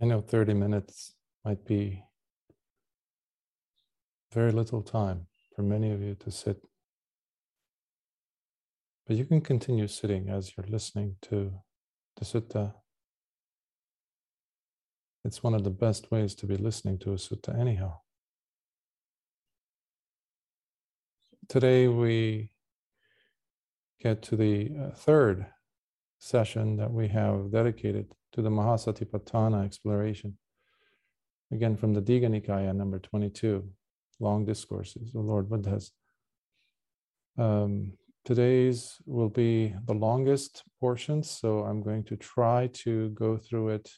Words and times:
I 0.00 0.04
know 0.04 0.20
30 0.20 0.54
minutes 0.54 1.14
might 1.44 1.64
be 1.64 2.04
very 4.32 4.52
little 4.52 4.80
time 4.80 5.26
for 5.56 5.62
many 5.62 5.90
of 5.90 6.00
you 6.00 6.14
to 6.20 6.30
sit. 6.30 6.62
But 9.06 9.16
you 9.16 9.24
can 9.24 9.40
continue 9.40 9.88
sitting 9.88 10.28
as 10.28 10.52
you're 10.56 10.66
listening 10.68 11.16
to 11.22 11.52
the 12.16 12.24
sutta. 12.24 12.74
It's 15.24 15.42
one 15.42 15.54
of 15.54 15.64
the 15.64 15.70
best 15.70 16.12
ways 16.12 16.36
to 16.36 16.46
be 16.46 16.56
listening 16.56 16.98
to 16.98 17.12
a 17.12 17.16
sutta, 17.16 17.58
anyhow. 17.58 17.98
Today 21.48 21.88
we 21.88 22.52
get 24.00 24.22
to 24.22 24.36
the 24.36 24.70
uh, 24.80 24.90
third 24.90 25.46
session 26.18 26.76
that 26.76 26.90
we 26.90 27.08
have 27.08 27.52
dedicated 27.52 28.06
to 28.32 28.42
the 28.42 28.50
Mahasatipatthana 28.50 29.64
exploration. 29.64 30.36
Again, 31.52 31.76
from 31.76 31.94
the 31.94 32.02
Digha 32.02 32.28
Nikaya, 32.28 32.74
number 32.74 32.98
22, 32.98 33.66
long 34.20 34.44
discourses, 34.44 35.12
the 35.12 35.20
Lord 35.20 35.48
Buddha's. 35.48 35.92
Um, 37.38 37.92
today's 38.24 38.96
will 39.06 39.28
be 39.28 39.74
the 39.86 39.94
longest 39.94 40.64
portion, 40.80 41.22
so 41.22 41.60
I'm 41.60 41.82
going 41.82 42.04
to 42.04 42.16
try 42.16 42.68
to 42.84 43.10
go 43.10 43.36
through 43.36 43.70
it. 43.70 43.90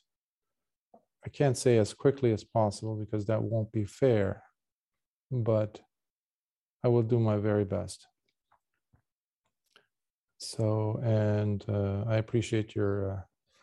I 1.24 1.29
can't 1.29 1.57
say 1.57 1.79
as 1.79 1.93
quickly 1.93 2.32
as 2.32 2.45
possible 2.45 2.96
because 2.96 3.27
that 3.27 3.43
won't 3.43 3.73
be 3.73 3.84
fair, 3.84 4.43
but 5.30 5.80
I 6.84 6.88
will 6.88 7.02
do 7.02 7.18
my 7.18 7.37
very 7.37 7.65
best. 7.65 8.07
So, 10.43 10.99
and 11.05 11.63
uh, 11.69 12.05
I 12.09 12.16
appreciate 12.16 12.74
your 12.74 13.10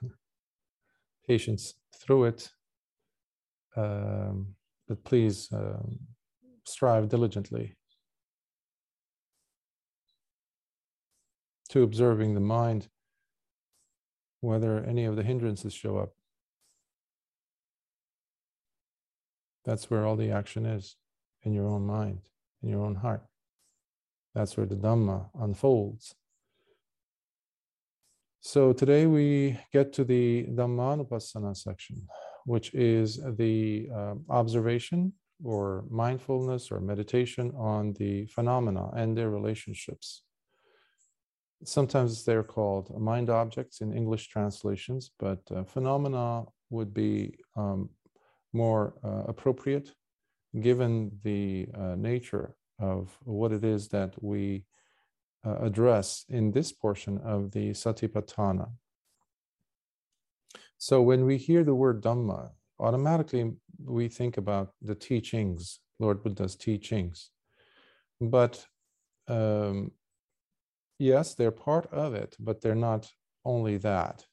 uh, 0.03 0.07
patience 1.27 1.73
through 1.95 2.25
it. 2.25 2.51
Um, 3.75 4.53
but 4.87 5.03
please 5.03 5.49
um, 5.51 5.97
strive 6.65 7.09
diligently 7.09 7.75
to 11.69 11.81
observing 11.81 12.35
the 12.35 12.39
mind, 12.41 12.89
whether 14.41 14.77
any 14.83 15.05
of 15.05 15.15
the 15.15 15.23
hindrances 15.23 15.73
show 15.73 15.97
up. 15.97 16.13
That's 19.65 19.89
where 19.89 20.05
all 20.05 20.15
the 20.15 20.31
action 20.31 20.67
is 20.67 20.95
in 21.41 21.53
your 21.53 21.67
own 21.67 21.87
mind, 21.87 22.21
in 22.61 22.69
your 22.69 22.85
own 22.85 22.95
heart. 22.95 23.23
That's 24.35 24.55
where 24.55 24.67
the 24.67 24.75
Dhamma 24.75 25.29
unfolds. 25.41 26.13
So 28.41 28.71
today 28.71 29.07
we 29.07 29.59
get 29.73 29.93
to 29.93 30.03
the 30.03 30.45
Dhammanupassana 30.51 31.57
section, 31.57 32.07
which 32.45 32.73
is 32.73 33.19
the 33.35 33.89
uh, 33.93 34.15
observation 34.29 35.13
or 35.43 35.85
mindfulness 35.89 36.71
or 36.71 36.79
meditation 36.79 37.51
on 37.57 37.93
the 37.93 38.25
phenomena 38.27 38.89
and 38.95 39.17
their 39.17 39.29
relationships. 39.29 40.23
Sometimes 41.63 42.23
they're 42.23 42.43
called 42.43 42.99
mind 42.99 43.29
objects 43.29 43.81
in 43.81 43.91
English 43.91 44.29
translations, 44.29 45.11
but 45.19 45.39
uh, 45.53 45.63
phenomena 45.63 46.43
would 46.69 46.93
be 46.93 47.37
um, 47.55 47.89
more 48.53 48.93
uh, 49.03 49.23
appropriate 49.27 49.91
given 50.61 51.11
the 51.23 51.67
uh, 51.75 51.95
nature 51.95 52.55
of 52.79 53.17
what 53.23 53.51
it 53.51 53.63
is 53.63 53.87
that 53.89 54.13
we 54.21 54.63
uh, 55.47 55.65
address 55.65 56.25
in 56.29 56.51
this 56.51 56.71
portion 56.71 57.17
of 57.19 57.51
the 57.51 57.69
Satipatthana. 57.71 58.69
So 60.77 61.01
when 61.01 61.25
we 61.25 61.37
hear 61.37 61.63
the 61.63 61.75
word 61.75 62.03
Dhamma, 62.03 62.51
automatically 62.79 63.53
we 63.83 64.07
think 64.09 64.37
about 64.37 64.73
the 64.81 64.95
teachings, 64.95 65.79
Lord 65.99 66.23
Buddha's 66.23 66.55
teachings. 66.55 67.29
But 68.19 68.65
um, 69.27 69.91
yes, 70.99 71.33
they're 71.33 71.51
part 71.51 71.87
of 71.91 72.13
it, 72.13 72.35
but 72.39 72.61
they're 72.61 72.75
not 72.75 73.09
only 73.45 73.77
that. 73.77 74.25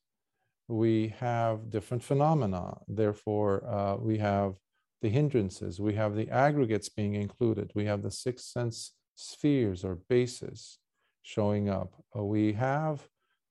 We 0.68 1.14
have 1.20 1.70
different 1.70 2.02
phenomena. 2.02 2.78
Therefore, 2.88 3.66
uh, 3.66 3.96
we 3.96 4.18
have 4.18 4.54
the 5.02 5.10
hindrances, 5.10 5.80
we 5.80 5.94
have 5.94 6.14
the 6.14 6.30
aggregates 6.30 6.88
being 6.88 7.14
included, 7.14 7.70
we 7.74 7.84
have 7.84 8.02
the 8.02 8.10
six 8.10 8.44
sense 8.44 8.94
spheres 9.14 9.84
or 9.84 9.96
bases 10.08 10.78
showing 11.24 11.68
up. 11.68 11.94
Uh, 12.16 12.22
we 12.22 12.52
have 12.52 13.08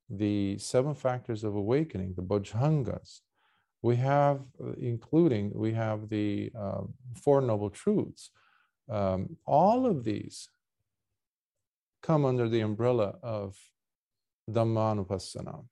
the 0.09 0.57
seven 0.59 0.93
factors 0.93 1.43
of 1.43 1.55
awakening, 1.55 2.13
the 2.15 2.21
bojjhangas. 2.21 3.19
We 3.81 3.97
have, 3.97 4.41
uh, 4.63 4.73
including, 4.77 5.51
we 5.53 5.73
have 5.73 6.07
the 6.07 6.51
uh, 6.57 6.83
Four 7.21 7.41
Noble 7.41 7.69
Truths. 7.69 8.29
Um, 8.89 9.37
all 9.45 9.85
of 9.85 10.03
these 10.03 10.47
come 12.01 12.25
under 12.25 12.47
the 12.47 12.61
umbrella 12.61 13.15
of 13.23 13.57
Dhammanupassana. 14.49 15.65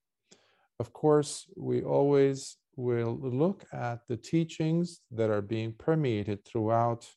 Of 0.79 0.93
course, 0.93 1.45
we 1.55 1.83
always 1.83 2.57
will 2.75 3.19
look 3.21 3.65
at 3.71 3.99
the 4.07 4.17
teachings 4.17 5.01
that 5.11 5.29
are 5.29 5.41
being 5.41 5.73
permeated 5.73 6.43
throughout 6.45 7.07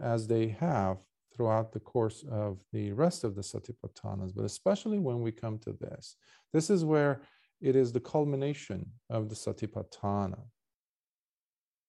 as 0.00 0.26
they 0.26 0.48
have 0.48 0.98
throughout 1.36 1.72
the 1.72 1.80
course 1.80 2.24
of 2.30 2.58
the 2.72 2.92
rest 2.92 3.24
of 3.24 3.34
the 3.34 3.42
satipatthanas, 3.42 4.32
but 4.34 4.44
especially 4.44 4.98
when 4.98 5.20
we 5.20 5.30
come 5.30 5.58
to 5.58 5.72
this. 5.74 6.16
This 6.52 6.70
is 6.70 6.84
where 6.84 7.20
it 7.60 7.76
is 7.76 7.92
the 7.92 8.00
culmination 8.00 8.86
of 9.10 9.28
the 9.28 9.34
satipatthana, 9.34 10.40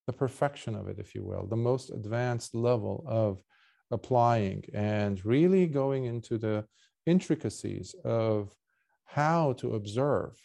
the 0.05 0.13
perfection 0.13 0.75
of 0.75 0.87
it, 0.87 0.97
if 0.99 1.15
you 1.15 1.23
will, 1.23 1.47
the 1.47 1.55
most 1.55 1.91
advanced 1.91 2.53
level 2.53 3.03
of 3.07 3.41
applying 3.91 4.63
and 4.73 5.25
really 5.25 5.65
going 5.65 6.05
into 6.05 6.37
the 6.37 6.65
intricacies 7.05 7.95
of 8.03 8.53
how 9.05 9.53
to 9.53 9.75
observe. 9.75 10.37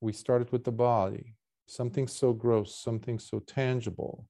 We 0.00 0.12
started 0.12 0.50
with 0.52 0.64
the 0.64 0.72
body, 0.72 1.36
something 1.66 2.08
so 2.08 2.32
gross, 2.32 2.74
something 2.74 3.18
so 3.18 3.40
tangible. 3.40 4.26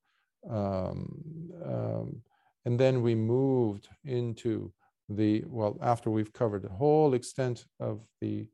Um, 0.49 1.23
um, 1.65 2.23
and 2.67 2.79
then 2.79 3.01
we 3.01 3.15
moved 3.15 3.89
into 4.05 4.73
the, 5.09 5.45
well, 5.47 5.79
after 5.81 6.11
we've 6.11 6.33
covered 6.33 6.63
the 6.63 6.69
whole 6.69 7.15
extent 7.15 7.65
of 7.81 8.03
the 8.21 8.49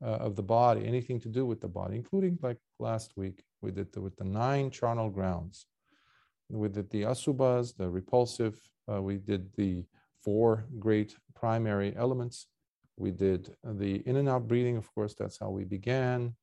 uh, 0.00 0.20
of 0.26 0.36
the 0.36 0.42
body, 0.42 0.86
anything 0.86 1.18
to 1.20 1.28
do 1.28 1.44
with 1.44 1.60
the 1.60 1.68
body, 1.68 1.96
including 1.96 2.38
like 2.40 2.56
last 2.78 3.12
week, 3.16 3.42
we 3.60 3.72
did 3.72 3.92
the, 3.92 4.00
with 4.00 4.16
the 4.16 4.24
nine 4.24 4.70
charnel 4.70 5.10
grounds. 5.10 5.66
We 6.48 6.68
did 6.68 6.88
the 6.90 7.02
asubhas, 7.02 7.76
the 7.76 7.90
repulsive, 7.90 8.56
uh, 8.90 9.02
we 9.02 9.16
did 9.16 9.52
the 9.56 9.84
four 10.24 10.66
great 10.78 11.16
primary 11.34 11.94
elements. 11.96 12.46
We 12.96 13.10
did 13.10 13.54
the 13.64 13.96
in 14.08 14.16
and 14.16 14.28
out 14.28 14.46
breathing, 14.46 14.76
of 14.76 14.86
course, 14.94 15.14
that's 15.18 15.38
how 15.40 15.50
we 15.50 15.64
began, 15.64 16.36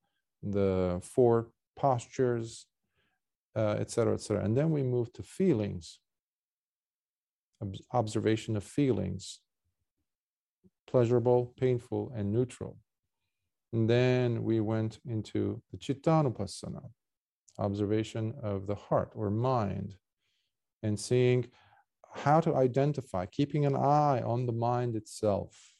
the 0.43 0.99
four 1.01 1.47
postures, 1.77 2.67
uh, 3.55 3.77
etc. 3.79 4.15
et. 4.15 4.29
And 4.43 4.55
then 4.55 4.69
we 4.69 4.83
moved 4.83 5.15
to 5.15 5.23
feelings, 5.23 5.99
observation 7.93 8.55
of 8.57 8.63
feelings, 8.63 9.39
pleasurable, 10.87 11.53
painful, 11.59 12.11
and 12.15 12.31
neutral. 12.31 12.77
And 13.73 13.89
then 13.89 14.43
we 14.43 14.59
went 14.59 14.99
into 15.05 15.61
the 15.71 15.77
Chittanupassana, 15.77 16.83
observation 17.59 18.33
of 18.41 18.67
the 18.67 18.75
heart 18.75 19.11
or 19.15 19.29
mind, 19.29 19.95
and 20.83 20.99
seeing 20.99 21.47
how 22.13 22.39
to 22.39 22.55
identify, 22.55 23.25
keeping 23.25 23.65
an 23.65 23.75
eye 23.75 24.21
on 24.21 24.45
the 24.45 24.53
mind 24.53 24.95
itself. 24.95 25.73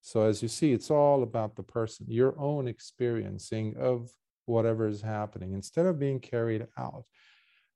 So, 0.00 0.22
as 0.22 0.42
you 0.42 0.48
see, 0.48 0.72
it's 0.72 0.90
all 0.90 1.22
about 1.22 1.54
the 1.54 1.62
person, 1.62 2.06
your 2.08 2.38
own 2.40 2.66
experiencing 2.66 3.76
of 3.78 4.10
whatever 4.46 4.88
is 4.88 5.00
happening 5.00 5.52
instead 5.52 5.86
of 5.86 6.00
being 6.00 6.18
carried 6.18 6.66
out. 6.76 7.04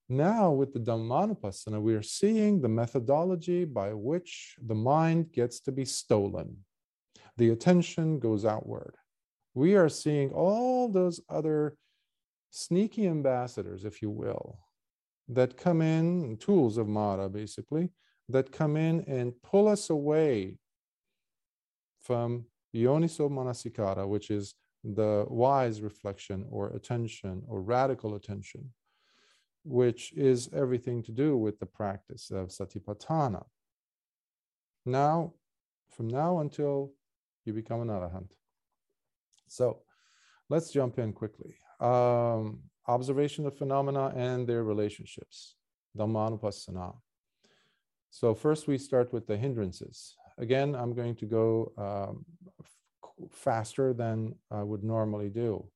Now, 0.09 0.53
with 0.53 0.73
the 0.73 0.79
Dhammanupassana, 0.79 1.83
we 1.83 1.95
are 1.95 2.03
seeing 2.03 2.61
the 2.61 2.69
methodology 2.69 3.65
by 3.65 3.93
which 3.93 4.55
the 4.65 4.75
mind 4.75 5.33
gets 5.33 5.59
to 5.61 5.73
be 5.73 5.85
stolen. 5.85 6.59
The 7.37 7.51
attention 7.51 8.21
goes 8.21 8.45
outward. 8.45 8.95
We 9.55 9.75
are 9.75 9.89
seeing 9.89 10.31
all 10.31 10.89
those 10.89 11.21
other 11.29 11.77
sneaky 12.51 13.09
ambassadors, 13.09 13.85
if 13.85 14.01
you 14.01 14.11
will, 14.11 14.61
that 15.29 15.57
come 15.57 15.83
in, 15.83 16.37
tools 16.37 16.79
of 16.79 16.87
Mara 16.87 17.29
basically, 17.29 17.91
that 18.29 18.53
come 18.53 18.77
in 18.77 19.01
and 19.09 19.33
pull 19.43 19.67
us 19.67 19.91
away 19.91 20.59
from 22.03 22.47
Yoniso 22.75 23.29
Manasikara, 23.29 24.07
which 24.07 24.31
is 24.31 24.55
the 24.85 25.27
wise 25.29 25.81
reflection 25.83 26.47
or 26.49 26.69
attention 26.69 27.43
or 27.49 27.61
radical 27.61 28.15
attention 28.15 28.73
which 29.67 30.13
is 30.13 30.49
everything 30.55 31.03
to 31.03 31.13
do 31.13 31.37
with 31.37 31.59
the 31.59 31.67
practice 31.67 32.31
of 32.31 32.49
satipatthana. 32.49 33.45
Now, 34.85 35.35
from 35.91 36.07
now 36.07 36.39
until 36.39 36.93
you 37.45 37.53
become 37.53 37.81
an 37.81 37.89
arahant. 37.89 38.31
So 39.49 39.81
let's 40.49 40.71
jump 40.71 40.99
in 40.99 41.13
quickly. 41.13 41.57
Um, 41.81 42.61
observation 42.87 43.47
of 43.47 43.59
phenomena 43.59 44.13
and 44.15 44.47
their 44.47 44.63
relationships. 44.63 45.57
Dhammanupassana. 45.99 46.95
So 48.11 48.35
first 48.35 48.69
we 48.69 48.79
start 48.79 49.13
with 49.13 49.27
the 49.27 49.37
hindrances. 49.37 50.15
Again, 50.39 50.77
I'm 50.77 50.95
going 50.95 51.17
to 51.17 51.27
go 51.27 51.73
um, 51.77 52.25
faster 53.31 53.93
than 53.93 54.35
I 54.51 54.63
would 54.63 54.85
normally 54.85 55.31
do 55.31 55.67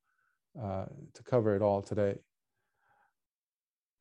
uh, 0.61 0.87
to 1.15 1.23
cover 1.25 1.57
it 1.57 1.63
all 1.63 1.83
today. 1.83 2.19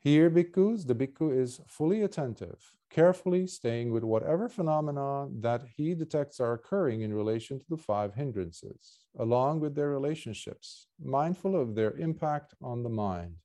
Here, 0.02 0.30
bhikkhus, 0.32 0.88
the 0.88 0.96
bhikkhu 0.96 1.38
is 1.38 1.60
fully 1.68 2.04
attentive, 2.04 2.74
carefully 2.90 3.46
staying 3.48 3.92
with 3.92 4.06
whatever 4.06 4.48
phenomena 4.48 5.28
that 5.42 5.64
he 5.76 5.94
detects 5.94 6.40
are 6.40 6.54
occurring 6.54 7.02
in 7.02 7.14
relation 7.14 7.60
to 7.60 7.66
the 7.70 7.76
five 7.76 8.14
hindrances, 8.14 9.00
along 9.20 9.60
with 9.60 9.76
their 9.76 9.90
relationships, 9.90 10.88
mindful 11.04 11.54
of 11.62 11.76
their 11.76 11.98
impact 11.98 12.54
on 12.62 12.82
the 12.82 12.90
mind. 12.90 13.36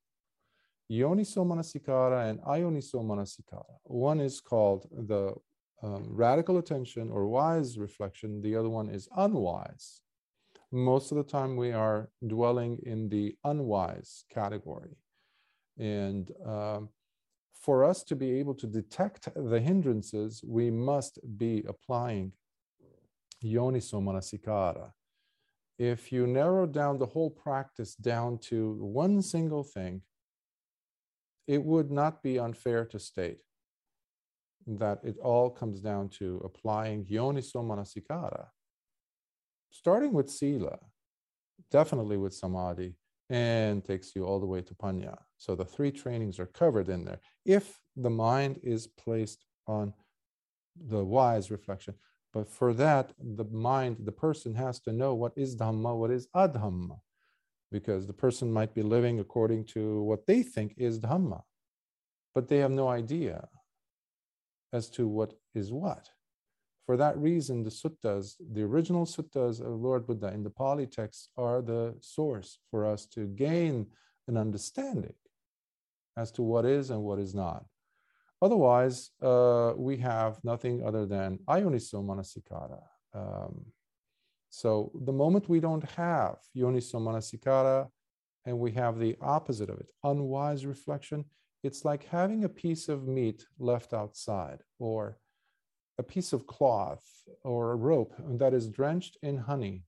Yoniso 0.89 1.45
manasikara 1.45 2.31
and 2.31 2.39
ayoniso 2.43 3.03
manasikara. 3.03 3.75
One 3.83 4.21
is 4.21 4.41
called 4.41 4.87
the 4.93 5.35
um, 5.83 6.07
radical 6.09 6.59
attention 6.59 7.11
or 7.11 7.27
wise 7.27 7.79
reflection, 7.79 8.41
the 8.41 8.55
other 8.55 8.69
one 8.69 8.91
is 8.91 9.09
unwise. 9.17 10.03
Most 10.71 11.11
of 11.11 11.17
the 11.17 11.25
time, 11.25 11.57
we 11.57 11.73
are 11.73 12.11
dwelling 12.25 12.79
in 12.85 13.09
the 13.09 13.37
unwise 13.43 14.25
category. 14.33 14.97
And 15.79 16.31
um, 16.45 16.89
for 17.53 17.85
us 17.85 18.03
to 18.05 18.17
be 18.17 18.39
able 18.39 18.55
to 18.55 18.67
detect 18.67 19.29
the 19.35 19.61
hindrances, 19.61 20.43
we 20.47 20.71
must 20.71 21.19
be 21.39 21.65
applying 21.67 22.33
yoniso 23.43 24.01
manasikara. 24.03 24.93
If 25.79 26.13
you 26.13 26.27
narrow 26.27 26.67
down 26.67 26.99
the 26.99 27.07
whole 27.07 27.31
practice 27.31 27.95
down 27.95 28.39
to 28.51 28.77
one 28.81 29.23
single 29.23 29.65
thing, 29.65 30.03
it 31.47 31.63
would 31.63 31.91
not 31.91 32.23
be 32.23 32.39
unfair 32.39 32.85
to 32.87 32.99
state 32.99 33.39
that 34.67 35.01
it 35.03 35.17
all 35.19 35.51
comes 35.51 35.81
down 35.81 36.09
to 36.09 36.41
applying 36.45 37.05
yoniso 37.05 37.57
manasikara, 37.57 38.47
starting 39.71 40.13
with 40.13 40.31
sila, 40.31 40.79
definitely 41.71 42.17
with 42.17 42.33
samadhi, 42.33 42.95
and 43.31 43.85
takes 43.85 44.15
you 44.15 44.25
all 44.25 44.41
the 44.41 44.47
way 44.47 44.61
to 44.63 44.75
panya. 44.75 45.17
So 45.39 45.55
the 45.55 45.65
three 45.65 45.91
trainings 45.91 46.39
are 46.39 46.47
covered 46.47 46.89
in 46.89 47.05
there. 47.05 47.21
If 47.45 47.81
the 47.97 48.11
mind 48.11 48.61
is 48.63 48.87
placed 48.87 49.45
on 49.67 49.95
the 50.77 51.05
wise 51.05 51.51
reflection, 51.51 51.95
but 52.33 52.49
for 52.49 52.75
that, 52.75 53.13
the 53.19 53.45
mind, 53.45 53.99
the 54.01 54.13
person 54.13 54.55
has 54.57 54.81
to 54.81 54.93
know 54.93 55.15
what 55.15 55.33
is 55.37 55.57
Dhamma, 55.57 55.97
what 55.97 56.11
is 56.11 56.27
Adhamma, 56.35 56.99
because 57.71 58.07
the 58.07 58.13
person 58.13 58.53
might 58.53 58.75
be 58.75 58.83
living 58.83 59.21
according 59.21 59.67
to 59.67 60.03
what 60.03 60.27
they 60.27 60.43
think 60.43 60.75
is 60.77 60.99
Dhamma, 60.99 61.43
but 62.35 62.49
they 62.49 62.59
have 62.59 62.73
no 62.73 62.89
idea 62.89 63.49
as 64.73 64.91
to 64.91 65.07
what 65.07 65.35
is 65.55 65.73
what. 65.73 66.11
For 66.87 66.97
that 66.99 67.17
reason, 67.17 67.63
the 67.63 67.71
suttas, 67.71 68.35
the 68.53 68.63
original 68.63 69.07
suttas 69.07 69.61
of 69.61 69.81
Lord 69.81 70.07
Buddha 70.07 70.29
in 70.29 70.43
the 70.43 70.51
Pali 70.51 70.87
text, 70.87 71.31
are 71.37 71.63
the 71.63 71.95
source 72.01 72.59
for 72.71 72.85
us 72.87 73.07
to 73.07 73.27
gain 73.27 73.87
an 74.29 74.37
understanding 74.37 75.15
as 76.17 76.31
to 76.33 76.43
what 76.43 76.65
is 76.65 76.91
and 76.91 77.03
what 77.03 77.19
is 77.19 77.35
not. 77.35 77.65
Otherwise, 78.43 79.11
uh, 79.23 79.73
we 79.77 79.97
have 79.97 80.39
nothing 80.45 80.85
other 80.87 81.07
than 81.07 81.39
ayoniso 81.49 82.05
manasikara. 82.05 82.83
Um, 83.15 83.65
so 84.51 84.93
the 85.07 85.13
moment 85.13 85.49
we 85.49 85.61
don't 85.61 85.89
have 85.91 86.37
yoniso 86.55 87.01
manasikara 87.01 87.89
and 88.45 88.59
we 88.59 88.73
have 88.73 88.99
the 88.99 89.17
opposite 89.23 89.71
of 89.71 89.81
it, 89.81 89.87
unwise 90.03 90.67
reflection, 90.67 91.25
it's 91.63 91.85
like 91.85 92.05
having 92.05 92.45
a 92.45 92.49
piece 92.49 92.91
of 92.91 93.09
meat 93.09 93.47
left 93.59 93.95
outside 93.95 94.61
or 94.79 95.19
a 95.99 96.03
piece 96.03 96.33
of 96.33 96.47
cloth 96.47 97.05
or 97.43 97.73
a 97.73 97.77
rope 97.77 98.15
that 98.39 98.55
is 98.55 98.69
drenched 98.69 99.17
in 99.23 99.37
honey 99.37 99.85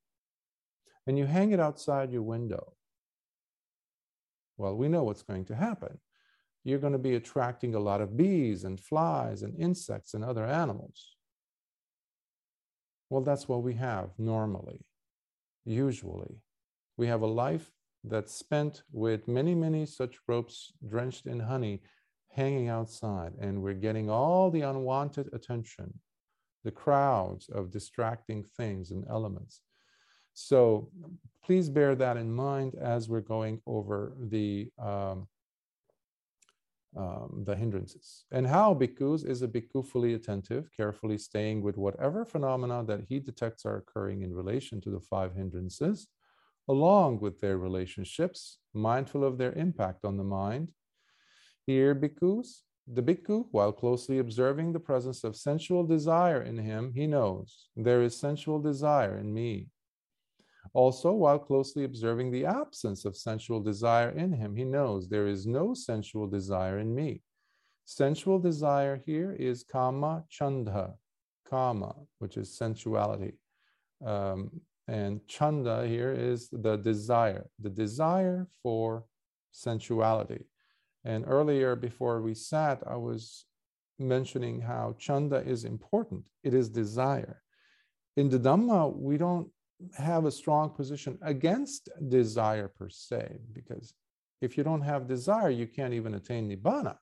and 1.06 1.16
you 1.16 1.26
hang 1.26 1.52
it 1.52 1.60
outside 1.60 2.10
your 2.10 2.22
window. 2.22 2.74
Well, 4.56 4.76
we 4.76 4.88
know 4.88 5.04
what's 5.04 5.22
going 5.22 5.44
to 5.46 5.54
happen. 5.54 5.98
You're 6.64 6.80
going 6.80 6.94
to 6.94 6.98
be 6.98 7.14
attracting 7.14 7.74
a 7.74 7.80
lot 7.80 8.00
of 8.00 8.16
bees 8.16 8.64
and 8.64 8.80
flies 8.80 9.42
and 9.42 9.54
insects 9.58 10.14
and 10.14 10.24
other 10.24 10.44
animals. 10.44 11.14
Well, 13.08 13.22
that's 13.22 13.48
what 13.48 13.62
we 13.62 13.74
have 13.74 14.10
normally, 14.18 14.84
usually. 15.64 16.40
We 16.96 17.06
have 17.06 17.22
a 17.22 17.26
life 17.26 17.70
that's 18.02 18.34
spent 18.34 18.82
with 18.90 19.28
many, 19.28 19.54
many 19.54 19.86
such 19.86 20.16
ropes 20.26 20.72
drenched 20.88 21.26
in 21.26 21.40
honey 21.40 21.82
hanging 22.30 22.68
outside, 22.68 23.32
and 23.40 23.62
we're 23.62 23.74
getting 23.74 24.10
all 24.10 24.50
the 24.50 24.62
unwanted 24.62 25.30
attention, 25.32 26.00
the 26.64 26.70
crowds 26.70 27.48
of 27.48 27.70
distracting 27.70 28.44
things 28.56 28.90
and 28.90 29.04
elements. 29.08 29.62
So 30.34 30.90
please 31.44 31.68
bear 31.70 31.94
that 31.94 32.16
in 32.16 32.30
mind 32.30 32.74
as 32.74 33.08
we're 33.08 33.20
going 33.20 33.62
over 33.66 34.12
the 34.20 34.70
um, 34.78 35.28
um, 36.96 37.42
the 37.46 37.54
hindrances. 37.54 38.24
And 38.32 38.46
how 38.46 38.74
bhikkhus 38.74 39.28
is 39.28 39.42
a 39.42 39.48
bhikkhu 39.48 39.86
fully 39.86 40.14
attentive, 40.14 40.70
carefully 40.74 41.18
staying 41.18 41.62
with 41.62 41.76
whatever 41.76 42.24
phenomena 42.24 42.84
that 42.84 43.02
he 43.08 43.18
detects 43.18 43.66
are 43.66 43.76
occurring 43.76 44.22
in 44.22 44.32
relation 44.32 44.80
to 44.80 44.90
the 44.90 45.00
five 45.00 45.34
hindrances, 45.34 46.08
along 46.68 47.20
with 47.20 47.40
their 47.40 47.58
relationships, 47.58 48.58
mindful 48.72 49.24
of 49.24 49.36
their 49.36 49.52
impact 49.52 50.04
on 50.04 50.16
the 50.16 50.24
mind, 50.24 50.72
here, 51.66 51.94
bhikkhus, 51.94 52.62
the 52.86 53.02
bhikkhu, 53.02 53.46
while 53.50 53.72
closely 53.72 54.18
observing 54.18 54.72
the 54.72 54.80
presence 54.80 55.24
of 55.24 55.34
sensual 55.34 55.84
desire 55.84 56.42
in 56.42 56.56
him, 56.56 56.92
he 56.94 57.06
knows 57.06 57.68
there 57.74 58.02
is 58.02 58.16
sensual 58.16 58.60
desire 58.60 59.18
in 59.18 59.34
me. 59.34 59.68
Also, 60.72 61.12
while 61.12 61.38
closely 61.38 61.84
observing 61.84 62.30
the 62.30 62.46
absence 62.46 63.04
of 63.04 63.16
sensual 63.16 63.60
desire 63.60 64.10
in 64.10 64.32
him, 64.32 64.54
he 64.54 64.64
knows 64.64 65.08
there 65.08 65.26
is 65.26 65.46
no 65.46 65.74
sensual 65.74 66.26
desire 66.28 66.78
in 66.78 66.94
me. 66.94 67.22
Sensual 67.84 68.38
desire 68.38 69.00
here 69.04 69.32
is 69.32 69.64
kama 69.64 70.24
chanda, 70.28 70.94
kama, 71.48 71.94
which 72.18 72.36
is 72.36 72.56
sensuality. 72.56 73.34
Um, 74.04 74.60
and 74.86 75.26
chanda 75.26 75.86
here 75.86 76.12
is 76.12 76.48
the 76.50 76.76
desire, 76.76 77.48
the 77.58 77.70
desire 77.70 78.46
for 78.62 79.04
sensuality. 79.52 80.44
And 81.06 81.24
earlier, 81.28 81.76
before 81.76 82.20
we 82.20 82.34
sat, 82.34 82.82
I 82.84 82.96
was 82.96 83.44
mentioning 83.96 84.60
how 84.60 84.96
chanda 84.98 85.36
is 85.36 85.64
important. 85.64 86.24
It 86.42 86.52
is 86.52 86.68
desire. 86.68 87.42
In 88.16 88.28
the 88.28 88.40
Dhamma, 88.40 88.92
we 89.08 89.16
don't 89.16 89.48
have 89.96 90.24
a 90.24 90.32
strong 90.32 90.70
position 90.70 91.16
against 91.22 91.88
desire 92.08 92.66
per 92.66 92.88
se, 92.88 93.38
because 93.52 93.94
if 94.40 94.58
you 94.58 94.64
don't 94.64 94.82
have 94.82 95.06
desire, 95.06 95.50
you 95.50 95.68
can't 95.68 95.94
even 95.94 96.14
attain 96.14 96.50
nibbana. 96.50 96.96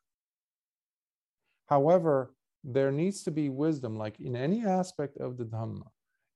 However, 1.67 2.35
there 2.63 2.93
needs 2.93 3.23
to 3.23 3.31
be 3.31 3.49
wisdom, 3.49 3.97
like 3.97 4.21
in 4.21 4.37
any 4.37 4.67
aspect 4.67 5.17
of 5.17 5.39
the 5.39 5.47
Dhamma, 5.47 5.89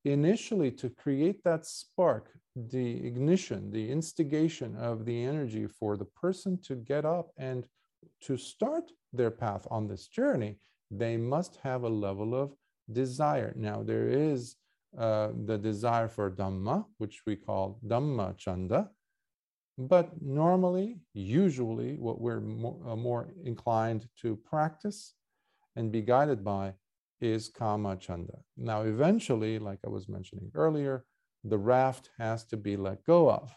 initially 0.06 0.70
to 0.70 0.88
create 0.88 1.44
that 1.44 1.66
spark, 1.66 2.30
the 2.70 3.06
ignition, 3.06 3.70
the 3.70 3.90
instigation 3.90 4.76
of 4.76 5.04
the 5.04 5.24
energy 5.24 5.66
for 5.66 5.96
the 5.96 6.04
person 6.04 6.58
to 6.62 6.74
get 6.74 7.04
up 7.04 7.30
and 7.38 7.66
to 8.22 8.36
start 8.36 8.90
their 9.12 9.30
path 9.30 9.66
on 9.70 9.86
this 9.86 10.08
journey, 10.08 10.58
they 10.90 11.16
must 11.16 11.58
have 11.62 11.82
a 11.82 11.88
level 11.88 12.34
of 12.34 12.54
desire. 12.92 13.52
Now, 13.56 13.82
there 13.82 14.08
is 14.08 14.56
uh, 14.98 15.28
the 15.46 15.58
desire 15.58 16.08
for 16.08 16.30
Dhamma, 16.30 16.86
which 16.98 17.22
we 17.26 17.36
call 17.36 17.78
Dhamma 17.86 18.36
Chanda. 18.38 18.90
But 19.76 20.10
normally, 20.20 20.98
usually, 21.14 21.96
what 21.98 22.20
we're 22.20 22.40
more, 22.40 22.80
uh, 22.86 22.96
more 22.96 23.32
inclined 23.44 24.08
to 24.22 24.36
practice 24.36 25.14
and 25.76 25.92
be 25.92 26.02
guided 26.02 26.42
by 26.42 26.74
is 27.20 27.48
Kama 27.48 27.96
Chanda. 27.96 28.38
Now, 28.56 28.82
eventually, 28.82 29.58
like 29.58 29.78
I 29.84 29.88
was 29.88 30.08
mentioning 30.08 30.50
earlier, 30.54 31.04
the 31.44 31.58
raft 31.58 32.10
has 32.18 32.44
to 32.46 32.56
be 32.56 32.76
let 32.76 33.04
go 33.04 33.30
of. 33.30 33.54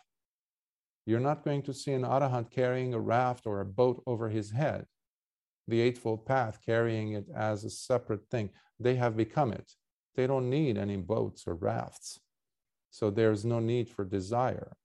You're 1.06 1.20
not 1.20 1.44
going 1.44 1.64
to 1.64 1.74
see 1.74 1.94
an 1.94 2.04
arahant 2.04 2.52
carrying 2.52 2.94
a 2.94 3.00
raft 3.00 3.48
or 3.48 3.60
a 3.60 3.66
boat 3.66 4.04
over 4.06 4.30
his 4.30 4.52
head, 4.52 4.86
the 5.68 5.82
Eightfold 5.82 6.26
Path 6.26 6.60
carrying 6.64 7.14
it 7.14 7.26
as 7.36 7.64
a 7.64 7.70
separate 7.70 8.30
thing. 8.30 8.52
They 8.80 8.96
have 8.96 9.18
become 9.18 9.52
it. 9.52 9.74
They 10.16 10.28
don't 10.28 10.50
need 10.50 10.78
any 10.78 10.98
boats 10.98 11.46
or 11.48 11.56
rafts. 11.56 12.20
So 12.90 13.10
there's 13.10 13.46
no 13.46 13.60
need 13.60 13.90
for 13.90 14.04
desire. 14.04 14.76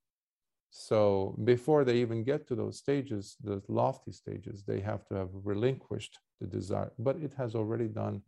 So 0.71 1.37
before 1.45 1.85
they 1.85 1.97
even 1.97 2.23
get 2.23 2.47
to 2.49 2.55
those 2.55 2.79
stages, 2.79 3.37
the 3.43 3.63
lofty 3.69 4.13
stages, 4.13 4.63
they 4.63 4.81
have 4.81 5.07
to 5.07 5.15
have 5.15 5.31
relinquished 5.33 6.19
the 6.41 6.47
desire. 6.47 6.93
But 6.99 7.17
it 7.17 7.35
has 7.35 7.55
already 7.55 7.89
done 7.89 8.23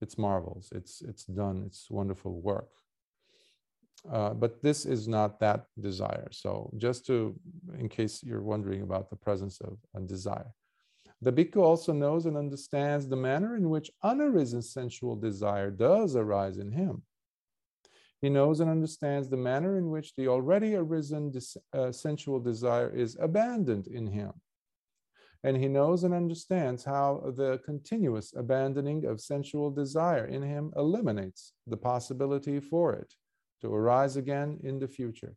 its 0.00 0.16
marvels. 0.16 0.70
It's 0.72 1.02
it's 1.02 1.24
done 1.24 1.64
its 1.66 1.90
wonderful 1.90 2.40
work. 2.40 2.70
Uh, 4.10 4.30
but 4.34 4.62
this 4.62 4.84
is 4.84 5.08
not 5.08 5.40
that 5.40 5.64
desire. 5.80 6.28
So 6.30 6.70
just 6.76 7.06
to, 7.06 7.34
in 7.78 7.88
case 7.88 8.22
you're 8.22 8.42
wondering 8.42 8.82
about 8.82 9.08
the 9.08 9.16
presence 9.16 9.60
of 9.60 9.78
a 9.94 10.00
desire. 10.00 10.52
The 11.22 11.32
bhikkhu 11.32 11.56
also 11.56 11.92
knows 11.92 12.26
and 12.26 12.36
understands 12.36 13.08
the 13.08 13.16
manner 13.16 13.56
in 13.56 13.70
which 13.70 13.90
unarisen 14.04 14.62
sensual 14.62 15.16
desire 15.16 15.70
does 15.70 16.16
arise 16.16 16.58
in 16.58 16.70
him. 16.72 17.02
He 18.20 18.28
knows 18.28 18.60
and 18.60 18.70
understands 18.70 19.28
the 19.28 19.36
manner 19.36 19.78
in 19.78 19.90
which 19.90 20.14
the 20.16 20.28
already 20.28 20.74
arisen 20.74 21.32
uh, 21.72 21.92
sensual 21.92 22.40
desire 22.40 22.90
is 22.94 23.16
abandoned 23.20 23.86
in 23.86 24.06
him. 24.06 24.32
And 25.44 25.58
he 25.58 25.68
knows 25.68 26.04
and 26.04 26.14
understands 26.14 26.84
how 26.84 27.32
the 27.36 27.58
continuous 27.66 28.32
abandoning 28.34 29.04
of 29.04 29.20
sensual 29.20 29.70
desire 29.70 30.26
in 30.26 30.42
him 30.42 30.72
eliminates 30.76 31.52
the 31.66 31.76
possibility 31.76 32.60
for 32.60 32.94
it 32.94 33.14
to 33.60 33.74
arise 33.74 34.16
again 34.16 34.58
in 34.62 34.78
the 34.78 34.88
future. 34.88 35.34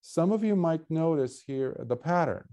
Some 0.00 0.32
of 0.32 0.42
you 0.42 0.56
might 0.56 0.90
notice 0.90 1.42
here 1.46 1.76
the 1.78 1.96
pattern. 1.96 2.46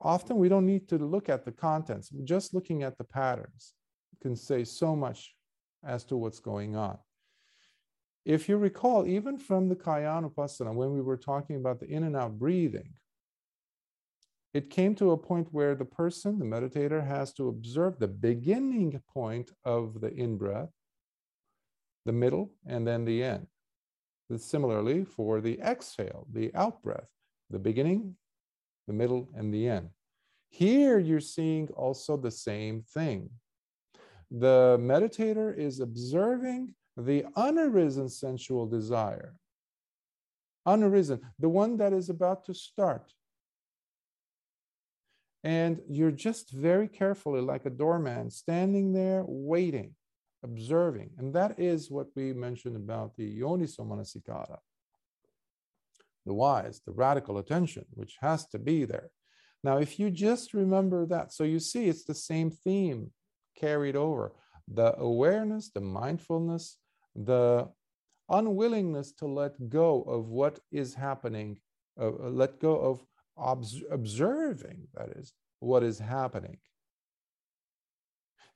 Often 0.00 0.36
we 0.38 0.48
don't 0.48 0.66
need 0.66 0.88
to 0.88 0.96
look 0.96 1.28
at 1.28 1.44
the 1.44 1.52
contents, 1.52 2.10
just 2.24 2.54
looking 2.54 2.82
at 2.82 2.96
the 2.96 3.04
patterns 3.04 3.74
can 4.20 4.36
say 4.36 4.64
so 4.64 4.94
much 4.94 5.34
as 5.84 6.04
to 6.04 6.16
what's 6.16 6.40
going 6.40 6.76
on. 6.76 6.98
If 8.24 8.48
you 8.48 8.58
recall, 8.58 9.06
even 9.06 9.38
from 9.38 9.68
the 9.68 9.76
Kayanupassana, 9.76 10.74
when 10.74 10.92
we 10.92 11.00
were 11.00 11.16
talking 11.16 11.56
about 11.56 11.80
the 11.80 11.86
in 11.86 12.04
and 12.04 12.16
out 12.16 12.38
breathing, 12.38 12.92
it 14.52 14.70
came 14.70 14.94
to 14.96 15.12
a 15.12 15.16
point 15.16 15.48
where 15.52 15.74
the 15.74 15.84
person, 15.84 16.38
the 16.38 16.44
meditator, 16.44 17.06
has 17.06 17.32
to 17.34 17.48
observe 17.48 17.98
the 17.98 18.08
beginning 18.08 19.00
point 19.12 19.52
of 19.64 20.00
the 20.00 20.12
in 20.12 20.36
breath, 20.36 20.70
the 22.04 22.12
middle, 22.12 22.50
and 22.66 22.86
then 22.86 23.04
the 23.04 23.22
end. 23.22 23.46
Similarly, 24.36 25.04
for 25.04 25.40
the 25.40 25.58
exhale, 25.60 26.26
the 26.32 26.54
out 26.54 26.82
breath, 26.82 27.08
the 27.50 27.58
beginning, 27.58 28.16
the 28.86 28.92
middle, 28.92 29.28
and 29.34 29.52
the 29.52 29.68
end. 29.68 29.90
Here 30.48 30.98
you're 30.98 31.20
seeing 31.20 31.68
also 31.76 32.16
the 32.16 32.30
same 32.30 32.82
thing. 32.82 33.30
The 34.30 34.78
meditator 34.80 35.56
is 35.56 35.80
observing 35.80 36.74
the 36.96 37.24
unarisen 37.36 38.10
sensual 38.10 38.66
desire. 38.66 39.34
Unarisen, 40.66 41.20
the 41.38 41.48
one 41.48 41.76
that 41.78 41.92
is 41.92 42.10
about 42.10 42.44
to 42.44 42.54
start. 42.54 43.12
And 45.42 45.80
you're 45.88 46.10
just 46.10 46.50
very 46.50 46.88
carefully, 46.88 47.40
like 47.40 47.64
a 47.64 47.70
doorman, 47.70 48.30
standing 48.30 48.92
there 48.92 49.24
waiting, 49.26 49.94
observing. 50.42 51.10
And 51.18 51.34
that 51.34 51.58
is 51.58 51.90
what 51.90 52.08
we 52.14 52.32
mentioned 52.32 52.76
about 52.76 53.16
the 53.16 53.40
yoniso 53.40 53.80
manasikara, 53.80 54.58
the 56.26 56.34
wise, 56.34 56.82
the 56.84 56.92
radical 56.92 57.38
attention, 57.38 57.86
which 57.94 58.16
has 58.20 58.46
to 58.48 58.58
be 58.58 58.84
there. 58.84 59.10
Now, 59.62 59.78
if 59.78 59.98
you 59.98 60.10
just 60.10 60.54
remember 60.54 61.06
that, 61.06 61.32
so 61.32 61.44
you 61.44 61.60
see 61.60 61.88
it's 61.88 62.04
the 62.04 62.14
same 62.14 62.50
theme 62.50 63.10
carried 63.56 63.96
over 63.96 64.32
the 64.72 64.96
awareness, 64.98 65.70
the 65.70 65.80
mindfulness, 65.80 66.78
the 67.14 67.68
unwillingness 68.28 69.12
to 69.12 69.26
let 69.26 69.68
go 69.68 70.02
of 70.02 70.28
what 70.28 70.60
is 70.70 70.94
happening, 70.94 71.58
uh, 72.00 72.10
let 72.10 72.60
go 72.60 72.76
of 72.78 73.04
obs- 73.40 73.82
observing, 73.90 74.88
that 74.94 75.10
is, 75.16 75.32
what 75.60 75.82
is 75.82 75.98
happening. 75.98 76.58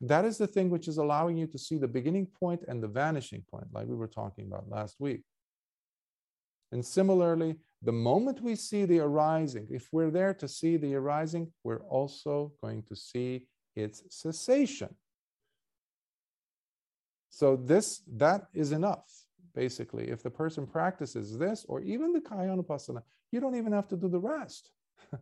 That 0.00 0.24
is 0.24 0.38
the 0.38 0.46
thing 0.46 0.70
which 0.70 0.88
is 0.88 0.98
allowing 0.98 1.36
you 1.36 1.46
to 1.46 1.58
see 1.58 1.78
the 1.78 1.88
beginning 1.88 2.26
point 2.26 2.62
and 2.68 2.82
the 2.82 2.88
vanishing 2.88 3.44
point, 3.50 3.66
like 3.72 3.86
we 3.86 3.96
were 3.96 4.08
talking 4.08 4.46
about 4.46 4.68
last 4.68 4.96
week. 4.98 5.22
And 6.72 6.84
similarly, 6.84 7.56
the 7.82 7.92
moment 7.92 8.40
we 8.42 8.56
see 8.56 8.84
the 8.84 8.98
arising, 8.98 9.68
if 9.70 9.88
we're 9.92 10.10
there 10.10 10.34
to 10.34 10.48
see 10.48 10.76
the 10.76 10.94
arising, 10.96 11.52
we're 11.62 11.84
also 11.84 12.52
going 12.60 12.82
to 12.84 12.96
see 12.96 13.46
its 13.76 14.02
cessation. 14.08 14.94
So 17.30 17.56
this 17.56 18.02
that 18.16 18.46
is 18.54 18.72
enough, 18.72 19.23
basically. 19.54 20.10
If 20.10 20.22
the 20.22 20.30
person 20.30 20.66
practices 20.66 21.38
this, 21.38 21.64
or 21.68 21.80
even 21.80 22.12
the 22.12 22.20
Kayanupassana, 22.20 23.02
you 23.30 23.40
don't 23.40 23.56
even 23.56 23.72
have 23.72 23.88
to 23.88 23.96
do 23.96 24.08
the 24.08 24.18
rest. 24.18 24.70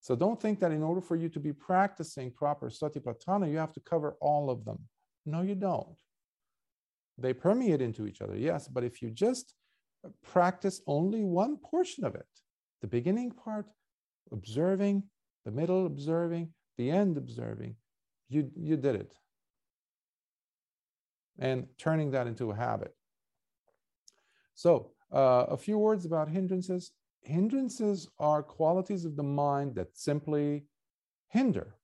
so 0.00 0.14
don't 0.14 0.40
think 0.40 0.60
that 0.60 0.72
in 0.72 0.82
order 0.82 1.00
for 1.00 1.16
you 1.16 1.28
to 1.30 1.40
be 1.40 1.52
practicing 1.52 2.30
proper 2.30 2.68
satipatthana, 2.68 3.50
you 3.50 3.58
have 3.58 3.72
to 3.74 3.80
cover 3.80 4.16
all 4.20 4.50
of 4.50 4.64
them. 4.64 4.78
No, 5.26 5.42
you 5.42 5.54
don't. 5.54 5.98
They 7.16 7.32
permeate 7.32 7.82
into 7.82 8.06
each 8.06 8.20
other, 8.20 8.36
yes, 8.36 8.68
but 8.68 8.84
if 8.84 9.02
you 9.02 9.10
just 9.10 9.54
practice 10.22 10.80
only 10.86 11.24
one 11.24 11.56
portion 11.56 12.04
of 12.04 12.14
it, 12.14 12.26
the 12.80 12.86
beginning 12.86 13.32
part, 13.32 13.66
observing, 14.30 15.02
the 15.44 15.50
middle 15.50 15.86
observing, 15.86 16.50
the 16.76 16.90
end 16.90 17.16
observing, 17.16 17.74
you, 18.28 18.50
you 18.54 18.76
did 18.76 18.94
it 18.94 19.14
and 21.38 21.66
turning 21.78 22.10
that 22.10 22.26
into 22.26 22.50
a 22.50 22.56
habit. 22.56 22.94
So, 24.58 24.90
uh, 25.12 25.44
a 25.50 25.56
few 25.56 25.78
words 25.78 26.04
about 26.04 26.28
hindrances. 26.28 26.90
Hindrances 27.22 28.08
are 28.18 28.42
qualities 28.42 29.04
of 29.04 29.14
the 29.14 29.22
mind 29.22 29.76
that 29.76 29.96
simply 29.96 30.64
hinder. 31.28 31.76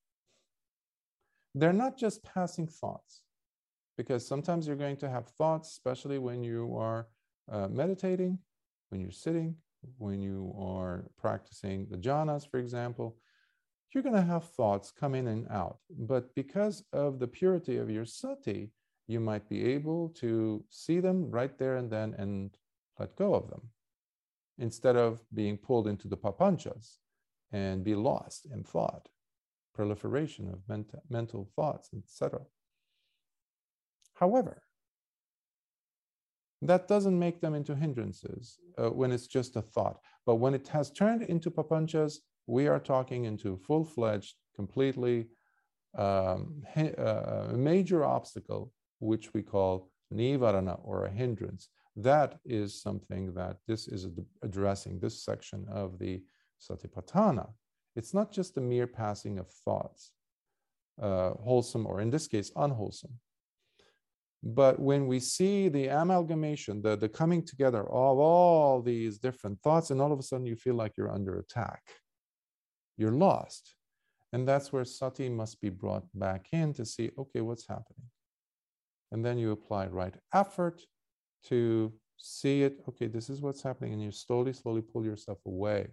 They're 1.55 1.73
not 1.85 1.97
just 1.97 2.25
passing 2.25 2.67
thoughts, 2.67 3.23
because 3.97 4.27
sometimes 4.27 4.67
you're 4.67 4.75
going 4.75 4.97
to 4.97 5.09
have 5.09 5.29
thoughts, 5.39 5.71
especially 5.71 6.19
when 6.19 6.43
you 6.43 6.77
are 6.77 7.07
uh, 7.49 7.69
meditating, 7.69 8.41
when 8.89 9.01
you're 9.01 9.13
sitting, 9.13 9.55
when 9.99 10.21
you 10.21 10.53
are 10.59 11.05
practicing 11.17 11.87
the 11.93 11.97
jhanas, 11.97 12.45
for 12.51 12.59
example. 12.59 13.17
You're 13.93 14.03
going 14.03 14.17
to 14.17 14.33
have 14.35 14.51
thoughts 14.51 14.91
come 14.91 15.15
in 15.15 15.29
and 15.29 15.47
out. 15.49 15.79
But 15.97 16.35
because 16.35 16.83
of 16.93 17.21
the 17.21 17.29
purity 17.29 17.77
of 17.77 17.89
your 17.89 18.05
sati, 18.05 18.73
you 19.07 19.21
might 19.21 19.49
be 19.49 19.65
able 19.65 20.09
to 20.17 20.65
see 20.71 20.99
them 20.99 21.31
right 21.31 21.57
there 21.57 21.77
and 21.77 21.89
then 21.89 22.17
and 22.19 22.51
let 22.99 23.17
go 23.17 23.35
of 23.35 23.49
them 23.51 23.71
instead 24.59 24.97
of 24.97 25.21
being 25.33 25.57
pulled 25.57 25.89
into 25.89 26.09
the 26.09 26.17
papanchas 26.17 26.99
and 27.53 27.85
be 27.85 27.95
lost 27.95 28.47
in 28.53 28.63
thought, 28.63 29.09
proliferation 29.75 30.49
of 30.49 30.61
ment- 30.69 30.95
mental 31.09 31.49
thoughts, 31.57 31.91
etc. 31.97 32.41
However, 34.15 34.63
that 36.63 36.89
doesn't 36.89 37.19
make 37.19 37.41
them 37.41 37.55
into 37.55 37.75
hindrances 37.75 38.59
uh, 38.79 38.89
when 38.91 39.13
it's 39.13 39.27
just 39.27 39.57
a 39.57 39.63
thought. 39.63 39.99
But 40.25 40.37
when 40.37 40.55
it 40.55 40.69
has 40.69 40.91
turned 40.91 41.23
into 41.23 41.51
papanchas, 41.51 42.19
we 42.47 42.69
are 42.69 42.81
talking 42.81 43.25
into 43.25 43.57
full 43.57 43.85
fledged, 43.85 44.35
completely 44.55 45.27
um, 45.97 46.63
uh, 46.77 47.49
major 47.53 48.05
obstacle 48.05 48.73
which 49.01 49.35
we 49.35 49.43
call 49.43 49.91
nivarana 50.13 50.79
or 50.83 51.07
a 51.07 51.11
hindrance. 51.11 51.69
That 51.97 52.39
is 52.45 52.81
something 52.81 53.35
that 53.35 53.59
this 53.69 53.87
is 53.87 54.09
addressing, 54.43 54.99
this 54.99 55.25
section 55.25 55.67
of 55.71 55.99
the 55.99 56.23
Satipatthana. 56.61 57.49
It's 57.95 58.13
not 58.13 58.33
just 58.33 58.57
a 58.57 58.61
mere 58.61 58.87
passing 58.87 59.39
of 59.39 59.49
thoughts, 59.65 60.11
uh, 61.01 61.31
wholesome 61.31 61.87
or 61.87 62.01
in 62.01 62.11
this 62.11 62.27
case, 62.27 62.51
unwholesome. 62.57 63.15
But 64.43 64.79
when 64.79 65.07
we 65.07 65.21
see 65.21 65.69
the 65.69 65.89
amalgamation, 65.89 66.83
the, 66.83 66.97
the 66.97 67.09
coming 67.09 67.45
together 67.45 67.81
of 67.81 68.19
all 68.19 68.83
these 68.83 69.19
different 69.19 69.61
thoughts, 69.63 69.91
and 69.91 70.03
all 70.03 70.13
of 70.13 70.19
a 70.19 70.23
sudden 70.23 70.47
you 70.47 70.57
feel 70.57 70.75
like 70.75 70.97
you're 70.97 71.13
under 71.13 71.39
attack, 71.39 71.83
you're 72.99 73.13
lost. 73.13 73.75
And 74.33 74.47
that's 74.47 74.73
where 74.73 74.85
sati 74.85 75.29
must 75.29 75.61
be 75.61 75.71
brought 75.71 76.05
back 76.13 76.49
in 76.53 76.75
to 76.75 76.85
see, 76.85 77.11
okay, 77.17 77.41
what's 77.41 77.69
happening? 77.69 78.11
and 79.15 79.25
then 79.25 79.39
you 79.39 79.53
apply 79.53 79.87
right 79.87 80.17
effort 80.35 80.83
to 81.45 81.93
see 82.17 82.63
it 82.63 82.81
okay 82.89 83.07
this 83.07 83.29
is 83.29 83.41
what's 83.41 83.63
happening 83.63 83.93
and 83.93 84.03
you 84.03 84.11
slowly 84.11 84.53
slowly 84.53 84.81
pull 84.81 85.05
yourself 85.05 85.39
away 85.47 85.89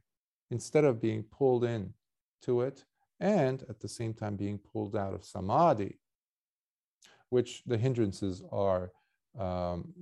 instead 0.49 0.83
of 0.83 1.01
being 1.01 1.23
pulled 1.23 1.63
in 1.63 1.93
to 2.41 2.61
it 2.61 2.83
and 3.19 3.63
at 3.69 3.79
the 3.79 3.87
same 3.87 4.13
time 4.13 4.35
being 4.35 4.57
pulled 4.57 4.95
out 4.95 5.13
of 5.13 5.23
samadhi 5.23 5.97
which 7.29 7.63
the 7.65 7.77
hindrances 7.77 8.43
are 8.51 8.91
um, 9.39 9.93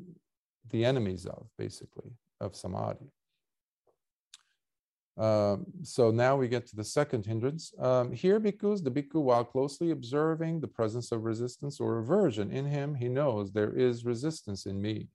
the 0.71 0.83
enemies 0.83 1.25
of 1.25 1.47
basically 1.57 2.11
of 2.41 2.55
samadhi 2.55 3.11
um, 5.19 5.65
so 5.83 6.11
now 6.11 6.37
we 6.37 6.47
get 6.47 6.65
to 6.67 6.77
the 6.77 6.83
second 6.83 7.25
hindrance. 7.25 7.73
Um, 7.77 8.13
here, 8.13 8.39
bhikkhus, 8.39 8.81
the 8.81 8.89
bhikkhu, 8.89 9.21
while 9.21 9.43
closely 9.43 9.91
observing 9.91 10.61
the 10.61 10.67
presence 10.67 11.11
of 11.11 11.25
resistance 11.25 11.81
or 11.81 11.99
aversion 11.99 12.51
in 12.51 12.65
him, 12.65 12.95
he 12.95 13.09
knows 13.09 13.51
there 13.51 13.77
is 13.77 14.05
resistance 14.05 14.65
in 14.65 14.81
me. 14.81 15.09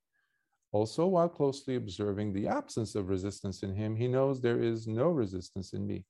Also, 0.75 1.07
while 1.07 1.28
closely 1.28 1.76
observing 1.76 2.33
the 2.33 2.49
absence 2.49 2.97
of 2.97 3.09
resistance 3.09 3.62
in 3.62 3.73
him, 3.73 3.95
he 3.95 4.09
knows 4.09 4.40
there 4.40 4.61
is 4.61 4.88
no 4.88 5.07
resistance 5.07 5.73
in 5.73 5.87
me. 5.87 6.04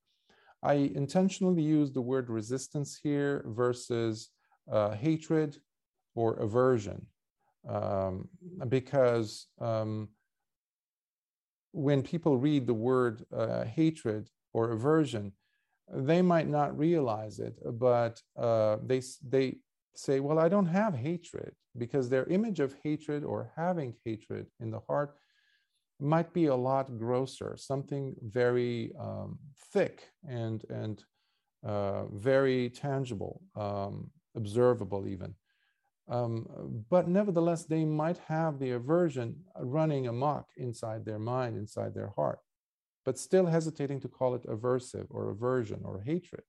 I 0.62 0.90
intentionally 0.94 1.60
use 1.60 1.92
the 1.92 2.00
word 2.00 2.30
resistance 2.30 2.98
here 3.02 3.44
versus 3.48 4.30
uh, 4.72 4.92
hatred 4.92 5.58
or 6.14 6.36
aversion. 6.36 7.04
Um, 7.68 8.30
because 8.68 9.48
um, 9.60 10.08
when 11.72 12.02
people 12.02 12.38
read 12.38 12.66
the 12.66 12.72
word 12.72 13.22
uh, 13.36 13.64
hatred 13.64 14.30
or 14.54 14.70
aversion, 14.70 15.32
they 15.92 16.22
might 16.22 16.48
not 16.48 16.78
realize 16.78 17.38
it, 17.38 17.58
but 17.78 18.18
uh, 18.34 18.78
they, 18.82 19.02
they 19.28 19.56
say, 19.94 20.20
Well, 20.20 20.38
I 20.38 20.48
don't 20.48 20.66
have 20.66 20.94
hatred, 20.94 21.54
because 21.76 22.08
their 22.08 22.24
image 22.26 22.60
of 22.60 22.74
hatred 22.82 23.24
or 23.24 23.52
having 23.56 23.94
hatred 24.04 24.46
in 24.60 24.70
the 24.70 24.80
heart 24.88 25.14
might 26.00 26.32
be 26.32 26.46
a 26.46 26.54
lot 26.54 26.98
grosser, 26.98 27.56
something 27.56 28.14
very 28.22 28.92
um, 28.98 29.38
thick 29.72 30.10
and, 30.28 30.64
and 30.68 31.04
uh, 31.64 32.04
very 32.06 32.68
tangible, 32.70 33.40
um, 33.56 34.10
observable 34.36 35.06
even. 35.06 35.34
Um, 36.08 36.84
but 36.90 37.08
nevertheless, 37.08 37.64
they 37.64 37.84
might 37.84 38.18
have 38.18 38.58
the 38.58 38.72
aversion 38.72 39.36
running 39.58 40.06
amok 40.06 40.46
inside 40.56 41.04
their 41.04 41.18
mind, 41.18 41.56
inside 41.56 41.94
their 41.94 42.12
heart, 42.14 42.40
but 43.04 43.18
still 43.18 43.46
hesitating 43.46 44.00
to 44.00 44.08
call 44.08 44.34
it 44.34 44.46
aversive 44.46 45.06
or 45.08 45.30
aversion 45.30 45.80
or 45.84 46.02
hatred. 46.02 46.42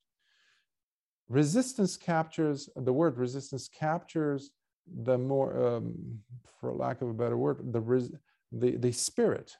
Resistance 1.29 1.97
captures, 1.97 2.69
the 2.75 2.93
word 2.93 3.17
resistance 3.17 3.67
captures 3.67 4.51
the 5.03 5.17
more, 5.17 5.77
um, 5.77 6.19
for 6.59 6.71
lack 6.73 7.01
of 7.01 7.09
a 7.09 7.13
better 7.13 7.37
word, 7.37 7.73
the, 7.73 7.81
res, 7.81 8.11
the, 8.51 8.77
the 8.77 8.91
spirit 8.91 9.51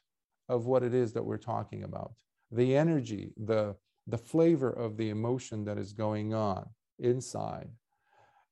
of 0.48 0.66
what 0.66 0.84
it 0.84 0.94
is 0.94 1.12
that 1.12 1.24
we're 1.24 1.36
talking 1.36 1.82
about, 1.82 2.12
the 2.52 2.76
energy, 2.76 3.32
the, 3.36 3.74
the 4.06 4.18
flavor 4.18 4.70
of 4.70 4.96
the 4.96 5.10
emotion 5.10 5.64
that 5.64 5.78
is 5.78 5.92
going 5.92 6.32
on 6.32 6.68
inside. 7.00 7.68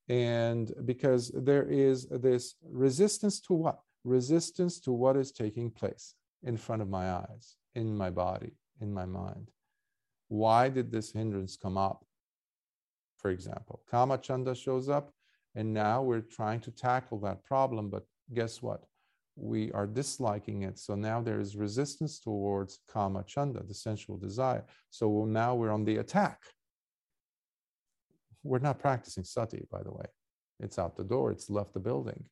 And 0.08 0.72
because 0.84 1.30
there 1.34 1.66
is 1.68 2.06
this 2.08 2.56
resistance 2.68 3.40
to 3.42 3.54
what? 3.54 3.78
Resistance 4.02 4.80
to 4.80 4.92
what 4.92 5.16
is 5.16 5.30
taking 5.30 5.70
place 5.70 6.14
in 6.42 6.56
front 6.56 6.82
of 6.82 6.90
my 6.90 7.12
eyes, 7.12 7.56
in 7.74 7.96
my 7.96 8.10
body, 8.10 8.52
in 8.80 8.92
my 8.92 9.06
mind. 9.06 9.50
Why 10.28 10.68
did 10.68 10.90
this 10.90 11.12
hindrance 11.12 11.56
come 11.56 11.78
up? 11.78 12.04
For 13.24 13.30
example, 13.30 13.80
Kama 13.90 14.18
Chanda 14.18 14.54
shows 14.54 14.90
up, 14.90 15.10
and 15.54 15.72
now 15.72 16.02
we're 16.02 16.20
trying 16.20 16.60
to 16.60 16.70
tackle 16.70 17.18
that 17.20 17.42
problem. 17.44 17.88
But 17.88 18.04
guess 18.32 18.60
what? 18.60 18.84
we 19.36 19.72
are 19.72 19.86
disliking 19.86 20.62
it. 20.62 20.78
So 20.78 20.94
now 20.94 21.20
there 21.20 21.40
is 21.40 21.56
resistance 21.56 22.18
towards 22.20 22.80
kama 22.88 23.24
chanda, 23.24 23.62
the 23.66 23.74
sensual 23.74 24.16
desire. 24.16 24.64
So 24.90 25.24
now 25.24 25.54
we're 25.54 25.72
on 25.72 25.84
the 25.84 25.96
attack. 25.96 26.40
We're 28.42 28.58
not 28.58 28.78
practicing 28.78 29.24
sati, 29.24 29.66
by 29.70 29.82
the 29.82 29.90
way. 29.90 30.04
It's 30.60 30.78
out 30.78 30.96
the 30.96 31.04
door, 31.04 31.32
it's 31.32 31.50
left 31.50 31.74
the 31.74 31.80
building. 31.80 32.24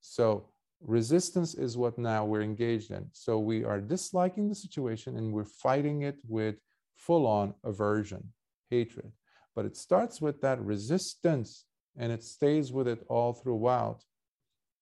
So 0.00 0.48
resistance 0.80 1.54
is 1.54 1.76
what 1.76 1.98
now 1.98 2.24
we're 2.24 2.42
engaged 2.42 2.90
in. 2.90 3.06
So 3.12 3.38
we 3.38 3.64
are 3.64 3.80
disliking 3.80 4.48
the 4.48 4.54
situation 4.54 5.16
and 5.16 5.32
we're 5.32 5.44
fighting 5.44 6.02
it 6.02 6.16
with 6.26 6.56
full 6.96 7.26
on 7.26 7.54
aversion, 7.62 8.32
hatred. 8.70 9.12
But 9.54 9.66
it 9.66 9.76
starts 9.76 10.20
with 10.20 10.40
that 10.40 10.60
resistance 10.60 11.64
and 11.96 12.10
it 12.10 12.24
stays 12.24 12.72
with 12.72 12.88
it 12.88 13.04
all 13.08 13.32
throughout 13.32 14.02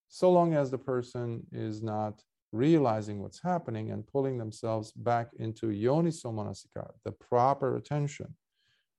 so 0.08 0.30
long 0.30 0.52
as 0.52 0.70
the 0.70 0.76
person 0.76 1.42
is 1.52 1.82
not 1.82 2.22
realizing 2.52 3.22
what's 3.22 3.42
happening 3.42 3.90
and 3.92 4.06
pulling 4.06 4.36
themselves 4.36 4.92
back 4.92 5.28
into 5.38 5.68
yoniso 5.68 6.26
manasikara, 6.26 6.92
the 7.02 7.12
proper 7.12 7.76
attention. 7.76 8.34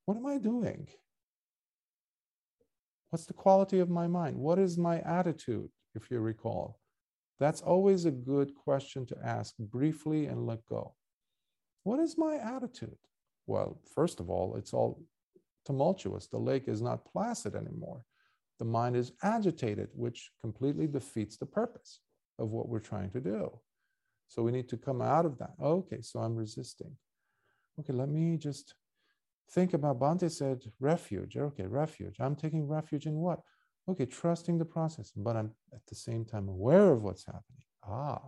What 0.06 0.18
am 0.18 0.26
I 0.26 0.40
doing? 0.40 0.88
What's 3.12 3.28
the 3.28 3.34
quality 3.34 3.80
of 3.80 3.92
my 3.92 4.08
mind? 4.08 4.38
What 4.38 4.58
is 4.58 4.76
my 4.80 5.02
attitude, 5.02 5.70
if 5.94 6.10
you 6.10 6.20
recall? 6.20 6.80
That's 7.40 7.62
always 7.62 8.06
a 8.06 8.12
good 8.12 8.56
question 8.56 9.06
to 9.06 9.18
ask 9.24 9.54
briefly 9.60 10.26
and 10.26 10.48
let 10.48 10.66
go. 10.66 10.96
What 11.84 12.00
is 12.00 12.18
my 12.18 12.38
attitude? 12.38 12.98
Well, 13.46 13.80
first 13.94 14.20
of 14.20 14.32
all, 14.32 14.56
it's 14.56 14.74
all 14.74 15.04
tumultuous. 15.66 16.28
The 16.28 16.38
lake 16.38 16.68
is 16.68 16.82
not 16.82 17.06
placid 17.06 17.56
anymore 17.56 18.04
the 18.60 18.66
mind 18.66 18.96
is 18.96 19.12
agitated, 19.24 19.90
which 19.94 20.32
completely 20.42 20.88
defeats 20.88 21.38
the 21.38 21.46
purpose 21.46 22.00
of 22.40 22.52
what 22.52 22.70
we're 22.70 22.80
trying 22.80 23.10
to 23.12 23.20
do. 23.20 23.52
So 24.28 24.42
we 24.42 24.52
need 24.52 24.70
to 24.70 24.78
come 24.78 25.02
out 25.02 25.26
of 25.26 25.38
that. 25.40 25.54
Okay, 25.62 26.02
so 26.02 26.20
I'm 26.20 26.36
resisting. 26.36 26.96
Okay, 27.80 27.94
let 27.94 28.10
me 28.10 28.38
just 28.38 28.76
think 29.52 29.74
about 29.74 30.00
Bhante 30.00 30.32
said 30.32 30.64
refuge. 30.80 31.36
Okay, 31.36 31.66
refuge. 31.66 32.16
I'm 32.20 32.36
taking 32.36 32.68
refuge 32.68 33.06
in 33.06 33.16
what? 33.16 33.42
Okay, 33.90 34.06
trusting 34.06 34.58
the 34.58 34.66
process, 34.66 35.12
but 35.16 35.36
I'm 35.36 35.52
at 35.74 35.86
the 35.88 35.96
same 35.96 36.24
time 36.24 36.48
aware 36.48 36.92
of 36.92 37.04
what's 37.04 37.26
happening. 37.26 37.66
Ah. 37.86 38.22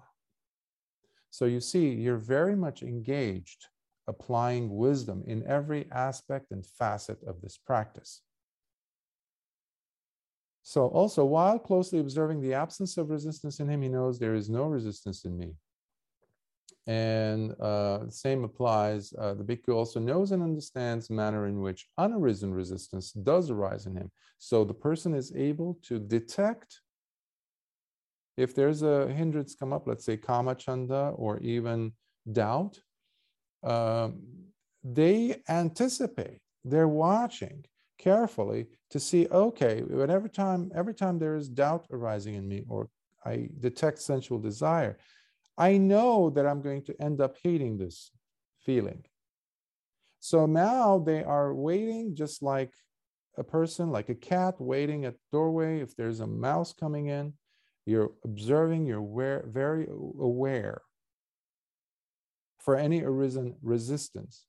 So 1.29 1.45
you 1.45 1.61
see, 1.61 1.89
you're 1.89 2.17
very 2.17 2.55
much 2.55 2.83
engaged 2.83 3.67
applying 4.07 4.75
wisdom 4.75 5.23
in 5.27 5.45
every 5.47 5.87
aspect 5.91 6.51
and 6.51 6.65
facet 6.65 7.17
of 7.27 7.41
this 7.41 7.57
practice. 7.57 8.21
So 10.63 10.87
also, 10.87 11.25
while 11.25 11.59
closely 11.59 11.99
observing 11.99 12.41
the 12.41 12.55
absence 12.55 12.97
of 12.97 13.09
resistance 13.09 13.59
in 13.59 13.69
him, 13.69 13.83
he 13.83 13.89
knows 13.89 14.17
there 14.17 14.33
is 14.33 14.49
no 14.49 14.65
resistance 14.65 15.23
in 15.23 15.37
me. 15.37 15.53
And 16.87 17.53
uh, 17.61 18.09
same 18.09 18.43
applies. 18.43 19.13
Uh, 19.13 19.35
the 19.35 19.43
bhikkhu 19.43 19.75
also 19.75 19.99
knows 19.99 20.31
and 20.31 20.41
understands 20.41 21.07
the 21.07 21.13
manner 21.13 21.47
in 21.47 21.61
which 21.61 21.87
unarisen 21.99 22.53
resistance 22.53 23.11
does 23.11 23.49
arise 23.49 23.85
in 23.85 23.95
him. 23.95 24.11
So 24.37 24.63
the 24.63 24.73
person 24.73 25.13
is 25.13 25.35
able 25.35 25.79
to 25.83 25.99
detect 25.99 26.81
if 28.37 28.53
there's 28.53 28.81
a 28.81 29.07
hindrance 29.13 29.55
come 29.55 29.71
up, 29.71 29.87
let's 29.87 30.05
say 30.05 30.17
kama 30.17 30.55
chanda 30.55 31.13
or 31.15 31.39
even 31.39 31.93
doubt. 32.31 32.79
Um, 33.65 34.21
they 34.83 35.41
anticipate. 35.49 36.39
They're 36.63 36.87
watching 36.87 37.65
carefully 37.97 38.67
to 38.89 38.99
see 38.99 39.27
okay 39.31 39.81
whenever 39.81 40.27
time 40.27 40.71
every 40.75 40.93
time 40.93 41.17
there 41.17 41.35
is 41.35 41.47
doubt 41.49 41.85
arising 41.91 42.35
in 42.35 42.47
me 42.47 42.63
or 42.67 42.89
i 43.25 43.47
detect 43.59 44.01
sensual 44.01 44.37
desire 44.37 44.97
i 45.57 45.77
know 45.77 46.29
that 46.29 46.45
i'm 46.45 46.61
going 46.61 46.83
to 46.83 46.93
end 47.01 47.21
up 47.21 47.35
hating 47.41 47.77
this 47.77 48.11
feeling 48.65 49.01
so 50.19 50.45
now 50.45 50.99
they 50.99 51.23
are 51.23 51.53
waiting 51.53 52.15
just 52.15 52.43
like 52.43 52.73
a 53.37 53.43
person 53.43 53.91
like 53.91 54.09
a 54.09 54.15
cat 54.15 54.55
waiting 54.59 55.05
at 55.05 55.15
doorway 55.31 55.79
if 55.79 55.95
there's 55.95 56.19
a 56.19 56.27
mouse 56.27 56.73
coming 56.73 57.07
in 57.07 57.33
you're 57.85 58.11
observing 58.23 58.85
you're 58.85 58.99
aware, 58.99 59.45
very 59.47 59.87
aware 60.19 60.81
for 62.65 62.75
any 62.75 63.03
arisen 63.03 63.55
resistance 63.61 64.45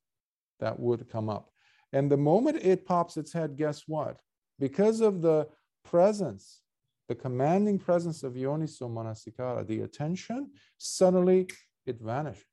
that 0.58 0.80
would 0.80 1.08
come 1.08 1.28
up 1.28 1.50
and 1.92 2.10
the 2.10 2.16
moment 2.16 2.58
it 2.62 2.84
pops 2.84 3.16
its 3.16 3.32
head, 3.32 3.56
guess 3.56 3.84
what? 3.86 4.20
Because 4.58 5.00
of 5.00 5.22
the 5.22 5.48
presence, 5.84 6.60
the 7.08 7.14
commanding 7.14 7.78
presence 7.78 8.22
of 8.22 8.34
Yoniso 8.34 8.82
Manasikara, 8.82 9.66
the 9.66 9.82
attention, 9.82 10.50
suddenly 10.78 11.48
it 11.86 12.00
vanishes. 12.00 12.44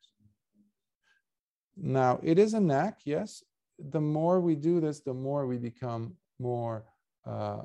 Now, 1.76 2.20
it 2.22 2.38
is 2.38 2.54
a 2.54 2.60
knack, 2.60 3.00
yes. 3.06 3.44
The 3.80 4.02
more 4.02 4.40
we 4.40 4.56
do 4.56 4.80
this, 4.80 5.00
the 5.00 5.14
more 5.14 5.48
we 5.48 5.58
become 5.58 6.16
more 6.40 6.86
uh, 7.26 7.64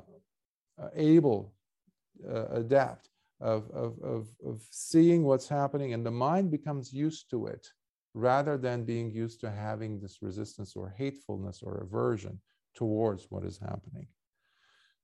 uh 0.81 0.89
able, 0.95 1.53
uh, 2.27 2.47
adapt 2.47 3.09
of, 3.39 3.69
of, 3.71 3.99
of, 4.01 4.27
of 4.45 4.61
seeing 4.71 5.23
what's 5.23 5.47
happening, 5.47 5.93
and 5.93 6.03
the 6.05 6.11
mind 6.11 6.49
becomes 6.49 6.91
used 6.91 7.29
to 7.29 7.47
it 7.47 7.69
rather 8.13 8.57
than 8.57 8.83
being 8.83 9.11
used 9.11 9.39
to 9.41 9.51
having 9.51 9.99
this 9.99 10.19
resistance 10.21 10.75
or 10.75 10.93
hatefulness 10.97 11.61
or 11.61 11.77
aversion 11.77 12.39
towards 12.75 13.27
what 13.29 13.45
is 13.45 13.57
happening. 13.59 14.07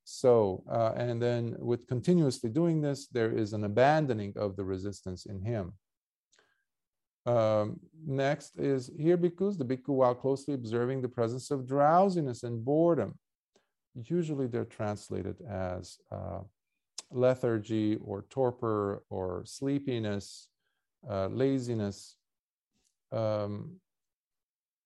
So, 0.03 0.63
uh, 0.69 0.93
and 0.95 1.21
then 1.21 1.55
with 1.57 1.87
continuously 1.87 2.49
doing 2.49 2.81
this, 2.81 3.07
there 3.07 3.31
is 3.31 3.53
an 3.53 3.63
abandoning 3.63 4.33
of 4.35 4.55
the 4.55 4.63
resistance 4.63 5.25
in 5.25 5.41
him. 5.41 5.73
Um, 7.25 7.79
next 8.05 8.59
is 8.59 8.91
here 8.99 9.17
bhikkhus, 9.17 9.57
the 9.57 9.65
bhikkhu 9.65 9.89
while 9.89 10.13
closely 10.13 10.53
observing 10.53 11.01
the 11.01 11.09
presence 11.09 11.49
of 11.49 11.67
drowsiness 11.67 12.43
and 12.43 12.63
boredom. 12.63 13.17
Usually 13.95 14.45
they're 14.45 14.65
translated 14.65 15.37
as 15.49 15.97
uh, 16.11 16.41
lethargy 17.09 17.97
or 17.97 18.25
torpor 18.29 19.03
or 19.09 19.43
sleepiness, 19.45 20.49
uh, 21.09 21.27
laziness, 21.27 22.17
um, 23.15 23.77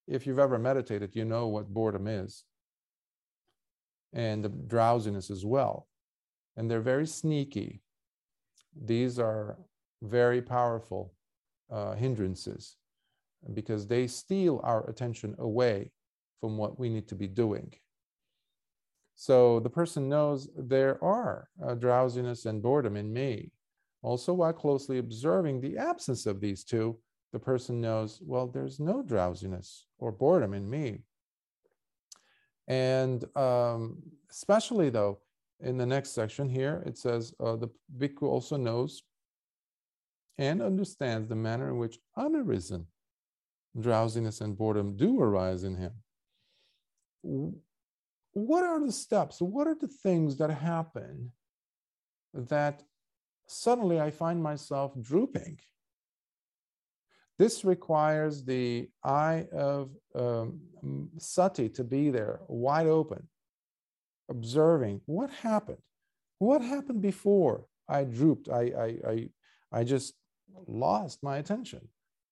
if 0.07 0.25
you've 0.25 0.39
ever 0.39 0.57
meditated, 0.57 1.15
you 1.15 1.25
know 1.25 1.47
what 1.47 1.73
boredom 1.73 2.07
is 2.07 2.43
and 4.13 4.43
the 4.43 4.49
drowsiness 4.49 5.29
as 5.29 5.45
well. 5.45 5.87
And 6.57 6.69
they're 6.69 6.81
very 6.81 7.07
sneaky. 7.07 7.81
These 8.75 9.19
are 9.19 9.57
very 10.01 10.41
powerful 10.41 11.13
uh, 11.71 11.93
hindrances 11.93 12.77
because 13.53 13.87
they 13.87 14.07
steal 14.07 14.61
our 14.63 14.89
attention 14.89 15.35
away 15.39 15.91
from 16.41 16.57
what 16.57 16.79
we 16.79 16.89
need 16.89 17.07
to 17.09 17.15
be 17.15 17.27
doing. 17.27 17.71
So 19.15 19.59
the 19.59 19.69
person 19.69 20.09
knows 20.09 20.49
there 20.57 21.03
are 21.03 21.49
uh, 21.65 21.75
drowsiness 21.75 22.45
and 22.45 22.63
boredom 22.63 22.95
in 22.95 23.11
me. 23.11 23.51
Also, 24.01 24.33
while 24.33 24.53
closely 24.53 24.97
observing 24.97 25.59
the 25.59 25.77
absence 25.77 26.25
of 26.25 26.39
these 26.39 26.63
two, 26.63 26.97
the 27.31 27.39
person 27.39 27.81
knows, 27.81 28.19
well, 28.23 28.47
there's 28.47 28.79
no 28.79 29.01
drowsiness 29.01 29.85
or 29.97 30.11
boredom 30.11 30.53
in 30.53 30.69
me. 30.69 31.03
And 32.67 33.23
um, 33.35 34.01
especially 34.29 34.89
though, 34.89 35.19
in 35.61 35.77
the 35.77 35.85
next 35.85 36.11
section 36.11 36.49
here, 36.49 36.83
it 36.85 36.97
says 36.97 37.33
uh, 37.39 37.55
the 37.55 37.69
bhikkhu 37.97 38.23
also 38.23 38.57
knows 38.57 39.03
and 40.37 40.61
understands 40.61 41.27
the 41.27 41.35
manner 41.35 41.69
in 41.69 41.77
which 41.77 41.99
unarisen 42.17 42.85
drowsiness 43.79 44.41
and 44.41 44.57
boredom 44.57 44.95
do 44.95 45.19
arise 45.21 45.63
in 45.63 45.75
him 45.75 45.91
what 48.33 48.63
are 48.63 48.85
the 48.85 48.91
steps? 48.91 49.41
What 49.41 49.67
are 49.67 49.75
the 49.75 49.87
things 49.87 50.37
that 50.37 50.49
happen 50.49 51.31
that 52.33 52.83
suddenly 53.47 53.99
I 53.99 54.11
find 54.11 54.41
myself 54.41 54.93
drooping? 55.01 55.59
This 57.39 57.63
requires 57.63 58.43
the 58.43 58.89
eye 59.01 59.47
of 59.53 59.91
um, 60.13 60.59
sati 61.17 61.69
to 61.69 61.85
be 61.85 62.09
there, 62.09 62.41
wide 62.49 62.87
open, 62.87 63.27
observing 64.29 64.99
what 65.05 65.31
happened. 65.31 65.81
What 66.39 66.61
happened 66.61 67.01
before 67.01 67.65
I 67.87 68.03
drooped? 68.03 68.49
I, 68.49 68.61
I, 68.61 69.09
I, 69.09 69.29
I 69.71 69.83
just 69.85 70.15
lost 70.67 71.23
my 71.23 71.37
attention. 71.37 71.87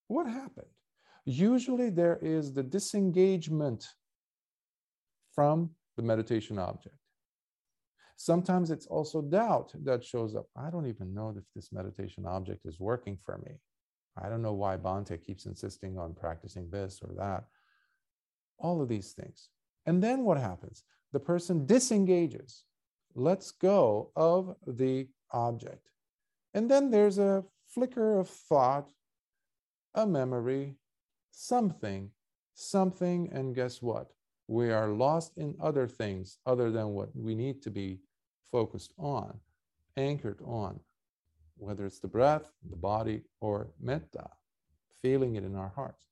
What 0.09 0.27
happened? 0.27 0.67
Usually 1.25 1.89
there 1.89 2.19
is 2.21 2.53
the 2.53 2.63
disengagement 2.63 3.87
from 5.33 5.71
the 5.95 6.03
meditation 6.03 6.59
object. 6.59 6.95
Sometimes 8.17 8.71
it's 8.71 8.87
also 8.87 9.21
doubt 9.21 9.71
that 9.83 10.03
shows 10.03 10.35
up. 10.35 10.47
I 10.55 10.69
don't 10.69 10.87
even 10.87 11.13
know 11.13 11.33
if 11.37 11.43
this 11.55 11.71
meditation 11.71 12.25
object 12.25 12.65
is 12.65 12.77
working 12.77 13.17
for 13.23 13.37
me. 13.45 13.53
I 14.21 14.29
don't 14.29 14.41
know 14.41 14.53
why 14.53 14.77
Bhante 14.77 15.23
keeps 15.23 15.45
insisting 15.45 15.97
on 15.97 16.13
practicing 16.13 16.69
this 16.69 16.99
or 17.01 17.13
that. 17.17 17.45
All 18.57 18.81
of 18.81 18.89
these 18.89 19.13
things. 19.13 19.49
And 19.85 20.03
then 20.03 20.23
what 20.23 20.37
happens? 20.37 20.83
The 21.13 21.19
person 21.19 21.65
disengages, 21.65 22.63
lets 23.15 23.51
go 23.51 24.11
of 24.15 24.55
the 24.65 25.07
object. 25.31 25.89
And 26.53 26.69
then 26.69 26.91
there's 26.91 27.19
a 27.19 27.43
flicker 27.67 28.19
of 28.19 28.29
thought, 28.29 28.89
a 29.93 30.05
memory, 30.05 30.75
something, 31.31 32.11
something, 32.53 33.29
and 33.31 33.55
guess 33.55 33.81
what? 33.81 34.11
we 34.47 34.71
are 34.71 34.87
lost 34.89 35.37
in 35.37 35.55
other 35.61 35.87
things 35.87 36.37
other 36.45 36.71
than 36.71 36.89
what 36.89 37.09
we 37.15 37.35
need 37.35 37.61
to 37.61 37.69
be 37.69 37.99
focused 38.51 38.93
on, 38.97 39.39
anchored 39.97 40.39
on, 40.45 40.79
whether 41.57 41.85
it's 41.85 41.99
the 41.99 42.07
breath, 42.07 42.51
the 42.69 42.75
body, 42.75 43.21
or 43.41 43.69
metta, 43.79 44.29
feeling 45.01 45.35
it 45.35 45.43
in 45.43 45.55
our 45.55 45.69
hearts, 45.75 46.05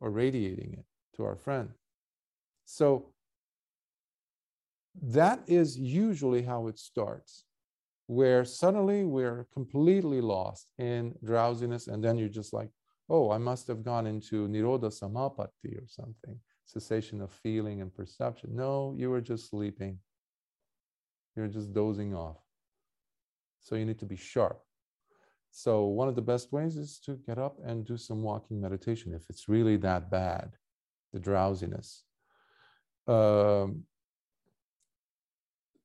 or 0.00 0.10
radiating 0.10 0.74
it 0.74 0.84
to 1.16 1.24
our 1.24 1.36
friend. 1.36 1.70
So 2.64 3.12
that 5.02 5.40
is 5.46 5.78
usually 5.78 6.42
how 6.42 6.66
it 6.66 6.78
starts, 6.78 7.44
where 8.06 8.44
suddenly 8.44 9.04
we're 9.04 9.46
completely 9.52 10.20
lost 10.20 10.68
in 10.78 11.14
drowsiness, 11.24 11.86
and 11.86 12.02
then 12.02 12.16
you're 12.16 12.28
just 12.28 12.52
like, 12.52 12.70
oh, 13.08 13.30
I 13.30 13.38
must 13.38 13.66
have 13.68 13.82
gone 13.82 14.06
into 14.06 14.48
Nirodha 14.48 14.90
Samapatti 14.90 15.76
or 15.76 15.86
something 15.86 16.38
cessation 16.70 17.20
of 17.20 17.32
feeling 17.32 17.80
and 17.80 17.92
perception. 17.92 18.50
No, 18.54 18.94
you 18.96 19.10
were 19.10 19.20
just 19.20 19.50
sleeping. 19.50 19.98
You're 21.36 21.48
just 21.48 21.72
dozing 21.72 22.14
off. 22.14 22.38
So 23.62 23.76
you 23.76 23.84
need 23.84 23.98
to 24.00 24.06
be 24.06 24.16
sharp. 24.16 24.60
So 25.50 25.86
one 25.86 26.08
of 26.08 26.14
the 26.14 26.22
best 26.22 26.52
ways 26.52 26.76
is 26.76 27.00
to 27.06 27.16
get 27.26 27.38
up 27.38 27.56
and 27.64 27.84
do 27.84 27.96
some 27.96 28.22
walking 28.22 28.60
meditation 28.60 29.12
if 29.14 29.22
it's 29.28 29.48
really 29.48 29.76
that 29.78 30.10
bad, 30.10 30.52
the 31.12 31.18
drowsiness. 31.18 32.04
Um, 33.08 33.84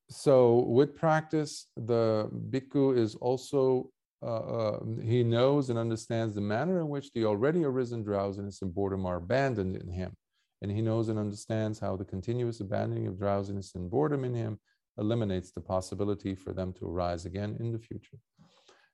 so 0.09 0.59
with 0.67 0.95
practice, 0.95 1.67
the 1.75 2.29
bhikkhu 2.51 2.97
is 2.97 3.15
also 3.15 3.89
uh, 4.21 4.27
uh, 4.27 4.79
he 5.03 5.23
knows 5.23 5.69
and 5.69 5.77
understands 5.77 6.33
the 6.33 6.41
manner 6.41 6.79
in 6.79 6.87
which 6.87 7.11
the 7.13 7.25
already 7.25 7.63
arisen 7.63 8.01
drowsiness 8.01 8.61
and 8.61 8.73
boredom 8.73 9.05
are 9.05 9.17
abandoned 9.17 9.75
in 9.75 9.89
him 9.89 10.15
and 10.61 10.71
he 10.71 10.81
knows 10.81 11.09
and 11.09 11.19
understands 11.19 11.79
how 11.79 11.95
the 11.95 12.05
continuous 12.05 12.59
abandoning 12.59 13.07
of 13.07 13.19
drowsiness 13.19 13.75
and 13.75 13.89
boredom 13.89 14.23
in 14.23 14.33
him 14.33 14.59
eliminates 14.97 15.51
the 15.51 15.61
possibility 15.61 16.35
for 16.35 16.53
them 16.53 16.73
to 16.73 16.85
arise 16.85 17.25
again 17.25 17.57
in 17.59 17.71
the 17.71 17.79
future. 17.79 18.17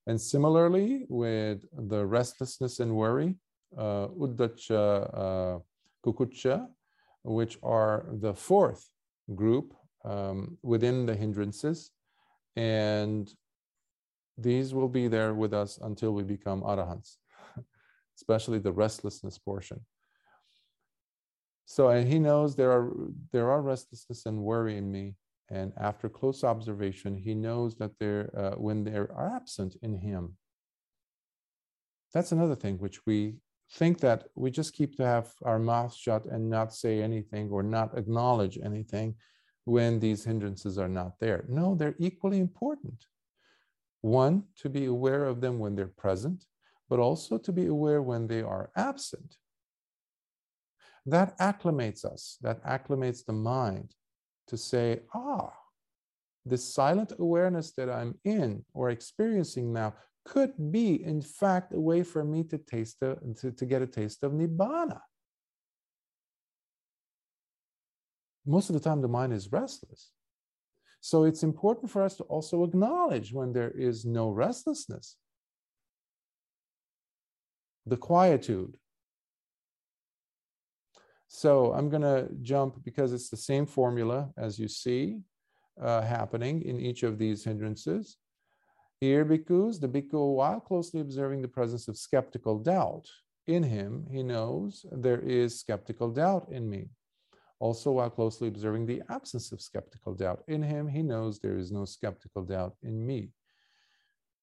And 0.08 0.20
similarly, 0.20 1.06
with 1.10 1.64
the 1.90 2.06
restlessness 2.06 2.80
and 2.80 2.96
worry, 2.96 3.36
uh, 3.78 4.08
Uddhacca, 4.08 5.10
uh, 5.14 5.60
Kukkucca, 6.04 6.68
which 7.24 7.58
are 7.62 8.08
the 8.12 8.34
fourth 8.34 8.90
group 9.36 9.74
um, 10.04 10.58
within 10.64 11.06
the 11.06 11.16
hindrances, 11.16 11.92
and 12.56 13.32
these 14.38 14.74
will 14.74 14.90
be 14.90 15.08
there 15.08 15.34
with 15.34 15.54
us 15.54 15.78
until 15.82 16.14
we 16.14 16.24
become 16.24 16.62
arahants, 16.64 17.18
especially 18.18 18.58
the 18.58 18.72
restlessness 18.72 19.38
portion. 19.38 19.80
So, 21.66 21.90
and 21.90 22.08
he 22.08 22.20
knows 22.20 22.56
there 22.56 22.72
are 22.72 22.92
there 23.32 23.50
are 23.50 23.62
restlessness 23.62 24.26
and 24.26 24.40
worry 24.40 24.78
in 24.78 24.92
me. 24.92 25.16
And 25.52 25.74
after 25.78 26.10
close 26.10 26.44
observation, 26.44 27.16
he 27.16 27.34
knows 27.34 27.76
that 27.76 27.92
they're 28.00 28.32
uh, 28.36 28.56
when 28.58 28.84
they 28.84 28.94
are 28.94 29.36
absent 29.36 29.76
in 29.82 29.98
him. 29.98 30.38
That's 32.14 32.32
another 32.32 32.56
thing 32.56 32.78
which 32.78 33.06
we 33.06 33.36
think 33.74 34.00
that 34.00 34.28
we 34.36 34.52
just 34.52 34.74
keep 34.74 34.98
to 34.98 35.06
have 35.06 35.32
our 35.44 35.60
mouth 35.60 35.94
shut 35.94 36.26
and 36.26 36.50
not 36.50 36.74
say 36.74 37.02
anything 37.02 37.50
or 37.50 37.64
not 37.64 37.98
acknowledge 37.98 38.58
anything 38.64 39.16
when 39.66 40.00
these 40.00 40.24
hindrances 40.24 40.78
are 40.78 40.90
not 40.90 41.20
there. 41.20 41.46
No, 41.48 41.76
they're 41.76 41.96
equally 42.00 42.40
important. 42.40 43.06
One, 44.02 44.44
to 44.58 44.70
be 44.70 44.86
aware 44.86 45.26
of 45.26 45.42
them 45.42 45.60
when 45.60 45.76
they're 45.76 45.88
present, 45.88 46.46
but 46.90 47.00
also 47.00 47.38
to 47.38 47.52
be 47.52 47.68
aware 47.68 48.02
when 48.02 48.28
they 48.28 48.42
are 48.42 48.72
absent 48.76 49.38
that 51.06 51.38
acclimates 51.40 52.06
us, 52.06 52.38
that 52.42 52.64
acclimates 52.64 53.26
the 53.26 53.34
mind 53.34 53.96
to 54.52 54.58
say, 54.58 55.00
ah, 55.16 55.50
this 56.46 56.74
silent 56.74 57.14
awareness 57.18 57.72
that 57.78 57.90
I'm 57.90 58.20
in 58.26 58.66
or 58.74 58.90
experiencing 58.90 59.72
now 59.72 59.94
could 60.26 60.52
be, 60.72 61.02
in 61.04 61.22
fact, 61.22 61.74
a 61.74 61.80
way 61.80 62.04
for 62.04 62.24
me 62.26 62.44
to 62.44 62.58
taste 62.58 62.98
the, 63.00 63.18
to, 63.40 63.52
to 63.52 63.66
get 63.66 63.82
a 63.82 63.88
taste 63.88 64.24
of 64.24 64.34
nibbana. 64.34 65.00
Most 68.46 68.70
of 68.70 68.74
the 68.74 68.82
time, 68.82 69.02
the 69.02 69.08
mind 69.08 69.32
is 69.32 69.52
restless. 69.52 70.12
So 71.00 71.24
it's 71.24 71.44
important 71.44 71.90
for 71.90 72.04
us 72.04 72.18
to 72.18 72.24
also 72.24 72.66
acknowledge 72.66 73.32
when 73.32 73.54
there 73.54 73.72
is 73.72 74.04
no 74.04 74.30
restlessness, 74.30 75.16
the 77.86 77.98
quietude, 77.98 78.76
so 81.34 81.72
I'm 81.72 81.90
going 81.90 82.02
to 82.02 82.28
jump 82.42 82.84
because 82.84 83.14
it's 83.14 83.30
the 83.30 83.38
same 83.38 83.66
formula 83.66 84.30
as 84.36 84.60
you 84.60 84.68
see 84.68 85.22
uh, 85.82 86.02
happening 86.02 86.62
in 86.64 86.78
each 86.78 87.04
of 87.04 87.18
these 87.18 87.46
hindrances. 87.46 88.18
Here, 89.00 89.24
because 89.24 89.80
the 89.80 89.88
bhikkhu, 89.88 90.36
while 90.36 90.60
closely 90.60 91.00
observing 91.00 91.42
the 91.42 91.48
presence 91.48 91.88
of 91.88 91.98
skeptical 91.98 92.60
doubt 92.60 93.08
in 93.48 93.64
him, 93.64 94.06
he 94.12 94.24
knows 94.24 94.86
there 94.92 95.22
is 95.22 95.58
skeptical 95.58 96.10
doubt 96.12 96.50
in 96.52 96.70
me. 96.70 96.90
Also, 97.60 97.92
while 97.92 98.10
closely 98.10 98.50
observing 98.50 98.86
the 98.86 99.02
absence 99.10 99.54
of 99.54 99.62
skeptical 99.62 100.14
doubt 100.14 100.44
in 100.50 100.62
him, 100.62 100.86
he 100.86 101.02
knows 101.02 101.40
there 101.40 101.58
is 101.58 101.72
no 101.72 101.86
skeptical 101.86 102.44
doubt 102.44 102.76
in 102.84 103.08
me. 103.08 103.30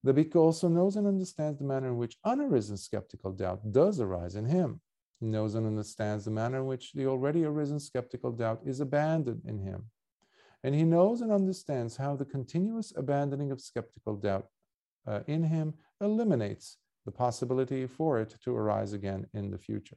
The 0.05 0.15
bhikkhu 0.15 0.37
also 0.37 0.69
knows 0.69 0.97
and 0.97 1.07
understands 1.07 1.59
the 1.59 1.67
manner 1.67 1.89
in 1.89 1.99
which 1.99 2.17
unarisen 2.25 2.79
skeptical 2.79 3.33
doubt 3.33 3.73
does 3.73 4.01
arise 4.01 4.37
in 4.37 4.47
him. 4.47 4.81
Knows 5.21 5.55
and 5.55 5.67
understands 5.67 6.25
the 6.25 6.31
manner 6.31 6.59
in 6.59 6.67
which 6.67 6.93
the 6.93 7.07
already 7.07 7.45
arisen 7.45 7.81
skeptical 7.81 8.31
doubt 8.31 8.61
is 8.65 8.81
abandoned 8.81 9.43
in 9.45 9.59
him. 9.59 9.87
And 10.63 10.75
he 10.75 10.85
knows 10.85 11.21
and 11.21 11.33
understands 11.33 11.97
how 11.97 12.17
the 12.17 12.25
continuous 12.25 12.93
abandoning 12.97 13.51
of 13.51 13.61
skeptical 13.61 14.17
doubt 14.17 14.47
uh, 15.07 15.21
in 15.27 15.43
him 15.43 15.75
eliminates 16.01 16.79
the 17.05 17.13
possibility 17.13 17.87
for 17.87 18.21
it 18.21 18.35
to 18.45 18.55
arise 18.55 18.93
again 18.93 19.27
in 19.35 19.51
the 19.51 19.59
future. 19.59 19.97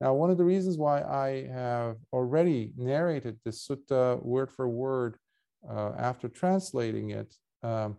Now, 0.00 0.12
one 0.12 0.30
of 0.30 0.36
the 0.36 0.44
reasons 0.44 0.76
why 0.76 1.02
I 1.02 1.46
have 1.50 1.96
already 2.12 2.72
narrated 2.76 3.38
this 3.44 3.66
sutta 3.66 4.22
word 4.22 4.50
for 4.50 4.68
word 4.68 5.16
uh, 5.68 5.92
after 5.96 6.28
translating 6.28 7.10
it 7.10 7.34
um, 7.62 7.96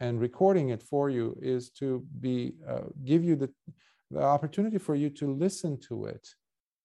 and 0.00 0.20
recording 0.20 0.70
it 0.70 0.82
for 0.82 1.08
you 1.08 1.38
is 1.40 1.70
to 1.70 2.04
be 2.20 2.54
uh, 2.68 2.82
give 3.04 3.24
you 3.24 3.36
the 3.36 3.50
the 4.10 4.22
opportunity 4.22 4.78
for 4.78 4.94
you 4.94 5.10
to 5.10 5.32
listen 5.32 5.78
to 5.88 6.06
it 6.06 6.28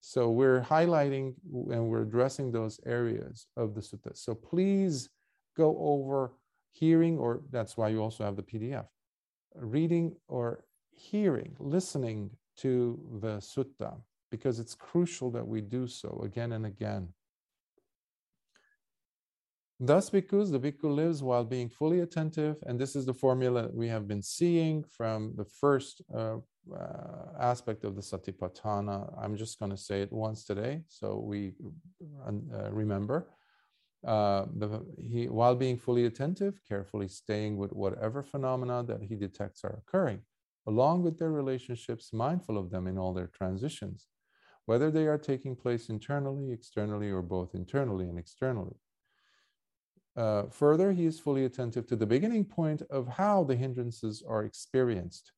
So 0.01 0.29
we're 0.29 0.61
highlighting 0.61 1.33
and 1.71 1.89
we're 1.89 2.03
addressing 2.03 2.51
those 2.51 2.79
areas 2.85 3.47
of 3.57 3.73
the 3.73 3.81
sutta. 3.81 4.15
So 4.15 4.35
please 4.35 5.09
go 5.57 5.75
over 5.79 6.33
hearing, 6.73 7.17
or 7.17 7.41
that's 7.51 7.75
why 7.77 7.89
you 7.89 8.01
also 8.03 8.23
have 8.23 8.35
the 8.35 8.43
PDF, 8.43 8.85
reading 9.55 10.15
or 10.27 10.63
hearing, 10.91 11.55
listening 11.59 12.29
to 12.57 12.99
the 13.21 13.37
sutta, 13.37 13.99
because 14.29 14.59
it's 14.59 14.75
crucial 14.75 15.31
that 15.31 15.47
we 15.47 15.61
do 15.61 15.87
so 15.87 16.21
again 16.23 16.51
and 16.53 16.65
again. 16.67 17.09
Thus, 19.79 20.09
because 20.09 20.51
the 20.51 20.59
bhikkhu 20.59 20.95
lives 20.95 21.23
while 21.23 21.43
being 21.43 21.69
fully 21.69 22.01
attentive, 22.01 22.57
and 22.67 22.79
this 22.79 22.95
is 22.95 23.05
the 23.05 23.13
formula 23.13 23.69
we 23.73 23.87
have 23.89 24.07
been 24.07 24.21
seeing 24.21 24.83
from 24.83 25.33
the 25.35 25.45
first 25.45 26.01
uh, 26.15 26.37
aspect 27.39 27.83
of 27.83 27.95
the 27.95 28.01
Satipatthana. 28.01 29.13
I'm 29.21 29.35
just 29.35 29.59
going 29.59 29.71
to 29.71 29.77
say 29.77 30.01
it 30.01 30.11
once 30.11 30.45
today, 30.45 30.81
so 30.87 31.17
we 31.17 31.53
uh, 32.27 32.71
remember. 32.71 33.27
Uh, 34.05 34.45
the, 34.57 34.85
he, 35.01 35.27
while 35.27 35.55
being 35.55 35.77
fully 35.77 36.05
attentive, 36.05 36.59
carefully 36.67 37.07
staying 37.07 37.57
with 37.57 37.73
whatever 37.73 38.21
phenomena 38.21 38.83
that 38.83 39.01
he 39.01 39.15
detects 39.15 39.63
are 39.63 39.81
occurring, 39.81 40.21
along 40.67 41.01
with 41.01 41.17
their 41.17 41.31
relationships, 41.31 42.13
mindful 42.13 42.57
of 42.57 42.69
them 42.69 42.85
in 42.85 42.97
all 42.99 43.13
their 43.13 43.27
transitions, 43.27 44.07
whether 44.65 44.91
they 44.91 45.07
are 45.07 45.17
taking 45.17 45.55
place 45.55 45.89
internally, 45.89 46.51
externally, 46.51 47.09
or 47.09 47.23
both 47.23 47.55
internally 47.55 48.07
and 48.07 48.19
externally. 48.19 48.75
Uh, 50.15 50.43
further, 50.49 50.91
he 50.91 51.05
is 51.05 51.19
fully 51.19 51.45
attentive 51.45 51.87
to 51.87 51.95
the 51.95 52.05
beginning 52.05 52.45
point 52.45 52.81
of 52.89 53.07
how 53.07 53.43
the 53.43 53.55
hindrances 53.55 54.23
are 54.27 54.43
experienced, 54.43 55.31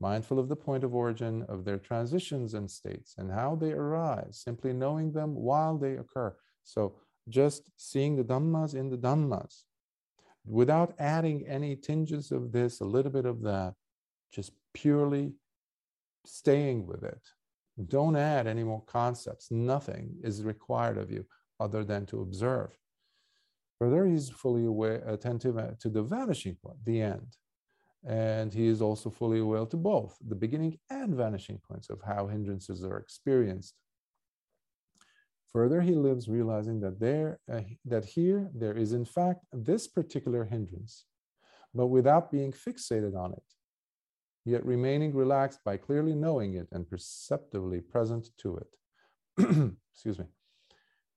mindful 0.00 0.38
of 0.38 0.48
the 0.48 0.56
point 0.56 0.84
of 0.84 0.94
origin 0.94 1.44
of 1.48 1.64
their 1.64 1.78
transitions 1.78 2.54
and 2.54 2.70
states 2.70 3.14
and 3.18 3.30
how 3.30 3.54
they 3.54 3.72
arise, 3.72 4.42
simply 4.44 4.72
knowing 4.72 5.12
them 5.12 5.34
while 5.34 5.78
they 5.78 5.96
occur. 5.96 6.34
So, 6.64 6.96
just 7.28 7.70
seeing 7.76 8.16
the 8.16 8.22
Dhammas 8.22 8.74
in 8.74 8.88
the 8.88 8.98
Dhammas 8.98 9.64
without 10.46 10.94
adding 10.98 11.46
any 11.46 11.74
tinges 11.74 12.30
of 12.30 12.52
this, 12.52 12.80
a 12.80 12.84
little 12.84 13.10
bit 13.10 13.26
of 13.26 13.42
that, 13.42 13.74
just 14.32 14.52
purely 14.72 15.32
staying 16.24 16.86
with 16.86 17.02
it. 17.02 17.20
Don't 17.88 18.16
add 18.16 18.46
any 18.46 18.62
more 18.62 18.82
concepts. 18.86 19.50
Nothing 19.50 20.16
is 20.22 20.42
required 20.42 20.98
of 20.98 21.10
you 21.10 21.26
other 21.60 21.84
than 21.84 22.06
to 22.06 22.20
observe. 22.20 22.70
Further, 23.78 24.06
he's 24.06 24.30
fully 24.30 24.64
aware, 24.64 25.02
attentive 25.06 25.58
uh, 25.58 25.72
to 25.80 25.90
the 25.90 26.02
vanishing 26.02 26.56
point, 26.62 26.78
the 26.84 27.02
end. 27.02 27.36
And 28.04 28.52
he 28.52 28.66
is 28.66 28.80
also 28.80 29.10
fully 29.10 29.40
aware 29.40 29.66
to 29.66 29.76
both 29.76 30.16
the 30.26 30.34
beginning 30.34 30.78
and 30.90 31.14
vanishing 31.14 31.60
points 31.68 31.90
of 31.90 32.00
how 32.02 32.26
hindrances 32.26 32.84
are 32.84 32.98
experienced. 32.98 33.74
Further, 35.52 35.80
he 35.80 35.94
lives 35.94 36.28
realizing 36.28 36.80
that 36.80 37.00
there, 37.00 37.40
uh, 37.50 37.62
that 37.84 38.04
here 38.04 38.50
there 38.54 38.76
is 38.76 38.92
in 38.92 39.04
fact 39.04 39.44
this 39.52 39.88
particular 39.88 40.44
hindrance, 40.44 41.06
but 41.74 41.86
without 41.86 42.30
being 42.30 42.52
fixated 42.52 43.16
on 43.16 43.32
it, 43.32 43.42
yet 44.44 44.64
remaining 44.66 45.14
relaxed 45.14 45.60
by 45.64 45.76
clearly 45.76 46.14
knowing 46.14 46.54
it 46.54 46.68
and 46.72 46.88
perceptively 46.88 47.80
present 47.80 48.28
to 48.38 48.58
it. 48.58 48.76
Excuse 49.92 50.18
me. 50.18 50.26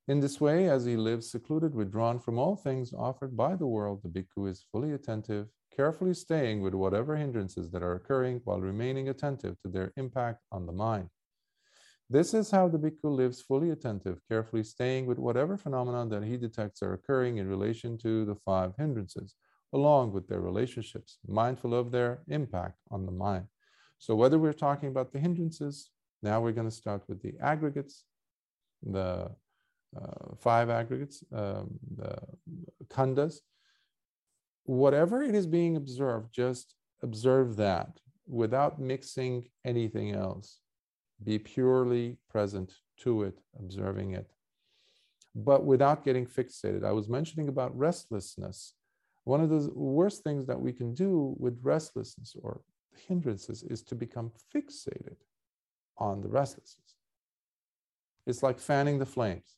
In 0.07 0.21
this 0.21 0.41
way, 0.41 0.69
as 0.69 0.85
he 0.85 0.97
lives 0.97 1.29
secluded, 1.29 1.75
withdrawn 1.75 2.17
from 2.17 2.39
all 2.39 2.55
things 2.55 2.93
offered 2.93 3.37
by 3.37 3.55
the 3.55 3.67
world, 3.67 4.01
the 4.01 4.09
bhikkhu 4.09 4.49
is 4.49 4.65
fully 4.71 4.93
attentive, 4.93 5.49
carefully 5.75 6.13
staying 6.13 6.61
with 6.61 6.73
whatever 6.73 7.15
hindrances 7.15 7.69
that 7.71 7.83
are 7.83 7.95
occurring 7.95 8.41
while 8.43 8.59
remaining 8.59 9.09
attentive 9.09 9.59
to 9.61 9.67
their 9.69 9.91
impact 9.97 10.39
on 10.51 10.65
the 10.65 10.71
mind. 10.71 11.09
This 12.09 12.33
is 12.33 12.49
how 12.49 12.67
the 12.67 12.79
bhikkhu 12.79 13.03
lives 13.03 13.41
fully 13.41 13.69
attentive, 13.69 14.19
carefully 14.27 14.63
staying 14.63 15.05
with 15.05 15.19
whatever 15.19 15.57
phenomena 15.57 16.07
that 16.09 16.25
he 16.25 16.37
detects 16.37 16.81
are 16.81 16.93
occurring 16.93 17.37
in 17.37 17.47
relation 17.47 17.99
to 17.99 18.25
the 18.25 18.35
five 18.35 18.73
hindrances, 18.77 19.35
along 19.73 20.11
with 20.11 20.27
their 20.27 20.41
relationships, 20.41 21.19
mindful 21.27 21.75
of 21.75 21.91
their 21.91 22.23
impact 22.27 22.79
on 22.89 23.05
the 23.05 23.11
mind. 23.11 23.45
So, 23.99 24.15
whether 24.15 24.39
we're 24.39 24.53
talking 24.53 24.89
about 24.89 25.11
the 25.11 25.19
hindrances, 25.19 25.91
now 26.23 26.41
we're 26.41 26.51
going 26.53 26.69
to 26.69 26.75
start 26.75 27.03
with 27.07 27.21
the 27.21 27.33
aggregates, 27.41 28.05
the 28.81 29.29
uh, 29.95 30.35
five 30.37 30.69
aggregates, 30.69 31.23
um, 31.33 31.79
the 31.95 32.17
khandhas. 32.87 33.39
Whatever 34.69 35.23
it 35.23 35.33
is 35.33 35.47
being 35.47 35.77
observed, 35.77 36.31
just 36.31 36.75
observe 37.01 37.55
that 37.55 37.89
without 38.27 38.79
mixing 38.79 39.49
anything 39.65 40.11
else. 40.11 40.59
Be 41.23 41.39
purely 41.39 42.19
present 42.29 42.75
to 42.99 43.23
it, 43.23 43.39
observing 43.57 44.11
it, 44.11 44.29
but 45.33 45.65
without 45.65 46.05
getting 46.05 46.27
fixated. 46.27 46.85
I 46.85 46.91
was 46.91 47.09
mentioning 47.09 47.49
about 47.49 47.75
restlessness. 47.75 48.75
One 49.23 49.41
of 49.41 49.49
the 49.49 49.71
worst 49.73 50.23
things 50.23 50.45
that 50.45 50.61
we 50.61 50.71
can 50.71 50.93
do 50.93 51.35
with 51.39 51.57
restlessness 51.63 52.35
or 52.39 52.61
hindrances 53.07 53.63
is 53.63 53.81
to 53.85 53.95
become 53.95 54.31
fixated 54.55 55.15
on 55.97 56.21
the 56.21 56.29
restlessness. 56.29 56.93
It's 58.27 58.43
like 58.43 58.59
fanning 58.59 58.99
the 58.99 59.07
flames. 59.07 59.55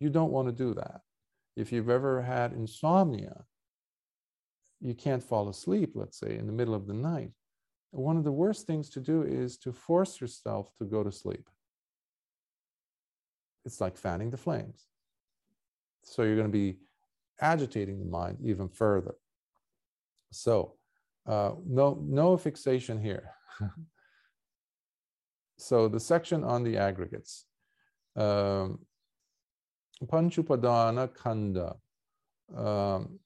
You 0.00 0.08
don't 0.08 0.32
want 0.32 0.48
to 0.48 0.64
do 0.64 0.72
that. 0.72 1.02
If 1.56 1.72
you've 1.72 1.90
ever 1.90 2.22
had 2.22 2.54
insomnia, 2.54 3.44
you 4.82 4.94
can't 4.94 5.22
fall 5.22 5.48
asleep, 5.48 5.92
let's 5.94 6.18
say, 6.18 6.36
in 6.36 6.46
the 6.46 6.52
middle 6.52 6.74
of 6.74 6.86
the 6.86 6.94
night. 6.94 7.30
One 7.92 8.16
of 8.16 8.24
the 8.24 8.32
worst 8.32 8.66
things 8.66 8.88
to 8.90 9.00
do 9.00 9.22
is 9.22 9.56
to 9.58 9.72
force 9.72 10.20
yourself 10.20 10.70
to 10.78 10.84
go 10.84 11.04
to 11.04 11.12
sleep. 11.12 11.48
It's 13.64 13.80
like 13.80 13.96
fanning 13.96 14.30
the 14.30 14.36
flames. 14.36 14.86
So 16.02 16.22
you're 16.22 16.36
going 16.36 16.48
to 16.48 16.52
be 16.52 16.78
agitating 17.40 18.00
the 18.00 18.06
mind 18.06 18.38
even 18.42 18.68
further. 18.68 19.14
So, 20.32 20.74
uh, 21.26 21.52
no, 21.64 22.02
no 22.02 22.36
fixation 22.36 23.00
here. 23.00 23.30
so 25.58 25.86
the 25.86 26.00
section 26.00 26.42
on 26.42 26.64
the 26.64 26.78
aggregates. 26.78 27.44
Um, 28.16 28.80
Panchupadana 30.04 31.08
Khandha. 31.08 31.76
Um, 32.56 33.20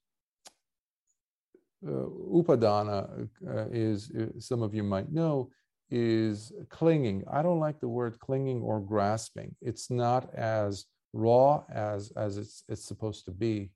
upadana 1.87 3.27
uh, 3.47 3.65
is, 3.71 4.11
uh, 4.11 4.39
some 4.39 4.61
of 4.61 4.73
you 4.73 4.83
might 4.83 5.11
know, 5.11 5.49
is 5.89 6.51
clinging. 6.69 7.23
I 7.31 7.41
don't 7.41 7.59
like 7.59 7.79
the 7.79 7.87
word 7.87 8.19
clinging 8.19 8.61
or 8.61 8.79
grasping. 8.79 9.55
It's 9.61 9.89
not 9.89 10.33
as 10.33 10.85
raw 11.13 11.63
as, 11.73 12.11
as 12.17 12.37
it's, 12.37 12.63
it's 12.67 12.85
supposed 12.85 13.25
to 13.25 13.31
be 13.31 13.71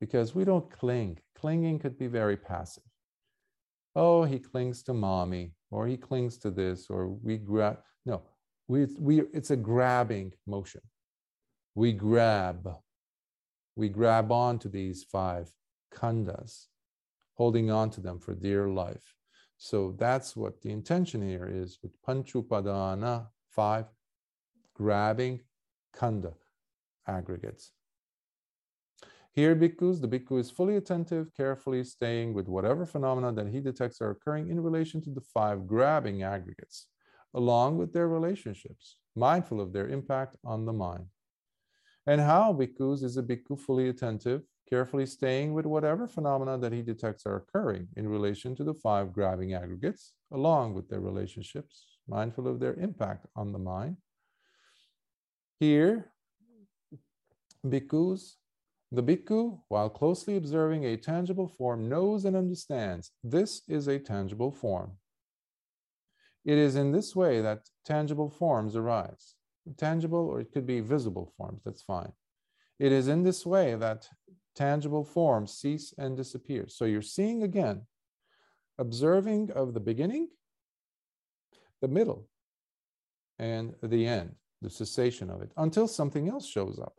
because 0.00 0.34
we 0.34 0.44
don't 0.44 0.70
cling. 0.70 1.18
Clinging 1.36 1.78
could 1.78 1.98
be 1.98 2.06
very 2.06 2.36
passive. 2.36 2.84
Oh, 3.94 4.24
he 4.24 4.38
clings 4.38 4.82
to 4.84 4.94
mommy, 4.94 5.52
or 5.70 5.86
he 5.86 5.98
clings 5.98 6.38
to 6.38 6.50
this, 6.50 6.86
or 6.88 7.08
we 7.08 7.36
grab. 7.36 7.78
No, 8.06 8.22
we, 8.66 8.86
we, 8.98 9.20
it's 9.34 9.50
a 9.50 9.56
grabbing 9.56 10.32
motion 10.46 10.80
we 11.74 11.92
grab, 11.92 12.74
we 13.76 13.88
grab 13.88 14.30
onto 14.30 14.68
these 14.68 15.04
five 15.04 15.50
khandhas, 15.94 16.66
holding 17.34 17.70
on 17.70 17.90
to 17.90 18.00
them 18.00 18.18
for 18.18 18.34
dear 18.34 18.68
life. 18.68 19.14
So 19.56 19.94
that's 19.98 20.36
what 20.36 20.60
the 20.60 20.70
intention 20.70 21.26
here 21.26 21.48
is 21.52 21.78
with 21.82 21.92
Panchupadana, 22.02 23.28
five 23.50 23.86
grabbing 24.74 25.40
khandha 25.96 26.34
aggregates. 27.06 27.70
Here, 29.34 29.56
bhikkhus, 29.56 30.00
the 30.00 30.08
bhikkhu 30.08 30.38
is 30.40 30.50
fully 30.50 30.76
attentive, 30.76 31.32
carefully 31.34 31.84
staying 31.84 32.34
with 32.34 32.48
whatever 32.48 32.84
phenomena 32.84 33.32
that 33.32 33.48
he 33.48 33.60
detects 33.60 34.02
are 34.02 34.10
occurring 34.10 34.50
in 34.50 34.60
relation 34.60 35.00
to 35.02 35.10
the 35.10 35.22
five 35.22 35.66
grabbing 35.66 36.22
aggregates, 36.22 36.88
along 37.32 37.78
with 37.78 37.94
their 37.94 38.08
relationships, 38.08 38.98
mindful 39.16 39.58
of 39.60 39.72
their 39.72 39.88
impact 39.88 40.36
on 40.44 40.66
the 40.66 40.72
mind. 40.72 41.06
And 42.06 42.20
how 42.20 42.52
bhikkhus 42.52 43.02
is 43.02 43.16
a 43.16 43.22
bhikkhu 43.22 43.58
fully 43.58 43.88
attentive, 43.88 44.42
carefully 44.72 45.04
staying 45.04 45.52
with 45.52 45.66
whatever 45.66 46.08
phenomena 46.08 46.56
that 46.56 46.72
he 46.72 46.80
detects 46.80 47.26
are 47.26 47.36
occurring 47.36 47.86
in 47.96 48.08
relation 48.08 48.56
to 48.56 48.64
the 48.64 48.72
five 48.72 49.12
grabbing 49.12 49.52
aggregates, 49.52 50.14
along 50.32 50.72
with 50.72 50.88
their 50.88 51.00
relationships, 51.00 51.86
mindful 52.08 52.48
of 52.48 52.58
their 52.58 52.74
impact 52.74 53.26
on 53.36 53.52
the 53.52 53.58
mind. 53.58 53.96
Here, 55.60 56.12
bhikkhus, 57.66 58.36
the 58.90 59.02
bhikkhu, 59.02 59.60
while 59.68 59.90
closely 59.90 60.36
observing 60.36 60.84
a 60.84 60.96
tangible 60.96 61.48
form, 61.48 61.90
knows 61.90 62.24
and 62.24 62.34
understands 62.34 63.10
this 63.22 63.62
is 63.68 63.88
a 63.88 63.98
tangible 63.98 64.52
form. 64.52 64.92
It 66.46 66.56
is 66.56 66.76
in 66.76 66.92
this 66.92 67.14
way 67.14 67.42
that 67.42 67.60
tangible 67.84 68.30
forms 68.30 68.74
arise 68.74 69.34
tangible 69.76 70.28
or 70.28 70.40
it 70.40 70.52
could 70.52 70.66
be 70.66 70.80
visible 70.80 71.32
forms, 71.36 71.62
that's 71.64 71.82
fine. 71.82 72.12
It 72.78 72.92
is 72.92 73.08
in 73.08 73.22
this 73.22 73.46
way 73.46 73.74
that 73.76 74.08
tangible 74.54 75.04
forms 75.04 75.52
cease 75.52 75.94
and 75.98 76.16
disappear. 76.16 76.68
So 76.68 76.84
you're 76.84 77.02
seeing 77.02 77.42
again, 77.42 77.82
observing 78.78 79.50
of 79.52 79.74
the 79.74 79.80
beginning, 79.80 80.28
the 81.80 81.88
middle, 81.88 82.28
and 83.38 83.74
the 83.82 84.06
end. 84.06 84.34
the 84.62 84.70
cessation 84.70 85.28
of 85.28 85.42
it, 85.42 85.50
until 85.56 85.88
something 85.88 86.28
else 86.28 86.46
shows 86.46 86.78
up. 86.78 86.94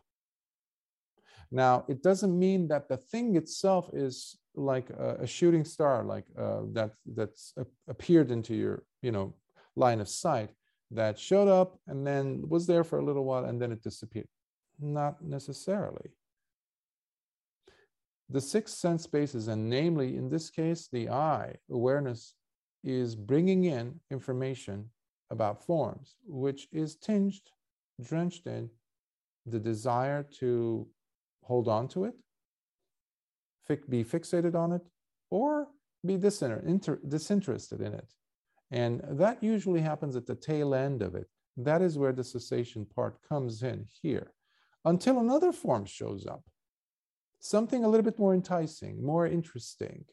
Now, 1.52 1.86
it 1.88 2.04
doesn't 2.04 2.38
mean 2.38 2.68
that 2.68 2.90
the 2.90 2.98
thing 2.98 3.36
itself 3.36 3.90
is 3.94 4.38
like 4.56 4.90
a, 4.90 5.18
a 5.22 5.28
shooting 5.28 5.66
star, 5.66 6.04
like 6.04 6.26
uh, 6.38 6.62
that 6.74 6.92
that's 7.16 7.54
appeared 7.88 8.32
into 8.32 8.54
your, 8.54 8.84
you 9.02 9.12
know, 9.12 9.34
line 9.76 10.02
of 10.02 10.10
sight 10.10 10.50
that 10.92 11.18
showed 11.18 11.48
up 11.48 11.80
and 11.88 12.06
then 12.06 12.44
was 12.48 12.68
there 12.68 12.84
for 12.84 13.00
a 13.00 13.06
little 13.06 13.26
while 13.26 13.46
and 13.46 13.62
then 13.62 13.72
it 13.72 13.82
disappeared. 13.82 14.28
Not 14.80 15.24
necessarily. 15.24 16.12
The 18.30 18.42
sixth 18.42 18.78
sense 18.78 19.04
spaces, 19.04 19.48
and 19.48 19.70
namely 19.70 20.16
in 20.18 20.30
this 20.30 20.50
case, 20.50 20.88
the 20.92 21.10
eye, 21.10 21.56
awareness, 21.70 22.34
is 22.84 23.16
bringing 23.16 23.66
in 23.66 24.00
information 24.12 24.90
about 25.30 25.64
forms, 25.64 26.16
which 26.26 26.68
is 26.72 26.96
tinged, 26.96 27.42
drenched 28.02 28.48
in 28.48 28.70
the 29.46 29.60
desire 29.60 30.24
to 30.40 30.88
hold 31.44 31.68
on 31.68 31.88
to 31.90 32.06
it, 32.06 32.16
be 33.90 34.04
fixated 34.04 34.56
on 34.56 34.72
it, 34.72 34.82
or 35.30 35.68
be 36.06 36.18
disinterested 36.18 37.82
in 37.82 37.94
it. 37.94 38.14
And 38.72 39.02
that 39.08 39.42
usually 39.44 39.82
happens 39.82 40.16
at 40.16 40.26
the 40.26 40.36
tail 40.36 40.74
end 40.74 41.02
of 41.02 41.16
it. 41.16 41.28
That 41.58 41.82
is 41.82 41.98
where 41.98 42.14
the 42.14 42.24
cessation 42.24 42.86
part 42.86 43.22
comes 43.28 43.64
in 43.64 43.86
here 44.02 44.34
until 44.86 45.20
another 45.20 45.52
form 45.52 45.86
shows 45.86 46.26
up. 46.26 46.44
Something 47.44 47.84
a 47.84 47.90
little 47.90 48.06
bit 48.06 48.18
more 48.18 48.34
enticing, 48.34 49.04
more 49.04 49.28
interesting. 49.28 50.06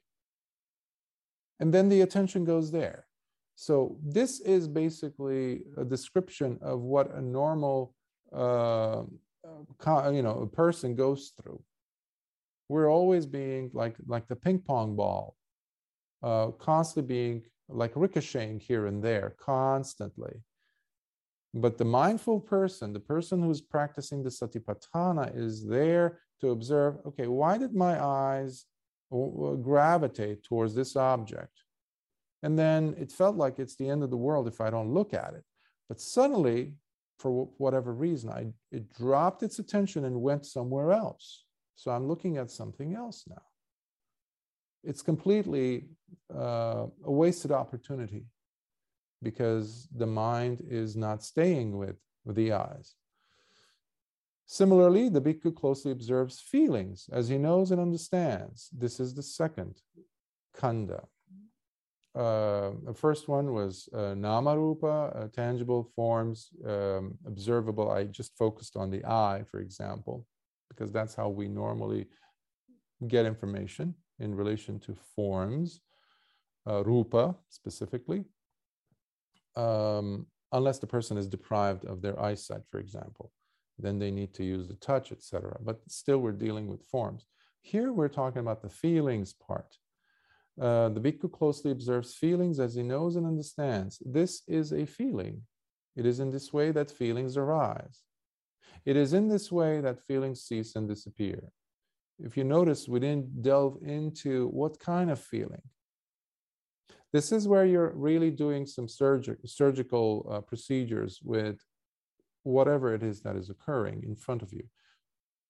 And 1.60 1.72
then 1.72 1.88
the 1.88 2.00
attention 2.00 2.44
goes 2.44 2.72
there. 2.72 3.06
So 3.54 3.98
this 4.02 4.40
is 4.40 4.66
basically 4.66 5.62
a 5.76 5.84
description 5.84 6.58
of 6.60 6.80
what 6.80 7.14
a 7.14 7.20
normal, 7.20 7.94
uh, 8.34 9.02
you 9.46 10.22
know, 10.22 10.40
a 10.42 10.46
person 10.48 10.96
goes 10.96 11.32
through. 11.40 11.62
We're 12.68 12.90
always 12.90 13.26
being 13.26 13.70
like 13.74 13.94
like 14.08 14.26
the 14.26 14.34
ping 14.34 14.58
pong 14.58 14.96
ball, 14.96 15.36
uh, 16.24 16.48
constantly 16.58 17.06
being 17.06 17.42
like 17.68 17.92
ricocheting 17.94 18.58
here 18.58 18.86
and 18.86 19.00
there, 19.00 19.36
constantly. 19.38 20.42
But 21.54 21.78
the 21.78 21.84
mindful 21.84 22.40
person, 22.40 22.92
the 22.92 23.06
person 23.14 23.40
who's 23.40 23.60
practicing 23.60 24.24
the 24.24 24.30
satipatthana, 24.30 25.36
is 25.36 25.64
there 25.64 26.18
to 26.40 26.50
observe 26.50 26.98
okay, 27.06 27.26
why 27.26 27.58
did 27.58 27.74
my 27.74 28.02
eyes 28.02 28.64
gravitate 29.10 30.42
towards 30.44 30.74
this 30.74 30.96
object? 30.96 31.52
And 32.42 32.58
then 32.58 32.94
it 32.98 33.12
felt 33.12 33.36
like 33.36 33.58
it's 33.58 33.76
the 33.76 33.88
end 33.88 34.02
of 34.02 34.10
the 34.10 34.16
world 34.16 34.48
if 34.48 34.60
I 34.60 34.70
don't 34.70 34.94
look 34.94 35.12
at 35.12 35.34
it. 35.34 35.44
But 35.88 36.00
suddenly, 36.00 36.74
for 37.18 37.50
whatever 37.58 37.92
reason, 37.92 38.30
I, 38.30 38.46
it 38.72 38.92
dropped 38.94 39.42
its 39.42 39.58
attention 39.58 40.04
and 40.06 40.22
went 40.22 40.46
somewhere 40.46 40.92
else. 40.92 41.44
So 41.74 41.90
I'm 41.90 42.06
looking 42.06 42.38
at 42.38 42.50
something 42.50 42.94
else 42.94 43.24
now. 43.28 43.42
It's 44.82 45.02
completely 45.02 45.88
uh, 46.34 46.86
a 47.04 47.12
wasted 47.12 47.52
opportunity 47.52 48.24
because 49.22 49.86
the 49.94 50.06
mind 50.06 50.64
is 50.70 50.96
not 50.96 51.22
staying 51.22 51.76
with, 51.76 51.96
with 52.24 52.36
the 52.36 52.52
eyes. 52.52 52.94
Similarly, 54.52 55.08
the 55.08 55.20
bhikkhu 55.20 55.54
closely 55.54 55.92
observes 55.92 56.40
feelings 56.40 57.08
as 57.12 57.28
he 57.28 57.38
knows 57.38 57.70
and 57.70 57.80
understands. 57.80 58.68
This 58.72 58.98
is 58.98 59.14
the 59.14 59.22
second 59.22 59.80
khandha. 60.58 61.04
Uh, 62.16 62.72
the 62.84 62.92
first 62.92 63.28
one 63.28 63.52
was 63.52 63.88
uh, 63.94 64.14
namarupa, 64.26 64.96
uh, 65.16 65.28
tangible 65.28 65.84
forms, 65.94 66.48
um, 66.66 67.16
observable. 67.28 67.92
I 67.92 68.02
just 68.06 68.36
focused 68.36 68.76
on 68.76 68.90
the 68.90 69.04
eye, 69.04 69.44
for 69.48 69.60
example, 69.60 70.26
because 70.68 70.90
that's 70.90 71.14
how 71.14 71.28
we 71.28 71.46
normally 71.46 72.08
get 73.06 73.26
information 73.26 73.94
in 74.18 74.34
relation 74.34 74.80
to 74.80 74.96
forms, 75.14 75.80
uh, 76.68 76.82
rupa 76.82 77.36
specifically 77.50 78.24
um, 79.54 80.26
unless 80.50 80.80
the 80.80 80.88
person 80.88 81.16
is 81.16 81.28
deprived 81.28 81.84
of 81.84 82.02
their 82.02 82.20
eyesight, 82.20 82.62
for 82.68 82.80
example. 82.80 83.30
Then 83.80 83.98
they 83.98 84.10
need 84.10 84.34
to 84.34 84.44
use 84.44 84.68
the 84.68 84.74
touch, 84.74 85.12
etc. 85.12 85.58
But 85.62 85.80
still, 85.88 86.18
we're 86.18 86.32
dealing 86.32 86.68
with 86.68 86.84
forms. 86.84 87.26
Here, 87.62 87.92
we're 87.92 88.08
talking 88.08 88.40
about 88.40 88.62
the 88.62 88.68
feelings 88.68 89.32
part. 89.32 89.76
Uh, 90.60 90.88
the 90.90 91.00
bhikkhu 91.00 91.30
closely 91.32 91.70
observes 91.70 92.14
feelings 92.14 92.60
as 92.60 92.74
he 92.74 92.82
knows 92.82 93.16
and 93.16 93.26
understands. 93.26 94.02
This 94.04 94.42
is 94.46 94.72
a 94.72 94.86
feeling. 94.86 95.42
It 95.96 96.06
is 96.06 96.20
in 96.20 96.30
this 96.30 96.52
way 96.52 96.70
that 96.72 96.90
feelings 96.90 97.36
arise. 97.36 98.02
It 98.84 98.96
is 98.96 99.12
in 99.12 99.28
this 99.28 99.50
way 99.52 99.80
that 99.80 100.06
feelings 100.06 100.42
cease 100.42 100.76
and 100.76 100.88
disappear. 100.88 101.50
If 102.18 102.36
you 102.36 102.44
notice, 102.44 102.88
we 102.88 103.00
didn't 103.00 103.42
delve 103.42 103.78
into 103.82 104.48
what 104.48 104.78
kind 104.78 105.10
of 105.10 105.18
feeling. 105.18 105.62
This 107.12 107.32
is 107.32 107.48
where 107.48 107.64
you're 107.64 107.92
really 107.94 108.30
doing 108.30 108.66
some 108.66 108.86
surg- 108.86 109.38
surgical 109.44 110.28
uh, 110.30 110.40
procedures 110.40 111.20
with 111.22 111.58
whatever 112.42 112.94
it 112.94 113.02
is 113.02 113.20
that 113.22 113.36
is 113.36 113.50
occurring 113.50 114.02
in 114.06 114.16
front 114.16 114.42
of 114.42 114.52
you. 114.52 114.64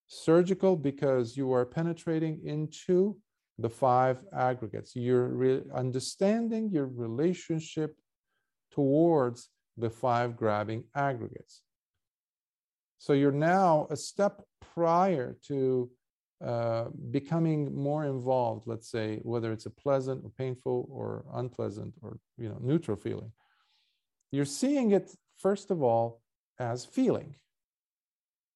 Surgical 0.07 0.77
because 0.77 1.37
you 1.37 1.53
are 1.53 1.65
penetrating 1.65 2.41
into 2.45 3.17
the 3.59 3.69
five 3.69 4.23
aggregates. 4.33 4.97
You're 4.97 5.29
re- 5.29 5.63
understanding 5.75 6.71
your 6.71 6.87
relationship 6.87 7.97
towards 8.73 9.49
the 9.77 9.91
five 9.91 10.37
grabbing 10.37 10.85
aggregates. 10.95 11.63
So 12.99 13.13
you're 13.13 13.33
now 13.33 13.87
a 13.91 13.97
step 13.97 14.43
prior 14.75 15.37
to 15.47 15.91
uh, 16.45 16.87
becoming 17.11 17.75
more 17.75 18.07
involved 18.07 18.67
let's 18.67 18.91
say 18.91 19.19
whether 19.25 19.53
it's 19.53 19.67
a 19.67 19.71
pleasant 19.71 20.25
or 20.25 20.31
painful 20.39 20.89
or 20.91 21.23
unpleasant 21.35 21.93
or 22.01 22.17
you 22.39 22.49
know 22.49 22.57
neutral 22.63 22.97
feeling 22.97 23.31
you're 24.33 24.47
seeing 24.47 24.93
it 24.93 25.15
first 25.37 25.71
of 25.71 25.83
all 25.83 26.20
as 26.61 26.85
feeling. 26.85 27.35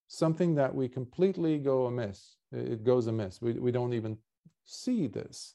Something 0.06 0.54
that 0.54 0.72
we 0.74 0.88
completely 0.88 1.58
go 1.58 1.86
amiss 1.86 2.36
it 2.54 2.84
goes 2.84 3.06
amiss. 3.06 3.40
We, 3.42 3.54
we 3.54 3.72
don't 3.72 3.94
even 3.94 4.16
see 4.64 5.06
this. 5.06 5.54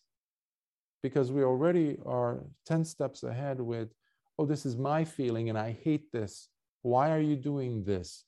Because 1.01 1.31
we 1.31 1.43
already 1.43 1.97
are 2.05 2.43
10 2.65 2.83
steps 2.83 3.23
ahead 3.23 3.61
with 3.61 3.93
oh 4.37 4.45
this 4.45 4.65
is 4.65 4.75
my 4.75 5.05
feeling 5.05 5.49
and 5.49 5.57
i 5.57 5.71
hate 5.83 6.11
this. 6.11 6.49
Why 6.81 7.11
are 7.11 7.21
you 7.21 7.35
doing 7.35 7.83
this? 7.83 8.25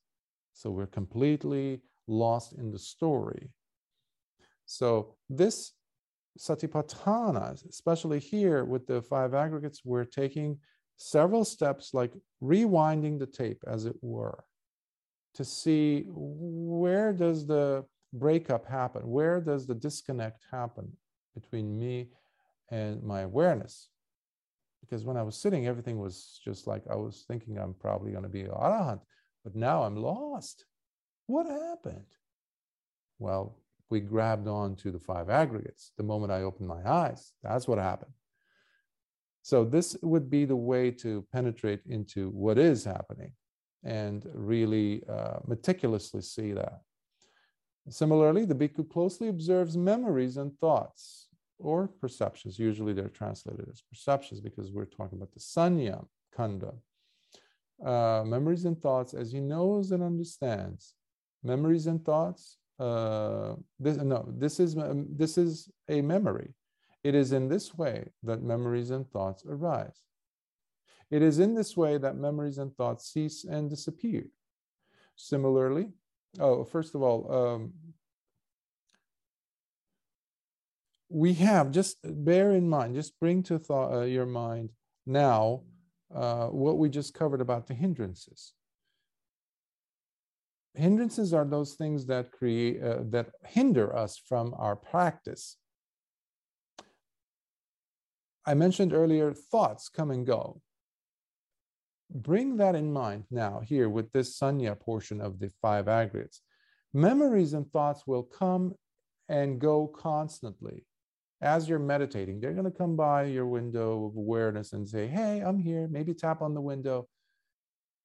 So 0.54 0.70
we're 0.70 0.88
completely 0.88 1.82
lost 2.08 2.54
in 2.54 2.72
the 2.72 2.80
story. 2.80 3.52
So 4.66 5.16
this 5.30 5.74
satipatthana, 6.40 7.66
especially 7.70 8.20
here 8.20 8.64
with 8.64 8.88
the 8.88 9.02
five 9.02 9.34
aggregates, 9.34 9.82
we're 9.84 10.06
taking 10.06 10.60
several 10.98 11.46
steps 11.46 11.94
like 11.94 12.14
rewinding 12.42 13.20
the 13.20 13.26
tape, 13.26 13.64
as 13.68 13.86
it 13.86 13.96
were, 14.02 14.44
to 15.36 15.46
see 15.46 16.06
where 16.08 17.14
does 17.14 17.46
the 17.46 17.86
breakup 18.14 18.66
happen? 18.66 19.08
Where 19.08 19.40
does 19.40 19.66
the 19.66 19.76
disconnect 19.76 20.44
happen 20.52 20.92
between 21.34 21.78
me 21.78 22.10
and 22.70 23.04
my 23.04 23.22
awareness? 23.22 23.90
Because 24.82 25.06
when 25.06 25.18
I 25.18 25.24
was 25.24 25.38
sitting, 25.38 25.68
everything 25.68 26.00
was 26.00 26.40
just 26.44 26.68
like 26.68 26.84
I 26.90 26.96
was 26.96 27.24
thinking 27.28 27.58
I'm 27.58 27.76
probably 27.76 28.12
going 28.12 28.24
to 28.24 28.30
be 28.30 28.42
an 28.42 28.50
arahant, 28.50 29.02
but 29.44 29.56
now 29.56 29.84
I'm 29.84 29.96
lost. 29.96 30.66
What 31.28 31.46
happened? 31.46 32.06
Well, 33.20 33.58
we 33.90 34.00
grabbed 34.00 34.48
on 34.48 34.76
to 34.78 34.92
the 34.92 35.00
five 35.00 35.30
aggregates. 35.30 35.92
The 35.98 36.04
moment 36.04 36.32
I 36.32 36.42
opened 36.42 36.68
my 36.68 36.84
eyes, 36.90 37.34
that's 37.44 37.68
what 37.68 37.78
happened. 37.78 38.12
So, 39.42 39.64
this 39.64 39.98
would 40.02 40.30
be 40.30 40.46
the 40.46 40.56
way 40.56 40.92
to 40.92 41.26
penetrate 41.32 41.82
into 41.86 42.30
what 42.30 42.58
is 42.58 42.84
happening 42.84 43.34
and 43.84 44.26
really 44.34 45.04
uh, 45.10 45.40
meticulously 45.48 46.22
see 46.22 46.52
that. 46.54 46.82
Similarly, 47.90 48.46
the 48.46 48.54
bhikkhu 48.56 48.90
closely 48.90 49.28
observes 49.28 49.76
memories 49.76 50.38
and 50.38 50.58
thoughts 50.60 51.28
or 51.58 51.88
perceptions. 51.88 52.60
Usually 52.60 52.94
they're 52.94 53.10
translated 53.10 53.68
as 53.72 53.82
perceptions 53.82 54.40
because 54.40 54.72
we're 54.72 54.86
talking 54.86 55.18
about 55.18 55.34
the 55.34 55.40
sanya 55.40 56.06
khandha. 56.38 56.76
Uh, 57.84 58.24
memories 58.26 58.66
and 58.66 58.80
thoughts 58.80 59.16
as 59.16 59.32
he 59.32 59.40
knows 59.40 59.92
and 59.92 60.04
understands. 60.04 60.94
Memories 61.44 61.88
and 61.88 62.06
thoughts 62.06 62.58
uh, 62.82 63.54
this 63.80 63.98
no 63.98 64.26
this 64.38 64.60
is 64.60 64.76
um, 64.76 65.06
this 65.16 65.38
is 65.38 65.70
a 65.88 66.02
memory 66.02 66.50
it 67.04 67.16
is 67.16 67.32
in 67.32 67.48
this 67.48 67.76
way 67.76 68.10
that 68.24 68.42
memories 68.42 68.92
and 68.92 69.10
thoughts 69.10 69.44
arise. 69.48 70.02
It 71.10 71.22
is 71.22 71.40
in 71.40 71.56
this 71.56 71.76
way 71.76 71.98
that 71.98 72.16
memories 72.16 72.58
and 72.58 72.74
thoughts 72.76 73.12
cease 73.12 73.44
and 73.44 73.70
disappear. 73.70 74.26
Similarly 75.16 75.90
oh 76.40 76.64
first 76.64 76.96
of 76.96 77.02
all 77.02 77.32
um, 77.32 77.74
we 81.10 81.34
have 81.34 81.72
just 81.72 81.98
bear 82.04 82.54
in 82.54 82.70
mind 82.70 82.96
just 82.96 83.20
bring 83.20 83.44
to 83.44 83.60
thought 83.60 83.94
uh, 83.94 84.02
your 84.02 84.26
mind 84.26 84.70
now 85.06 85.62
uh, 86.16 86.48
what 86.48 86.78
we 86.78 86.90
just 86.90 87.14
covered 87.14 87.42
about 87.42 87.68
the 87.68 87.74
hindrances. 87.74 88.54
Hindrances 90.74 91.34
are 91.34 91.46
those 91.46 91.74
things 91.74 92.06
that 92.06 92.32
create 92.32 92.82
uh, 92.82 93.00
that 93.10 93.32
hinder 93.46 93.96
us 93.96 94.18
from 94.18 94.54
our 94.58 94.76
practice 94.76 95.58
i 98.46 98.54
mentioned 98.54 98.94
earlier 98.94 99.34
thoughts 99.34 99.90
come 99.90 100.12
and 100.12 100.26
go. 100.26 100.62
Bring 102.14 102.58
that 102.58 102.76
in 102.76 102.92
mind 102.92 103.24
now 103.32 103.62
here 103.64 103.88
with 103.90 104.12
this 104.12 104.38
sanya 104.38 104.78
portion 104.78 105.22
of 105.22 105.40
the 105.40 105.50
five 105.62 105.88
aggregates. 105.88 106.42
Memories 106.94 107.54
and 107.54 107.72
thoughts 107.72 108.06
will 108.06 108.24
come 108.24 108.76
and 109.30 109.60
go 109.60 109.88
constantly. 109.88 110.86
As 111.42 111.70
you're 111.70 111.80
meditating 111.80 112.40
they're 112.40 112.54
going 112.54 112.66
to 112.66 112.78
come 112.78 112.96
by 112.96 113.24
your 113.24 113.46
window 113.46 114.06
of 114.06 114.18
awareness 114.18 114.74
and 114.74 114.88
say 114.88 115.08
hey 115.08 115.42
i'm 115.46 115.60
here. 115.60 115.88
Maybe 115.90 116.14
tap 116.14 116.42
on 116.42 116.54
the 116.54 116.62
window. 116.62 117.08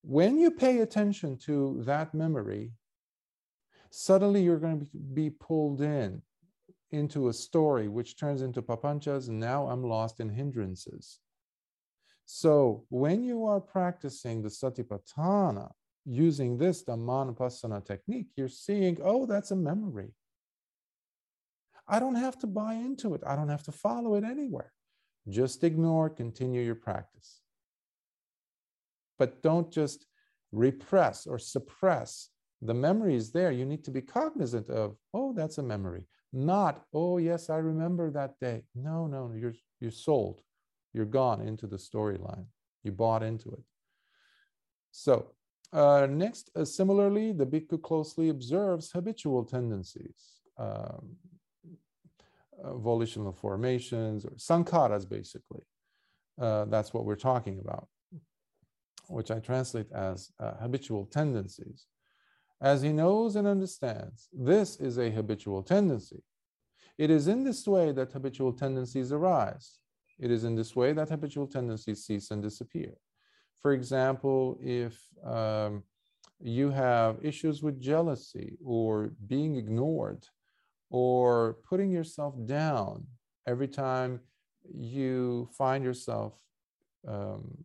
When 0.02 0.38
you 0.38 0.52
pay 0.52 0.80
attention 0.80 1.36
to 1.46 1.82
that 1.84 2.14
memory, 2.14 2.70
suddenly 3.90 4.42
you're 4.42 4.58
going 4.58 4.80
to 4.80 4.86
be 5.14 5.30
pulled 5.30 5.80
in 5.80 6.22
into 6.90 7.28
a 7.28 7.32
story 7.32 7.88
which 7.88 8.16
turns 8.16 8.42
into 8.42 8.62
papanchas, 8.62 9.28
and 9.28 9.40
now 9.40 9.68
I'm 9.68 9.82
lost 9.82 10.20
in 10.20 10.28
hindrances. 10.28 11.18
So 12.24 12.84
when 12.88 13.22
you 13.22 13.46
are 13.46 13.60
practicing 13.60 14.42
the 14.42 14.48
satipatthana 14.48 15.70
using 16.04 16.58
this 16.58 16.84
Dhammanupassana 16.84 17.84
technique, 17.84 18.28
you're 18.36 18.48
seeing, 18.48 18.98
oh, 19.02 19.26
that's 19.26 19.50
a 19.50 19.56
memory. 19.56 20.12
I 21.88 22.00
don't 22.00 22.16
have 22.16 22.38
to 22.40 22.46
buy 22.46 22.74
into 22.74 23.14
it. 23.14 23.22
I 23.26 23.36
don't 23.36 23.48
have 23.48 23.62
to 23.64 23.72
follow 23.72 24.14
it 24.14 24.24
anywhere. 24.24 24.72
Just 25.28 25.62
ignore, 25.62 26.10
continue 26.10 26.62
your 26.62 26.74
practice 26.74 27.40
but 29.18 29.42
don't 29.42 29.70
just 29.70 30.06
repress 30.52 31.26
or 31.26 31.38
suppress 31.38 32.28
the 32.62 32.74
memory 32.74 33.14
is 33.14 33.32
there 33.32 33.52
you 33.52 33.64
need 33.64 33.84
to 33.84 33.90
be 33.90 34.00
cognizant 34.00 34.68
of 34.70 34.96
oh 35.12 35.32
that's 35.32 35.58
a 35.58 35.62
memory 35.62 36.04
not 36.32 36.84
oh 36.92 37.18
yes 37.18 37.50
i 37.50 37.56
remember 37.56 38.10
that 38.10 38.38
day. 38.40 38.62
No 38.74 39.06
no 39.06 39.32
you're 39.34 39.54
you're 39.80 39.90
sold. 39.90 40.42
You're 40.92 41.04
gone 41.04 41.40
into 41.40 41.66
the 41.66 41.76
storyline. 41.76 42.46
You 42.82 42.92
bought 42.92 43.22
into 43.22 43.50
it. 43.50 43.62
So 44.90 45.32
uh, 45.72 46.06
next 46.10 46.50
uh, 46.56 46.64
similarly 46.64 47.32
the 47.32 47.46
bhikkhu 47.46 47.82
closely 47.82 48.28
observes 48.28 48.92
habitual 48.92 49.44
tendencies 49.44 50.40
um, 50.58 51.16
uh, 52.62 52.74
volitional 52.76 53.32
formations 53.32 54.24
or 54.24 54.30
sankharas 54.30 55.08
basically. 55.08 55.62
Uh, 56.40 56.66
that's 56.66 56.92
what 56.92 57.04
we're 57.04 57.16
talking 57.16 57.58
about 57.60 57.88
which 59.08 59.30
I 59.30 59.38
translate 59.38 59.90
as 59.92 60.30
uh, 60.40 60.54
habitual 60.60 61.06
tendencies. 61.06 61.86
As 62.60 62.82
he 62.82 62.92
knows 62.92 63.36
and 63.36 63.46
understands, 63.46 64.28
this 64.32 64.76
is 64.76 64.98
a 64.98 65.10
habitual 65.10 65.62
tendency. 65.62 66.22
It 66.96 67.10
is 67.10 67.28
in 67.28 67.44
this 67.44 67.66
way 67.68 67.92
that 67.92 68.12
habitual 68.12 68.52
tendencies 68.52 69.12
arise. 69.12 69.78
It 70.18 70.30
is 70.30 70.44
in 70.44 70.54
this 70.54 70.74
way 70.74 70.94
that 70.94 71.10
habitual 71.10 71.46
tendencies 71.46 72.06
cease 72.06 72.30
and 72.30 72.42
disappear. 72.42 72.94
For 73.60 73.72
example, 73.72 74.58
if 74.62 74.98
um, 75.22 75.82
you 76.40 76.70
have 76.70 77.18
issues 77.22 77.62
with 77.62 77.80
jealousy 77.80 78.56
or 78.64 79.10
being 79.26 79.56
ignored 79.56 80.24
or 80.90 81.58
putting 81.68 81.90
yourself 81.90 82.34
down 82.46 83.06
every 83.46 83.68
time 83.68 84.20
you 84.72 85.48
find 85.56 85.84
yourself 85.84 86.40
um, 87.06 87.56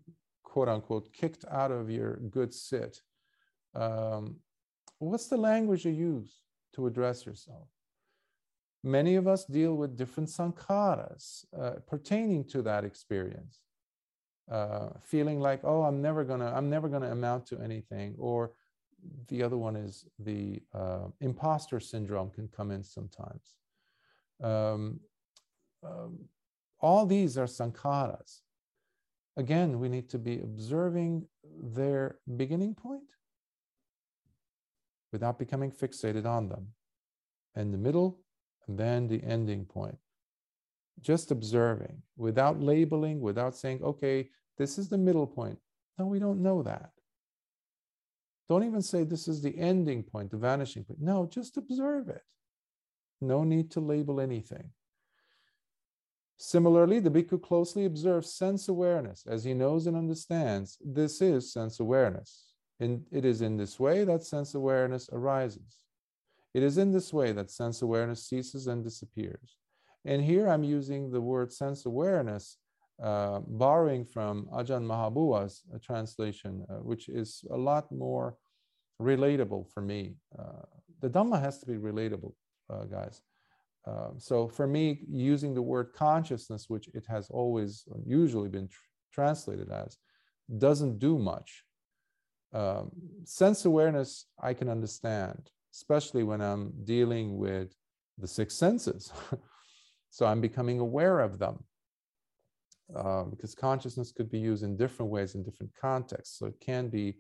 quote 0.43 0.69
unquote 0.69 1.11
kicked 1.13 1.45
out 1.49 1.71
of 1.71 1.89
your 1.89 2.17
good 2.29 2.53
sit 2.53 3.01
um, 3.75 4.35
what's 5.09 5.27
the 5.27 5.37
language 5.37 5.85
you 5.85 5.91
use 5.91 6.41
to 6.75 6.87
address 6.87 7.25
yourself? 7.25 7.67
Many 8.83 9.15
of 9.15 9.27
us 9.27 9.45
deal 9.45 9.75
with 9.75 9.97
different 9.97 10.29
sankharas 10.29 11.45
uh, 11.57 11.75
pertaining 11.87 12.45
to 12.45 12.61
that 12.63 12.83
experience. 12.83 13.59
Uh, 14.51 14.89
feeling 14.99 15.39
like 15.39 15.61
oh 15.63 15.83
i'm 15.83 16.01
never 16.01 16.25
gonna 16.25 16.51
i'm 16.53 16.69
never 16.69 16.89
gonna 16.89 17.11
amount 17.11 17.45
to 17.45 17.61
anything 17.61 18.13
or 18.17 18.51
the 19.27 19.43
other 19.43 19.57
one 19.57 19.75
is 19.75 20.05
the 20.19 20.61
uh, 20.73 21.07
imposter 21.19 21.79
syndrome 21.79 22.29
can 22.29 22.47
come 22.47 22.71
in 22.71 22.83
sometimes. 22.83 23.55
Um, 24.41 24.99
um, 25.83 26.19
all 26.79 27.05
these 27.05 27.37
are 27.37 27.45
sankharas. 27.45 28.41
Again, 29.37 29.79
we 29.79 29.89
need 29.89 30.09
to 30.09 30.19
be 30.19 30.39
observing 30.39 31.25
their 31.61 32.17
beginning 32.35 32.75
point 32.75 33.13
without 35.11 35.39
becoming 35.39 35.71
fixated 35.71 36.25
on 36.25 36.49
them, 36.49 36.67
and 37.55 37.73
the 37.73 37.77
middle, 37.77 38.19
and 38.67 38.77
then 38.77 39.07
the 39.07 39.23
ending 39.23 39.65
point. 39.65 39.97
Just 40.99 41.31
observing 41.31 42.01
without 42.17 42.61
labeling, 42.61 43.19
without 43.21 43.55
saying, 43.55 43.81
okay, 43.83 44.29
this 44.57 44.77
is 44.77 44.89
the 44.89 44.97
middle 44.97 45.27
point. 45.27 45.57
No, 45.97 46.05
we 46.05 46.19
don't 46.19 46.43
know 46.43 46.63
that. 46.63 46.91
Don't 48.49 48.63
even 48.63 48.81
say 48.81 49.03
this 49.03 49.27
is 49.27 49.41
the 49.41 49.57
ending 49.57 50.03
point, 50.03 50.31
the 50.31 50.37
vanishing 50.37 50.83
point. 50.83 51.01
No, 51.01 51.25
just 51.25 51.57
observe 51.57 52.09
it. 52.09 52.21
No 53.21 53.43
need 53.43 53.71
to 53.71 53.79
label 53.79 54.19
anything. 54.19 54.71
Similarly, 56.37 56.99
the 56.99 57.11
bhikkhu 57.11 57.41
closely 57.41 57.85
observes 57.85 58.33
sense 58.33 58.67
awareness 58.67 59.23
as 59.27 59.43
he 59.43 59.53
knows 59.53 59.85
and 59.85 59.95
understands 59.95 60.77
this 60.83 61.21
is 61.21 61.53
sense 61.53 61.79
awareness. 61.79 62.50
It 62.81 63.25
is 63.25 63.41
in 63.41 63.57
this 63.57 63.79
way 63.79 64.03
that 64.05 64.23
sense 64.23 64.55
awareness 64.55 65.07
arises. 65.11 65.83
It 66.53 66.63
is 66.63 66.77
in 66.79 66.91
this 66.91 67.13
way 67.13 67.31
that 67.31 67.51
sense 67.51 67.81
awareness 67.83 68.25
ceases 68.27 68.67
and 68.67 68.83
disappears. 68.83 69.57
And 70.03 70.21
here 70.23 70.49
I'm 70.49 70.63
using 70.63 71.11
the 71.11 71.21
word 71.21 71.53
sense 71.53 71.85
awareness, 71.85 72.57
uh, 73.01 73.41
borrowing 73.45 74.03
from 74.03 74.47
Ajahn 74.51 74.83
Mahabua's 74.83 75.61
uh, 75.73 75.77
translation, 75.77 76.65
uh, 76.69 76.75
which 76.75 77.07
is 77.07 77.45
a 77.51 77.57
lot 77.57 77.91
more 77.91 78.35
relatable 78.99 79.71
for 79.71 79.81
me. 79.81 80.15
Uh, 80.37 80.65
the 81.01 81.09
Dhamma 81.09 81.39
has 81.39 81.59
to 81.59 81.67
be 81.67 81.75
relatable, 81.75 82.33
uh, 82.71 82.85
guys. 82.85 83.21
Um, 83.85 84.15
so 84.17 84.47
for 84.47 84.67
me, 84.67 85.01
using 85.07 85.53
the 85.53 85.61
word 85.61 85.93
consciousness, 85.93 86.65
which 86.67 86.87
it 86.95 87.05
has 87.07 87.29
always 87.29 87.85
usually 88.05 88.49
been 88.49 88.67
tr- 88.67 88.79
translated 89.11 89.71
as, 89.71 89.97
doesn't 90.57 90.99
do 90.99 91.17
much. 91.17 91.63
Um, 92.53 92.91
sense 93.23 93.65
awareness, 93.65 94.25
I 94.41 94.53
can 94.53 94.69
understand, 94.69 95.49
especially 95.73 96.23
when 96.23 96.41
I'm 96.41 96.73
dealing 96.83 97.37
with 97.37 97.73
the 98.17 98.27
six 98.27 98.55
senses. 98.55 99.11
so 100.09 100.25
I'm 100.25 100.41
becoming 100.41 100.79
aware 100.79 101.19
of 101.19 101.39
them. 101.39 101.63
Uh, 102.95 103.23
because 103.23 103.55
consciousness 103.55 104.11
could 104.11 104.29
be 104.29 104.39
used 104.39 104.63
in 104.63 104.75
different 104.75 105.09
ways 105.09 105.35
in 105.35 105.43
different 105.43 105.71
contexts. 105.79 106.37
So 106.37 106.47
it 106.47 106.59
can 106.59 106.89
be 106.89 107.15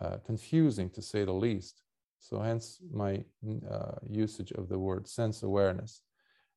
uh, 0.00 0.16
confusing 0.24 0.88
to 0.90 1.02
say 1.02 1.24
the 1.24 1.32
least. 1.32 1.82
So 2.20 2.40
hence 2.40 2.78
my 2.90 3.22
uh, 3.70 3.96
usage 4.08 4.52
of 4.52 4.68
the 4.68 4.78
word 4.78 5.06
sense 5.06 5.42
awareness. 5.42 6.00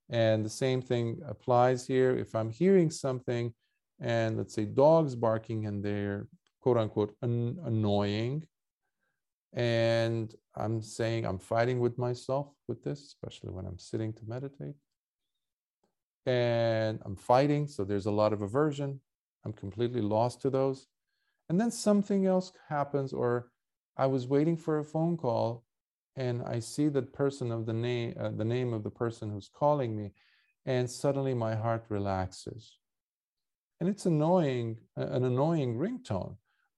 And 0.10 0.46
the 0.46 0.50
same 0.50 0.82
thing 0.82 1.20
applies 1.28 1.86
here. 1.86 2.16
If 2.16 2.36
I'm 2.36 2.52
hearing 2.52 2.90
something 2.90 3.54
and 4.00 4.38
let's 4.38 4.54
say 4.54 4.66
dogs 4.66 5.16
barking 5.16 5.66
and 5.66 5.84
they're 5.84 6.28
quote 6.64 6.78
unquote 6.78 7.16
an- 7.22 7.60
annoying, 7.66 8.48
and 9.54 10.34
I'm 10.56 10.82
saying 10.82 11.26
I'm 11.26 11.40
fighting 11.40 11.80
with 11.82 11.98
myself 11.98 12.48
with 12.70 12.84
this, 12.84 13.02
especially 13.02 13.52
when 13.52 13.66
I'm 13.66 13.78
sitting 13.78 14.14
to 14.14 14.22
meditate. 14.26 14.76
And 16.26 17.00
I'm 17.04 17.18
fighting, 17.18 17.68
so 17.68 17.84
there's 17.84 18.06
a 18.06 18.12
lot 18.12 18.32
of 18.32 18.42
aversion. 18.42 19.02
I'm 19.46 19.52
completely 19.52 20.02
lost 20.02 20.42
to 20.44 20.50
those. 20.50 20.88
And 21.50 21.60
then 21.60 21.70
something 21.70 22.26
else 22.26 22.54
happens, 22.70 23.12
or 23.12 23.52
I 23.98 24.06
was 24.06 24.26
waiting 24.26 24.56
for 24.56 24.80
a 24.80 24.86
phone 24.86 25.18
call 25.18 25.66
and 26.16 26.44
I 26.44 26.60
see 26.60 26.88
the 26.88 27.02
person 27.02 27.52
of 27.52 27.66
the 27.66 27.74
name, 27.74 28.16
uh, 28.20 28.30
the 28.30 28.46
name 28.46 28.72
of 28.74 28.84
the 28.84 28.90
person 28.90 29.32
who's 29.32 29.50
calling 29.50 29.96
me, 29.98 30.14
and 30.66 30.90
suddenly 30.90 31.34
my 31.34 31.56
heart 31.56 31.86
relaxes. 31.90 32.78
And 33.80 33.90
it's 33.90 34.06
annoying, 34.06 34.78
an 34.96 35.26
annoying 35.26 35.76
ringtone. 35.76 36.38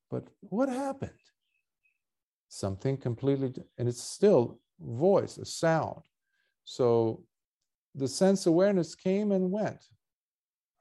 But 0.10 0.28
what 0.42 0.70
happened? 0.70 1.12
Something 2.50 2.98
completely, 2.98 3.54
and 3.78 3.88
it's 3.88 4.04
still 4.04 4.60
voice, 4.80 5.38
a 5.38 5.46
sound. 5.46 6.02
So 6.64 7.24
the 7.96 8.08
sense 8.08 8.46
awareness 8.46 8.96
came 8.96 9.32
and 9.32 9.52
went. 9.52 9.84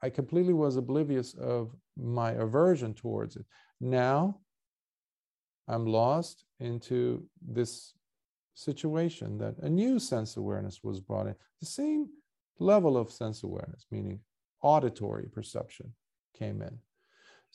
I 0.01 0.09
completely 0.09 0.53
was 0.53 0.75
oblivious 0.75 1.33
of 1.33 1.75
my 1.97 2.31
aversion 2.33 2.93
towards 2.93 3.35
it. 3.35 3.45
Now 3.79 4.39
I'm 5.67 5.85
lost 5.85 6.45
into 6.59 7.25
this 7.41 7.93
situation 8.53 9.37
that 9.39 9.57
a 9.59 9.69
new 9.69 9.99
sense 9.99 10.37
awareness 10.37 10.81
was 10.83 10.99
brought 10.99 11.27
in. 11.27 11.35
The 11.59 11.65
same 11.65 12.07
level 12.59 12.97
of 12.97 13.11
sense 13.11 13.43
awareness, 13.43 13.85
meaning 13.91 14.19
auditory 14.61 15.27
perception, 15.31 15.93
came 16.37 16.61
in. 16.61 16.77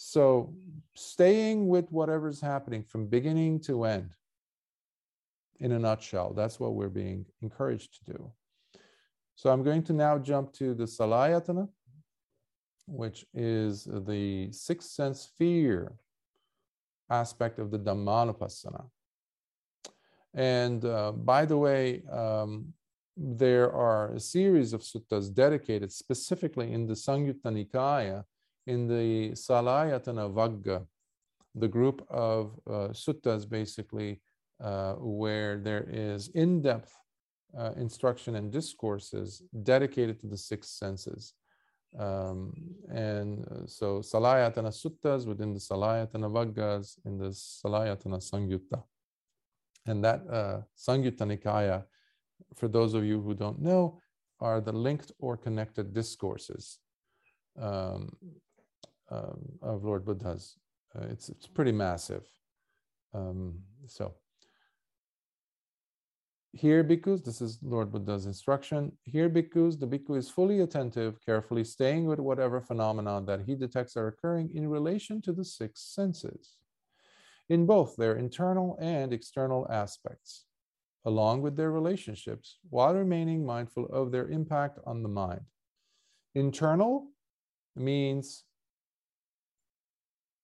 So 0.03 0.55
staying 0.95 1.69
with 1.69 1.93
whatever's 1.93 2.41
happening 2.41 2.83
from 2.85 3.07
beginning 3.07 3.61
to 3.61 3.85
end, 3.85 4.11
in 5.61 5.73
a 5.73 5.79
nutshell. 5.79 6.33
That's 6.33 6.59
what 6.59 6.75
we're 6.75 6.89
being 6.89 7.27
encouraged 7.43 7.99
to 7.99 8.13
do. 8.13 8.33
So 9.37 9.51
I'm 9.51 9.63
going 9.63 9.83
to 9.85 9.93
now 9.93 10.19
jump 10.19 10.53
to 10.55 10.75
the 10.75 10.85
Salayatana, 10.85 11.69
which 12.87 13.27
is 13.35 13.85
the 13.85 14.51
sixth 14.53 14.91
sense 14.91 15.21
sphere 15.21 15.93
aspect 17.11 17.59
of 17.59 17.71
the 17.71 17.79
Dhammanupassana. 17.79 18.87
And 20.33 20.85
uh, 20.85 21.13
by 21.13 21.45
the 21.45 21.59
way, 21.59 22.03
um, 22.11 22.73
there 23.17 23.71
are 23.73 24.15
a 24.15 24.21
series 24.21 24.73
of 24.73 24.81
suttas 24.81 25.35
dedicated 25.35 25.93
specifically 25.93 26.73
in 26.73 26.87
the 26.87 26.95
Samyutta 26.95 27.45
Nikaya, 27.45 28.25
in 28.67 28.87
the 28.87 29.31
Salayatana 29.33 30.33
Vagga, 30.33 30.87
the 31.55 31.69
group 31.69 32.07
of 32.11 32.59
uh, 32.67 32.89
suttas 32.93 33.49
basically 33.49 34.21
uh, 34.63 34.95
where 34.95 35.59
there 35.59 35.87
is 35.91 36.29
in 36.29 36.63
depth 36.63 36.95
uh, 37.59 37.73
instruction 37.77 38.37
and 38.37 38.53
discourses 38.53 39.43
dedicated 39.63 40.21
to 40.21 40.27
the 40.27 40.37
six 40.37 40.69
senses. 40.69 41.35
Um, 41.99 42.53
and 42.93 43.45
uh, 43.51 43.67
so 43.67 43.99
Salayatana 43.99 44.71
Suttas 44.71 45.27
within 45.27 45.53
the 45.53 45.59
Salayatana 45.59 46.31
Vaggas 46.31 46.99
in 47.05 47.19
the 47.19 47.31
Salayatana 47.31 48.21
Samyutta. 48.21 48.83
And 49.87 50.05
that 50.05 50.23
uh, 50.31 50.61
Samyutta 50.79 51.23
Nikaya, 51.23 51.85
for 52.55 52.69
those 52.69 52.95
of 52.95 53.05
you 53.05 53.21
who 53.21 53.35
don't 53.35 53.61
know, 53.61 54.01
are 54.39 54.61
the 54.61 54.73
linked 54.73 55.11
or 55.19 55.37
connected 55.37 55.93
discourses 55.93 56.79
um, 57.61 58.11
um, 59.11 59.41
of 59.63 59.85
Lord 59.85 60.05
Buddha's. 60.05 60.57
Uh, 60.95 61.07
it's, 61.11 61.29
it's 61.29 61.47
pretty 61.47 61.73
massive. 61.73 62.25
Um, 63.15 63.59
so 63.87 64.15
here 66.53 66.83
bhikkhus, 66.83 67.25
this 67.25 67.41
is 67.41 67.59
Lord 67.63 67.93
Buddha's 67.93 68.27
instruction. 68.27 68.93
Here 69.05 69.31
bhikkhus, 69.31 69.79
the 69.79 69.87
bhikkhu 69.87 70.17
is 70.17 70.29
fully 70.29 70.61
attentive, 70.61 71.25
carefully 71.25 71.63
staying 71.63 72.07
with 72.07 72.19
whatever 72.19 72.61
phenomena 72.61 73.23
that 73.27 73.43
he 73.43 73.55
detects 73.55 73.97
are 73.97 74.09
occurring 74.09 74.51
in 74.55 74.69
relation 74.69 75.23
to 75.23 75.33
the 75.33 75.45
six 75.45 75.81
senses, 75.81 76.57
in 77.49 77.67
both 77.67 77.95
their 77.97 78.17
internal 78.17 78.77
and 78.81 79.13
external 79.13 79.67
aspects, 79.71 80.45
along 81.05 81.43
with 81.43 81.57
their 81.57 81.71
relationships, 81.71 82.59
while 82.69 82.95
remaining 82.95 83.47
mindful 83.47 83.87
of 83.87 84.11
their 84.11 84.29
impact 84.29 84.81
on 84.87 85.03
the 85.05 85.09
mind. 85.09 85.43
Internal 86.35 87.07
means 87.77 88.45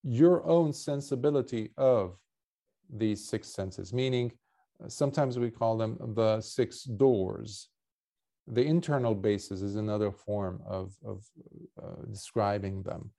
your 0.06 0.46
own 0.46 0.72
sensibility 0.72 1.70
of 1.76 2.16
these 2.88 3.28
six 3.28 3.48
senses, 3.48 3.92
meaning 3.92 4.30
sometimes 4.86 5.38
we 5.38 5.50
call 5.50 5.76
them 5.76 5.98
the 6.14 6.40
six 6.40 6.84
doors. 6.84 7.68
The 8.46 8.64
internal 8.64 9.16
basis 9.16 9.62
is 9.62 9.74
another 9.74 10.12
form 10.12 10.62
of, 10.64 10.94
of 11.04 11.24
uh, 11.82 12.02
describing 12.08 12.84
them, 12.84 13.10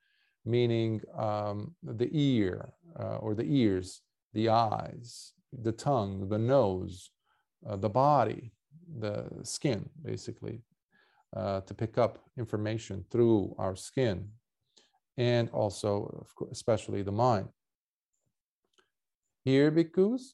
meaning 0.45 1.01
um, 1.17 1.75
the 1.83 2.09
ear 2.13 2.69
uh, 2.97 3.17
or 3.17 3.35
the 3.35 3.43
ears, 3.43 4.01
the 4.33 4.47
eyes, 4.47 5.33
the 5.61 5.73
tongue, 5.73 6.29
the 6.29 6.37
nose, 6.37 7.11
uh, 7.67 7.75
the 7.75 7.89
body, 7.89 8.53
the 8.99 9.25
skin, 9.43 9.89
basically, 10.01 10.61
uh, 11.35 11.59
to 11.61 11.73
pick 11.73 11.97
up 11.97 12.19
information 12.37 13.03
through 13.11 13.53
our 13.57 13.75
skin, 13.75 14.29
and 15.17 15.49
also, 15.49 16.25
especially 16.51 17.01
the 17.01 17.11
mind. 17.11 17.47
Here, 19.43 19.71
bhikkhus, 19.71 20.33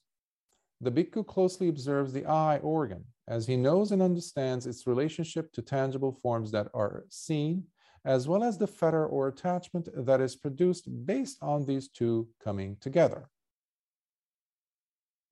the 0.81 0.91
bhikkhu 0.91 1.25
closely 1.25 1.69
observes 1.69 2.11
the 2.11 2.25
eye 2.25 2.57
organ 2.57 3.05
as 3.27 3.47
he 3.47 3.55
knows 3.55 3.91
and 3.91 4.01
understands 4.01 4.67
its 4.67 4.85
relationship 4.85 5.51
to 5.53 5.61
tangible 5.61 6.11
forms 6.11 6.51
that 6.51 6.67
are 6.73 7.05
seen, 7.09 7.63
as 8.05 8.27
well 8.27 8.43
as 8.43 8.57
the 8.57 8.67
fetter 8.67 9.05
or 9.05 9.29
attachment 9.29 9.87
that 9.95 10.19
is 10.19 10.35
produced 10.35 10.89
based 11.05 11.37
on 11.41 11.65
these 11.65 11.87
two 11.87 12.27
coming 12.43 12.75
together. 12.81 13.29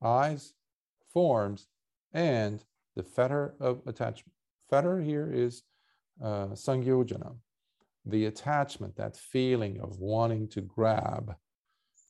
Eyes, 0.01 0.53
forms, 1.11 1.67
and 2.13 2.63
the 2.95 3.03
fetter 3.03 3.55
of 3.59 3.81
attachment. 3.87 4.33
Fetter 4.69 5.01
here 5.01 5.29
is 5.31 5.63
uh, 6.23 6.47
sangyojana, 6.53 7.35
the 8.05 8.25
attachment, 8.25 8.95
that 8.95 9.15
feeling 9.15 9.79
of 9.81 9.99
wanting 9.99 10.47
to 10.49 10.61
grab 10.61 11.35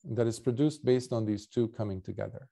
that 0.03 0.27
is 0.27 0.39
produced 0.39 0.83
based 0.83 1.13
on 1.13 1.25
these 1.25 1.47
two 1.47 1.67
coming 1.69 2.01
together. 2.01 2.47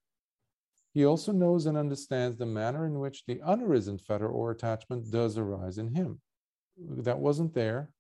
He 0.93 1.05
also 1.05 1.31
knows 1.31 1.65
and 1.65 1.77
understands 1.77 2.37
the 2.37 2.45
manner 2.45 2.85
in 2.85 2.99
which 2.99 3.25
the 3.25 3.35
unarisen 3.35 4.01
fetter 4.01 4.27
or 4.27 4.51
attachment 4.51 5.11
does 5.11 5.37
arise 5.37 5.77
in 5.77 5.93
him. 5.95 6.19
That 6.77 7.19
wasn't 7.19 7.53
there 7.53 7.91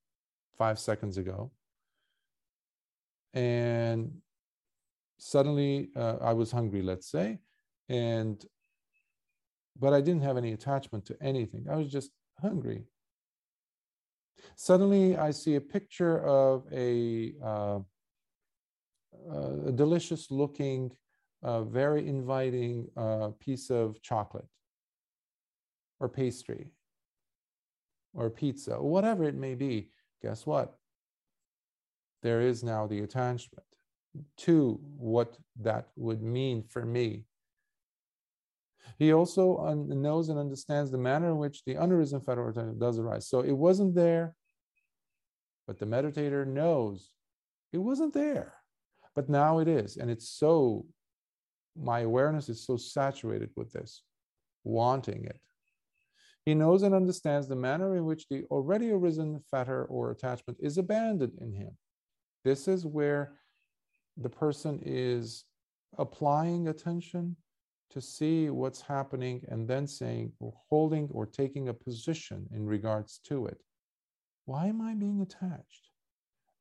five 0.57 0.79
seconds 0.79 1.17
ago. 1.17 1.51
And 3.33 4.11
suddenly 5.17 5.89
uh, 5.95 6.17
I 6.21 6.33
was 6.33 6.51
hungry, 6.51 6.81
let's 6.81 7.09
say, 7.09 7.39
and 7.87 8.43
but 9.79 9.93
I 9.93 10.01
didn't 10.01 10.23
have 10.23 10.37
any 10.37 10.51
attachment 10.51 11.05
to 11.05 11.17
anything. 11.21 11.67
I 11.71 11.75
was 11.75 11.91
just 11.91 12.11
hungry. 12.41 12.83
Suddenly, 14.55 15.17
I 15.17 15.31
see 15.31 15.55
a 15.55 15.61
picture 15.61 16.19
of 16.25 16.63
a, 16.71 17.33
uh, 17.43 17.79
a 19.65 19.71
delicious 19.71 20.31
looking 20.31 20.91
a 21.41 21.63
very 21.63 22.07
inviting 22.07 22.87
uh, 22.97 23.29
piece 23.39 23.69
of 23.69 24.01
chocolate 24.01 24.47
or 25.99 26.09
pastry 26.09 26.71
or 28.13 28.29
pizza, 28.29 28.81
whatever 28.81 29.23
it 29.23 29.35
may 29.35 29.55
be, 29.55 29.89
guess 30.21 30.45
what? 30.45 30.75
There 32.21 32.41
is 32.41 32.63
now 32.63 32.87
the 32.87 32.99
attachment 33.01 33.65
to 34.37 34.79
what 34.97 35.37
that 35.61 35.87
would 35.95 36.21
mean 36.21 36.63
for 36.63 36.85
me. 36.85 37.25
He 38.97 39.13
also 39.13 39.73
knows 39.87 40.29
and 40.29 40.39
understands 40.39 40.91
the 40.91 40.97
manner 40.97 41.29
in 41.29 41.37
which 41.37 41.63
the 41.65 41.75
unarisen 41.75 42.25
fetter 42.25 42.51
does 42.79 42.99
arise. 42.99 43.27
So 43.27 43.41
it 43.41 43.51
wasn't 43.51 43.95
there, 43.95 44.35
but 45.67 45.77
the 45.77 45.85
meditator 45.85 46.45
knows 46.47 47.11
it 47.71 47.77
wasn't 47.77 48.13
there, 48.13 48.55
but 49.15 49.29
now 49.29 49.59
it 49.59 49.67
is. 49.67 49.97
And 49.97 50.09
it's 50.09 50.29
so 50.29 50.85
my 51.77 52.01
awareness 52.01 52.49
is 52.49 52.65
so 52.65 52.77
saturated 52.77 53.51
with 53.55 53.71
this, 53.71 54.01
wanting 54.63 55.25
it. 55.25 55.39
He 56.45 56.55
knows 56.55 56.83
and 56.83 56.95
understands 56.95 57.47
the 57.47 57.55
manner 57.55 57.95
in 57.95 58.05
which 58.05 58.27
the 58.27 58.45
already 58.49 58.89
arisen 58.89 59.39
fetter 59.51 59.85
or 59.85 60.11
attachment 60.11 60.57
is 60.61 60.77
abandoned 60.77 61.37
in 61.39 61.53
him. 61.53 61.77
This 62.43 62.67
is 62.67 62.85
where 62.85 63.33
the 64.17 64.29
person 64.29 64.81
is 64.83 65.45
applying 65.97 66.67
attention 66.67 67.35
to 67.91 68.01
see 68.01 68.49
what's 68.49 68.81
happening 68.81 69.43
and 69.49 69.67
then 69.67 69.87
saying 69.87 70.31
or 70.39 70.53
holding 70.69 71.09
or 71.11 71.25
taking 71.25 71.69
a 71.69 71.73
position 71.73 72.47
in 72.53 72.65
regards 72.65 73.19
to 73.25 73.47
it. 73.47 73.61
Why 74.45 74.67
am 74.67 74.81
I 74.81 74.93
being 74.93 75.21
attached? 75.21 75.89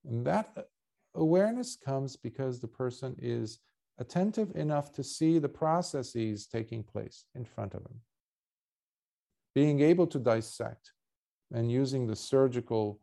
And 0.04 0.26
that 0.26 0.68
awareness 1.14 1.76
comes 1.76 2.16
because 2.16 2.60
the 2.60 2.68
person 2.68 3.14
is 3.18 3.58
attentive 3.98 4.54
enough 4.54 4.92
to 4.92 5.02
see 5.02 5.38
the 5.38 5.48
processes 5.48 6.46
taking 6.46 6.82
place 6.82 7.24
in 7.34 7.44
front 7.44 7.74
of 7.74 7.82
him. 7.82 8.00
Being 9.54 9.80
able 9.80 10.06
to 10.06 10.18
dissect 10.18 10.92
and 11.52 11.70
using 11.70 12.06
the 12.06 12.16
surgical 12.16 13.00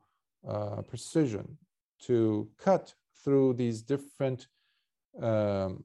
uh, 0.48 0.82
precision 0.84 1.58
to 2.04 2.48
cut 2.58 2.94
through 3.24 3.54
these 3.54 3.82
different 3.82 4.48
um, 5.22 5.84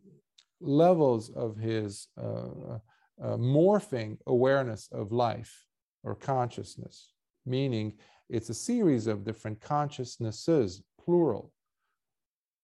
levels 0.60 1.30
of 1.30 1.56
his 1.56 2.08
uh, 2.20 2.78
uh, 3.22 3.36
morphing 3.36 4.18
awareness 4.26 4.88
of 4.92 5.12
life 5.12 5.64
or 6.02 6.14
consciousness, 6.14 7.12
meaning 7.46 7.94
it's 8.28 8.50
a 8.50 8.54
series 8.54 9.06
of 9.06 9.24
different 9.24 9.60
consciousnesses, 9.60 10.82
plural, 11.04 11.52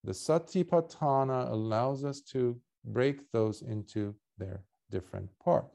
the 0.07 0.13
Satipatthana 0.13 1.51
allows 1.51 2.05
us 2.05 2.21
to 2.21 2.57
break 2.85 3.29
those 3.33 3.63
into 3.63 4.15
their 4.39 4.63
different 4.91 5.29
parts. 5.43 5.75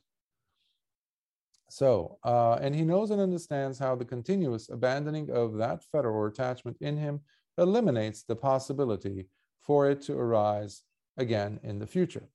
So, 1.70 2.18
uh, 2.24 2.54
and 2.62 2.74
he 2.74 2.84
knows 2.84 3.12
and 3.12 3.22
understands 3.22 3.78
how 3.78 3.96
the 3.96 4.06
continuous 4.06 4.70
abandoning 4.70 5.30
of 5.30 5.58
that 5.58 5.84
fetter 5.84 6.12
or 6.12 6.28
attachment 6.28 6.78
in 6.80 6.98
him 6.98 7.20
eliminates 7.58 8.24
the 8.24 8.36
possibility 8.36 9.28
for 9.60 9.90
it 9.90 10.02
to 10.04 10.18
arise 10.18 10.84
again 11.18 11.60
in 11.64 11.80
the 11.80 11.88
future. 11.88 12.28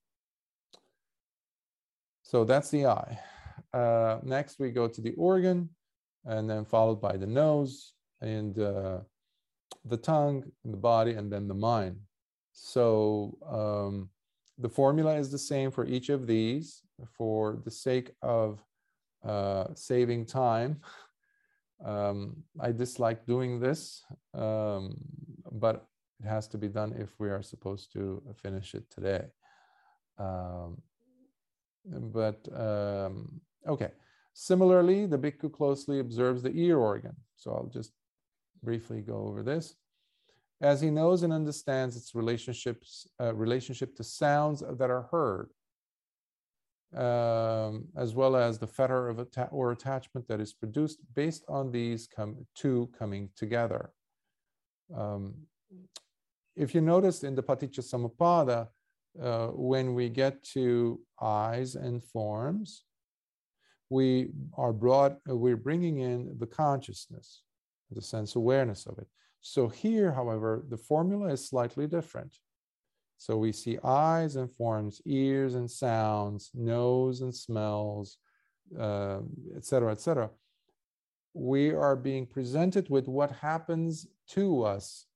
So 2.23 2.45
that's 2.45 2.71
the 2.71 2.87
eye. 2.87 3.19
Uh, 3.73 4.19
next, 4.23 4.59
we 4.59 4.71
go 4.71 4.89
to 4.89 5.01
the 5.01 5.15
organ, 5.15 5.71
and 6.25 6.51
then 6.51 6.65
followed 6.65 7.01
by 7.01 7.17
the 7.17 7.27
nose, 7.27 7.93
and 8.21 8.59
uh, 8.59 8.99
the 9.85 9.97
tongue, 9.97 10.45
and 10.65 10.73
the 10.75 10.79
body, 10.79 11.13
and 11.13 11.33
then 11.33 11.47
the 11.47 11.55
mind. 11.55 11.97
So 12.53 13.39
um, 13.47 14.11
the 14.59 14.69
formula 14.69 15.17
is 15.17 15.31
the 15.31 15.39
same 15.39 15.71
for 15.71 15.85
each 15.85 16.09
of 16.09 16.27
these. 16.27 16.83
for 17.19 17.61
the 17.63 17.71
sake 17.71 18.11
of 18.23 18.65
uh, 19.25 19.67
saving 19.75 20.27
time. 20.27 20.81
Um, 21.85 22.43
I 22.59 22.73
dislike 22.73 23.27
doing 23.27 23.61
this, 23.61 24.03
um, 24.33 24.97
but 25.53 25.87
it 26.23 26.27
has 26.27 26.49
to 26.49 26.59
be 26.59 26.69
done 26.69 26.95
if 26.99 27.11
we 27.19 27.29
are 27.29 27.43
supposed 27.43 27.93
to 27.93 28.23
finish 28.43 28.75
it 28.75 28.91
today. 28.91 29.25
Um, 30.19 30.83
but 31.85 32.49
um, 32.55 33.41
okay. 33.67 33.91
Similarly, 34.33 35.07
the 35.07 35.19
bhikkhu 35.19 35.53
closely 35.53 35.99
observes 35.99 36.43
the 36.43 36.51
ear 36.51 36.79
organ. 36.79 37.17
So 37.37 37.53
I'll 37.53 37.71
just 37.73 37.93
briefly 38.63 39.01
go 39.01 39.27
over 39.29 39.43
this. 39.43 39.77
As 40.61 40.81
he 40.81 40.91
knows 40.91 41.23
and 41.23 41.33
understands 41.33 41.97
its 41.97 42.15
relationships, 42.15 43.07
uh, 43.21 43.35
relationship 43.35 43.95
to 43.97 44.05
sounds 44.05 44.63
that 44.79 44.91
are 44.91 45.09
heard, 45.11 45.51
um, 46.95 47.89
as 47.97 48.15
well 48.15 48.37
as 48.37 48.59
the 48.59 48.67
fetter 48.67 49.09
of 49.09 49.19
atta- 49.19 49.51
or 49.51 49.73
attachment 49.73 50.29
that 50.29 50.41
is 50.41 50.55
produced 50.55 51.01
based 51.15 51.45
on 51.49 51.73
these 51.73 52.07
com- 52.07 52.47
two 52.55 52.91
coming 52.99 53.31
together. 53.37 53.93
Um, 54.95 55.47
if 56.57 56.75
you 56.75 56.81
noticed 56.81 57.23
in 57.25 57.35
the 57.35 57.43
Paticca 57.43 58.69
uh, 59.21 59.47
when 59.49 59.95
we 59.95 60.09
get 60.09 60.43
to 60.43 61.01
eyes 61.21 61.75
and 61.75 62.03
forms, 62.03 62.85
we 63.89 64.31
are 64.57 64.73
brought, 64.73 65.19
we're 65.27 65.57
bringing 65.57 65.99
in 65.99 66.37
the 66.39 66.47
consciousness, 66.47 67.43
the 67.91 68.03
sense 68.03 68.35
awareness 68.35 68.87
of 68.87 68.99
it. 68.99 69.07
So 69.41 69.69
here, 69.69 70.11
however, 70.13 70.65
the 70.69 70.77
formula 70.77 71.29
is 71.29 71.49
slightly 71.49 71.87
different. 71.87 72.37
So 73.19 73.37
we 73.37 73.53
see 73.53 73.79
eyes 73.85 74.37
and 74.37 74.51
forms, 74.51 75.01
ears 75.07 75.55
and 75.55 75.71
sounds, 75.71 76.51
nose 76.53 77.21
and 77.21 77.35
smells, 77.35 78.19
uh, 78.79 79.21
etc. 79.57 79.93
Et 79.93 80.31
we 81.33 81.73
are 81.73 81.97
being 81.97 82.27
presented 82.27 82.89
with 82.91 83.09
what 83.09 83.31
happens 83.31 84.07
to 84.31 84.63
us 84.65 85.07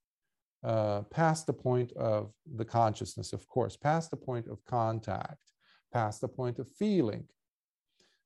uh, 0.63 1.03
past 1.11 1.47
the 1.47 1.53
point 1.53 1.93
of 1.93 2.33
the 2.57 2.65
consciousness, 2.65 3.33
of 3.33 3.49
course, 3.49 3.77
past 3.77 4.11
the 4.11 4.17
point 4.17 4.47
of 4.49 4.65
contact, 4.67 5.53
past 5.93 6.21
the 6.21 6.29
point 6.29 6.59
of 6.59 6.69
feeling. 6.69 7.25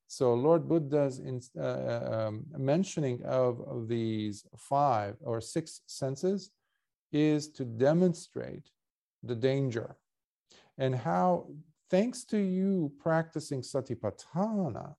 So 0.07 0.35
Lord 0.35 0.68
Buddha's 0.68 1.18
in, 1.18 1.41
uh, 1.59 2.26
um, 2.26 2.45
mentioning 2.57 3.22
of, 3.24 3.61
of 3.62 3.89
these 3.89 4.45
five 4.57 5.16
or 5.20 5.41
six 5.41 5.80
senses 5.87 6.51
is 7.12 7.49
to 7.53 7.64
demonstrate 7.64 8.70
the 9.22 9.35
danger 9.35 9.97
and 10.76 10.95
how, 10.95 11.47
thanks 11.91 12.24
to 12.24 12.39
you 12.39 12.93
practicing 12.99 13.62
satipatthana, 13.62 14.95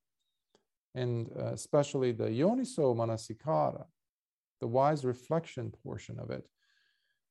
and 0.96 1.30
uh, 1.38 1.48
especially 1.48 2.12
the 2.14 2.30
yoniso 2.30 2.96
manasikara, 2.96 3.86
the 4.62 4.68
wise 4.68 5.04
reflection 5.04 5.72
portion 5.84 6.18
of 6.20 6.32
it, 6.32 6.48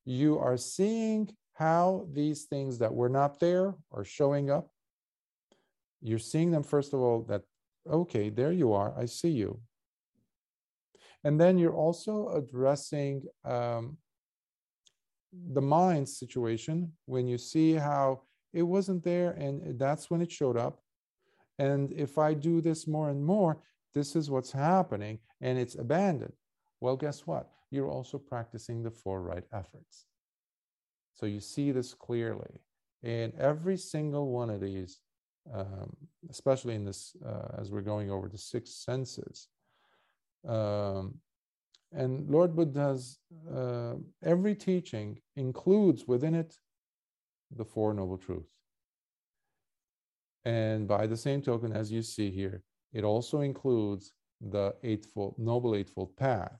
you 0.04 0.38
are 0.38 0.56
seeing 0.56 1.34
how 1.54 2.06
these 2.12 2.44
things 2.44 2.78
that 2.78 2.92
were 2.92 3.08
not 3.08 3.40
there 3.40 3.74
are 3.92 4.04
showing 4.04 4.50
up. 4.50 4.68
You're 6.02 6.18
seeing 6.18 6.50
them, 6.50 6.62
first 6.62 6.92
of 6.92 7.00
all, 7.00 7.22
that, 7.28 7.42
okay, 7.90 8.28
there 8.28 8.52
you 8.52 8.72
are, 8.72 8.92
I 8.98 9.06
see 9.06 9.30
you. 9.30 9.60
And 11.22 11.40
then 11.40 11.56
you're 11.56 11.74
also 11.74 12.28
addressing 12.36 13.22
um, 13.44 13.96
the 15.52 15.62
mind 15.62 16.08
situation 16.08 16.92
when 17.06 17.26
you 17.26 17.38
see 17.38 17.72
how 17.72 18.22
it 18.52 18.62
wasn't 18.62 19.02
there 19.02 19.30
and 19.32 19.78
that's 19.78 20.10
when 20.10 20.20
it 20.20 20.30
showed 20.30 20.56
up. 20.56 20.80
And 21.58 21.92
if 21.92 22.18
I 22.18 22.34
do 22.34 22.60
this 22.60 22.86
more 22.86 23.10
and 23.10 23.24
more, 23.24 23.62
this 23.94 24.16
is 24.16 24.30
what's 24.30 24.52
happening 24.52 25.18
and 25.40 25.58
it's 25.58 25.76
abandoned. 25.76 26.34
Well, 26.80 26.96
guess 26.96 27.26
what? 27.26 27.48
You're 27.70 27.90
also 27.90 28.18
practicing 28.18 28.82
the 28.82 28.90
four 28.90 29.22
right 29.22 29.44
efforts. 29.52 30.06
So 31.14 31.26
you 31.26 31.40
see 31.40 31.72
this 31.72 31.94
clearly. 31.94 32.60
And 33.02 33.32
every 33.38 33.76
single 33.76 34.30
one 34.30 34.50
of 34.50 34.60
these, 34.60 35.00
um, 35.52 35.96
especially 36.30 36.74
in 36.74 36.84
this, 36.84 37.14
uh, 37.24 37.60
as 37.60 37.70
we're 37.70 37.82
going 37.82 38.10
over 38.10 38.28
the 38.28 38.38
six 38.38 38.70
senses, 38.84 39.48
um, 40.48 41.14
and 41.92 42.28
Lord 42.28 42.56
Buddha's 42.56 43.18
uh, 43.54 43.94
every 44.24 44.54
teaching 44.54 45.20
includes 45.36 46.08
within 46.08 46.34
it 46.34 46.56
the 47.54 47.64
Four 47.64 47.94
Noble 47.94 48.18
Truths. 48.18 48.50
And 50.44 50.88
by 50.88 51.06
the 51.06 51.16
same 51.16 51.40
token, 51.40 51.72
as 51.72 51.92
you 51.92 52.02
see 52.02 52.30
here, 52.30 52.62
it 52.92 53.04
also 53.04 53.40
includes 53.40 54.12
the 54.40 54.74
Eightfold, 54.82 55.36
Noble 55.38 55.74
Eightfold 55.74 56.16
Path. 56.16 56.58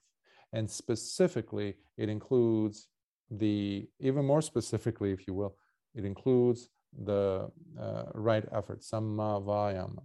And 0.55 0.71
specifically, 0.71 1.75
it 1.97 2.07
includes 2.07 2.87
the, 3.29 3.87
even 3.99 4.23
more 4.25 4.41
specifically, 4.41 5.11
if 5.11 5.27
you 5.27 5.33
will, 5.33 5.57
it 5.93 6.05
includes 6.05 6.69
the 7.11 7.51
uh, 7.77 8.03
right 8.13 8.45
effort, 8.53 8.79
samma 8.79 9.43
vayama. 9.43 10.03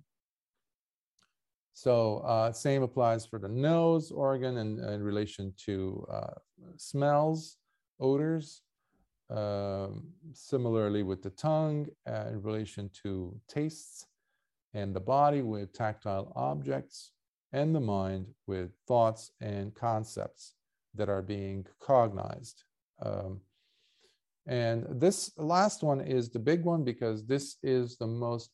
So 1.73 2.19
uh, 2.19 2.51
same 2.51 2.83
applies 2.83 3.25
for 3.25 3.39
the 3.39 3.49
nose 3.49 4.11
organ 4.11 4.57
in, 4.59 4.81
in 4.81 5.03
relation 5.05 5.55
to 5.67 6.05
uh, 6.11 6.35
smells, 6.77 7.57
odors. 8.01 8.63
Um, 9.31 10.09
similarly 10.33 11.05
with 11.05 11.23
the 11.23 11.31
tongue 11.31 11.87
uh, 12.05 12.25
in 12.33 12.43
relation 12.43 12.91
to 13.05 13.33
tastes 13.47 14.09
and 14.75 14.93
the 14.93 14.99
body 14.99 15.43
with 15.43 15.73
tactile 15.73 16.33
objects 16.35 17.13
and 17.53 17.75
the 17.75 17.81
mind 17.81 18.27
with 18.47 18.71
thoughts 18.87 19.33
and 19.41 19.75
concepts 19.75 20.55
that 20.95 21.09
are 21.09 21.23
being 21.23 21.67
cognized. 21.81 22.65
Um, 23.05 23.41
and 24.47 24.87
this 25.01 25.33
last 25.37 25.83
one 25.83 26.01
is 26.01 26.31
the 26.31 26.39
big 26.39 26.65
one 26.65 26.85
because 26.85 27.25
this 27.27 27.57
is 27.63 27.97
the 27.97 28.07
most 28.07 28.51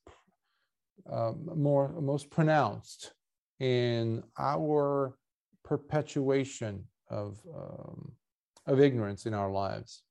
um, 1.10 1.48
more 1.54 2.00
most 2.00 2.30
pronounced 2.30 3.12
in 3.60 4.22
our 4.38 5.16
perpetuation 5.64 6.84
of 7.10 7.38
um, 7.54 8.12
of 8.66 8.80
ignorance 8.80 9.26
in 9.26 9.34
our 9.34 9.50
lives 9.50 10.02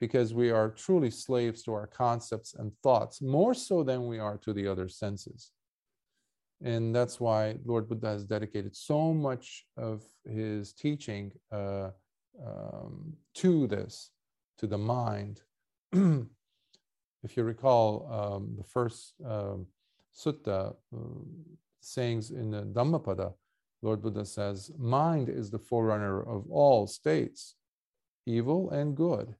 because 0.00 0.32
we 0.32 0.50
are 0.50 0.70
truly 0.70 1.10
slaves 1.10 1.62
to 1.64 1.72
our 1.72 1.88
concepts 1.88 2.54
and 2.54 2.72
thoughts 2.82 3.20
more 3.20 3.54
so 3.54 3.82
than 3.82 4.06
we 4.06 4.18
are 4.18 4.38
to 4.38 4.52
the 4.52 4.66
other 4.66 4.88
senses 4.88 5.50
and 6.62 6.94
that's 6.94 7.20
why 7.20 7.56
lord 7.64 7.88
buddha 7.88 8.08
has 8.08 8.24
dedicated 8.24 8.74
so 8.74 9.12
much 9.12 9.64
of 9.76 10.02
his 10.24 10.72
teaching 10.72 11.30
uh, 11.52 11.90
um, 12.44 13.12
to 13.34 13.66
this 13.66 14.10
to 14.58 14.66
the 14.66 14.78
mind. 14.78 15.40
If 17.24 17.36
you 17.36 17.42
recall 17.42 18.08
um, 18.12 18.54
the 18.56 18.62
first 18.62 19.14
um, 19.26 19.66
sutta 20.16 20.76
uh, 20.94 20.98
sayings 21.80 22.30
in 22.30 22.52
the 22.52 22.62
dhammapada 22.62 23.32
lord 23.82 24.02
buddha 24.02 24.24
says 24.24 24.70
mind 24.78 25.28
is 25.28 25.50
the 25.50 25.58
forerunner 25.58 26.20
of 26.22 26.44
all 26.48 26.86
states 26.86 27.56
evil 28.26 28.70
and 28.70 28.96
good. 28.96 29.34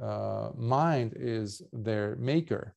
Uh, 0.00 0.50
mind 0.56 1.14
is 1.16 1.62
their 1.72 2.16
maker. 2.16 2.74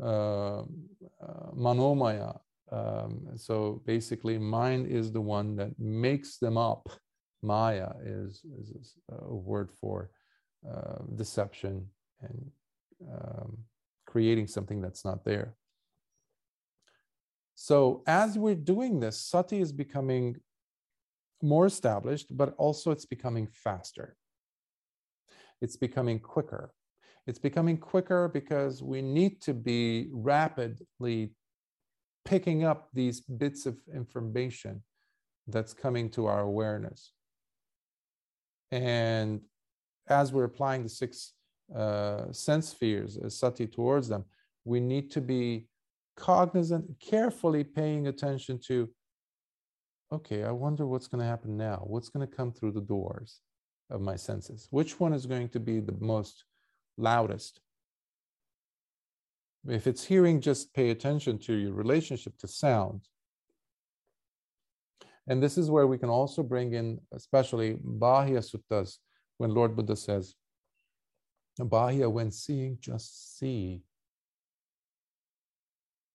Uh, 0.00 0.60
uh, 0.60 1.50
manomaya 1.54 2.40
um, 2.72 3.26
so 3.36 3.82
basically, 3.86 4.38
mind 4.38 4.86
is 4.86 5.12
the 5.12 5.20
one 5.20 5.56
that 5.56 5.78
makes 5.78 6.38
them 6.38 6.56
up. 6.56 6.88
Maya 7.42 7.90
is, 8.04 8.42
is 8.60 8.94
a 9.10 9.34
word 9.34 9.70
for 9.80 10.10
uh, 10.68 10.98
deception 11.16 11.86
and 12.22 12.50
um, 13.12 13.58
creating 14.06 14.46
something 14.46 14.80
that's 14.80 15.04
not 15.04 15.24
there. 15.24 15.54
So 17.54 18.02
as 18.06 18.38
we're 18.38 18.54
doing 18.54 19.00
this, 19.00 19.18
sati 19.20 19.60
is 19.60 19.72
becoming 19.72 20.36
more 21.42 21.66
established, 21.66 22.26
but 22.30 22.54
also 22.56 22.90
it's 22.90 23.04
becoming 23.04 23.48
faster. 23.52 24.16
It's 25.60 25.76
becoming 25.76 26.20
quicker. 26.20 26.72
It's 27.26 27.38
becoming 27.38 27.76
quicker 27.76 28.28
because 28.28 28.82
we 28.82 29.02
need 29.02 29.40
to 29.42 29.54
be 29.54 30.08
rapidly 30.12 31.34
picking 32.24 32.64
up 32.64 32.88
these 32.92 33.20
bits 33.20 33.66
of 33.66 33.76
information 33.94 34.82
that's 35.46 35.74
coming 35.74 36.08
to 36.10 36.26
our 36.26 36.40
awareness. 36.40 37.12
And 38.70 39.40
as 40.08 40.32
we're 40.32 40.44
applying 40.44 40.82
the 40.82 40.88
six 40.88 41.32
uh, 41.74 42.32
sense 42.32 42.68
spheres 42.68 43.18
as 43.18 43.38
sati 43.38 43.66
towards 43.66 44.08
them, 44.08 44.24
we 44.64 44.80
need 44.80 45.10
to 45.12 45.20
be 45.20 45.66
cognizant, 46.16 46.84
carefully 47.00 47.64
paying 47.64 48.06
attention 48.06 48.58
to 48.66 48.88
okay, 50.12 50.44
I 50.44 50.50
wonder 50.50 50.86
what's 50.86 51.08
going 51.08 51.20
to 51.20 51.26
happen 51.26 51.56
now. 51.56 51.84
What's 51.86 52.10
going 52.10 52.26
to 52.28 52.36
come 52.36 52.52
through 52.52 52.72
the 52.72 52.82
doors 52.82 53.40
of 53.90 54.02
my 54.02 54.14
senses? 54.14 54.68
Which 54.70 55.00
one 55.00 55.14
is 55.14 55.24
going 55.24 55.48
to 55.50 55.60
be 55.60 55.80
the 55.80 55.96
most 56.00 56.44
loudest? 56.98 57.60
If 59.68 59.86
it's 59.86 60.04
hearing, 60.04 60.40
just 60.40 60.74
pay 60.74 60.90
attention 60.90 61.38
to 61.40 61.54
your 61.54 61.72
relationship 61.72 62.36
to 62.38 62.48
sound. 62.48 63.02
And 65.28 65.42
this 65.42 65.56
is 65.56 65.70
where 65.70 65.86
we 65.86 65.98
can 65.98 66.08
also 66.08 66.42
bring 66.42 66.74
in, 66.74 67.00
especially 67.12 67.74
Bahiya 67.74 68.42
Suttas, 68.42 68.98
when 69.38 69.54
Lord 69.54 69.76
Buddha 69.76 69.96
says, 69.96 70.34
Bahiya, 71.60 72.10
when 72.10 72.32
seeing, 72.32 72.78
just 72.80 73.38
see. 73.38 73.82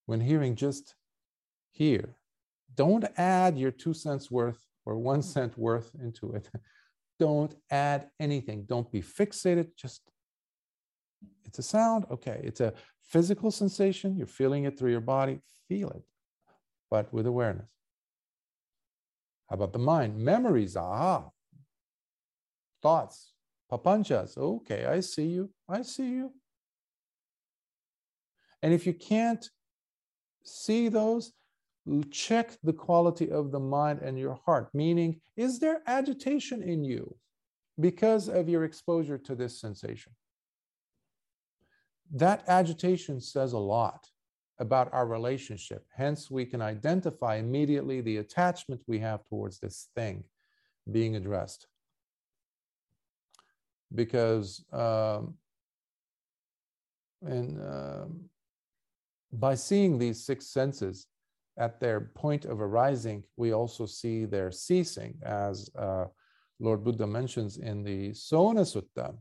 When 0.07 0.19
hearing, 0.19 0.55
just 0.55 0.95
hear. 1.71 2.15
Don't 2.75 3.05
add 3.17 3.57
your 3.57 3.71
two 3.71 3.93
cents 3.93 4.29
worth 4.29 4.65
or 4.85 4.97
one 4.97 5.21
cent 5.21 5.57
worth 5.57 5.91
into 6.01 6.33
it. 6.33 6.49
Don't 7.19 7.55
add 7.71 8.09
anything. 8.19 8.65
Don't 8.67 8.91
be 8.91 9.01
fixated. 9.01 9.69
Just, 9.75 10.01
it's 11.45 11.59
a 11.59 11.63
sound. 11.63 12.05
Okay. 12.11 12.41
It's 12.43 12.61
a 12.61 12.73
physical 13.08 13.51
sensation. 13.51 14.18
You're 14.18 14.28
feeling 14.28 14.66
it 14.66 14.78
through 14.78 14.91
your 14.91 15.01
body. 15.01 15.39
Feel 15.68 15.89
it, 15.89 16.03
but 16.91 17.12
with 17.14 17.26
awareness. 17.26 17.70
How 19.49 19.55
about 19.55 19.74
the 19.74 19.80
mind? 19.80 20.18
Memories, 20.18 20.76
aha. 20.76 21.30
Thoughts, 22.82 23.34
papanchas. 23.72 24.38
Okay, 24.38 24.86
I 24.86 24.99
see 24.99 25.28
you. 25.28 25.49
I 25.68 25.82
see 25.82 26.10
you. 26.10 26.34
And 28.62 28.74
if 28.74 28.86
you 28.86 28.93
can't 28.93 29.49
see 30.43 30.89
those, 30.89 31.34
check 32.12 32.58
the 32.64 32.74
quality 32.74 33.32
of 33.32 33.51
the 33.51 33.60
mind 33.60 33.99
and 34.01 34.20
your 34.20 34.38
heart, 34.45 34.70
meaning, 34.74 35.22
is 35.38 35.60
there 35.60 35.82
agitation 35.88 36.62
in 36.62 36.84
you 36.84 37.16
because 37.80 38.28
of 38.28 38.49
your 38.49 38.66
exposure 38.66 39.18
to 39.18 39.36
this 39.36 39.62
sensation? 39.62 40.12
That 42.14 42.43
agitation 42.47 43.20
says 43.20 43.53
a 43.53 43.58
lot 43.58 44.08
about 44.60 44.91
our 44.93 45.05
relationship. 45.05 45.86
Hence, 45.95 46.32
we 46.32 46.45
can 46.45 46.62
identify 46.62 47.36
immediately 47.36 48.01
the 48.01 48.18
attachment 48.18 48.82
we 48.88 48.99
have 48.99 49.26
towards 49.26 49.60
this 49.60 49.89
thing 49.95 50.24
being 50.91 51.16
addressed. 51.16 51.68
Because 53.93 54.64
um, 54.74 55.36
and 57.22 57.60
um, 57.62 58.30
by 59.34 59.55
seeing 59.55 59.97
these 59.97 60.24
six 60.24 60.47
senses 60.47 61.08
at 61.58 61.80
their 61.80 62.12
point 62.16 62.45
of 62.45 62.62
arising, 62.62 63.24
we 63.36 63.51
also 63.51 63.86
see 63.86 64.26
their 64.26 64.51
ceasing, 64.51 65.16
as 65.24 65.70
uh, 65.78 66.05
Lord 66.60 66.84
Buddha 66.84 67.08
mentions 67.08 67.58
in 67.58 67.84
the 67.84 68.14
Sona 68.14 68.62
Sutta 68.62 69.16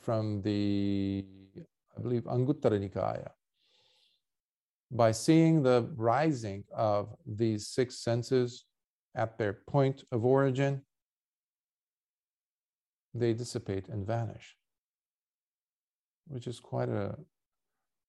from 0.00 0.42
the, 0.42 1.24
I 1.96 2.02
believe, 2.02 2.24
Anguttara 2.24 2.78
Nikaya 2.78 3.30
by 4.90 5.12
seeing 5.12 5.62
the 5.62 5.90
rising 5.96 6.64
of 6.74 7.14
these 7.26 7.68
six 7.68 7.98
senses 7.98 8.64
at 9.14 9.38
their 9.38 9.52
point 9.52 10.04
of 10.12 10.24
origin, 10.24 10.82
they 13.14 13.32
dissipate 13.32 13.88
and 13.88 14.06
vanish, 14.06 14.56
which 16.28 16.46
is 16.46 16.60
quite 16.60 16.88
a 16.88 17.16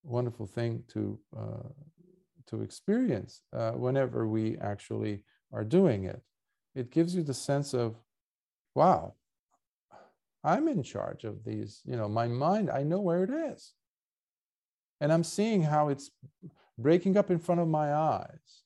wonderful 0.04 0.46
thing 0.46 0.84
to 0.90 1.20
uh, 1.36 1.70
to 2.48 2.62
experience 2.62 3.42
uh, 3.54 3.72
whenever 3.72 4.28
we 4.28 4.58
actually 4.60 5.24
are 5.52 5.66
doing 5.66 6.06
it. 6.06 6.22
It 6.76 6.92
gives 6.92 7.14
you 7.16 7.24
the 7.24 7.34
sense 7.34 7.74
of, 7.74 7.98
wow, 8.74 9.16
I'm 10.48 10.68
in 10.70 10.82
charge 10.82 11.26
of 11.26 11.44
these. 11.44 11.82
You 11.84 11.98
know, 11.98 12.08
my 12.08 12.28
mind, 12.28 12.70
I 12.70 12.84
know 12.84 13.02
where 13.02 13.24
it 13.24 13.30
is, 13.30 13.74
and 15.02 15.12
I'm 15.12 15.24
seeing 15.24 15.62
how 15.62 15.90
it's 15.90 16.10
breaking 16.80 17.18
up 17.18 17.30
in 17.30 17.40
front 17.40 17.60
of 17.60 17.68
my 17.68 17.94
eyes. 17.94 18.64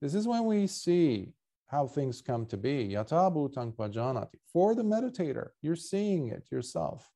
This 0.00 0.14
is 0.14 0.28
when 0.28 0.44
we 0.44 0.68
see 0.68 1.32
how 1.66 1.88
things 1.88 2.22
come 2.22 2.46
to 2.46 2.56
be. 2.56 2.94
For 2.94 4.74
the 4.74 4.84
meditator, 4.84 5.48
you're 5.60 5.76
seeing 5.76 6.28
it 6.28 6.44
yourself. 6.52 7.10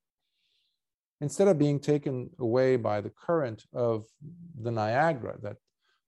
Instead 1.21 1.47
of 1.47 1.59
being 1.59 1.79
taken 1.79 2.31
away 2.41 2.75
by 2.75 3.01
the 3.01 3.11
current 3.11 3.65
of 3.73 4.07
the 4.61 4.73
Niagara 4.73 5.37
that 5.43 5.59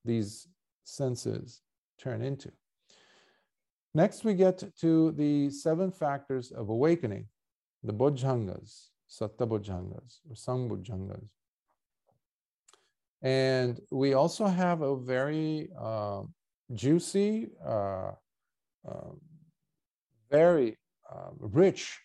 these 0.04 0.48
senses 0.82 1.60
turn 2.00 2.22
into. 2.22 2.50
Next, 3.94 4.24
we 4.24 4.34
get 4.34 4.64
to 4.80 5.12
the 5.12 5.50
seven 5.50 5.92
factors 5.92 6.50
of 6.50 6.68
awakening, 6.68 7.28
the 7.84 7.92
bojjhangas, 7.92 8.88
satta 9.06 9.46
bojjhangas, 9.46 10.20
or 10.28 10.34
sambojjhangas. 10.34 11.28
And 13.22 13.80
we 13.90 14.14
also 14.14 14.46
have 14.46 14.82
a 14.82 14.96
very 14.96 15.68
uh, 15.78 16.22
juicy, 16.72 17.48
uh, 17.64 18.12
uh, 18.86 19.12
very 20.30 20.76
um, 21.12 21.36
rich 21.38 22.00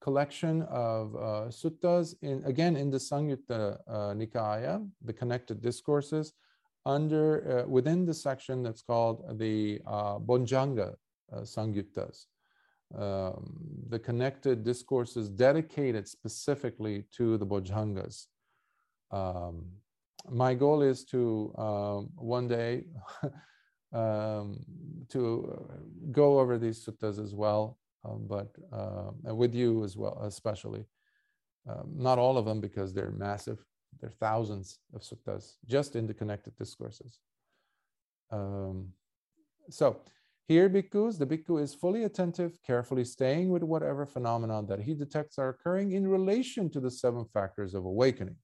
collection 0.00 0.62
of 0.62 1.14
uh, 1.14 1.18
suttas, 1.50 2.14
in, 2.22 2.42
again, 2.44 2.76
in 2.76 2.90
the 2.90 2.98
Samyutta 2.98 3.78
uh, 3.86 4.14
Nikaya, 4.14 4.86
the 5.04 5.12
connected 5.12 5.60
discourses, 5.60 6.32
under 6.86 7.64
uh, 7.64 7.68
within 7.68 8.06
the 8.06 8.14
section 8.14 8.62
that's 8.62 8.82
called 8.82 9.38
the 9.38 9.78
Bojjhanga 9.86 10.94
Samyuttas. 11.42 12.26
Um, 12.96 13.56
the 13.88 13.98
connected 13.98 14.64
discourses 14.64 15.28
dedicated 15.28 16.08
specifically 16.08 17.04
to 17.12 17.38
the 17.38 17.46
Bojjhangas. 17.46 18.26
Um, 19.12 19.66
my 20.28 20.54
goal 20.54 20.82
is 20.82 21.04
to 21.06 21.54
um, 21.56 22.10
one 22.16 22.48
day 22.48 22.84
um, 23.92 24.58
to 25.08 25.52
uh, 25.52 25.74
go 26.10 26.40
over 26.40 26.58
these 26.58 26.84
suttas 26.84 27.22
as 27.22 27.34
well, 27.34 27.78
um, 28.04 28.26
but 28.26 28.48
uh, 28.72 29.34
with 29.34 29.54
you 29.54 29.84
as 29.84 29.96
well, 29.96 30.20
especially. 30.24 30.84
Not 31.94 32.18
all 32.18 32.36
of 32.36 32.44
them 32.46 32.60
because 32.60 32.92
they're 32.92 33.12
massive. 33.12 33.64
There 34.00 34.10
are 34.10 34.18
thousands 34.18 34.80
of 34.92 35.02
suttas 35.02 35.54
just 35.68 35.94
in 35.94 36.08
the 36.08 36.14
connected 36.14 36.56
discourses. 36.56 37.20
So 38.32 40.00
here, 40.50 40.68
bhikkhus, 40.68 41.16
the 41.16 41.24
bhikkhu 41.24 41.62
is 41.62 41.76
fully 41.76 42.02
attentive, 42.02 42.58
carefully 42.66 43.04
staying 43.04 43.50
with 43.50 43.62
whatever 43.62 44.04
phenomenon 44.04 44.66
that 44.66 44.80
he 44.80 44.94
detects 44.94 45.38
are 45.38 45.50
occurring 45.50 45.92
in 45.92 46.08
relation 46.08 46.68
to 46.70 46.80
the 46.80 46.90
seven 46.90 47.24
factors 47.32 47.72
of 47.72 47.84
awakening 47.84 48.34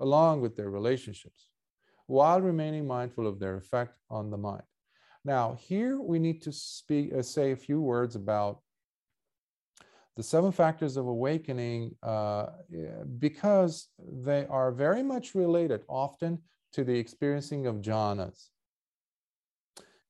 along 0.00 0.40
with 0.40 0.56
their 0.56 0.70
relationships, 0.70 1.48
while 2.06 2.40
remaining 2.40 2.86
mindful 2.86 3.26
of 3.26 3.38
their 3.38 3.58
effect 3.58 3.98
on 4.08 4.30
the 4.30 4.38
mind. 4.38 4.62
Now, 5.26 5.58
here 5.60 6.00
we 6.00 6.18
need 6.18 6.40
to 6.40 6.52
speak, 6.52 7.12
uh, 7.12 7.20
say 7.20 7.52
a 7.52 7.56
few 7.56 7.82
words 7.82 8.16
about 8.16 8.62
the 10.16 10.22
seven 10.22 10.52
factors 10.52 10.96
of 10.96 11.06
awakening 11.06 11.96
uh, 12.02 12.46
because 13.18 13.88
they 14.24 14.46
are 14.46 14.72
very 14.72 15.02
much 15.02 15.34
related 15.34 15.82
often 15.86 16.38
to 16.72 16.82
the 16.82 16.98
experiencing 16.98 17.66
of 17.66 17.82
jhanas. 17.82 18.46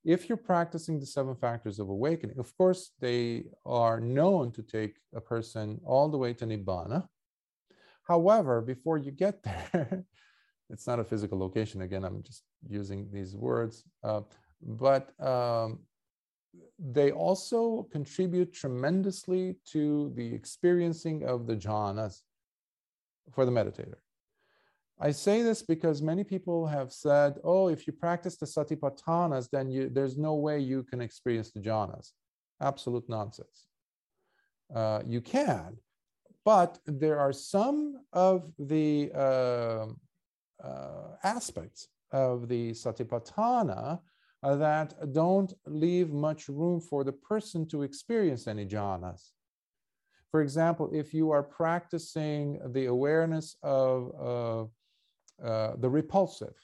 If 0.07 0.29
you're 0.29 0.39
practicing 0.39 1.01
the 1.01 1.05
seven 1.05 1.35
factors 1.35 1.81
of 1.81 1.89
awakening, 1.89 2.39
of 2.39 2.57
course, 2.57 2.93
they 3.01 3.47
are 3.67 3.99
known 4.01 4.53
to 4.53 4.63
take 4.63 4.99
a 5.13 5.21
person 5.21 5.81
all 5.85 6.09
the 6.09 6.17
way 6.17 6.33
to 6.35 6.47
Nibbana. 6.47 7.09
However, 8.05 8.61
before 8.61 8.99
you 8.99 9.11
get 9.11 9.43
there, 9.73 10.05
it's 10.71 10.87
not 10.87 11.01
a 11.01 11.05
physical 11.05 11.37
location. 11.37 11.83
Again, 11.83 12.05
I'm 12.05 12.23
just 12.23 12.45
using 12.69 13.09
these 13.13 13.35
words, 13.35 13.83
uh, 14.05 14.21
but 14.63 15.11
um, 15.21 15.81
they 16.79 17.11
also 17.11 17.89
contribute 17.91 18.53
tremendously 18.53 19.57
to 19.73 20.13
the 20.15 20.33
experiencing 20.33 21.25
of 21.25 21.49
the 21.49 21.57
jhanas 21.57 22.21
for 23.33 23.45
the 23.45 23.51
meditator. 23.51 23.99
I 24.99 25.11
say 25.11 25.43
this 25.43 25.63
because 25.63 26.01
many 26.01 26.25
people 26.25 26.67
have 26.67 26.91
said, 26.91 27.35
oh, 27.45 27.69
if 27.69 27.87
you 27.87 27.93
practice 27.93 28.37
the 28.37 28.47
satipatthanas, 28.47 29.51
then 29.51 29.69
you, 29.71 29.91
there's 29.91 30.17
no 30.17 30.35
way 30.35 30.59
you 30.59 30.85
can 30.85 31.03
experience 31.03 31.51
the 31.51 31.61
jhanas. 31.61 32.13
Absolute 32.63 33.07
nonsense. 33.09 33.67
Uh, 34.75 35.03
you 35.07 35.21
can, 35.21 35.77
but 36.45 36.79
there 36.87 37.19
are 37.19 37.33
some 37.33 37.99
of 38.13 38.51
the 38.59 39.11
uh, 39.15 39.87
uh, 40.65 41.17
aspects 41.23 41.89
of 42.11 42.49
the 42.49 42.71
satipatthana 42.71 44.01
uh, 44.43 44.57
that 44.57 45.13
don't 45.13 45.53
leave 45.67 46.11
much 46.11 46.49
room 46.49 46.81
for 46.81 47.05
the 47.05 47.13
person 47.13 47.69
to 47.69 47.83
experience 47.83 48.49
any 48.49 48.65
jhanas. 48.65 49.33
For 50.31 50.41
example, 50.41 50.91
if 50.93 51.13
you 51.13 51.31
are 51.31 51.43
practicing 51.43 52.59
the 52.73 52.87
awareness 52.87 53.57
of 53.63 54.71
uh, 55.45 55.73
the 55.79 55.89
repulsive, 55.89 56.55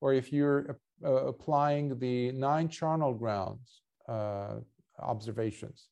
or 0.00 0.12
if 0.14 0.32
you're 0.32 0.78
uh, 1.04 1.26
applying 1.26 1.98
the 1.98 2.32
nine 2.32 2.68
charnel 2.68 3.14
grounds 3.14 3.82
uh, 4.08 4.56
observations, 5.00 5.88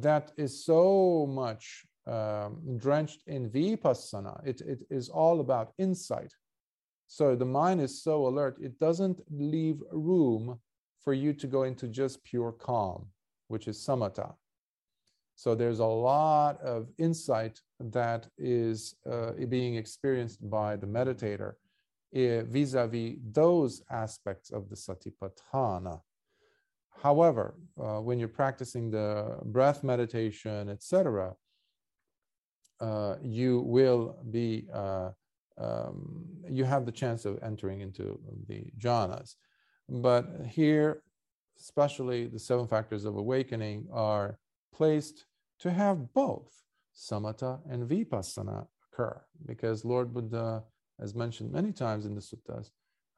that 0.00 0.32
is 0.36 0.64
so 0.64 1.26
much 1.28 1.86
um, 2.06 2.60
drenched 2.76 3.22
in 3.26 3.50
vipassana. 3.50 4.40
It, 4.46 4.60
it 4.62 4.80
is 4.90 5.08
all 5.08 5.40
about 5.40 5.72
insight. 5.78 6.32
So 7.06 7.34
the 7.34 7.44
mind 7.44 7.80
is 7.80 8.02
so 8.02 8.26
alert, 8.26 8.58
it 8.60 8.78
doesn't 8.78 9.20
leave 9.30 9.80
room 9.90 10.58
for 11.02 11.12
you 11.12 11.32
to 11.32 11.46
go 11.46 11.64
into 11.64 11.88
just 11.88 12.22
pure 12.24 12.52
calm, 12.52 13.06
which 13.48 13.68
is 13.68 13.78
samatha. 13.78 14.34
So 15.42 15.54
there's 15.54 15.78
a 15.78 15.86
lot 15.86 16.60
of 16.60 16.90
insight 16.98 17.62
that 17.78 18.28
is 18.36 18.94
uh, 19.10 19.32
being 19.48 19.76
experienced 19.76 20.38
by 20.50 20.76
the 20.76 20.86
meditator 20.86 21.54
eh, 22.14 22.42
vis-a-vis 22.42 23.16
those 23.32 23.82
aspects 23.90 24.50
of 24.50 24.68
the 24.68 24.76
satipatthana. 24.76 26.02
However, 27.02 27.54
uh, 27.82 28.00
when 28.02 28.18
you're 28.18 28.36
practicing 28.42 28.90
the 28.90 29.38
breath 29.44 29.82
meditation, 29.82 30.68
etc., 30.68 31.32
uh, 32.82 33.14
you 33.22 33.60
will 33.60 34.18
be 34.30 34.66
uh, 34.74 35.08
um, 35.56 36.26
you 36.50 36.64
have 36.64 36.84
the 36.84 36.92
chance 36.92 37.24
of 37.24 37.38
entering 37.42 37.80
into 37.80 38.20
the 38.46 38.66
jhanas. 38.78 39.36
But 39.88 40.26
here, 40.46 41.02
especially 41.58 42.26
the 42.26 42.38
seven 42.38 42.66
factors 42.66 43.06
of 43.06 43.16
awakening 43.16 43.86
are 43.90 44.38
placed 44.74 45.24
to 45.60 45.70
have 45.70 46.12
both 46.12 46.52
samatha 46.94 47.60
and 47.70 47.88
vipassana 47.88 48.66
occur 48.92 49.20
because 49.46 49.84
Lord 49.84 50.12
Buddha, 50.12 50.64
as 51.00 51.14
mentioned 51.14 51.52
many 51.52 51.72
times 51.72 52.06
in 52.06 52.14
the 52.14 52.20
suttas, 52.20 52.70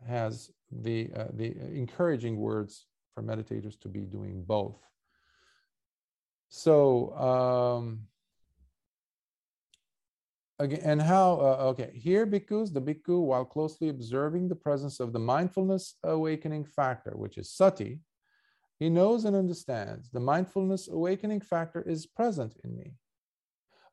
has 0.07 0.51
the, 0.71 1.11
uh, 1.17 1.27
the 1.35 1.57
encouraging 1.73 2.37
words 2.37 2.87
for 3.15 3.23
meditators 3.23 3.79
to 3.81 3.89
be 3.89 4.01
doing 4.01 4.43
both. 4.45 4.81
So, 6.49 7.17
um, 7.17 8.01
again, 10.59 10.81
and 10.85 11.01
how, 11.01 11.35
uh, 11.35 11.65
okay, 11.71 11.93
here 11.95 12.27
bhikkhus, 12.27 12.73
the 12.73 12.81
bhikkhu, 12.81 13.23
while 13.23 13.45
closely 13.45 13.89
observing 13.89 14.49
the 14.49 14.57
presence 14.57 15.01
of 15.01 15.13
the 15.13 15.19
mindfulness 15.19 15.95
awakening 16.03 16.65
factor, 16.65 17.13
which 17.15 17.39
is 17.39 17.51
sati, 17.51 18.01
he 18.83 18.91
knows 18.91 19.25
and 19.27 19.37
understands 19.37 20.11
the 20.11 20.19
mindfulness 20.19 20.89
awakening 20.89 21.41
factor 21.41 21.83
is 21.83 22.05
present 22.05 22.57
in 22.65 22.77
me. 22.77 22.95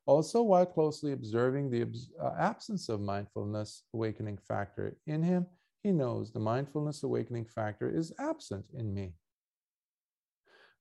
Also, 0.04 0.42
while 0.42 0.66
closely 0.66 1.12
observing 1.12 1.70
the 1.70 1.86
uh, 2.20 2.32
absence 2.36 2.88
of 2.88 3.00
mindfulness 3.00 3.84
awakening 3.94 4.36
factor 4.36 4.96
in 5.06 5.22
him, 5.22 5.46
he 5.84 5.92
knows 5.92 6.32
the 6.32 6.40
mindfulness 6.40 7.04
awakening 7.04 7.44
factor 7.44 7.88
is 7.88 8.12
absent 8.18 8.64
in 8.74 8.92
me. 8.92 9.12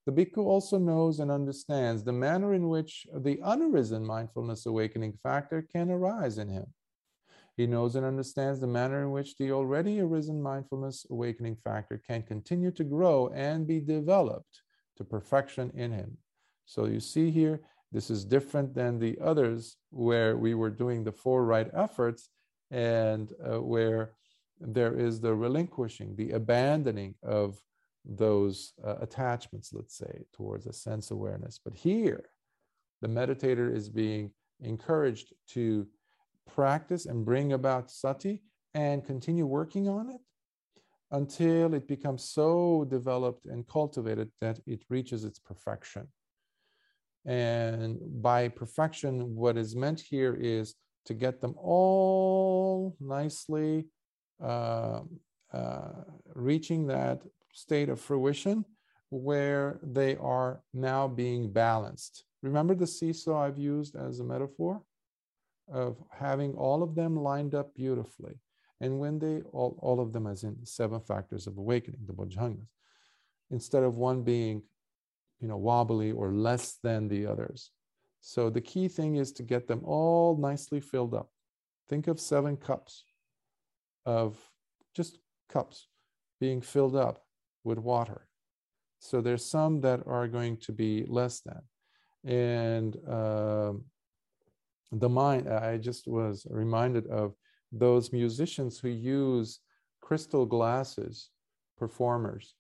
The 0.08 0.12
bhikkhu 0.12 0.40
also 0.40 0.80
knows 0.80 1.20
and 1.20 1.30
understands 1.30 2.04
the 2.04 2.12
manner 2.12 2.56
in 2.56 2.68
which 2.68 3.06
the 3.14 3.38
unarisen 3.46 4.04
mindfulness 4.04 4.66
awakening 4.66 5.20
factor 5.22 5.62
can 5.62 5.92
arise 5.92 6.40
in 6.40 6.50
him. 6.50 6.66
He 7.60 7.68
knows 7.68 7.98
and 7.98 8.06
understands 8.06 8.62
the 8.62 8.68
manner 8.68 9.02
in 9.02 9.12
which 9.12 9.36
the 9.36 9.52
already 9.52 10.00
arisen 10.00 10.42
mindfulness 10.42 11.06
awakening 11.10 11.58
factor 11.58 12.02
can 12.08 12.24
continue 12.24 12.72
to 12.72 12.86
grow 12.86 13.28
and 13.36 13.68
be 13.68 13.82
developed 13.82 14.62
to 14.96 15.04
perfection 15.04 15.70
in 15.76 15.92
him. 15.92 16.18
So 16.64 16.86
you 16.86 17.02
see 17.02 17.32
here, 17.32 17.60
this 17.92 18.10
is 18.10 18.24
different 18.24 18.74
than 18.74 18.98
the 18.98 19.18
others 19.22 19.76
where 19.90 20.38
we 20.38 20.54
were 20.54 20.70
doing 20.70 21.04
the 21.04 21.12
four 21.12 21.44
right 21.44 21.70
efforts 21.74 22.30
and 22.72 23.34
uh, 23.44 23.62
where 23.62 24.14
there 24.62 24.98
is 24.98 25.20
the 25.20 25.36
relinquishing, 25.36 26.16
the 26.16 26.32
abandoning 26.32 27.16
of 27.24 27.62
those 28.06 28.72
uh, 28.88 28.96
attachments, 29.02 29.74
let's 29.74 29.98
say, 29.98 30.24
towards 30.32 30.66
a 30.66 30.72
sense 30.72 31.12
awareness. 31.12 31.60
But 31.62 31.74
here, 31.74 32.24
the 33.02 33.10
meditator 33.10 33.76
is 33.76 33.90
being 33.90 34.32
encouraged 34.62 35.34
to 35.50 35.88
practice 36.54 37.06
and 37.06 37.26
bring 37.26 37.54
about 37.54 37.92
sati 37.92 38.42
and 38.74 39.06
continue 39.06 39.46
working 39.46 39.88
on 39.88 40.10
it 40.10 40.22
until 41.12 41.74
it 41.74 41.88
becomes 41.88 42.24
so 42.24 42.86
developed 42.90 43.46
and 43.46 43.68
cultivated 43.68 44.30
that 44.42 44.60
it 44.68 44.84
reaches 44.90 45.24
its 45.24 45.40
perfection. 45.40 46.08
And 47.26 47.98
by 48.22 48.48
perfection, 48.48 49.36
what 49.36 49.58
is 49.58 49.76
meant 49.76 50.00
here 50.00 50.38
is 50.40 50.76
to 51.06 51.14
get 51.14 51.42
them 51.42 51.56
all 51.58 52.96
nicely 53.00 53.88
uh, 54.44 55.02
uh, 55.52 55.92
reaching 56.36 56.88
that 56.88 57.22
state 57.54 57.90
of 57.90 58.00
fruition 58.00 58.64
where 59.10 59.80
they 59.82 60.16
are 60.18 60.62
now 60.74 61.08
being 61.08 61.52
balanced. 61.52 62.26
Remember 62.44 62.76
the 62.76 62.88
seesaw 62.88 63.44
I've 63.44 63.58
used 63.58 63.96
as 63.96 64.20
a 64.20 64.24
metaphor 64.24 64.82
of 65.72 65.98
having 66.12 66.54
all 66.56 66.84
of 66.84 66.96
them 66.96 67.16
lined 67.16 67.56
up 67.56 67.74
beautifully. 67.76 68.40
And 68.82 69.00
when 69.00 69.20
they, 69.20 69.42
all, 69.52 69.78
all 69.82 70.00
of 70.00 70.14
them 70.14 70.28
as 70.28 70.44
in 70.44 70.56
seven 70.66 71.02
factors 71.02 71.48
of 71.48 71.58
awakening, 71.58 72.02
the 72.06 72.14
bojjhangas, 72.14 72.68
instead 73.52 73.84
of 73.84 73.96
one 73.96 74.24
being, 74.24 74.62
you 75.40 75.48
know, 75.48 75.58
wobbly 75.58 76.12
or 76.12 76.32
less 76.32 76.78
than 76.84 77.08
the 77.08 77.26
others. 77.26 77.72
So 78.22 78.50
the 78.50 78.62
key 78.62 78.88
thing 78.88 79.16
is 79.16 79.32
to 79.34 79.44
get 79.44 79.68
them 79.68 79.82
all 79.84 80.38
nicely 80.38 80.80
filled 80.80 81.14
up. 81.14 81.30
Think 81.88 82.08
of 82.08 82.20
seven 82.20 82.58
cups 82.58 83.04
of 84.06 84.38
just 84.96 85.20
cups 85.50 85.88
being 86.40 86.62
filled 86.62 86.96
up 86.96 87.24
with 87.64 87.80
water. 87.80 88.28
So 89.00 89.22
there's 89.22 89.46
some 89.46 89.82
that 89.82 90.02
are 90.06 90.28
going 90.28 90.58
to 90.58 90.72
be 90.72 91.06
less 91.08 91.42
than. 91.42 91.62
And 92.24 92.98
uh, 93.08 93.74
the 94.92 95.10
mind, 95.10 95.50
I 95.50 95.78
just 95.78 96.08
was 96.08 96.48
reminded 96.50 97.08
of 97.08 97.34
those 97.72 98.12
musicians 98.12 98.80
who 98.80 98.90
use 98.90 99.60
crystal 100.02 100.46
glasses, 100.46 101.30
performers, 101.78 102.56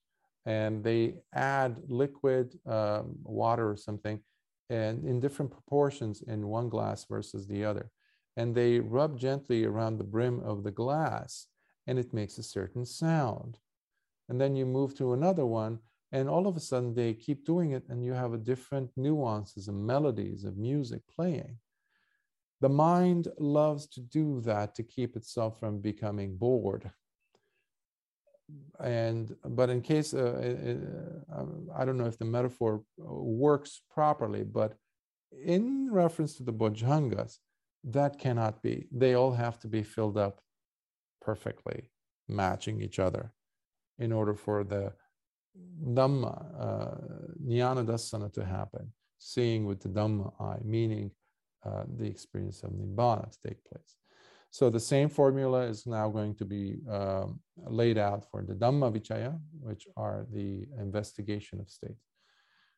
and 0.45 0.83
they 0.83 1.15
add 1.33 1.77
liquid 1.87 2.57
um, 2.65 3.15
water 3.23 3.69
or 3.69 3.75
something 3.75 4.19
and 4.69 5.03
in 5.03 5.19
different 5.19 5.51
proportions 5.51 6.21
in 6.27 6.47
one 6.47 6.69
glass 6.69 7.05
versus 7.09 7.47
the 7.47 7.65
other. 7.65 7.89
And 8.37 8.53
they 8.53 8.79
rub 8.79 9.19
gently 9.19 9.65
around 9.65 9.97
the 9.97 10.03
brim 10.03 10.39
of 10.41 10.63
the 10.63 10.71
glass 10.71 11.47
and 11.87 11.97
it 11.97 12.13
makes 12.13 12.37
a 12.37 12.43
certain 12.43 12.85
sound 12.85 13.57
and 14.29 14.39
then 14.39 14.55
you 14.55 14.65
move 14.65 14.95
to 14.95 15.13
another 15.13 15.45
one 15.45 15.79
and 16.11 16.29
all 16.29 16.47
of 16.47 16.55
a 16.55 16.59
sudden 16.59 16.93
they 16.93 17.13
keep 17.13 17.45
doing 17.45 17.71
it 17.71 17.83
and 17.89 18.05
you 18.05 18.13
have 18.13 18.33
a 18.33 18.37
different 18.37 18.89
nuances 18.95 19.67
and 19.67 19.85
melodies 19.85 20.43
of 20.43 20.57
music 20.57 21.01
playing 21.13 21.57
the 22.61 22.69
mind 22.69 23.27
loves 23.37 23.87
to 23.87 24.01
do 24.01 24.41
that 24.41 24.75
to 24.75 24.83
keep 24.83 25.15
itself 25.15 25.59
from 25.59 25.79
becoming 25.79 26.37
bored. 26.37 26.91
And 28.79 29.35
but 29.45 29.69
in 29.69 29.81
case 29.81 30.13
uh, 30.13 30.55
uh, 31.31 31.45
i 31.77 31.85
don't 31.85 31.97
know 31.97 32.07
if 32.07 32.17
the 32.17 32.25
metaphor 32.25 32.81
works 32.97 33.81
properly 33.91 34.43
but 34.43 34.73
in 35.45 35.89
reference 35.91 36.33
to 36.37 36.43
the 36.43 36.53
bojjhangas 36.53 37.37
that 37.83 38.19
cannot 38.19 38.61
be. 38.61 38.87
They 38.91 39.13
all 39.13 39.31
have 39.31 39.59
to 39.59 39.67
be 39.67 39.83
filled 39.83 40.17
up 40.17 40.41
perfectly 41.21 41.89
matching 42.27 42.81
each 42.81 42.99
other 42.99 43.33
in 43.97 44.11
order 44.11 44.33
for 44.33 44.63
the 44.63 44.93
Dhamma, 45.83 46.45
uh, 46.59 46.95
Jnana 47.45 47.85
Dassana 47.85 48.31
to 48.33 48.45
happen, 48.45 48.93
seeing 49.17 49.65
with 49.65 49.81
the 49.81 49.89
Dhamma 49.89 50.31
eye, 50.39 50.59
meaning 50.63 51.11
uh, 51.65 51.83
the 51.97 52.05
experience 52.05 52.63
of 52.63 52.71
Nibbana 52.71 53.31
to 53.31 53.37
take 53.47 53.63
place. 53.65 53.95
So 54.51 54.69
the 54.69 54.79
same 54.79 55.09
formula 55.09 55.61
is 55.67 55.85
now 55.85 56.09
going 56.09 56.35
to 56.35 56.45
be 56.45 56.79
um, 56.89 57.39
laid 57.57 57.97
out 57.97 58.25
for 58.31 58.43
the 58.43 58.55
Dhamma 58.55 58.91
Vichaya, 58.91 59.39
which 59.61 59.87
are 59.95 60.25
the 60.33 60.65
investigation 60.79 61.59
of 61.59 61.69
states. 61.69 62.05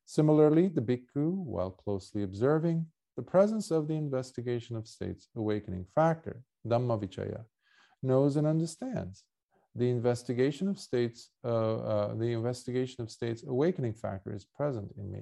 Similarly, 0.05 0.67
the 0.67 0.81
bhikkhu, 0.81 1.33
while 1.33 1.71
closely 1.71 2.23
observing 2.23 2.87
the 3.15 3.23
presence 3.23 3.71
of 3.71 3.87
the 3.87 3.95
investigation 3.95 4.75
of 4.75 4.87
states 4.87 5.29
awakening 5.35 5.85
factor, 5.95 6.43
Dhamma 6.67 6.99
Vichaya, 7.01 7.45
knows 8.03 8.35
and 8.35 8.45
understands 8.47 9.23
the 9.75 9.89
investigation 9.89 10.67
of 10.67 10.79
states, 10.79 11.29
uh, 11.45 11.77
uh, 11.77 12.15
the 12.15 12.33
investigation 12.33 13.01
of 13.01 13.09
states 13.09 13.43
awakening 13.47 13.93
factor 13.93 14.33
is 14.33 14.45
present 14.45 14.91
in 14.97 15.11
me. 15.11 15.21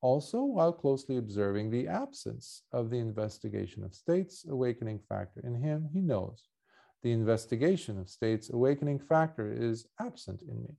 Also, 0.00 0.42
while 0.42 0.72
closely 0.72 1.16
observing 1.16 1.70
the 1.70 1.88
absence 1.88 2.62
of 2.72 2.90
the 2.90 2.98
investigation 2.98 3.82
of 3.82 3.94
states 3.94 4.44
awakening 4.48 5.00
factor 5.08 5.40
in 5.44 5.54
him, 5.54 5.88
he 5.92 6.00
knows 6.00 6.48
the 7.02 7.12
investigation 7.12 7.98
of 7.98 8.08
states 8.08 8.50
awakening 8.50 8.98
factor 8.98 9.52
is 9.52 9.86
absent 10.00 10.42
in 10.42 10.62
me. 10.62 10.74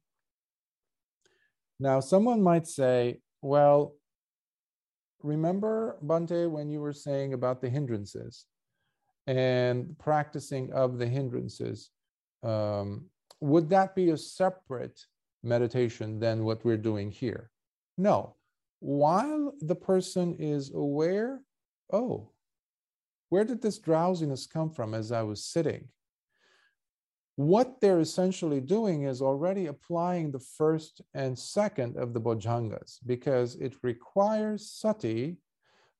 Now, 1.80 2.01
someone 2.01 2.41
might 2.41 2.67
say, 2.67 3.22
well, 3.41 3.95
remember, 5.24 5.97
Bhante, 6.05 6.49
when 6.49 6.70
you 6.70 6.82
were 6.82 6.93
saying 6.93 7.34
about 7.34 7.61
the 7.61 7.70
hindrances 7.70 8.45
and 9.28 9.97
practicing 9.97 10.74
of 10.74 10.97
the 10.97 11.07
hindrances, 11.07 11.91
um, 12.43 13.05
would 13.39 13.70
that 13.70 13.95
be 13.95 14.09
a 14.09 14.17
separate 14.17 14.99
meditation 15.41 16.20
than 16.20 16.43
what 16.43 16.65
we're 16.65 16.78
doing 16.78 17.11
here? 17.11 17.49
No. 17.97 18.36
While 18.80 19.53
the 19.59 19.75
person 19.75 20.36
is 20.39 20.73
aware 20.73 21.41
oh, 21.91 22.32
where 23.30 23.43
did 23.43 23.61
this 23.61 23.77
drowsiness 23.77 24.47
come 24.47 24.71
from 24.71 24.93
as 24.93 25.11
I 25.11 25.21
was 25.21 25.43
sitting? 25.43 25.89
What 27.36 27.80
they're 27.80 28.01
essentially 28.01 28.59
doing 28.59 29.03
is 29.03 29.21
already 29.21 29.67
applying 29.67 30.32
the 30.32 30.39
first 30.39 31.01
and 31.13 31.38
second 31.38 31.95
of 31.97 32.13
the 32.13 32.19
bojjhangas 32.19 32.99
because 33.05 33.55
it 33.55 33.75
requires 33.82 34.69
sati 34.69 35.38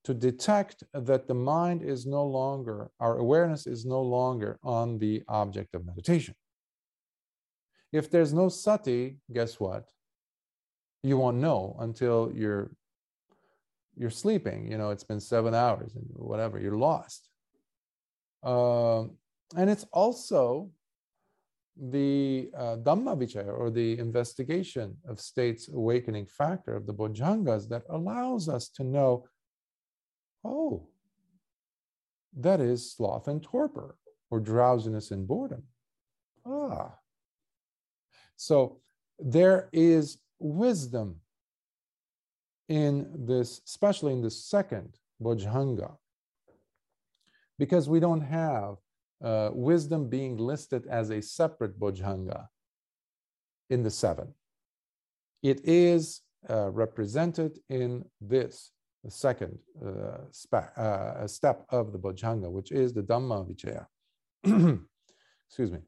to 0.04 0.14
detect 0.14 0.84
that 0.94 1.28
the 1.28 1.34
mind 1.34 1.82
is 1.82 2.06
no 2.06 2.26
longer, 2.26 2.92
our 3.00 3.18
awareness 3.18 3.68
is 3.68 3.86
no 3.86 4.02
longer 4.02 4.60
on 4.64 4.98
the 4.98 5.24
object 5.28 5.76
of 5.76 5.86
meditation. 5.86 6.36
If 7.92 8.10
there's 8.12 8.34
no 8.34 8.50
sati, 8.50 9.18
guess 9.32 9.60
what? 9.60 9.90
You 11.04 11.18
won't 11.18 11.38
know 11.38 11.78
until 11.80 12.32
you're 12.34 12.72
you're 13.96 14.10
sleeping. 14.10 14.72
You 14.72 14.78
know, 14.78 14.92
it's 14.92 15.04
been 15.04 15.20
seven 15.20 15.54
hours 15.54 15.94
and 15.96 16.06
whatever, 16.14 16.60
you're 16.60 16.78
lost. 16.78 17.30
Um, 18.44 19.18
and 19.58 19.70
it's 19.70 19.86
also 19.92 20.72
the 21.76 22.50
uh, 22.58 22.78
Dhamma 22.78 23.18
Vichaya 23.18 23.48
or 23.48 23.70
the 23.70 23.98
investigation 24.00 24.96
of 25.08 25.20
state's 25.20 25.70
awakening 25.70 26.28
factor 26.28 26.76
of 26.76 26.86
the 26.86 26.94
Bojjhangas 26.94 27.70
that 27.70 27.84
allows 27.90 28.50
us 28.50 28.70
to 28.70 28.84
know 28.84 29.26
oh, 30.46 30.88
that 32.38 32.62
is 32.62 32.94
sloth 32.94 33.28
and 33.28 33.44
torpor 33.44 33.98
or 34.30 34.40
drowsiness 34.40 35.12
and 35.12 35.28
boredom. 35.28 35.64
Ah, 36.46 36.96
so 38.36 38.80
there 39.20 39.70
is 39.74 40.20
wisdom 40.40 41.18
in 42.68 43.26
this, 43.26 43.62
especially 43.66 44.14
in 44.14 44.22
the 44.22 44.32
second 44.32 44.98
Bojjhanga, 45.22 45.96
because 47.58 47.90
we 47.90 48.00
don't 48.00 48.22
have 48.22 48.76
uh, 49.24 49.50
wisdom 49.52 50.08
being 50.10 50.38
listed 50.38 50.88
as 50.88 51.10
a 51.10 51.22
separate 51.22 51.80
Bojjhanga 51.80 52.48
in 53.70 53.84
the 53.84 53.92
seven. 53.92 54.34
It 55.44 55.62
is 55.66 56.22
uh, 56.50 56.70
represented 56.70 57.60
in 57.70 58.06
this, 58.22 58.72
the 59.04 59.12
second 59.12 59.58
uh, 59.86 60.20
spe- 60.32 60.78
uh, 60.78 61.28
step 61.28 61.66
of 61.70 61.92
the 61.92 62.00
Bojjhanga, 62.00 62.50
which 62.50 62.72
is 62.72 62.94
the 62.94 63.04
Dhamma 63.04 63.48
Vichaya. 63.50 63.86
Excuse 65.48 65.72
me. 65.72 65.80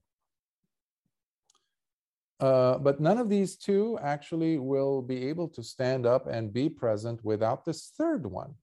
Uh, 2.41 2.79
but 2.79 2.99
none 2.99 3.19
of 3.19 3.29
these 3.29 3.55
two 3.55 3.99
actually 4.01 4.57
will 4.57 5.03
be 5.03 5.29
able 5.29 5.47
to 5.47 5.61
stand 5.61 6.07
up 6.07 6.25
and 6.25 6.51
be 6.51 6.67
present 6.67 7.23
without 7.23 7.63
this 7.63 7.91
third 7.95 8.25
one, 8.25 8.55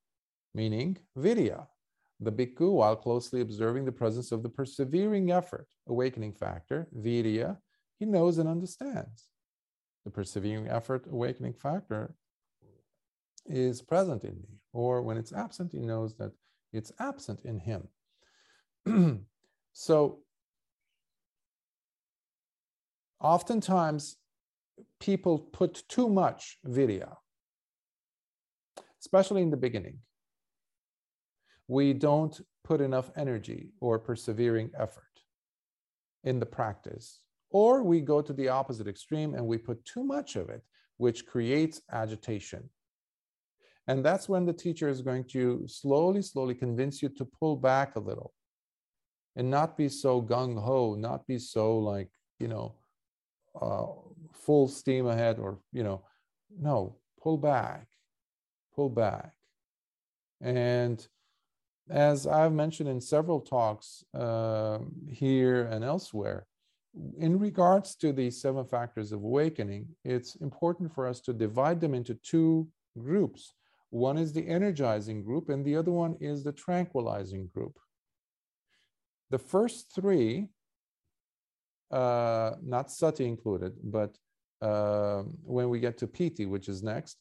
meaning 0.52 0.98
virya, 1.16 1.66
The 2.18 2.32
bhikkhu, 2.32 2.72
while 2.72 2.96
closely 2.96 3.40
observing 3.40 3.84
the 3.84 3.92
presence 3.92 4.32
of 4.32 4.42
the 4.42 4.48
persevering 4.48 5.30
effort, 5.30 5.68
awakening 5.86 6.32
factor, 6.32 6.88
virya, 6.92 7.58
he 8.00 8.04
knows 8.04 8.38
and 8.38 8.48
understands. 8.48 9.28
The 10.04 10.10
persevering 10.10 10.68
effort, 10.68 11.06
awakening 11.08 11.54
factor 11.54 12.16
is 13.46 13.80
present 13.80 14.24
in 14.24 14.34
me, 14.34 14.58
or 14.72 15.02
when 15.02 15.16
it's 15.16 15.32
absent, 15.32 15.70
he 15.70 15.78
knows 15.78 16.16
that 16.16 16.32
it's 16.72 16.90
absent 16.98 17.42
in 17.44 17.60
him. 17.60 17.88
so 19.72 20.24
oftentimes 23.20 24.16
people 25.00 25.38
put 25.38 25.82
too 25.88 26.08
much 26.08 26.58
virya, 26.66 27.16
especially 29.00 29.42
in 29.42 29.50
the 29.50 29.56
beginning. 29.56 29.98
We 31.66 31.92
don't 31.92 32.40
put 32.64 32.80
enough 32.80 33.10
energy 33.16 33.70
or 33.80 33.98
persevering 33.98 34.70
effort 34.78 35.04
in 36.24 36.38
the 36.38 36.46
practice. 36.46 37.20
Or 37.50 37.82
we 37.82 38.00
go 38.00 38.20
to 38.20 38.32
the 38.32 38.48
opposite 38.48 38.88
extreme 38.88 39.34
and 39.34 39.46
we 39.46 39.58
put 39.58 39.84
too 39.84 40.04
much 40.04 40.36
of 40.36 40.50
it, 40.50 40.62
which 40.98 41.26
creates 41.26 41.80
agitation. 41.92 42.68
And 43.86 44.04
that's 44.04 44.28
when 44.28 44.44
the 44.44 44.52
teacher 44.52 44.88
is 44.88 45.00
going 45.00 45.24
to 45.28 45.64
slowly, 45.66 46.20
slowly 46.20 46.54
convince 46.54 47.02
you 47.02 47.08
to 47.10 47.24
pull 47.24 47.56
back 47.56 47.96
a 47.96 48.00
little 48.00 48.34
and 49.34 49.50
not 49.50 49.78
be 49.78 49.88
so 49.88 50.20
gung 50.20 50.62
ho, 50.62 50.94
not 50.94 51.26
be 51.26 51.38
so 51.38 51.78
like, 51.78 52.10
you 52.38 52.48
know, 52.48 52.74
uh, 53.60 53.86
full 54.32 54.68
steam 54.68 55.06
ahead 55.06 55.38
or 55.38 55.58
you 55.72 55.82
know 55.82 56.02
no 56.60 56.96
pull 57.20 57.36
back 57.36 57.86
pull 58.74 58.88
back. 58.88 59.32
And 60.40 61.06
as 61.90 62.26
i've 62.26 62.52
mentioned 62.52 62.88
in 62.88 63.00
several 63.00 63.40
talks 63.40 64.04
uh, 64.14 64.78
here 65.10 65.64
and 65.64 65.82
elsewhere 65.82 66.46
in 67.18 67.38
regards 67.38 67.96
to 67.96 68.12
the 68.12 68.30
seven 68.30 68.64
factors 68.64 69.12
of 69.12 69.22
awakening 69.22 69.86
it's 70.04 70.34
important 70.36 70.92
for 70.94 71.06
us 71.06 71.20
to 71.20 71.32
divide 71.32 71.80
them 71.80 71.94
into 71.94 72.14
two 72.14 72.68
groups. 72.98 73.54
One 73.90 74.18
is 74.18 74.32
the 74.32 74.46
energizing 74.46 75.22
group 75.22 75.48
and 75.48 75.64
the 75.64 75.76
other 75.76 75.92
one 75.92 76.16
is 76.20 76.44
the 76.44 76.52
tranquilizing 76.52 77.48
group. 77.54 77.78
The 79.30 79.38
first 79.38 79.92
three 79.94 80.48
uh, 81.90 82.52
not 82.62 82.90
sati 82.90 83.24
included, 83.26 83.72
but 83.82 84.16
uh, 84.60 85.22
when 85.44 85.68
we 85.68 85.80
get 85.80 85.98
to 85.98 86.06
piti, 86.06 86.46
which 86.46 86.68
is 86.68 86.82
next, 86.82 87.18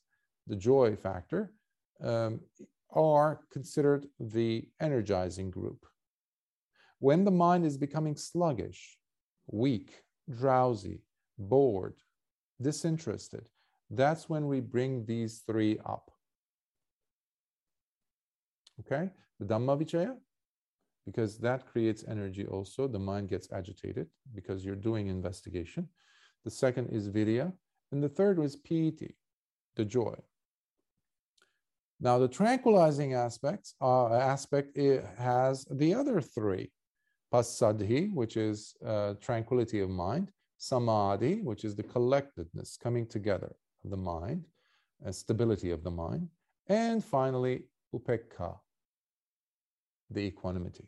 the 0.47 0.55
joy 0.55 0.95
factor, 0.95 1.51
um, 2.03 2.39
are 2.91 3.41
considered 3.51 4.07
the 4.19 4.67
energizing 4.81 5.51
group. 5.51 5.85
When 6.99 7.25
the 7.25 7.31
mind 7.31 7.65
is 7.65 7.77
becoming 7.77 8.15
sluggish, 8.15 8.97
weak, 9.51 10.01
drowsy, 10.29 11.01
bored, 11.37 11.95
disinterested, 12.61 13.49
that's 13.89 14.27
when 14.27 14.47
we 14.47 14.59
bring 14.59 15.05
these 15.05 15.43
three 15.45 15.79
up. 15.85 16.11
Okay, 18.79 19.09
the 19.39 19.45
Dhamma 19.45 19.81
Vichaya, 19.81 20.15
because 21.07 21.37
that 21.37 21.65
creates 21.65 22.03
energy 22.05 22.45
also. 22.45 22.85
The 22.85 22.99
mind 22.99 23.29
gets 23.29 23.47
agitated 23.53 24.07
because 24.35 24.65
you're 24.65 24.83
doing 24.89 25.07
investigation. 25.07 25.87
The 26.43 26.51
second 26.51 26.89
is 26.89 27.07
virya. 27.09 27.53
And 27.93 28.03
the 28.03 28.09
third 28.09 28.37
was 28.37 28.57
piti, 28.57 29.15
the 29.77 29.85
joy. 29.85 30.15
Now, 32.01 32.19
the 32.19 32.27
tranquilizing 32.27 33.13
aspects 33.13 33.73
uh, 33.81 34.13
aspect 34.15 34.77
has 35.17 35.65
the 35.71 35.93
other 35.95 36.19
three 36.19 36.71
passaddhi, 37.33 38.13
which 38.13 38.35
is 38.35 38.75
uh, 38.85 39.13
tranquility 39.21 39.79
of 39.79 39.89
mind, 39.89 40.29
samadhi, 40.57 41.35
which 41.41 41.63
is 41.63 41.73
the 41.75 41.83
collectedness, 41.83 42.77
coming 42.77 43.07
together 43.07 43.55
of 43.85 43.89
the 43.89 43.97
mind, 43.97 44.43
and 45.05 45.15
stability 45.15 45.71
of 45.71 45.83
the 45.83 45.91
mind, 45.91 46.27
and 46.67 47.03
finally, 47.03 47.63
upekkha, 47.95 48.57
the 50.11 50.21
equanimity 50.21 50.87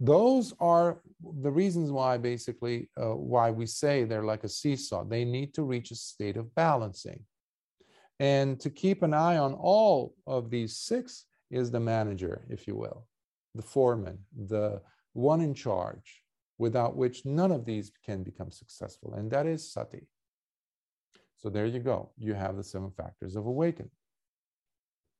those 0.00 0.52
are 0.60 1.00
the 1.40 1.50
reasons 1.50 1.90
why 1.90 2.18
basically 2.18 2.88
uh, 3.00 3.14
why 3.14 3.50
we 3.50 3.66
say 3.66 4.04
they're 4.04 4.24
like 4.24 4.44
a 4.44 4.48
seesaw. 4.48 5.04
They 5.04 5.24
need 5.24 5.54
to 5.54 5.62
reach 5.62 5.90
a 5.90 5.96
state 5.96 6.36
of 6.36 6.54
balancing. 6.54 7.24
And 8.18 8.58
to 8.60 8.70
keep 8.70 9.02
an 9.02 9.14
eye 9.14 9.36
on 9.36 9.54
all 9.54 10.14
of 10.26 10.50
these 10.50 10.76
six 10.76 11.24
is 11.50 11.70
the 11.70 11.80
manager 11.80 12.46
if 12.50 12.66
you 12.66 12.74
will 12.74 13.06
the 13.54 13.62
foreman 13.62 14.18
the 14.48 14.80
one 15.12 15.40
in 15.40 15.54
charge 15.54 16.22
without 16.58 16.96
which 16.96 17.24
none 17.24 17.52
of 17.52 17.64
these 17.64 17.90
can 18.04 18.22
become 18.22 18.50
successful 18.50 19.14
and 19.14 19.30
that 19.30 19.46
is 19.46 19.72
sati. 19.72 20.06
So 21.36 21.50
there 21.50 21.66
you 21.66 21.80
go. 21.80 22.10
You 22.18 22.34
have 22.34 22.56
the 22.56 22.64
seven 22.64 22.90
factors 22.90 23.36
of 23.36 23.46
awakening. 23.46 23.90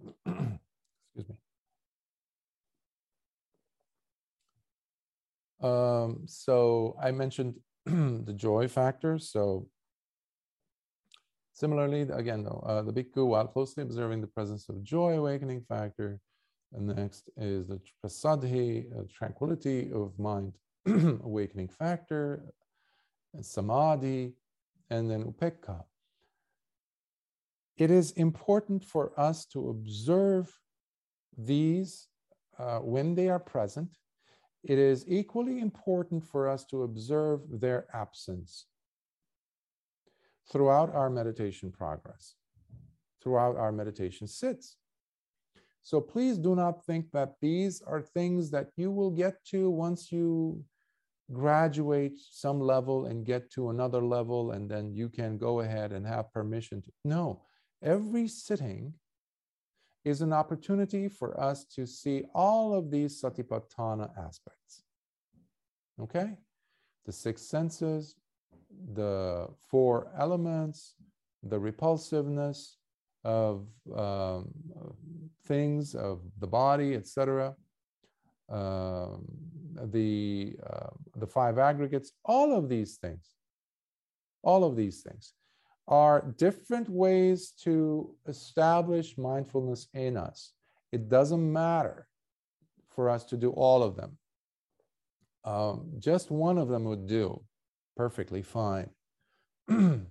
Excuse 0.27 1.29
me 1.29 1.37
Um, 5.63 6.23
so 6.27 6.97
I 7.03 7.11
mentioned 7.11 7.55
the 7.87 8.35
joy 8.35 8.69
factor. 8.69 9.19
So 9.19 9.69
similarly, 11.53 12.03
again, 12.03 12.45
though, 12.45 12.63
uh, 12.67 12.83
the 12.83 12.93
bhikkhu, 12.93 13.27
while 13.27 13.47
closely 13.47 13.83
observing 13.83 14.21
the 14.21 14.27
presence 14.27 14.69
of 14.69 14.83
joy 14.83 15.17
awakening 15.17 15.63
factor, 15.63 16.21
and 16.73 16.89
next 16.89 17.31
is 17.37 17.69
the 17.69 17.81
prasadhi, 18.05 18.87
uh, 18.93 19.05
tranquility 19.13 19.91
of 19.93 20.19
mind 20.19 20.53
awakening 20.87 21.69
factor, 21.69 22.45
and 23.35 23.45
samadhi, 23.45 24.35
and 24.91 25.11
then 25.11 25.25
upekkha. 25.25 25.85
It 27.77 27.91
is 27.91 28.13
important 28.13 28.85
for 28.85 29.13
us 29.19 29.45
to 29.47 29.69
observe 29.69 30.51
these 31.37 32.09
uh, 32.59 32.79
when 32.79 33.15
they 33.15 33.29
are 33.29 33.39
present 33.39 33.91
it 34.67 34.79
is 34.79 35.05
equally 35.07 35.61
important 35.61 36.25
for 36.25 36.49
us 36.49 36.65
to 36.67 36.83
observe 36.83 37.41
their 37.49 37.87
absence 37.95 38.67
throughout 40.51 40.93
our 40.93 41.09
meditation 41.09 41.71
progress, 41.71 42.35
throughout 43.23 43.57
our 43.57 43.71
meditation 43.71 44.27
sits. 44.27 44.77
So 45.83 46.01
please 46.01 46.37
do 46.37 46.57
not 46.57 46.85
think 46.85 47.13
that 47.13 47.35
these 47.41 47.81
are 47.83 48.03
things 48.03 48.51
that 48.51 48.71
you 48.77 48.91
will 48.91 49.13
get 49.13 49.45
to 49.53 49.71
once 49.71 50.11
you 50.11 50.65
graduate 51.33 52.19
some 52.19 52.61
level 52.61 53.07
and 53.07 53.25
get 53.25 53.51
to 53.53 53.71
another 53.71 54.03
level, 54.03 54.51
and 54.51 54.69
then 54.69 54.93
you 54.93 55.09
can 55.09 55.39
go 55.39 55.61
ahead 55.61 55.93
and 55.93 56.05
have 56.05 56.33
permission 56.33 56.83
to. 56.83 56.91
No, 57.05 57.43
every 57.83 58.27
sitting 58.27 58.95
is 60.07 60.23
an 60.23 60.33
opportunity 60.33 61.09
for 61.09 61.39
us 61.39 61.65
to 61.65 61.85
see 61.85 62.23
all 62.33 62.73
of 62.73 62.93
these 62.93 63.21
satipatthana 63.21 64.09
aspects. 64.17 64.85
Okay? 66.01 66.39
The 67.07 67.13
six 67.13 67.43
senses, 67.43 68.15
the 68.95 69.49
four 69.69 70.13
elements, 70.17 70.95
the 71.43 71.59
repulsiveness 71.59 72.77
of 73.25 73.67
um, 73.97 74.55
things, 75.45 75.97
of 75.97 76.21
the 76.39 76.47
body, 76.47 76.95
etc., 76.95 77.57
um, 78.49 79.25
the, 79.91 80.55
uh, 80.73 80.91
the 81.17 81.27
five 81.27 81.59
aggregates, 81.59 82.13
all 82.25 82.57
of 82.57 82.69
these 82.69 82.97
things, 82.99 83.35
all 84.45 84.63
of 84.63 84.77
these 84.77 85.03
things 85.03 85.33
are 85.89 86.35
different 86.37 86.89
ways 86.89 87.53
to 87.63 88.15
establish 88.27 89.17
mindfulness 89.17 89.89
in 89.95 90.17
us. 90.17 90.53
It 90.93 91.09
doesn't 91.09 91.53
matter 91.53 92.09
for 92.91 93.09
us 93.09 93.25
to 93.27 93.37
do 93.37 93.51
all 93.51 93.83
of 93.83 93.97
them. 93.97 94.19
Um, 95.45 95.93
just 95.99 96.31
one 96.31 96.59
of 96.59 96.69
them 96.69 96.85
would 96.85 97.07
do 97.07 97.43
perfectly 97.97 98.43
fine. 98.43 98.91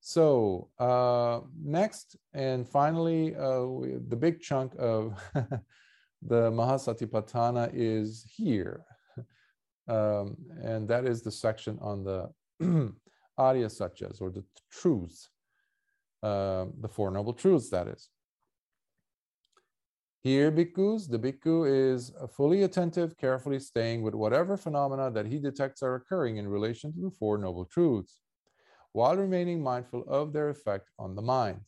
so 0.00 0.68
uh, 0.78 1.40
next 1.62 2.16
and 2.34 2.68
finally, 2.68 3.36
uh, 3.36 3.62
we, 3.62 3.98
the 4.08 4.16
big 4.16 4.40
chunk 4.40 4.74
of 4.78 5.14
the 6.22 6.50
Mahasatipatthana 6.50 7.70
is 7.72 8.24
here. 8.36 8.84
Um, 9.88 10.36
and 10.62 10.86
that 10.88 11.06
is 11.06 11.22
the 11.22 11.30
section 11.30 11.78
on 11.80 12.04
the 12.04 12.28
Arya 13.38 13.66
Satyas 13.66 14.20
or 14.20 14.30
the 14.30 14.44
truths, 14.70 15.30
uh, 16.22 16.66
the 16.80 16.88
Four 16.88 17.10
Noble 17.10 17.32
Truths, 17.32 17.70
that 17.70 17.88
is. 17.88 18.10
Here, 20.20 20.50
bhikkhus, 20.50 21.08
the 21.08 21.18
bhikkhu 21.18 21.94
is 21.94 22.12
fully 22.36 22.64
attentive, 22.64 23.16
carefully 23.16 23.60
staying 23.60 24.02
with 24.02 24.14
whatever 24.14 24.56
phenomena 24.56 25.10
that 25.12 25.26
he 25.26 25.38
detects 25.38 25.82
are 25.82 25.94
occurring 25.94 26.38
in 26.38 26.48
relation 26.48 26.92
to 26.92 27.00
the 27.00 27.10
Four 27.10 27.38
Noble 27.38 27.64
Truths, 27.64 28.20
while 28.92 29.16
remaining 29.16 29.62
mindful 29.62 30.02
of 30.08 30.32
their 30.32 30.50
effect 30.50 30.90
on 30.98 31.14
the 31.14 31.22
mind. 31.22 31.60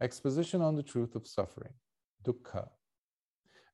Exposition 0.00 0.62
on 0.62 0.76
the 0.76 0.82
truth 0.82 1.16
of 1.16 1.26
suffering, 1.26 1.72
dukkha. 2.24 2.68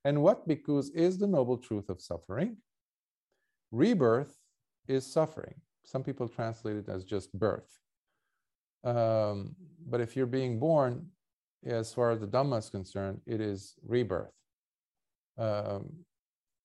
And 0.03 0.23
what, 0.23 0.47
bhikkhus, 0.47 0.87
is 0.95 1.19
the 1.19 1.27
noble 1.27 1.57
truth 1.57 1.89
of 1.89 2.01
suffering? 2.01 2.57
Rebirth 3.71 4.35
is 4.87 5.05
suffering. 5.05 5.53
Some 5.83 6.03
people 6.03 6.27
translate 6.27 6.77
it 6.77 6.89
as 6.89 7.03
just 7.03 7.31
birth. 7.37 7.79
Um, 8.83 9.55
but 9.87 10.01
if 10.01 10.15
you're 10.15 10.25
being 10.25 10.59
born, 10.59 11.07
as 11.65 11.93
far 11.93 12.11
as 12.11 12.19
the 12.19 12.27
Dhamma 12.27 12.59
is 12.59 12.69
concerned, 12.69 13.21
it 13.25 13.41
is 13.41 13.75
rebirth. 13.85 14.33
Um, 15.37 15.91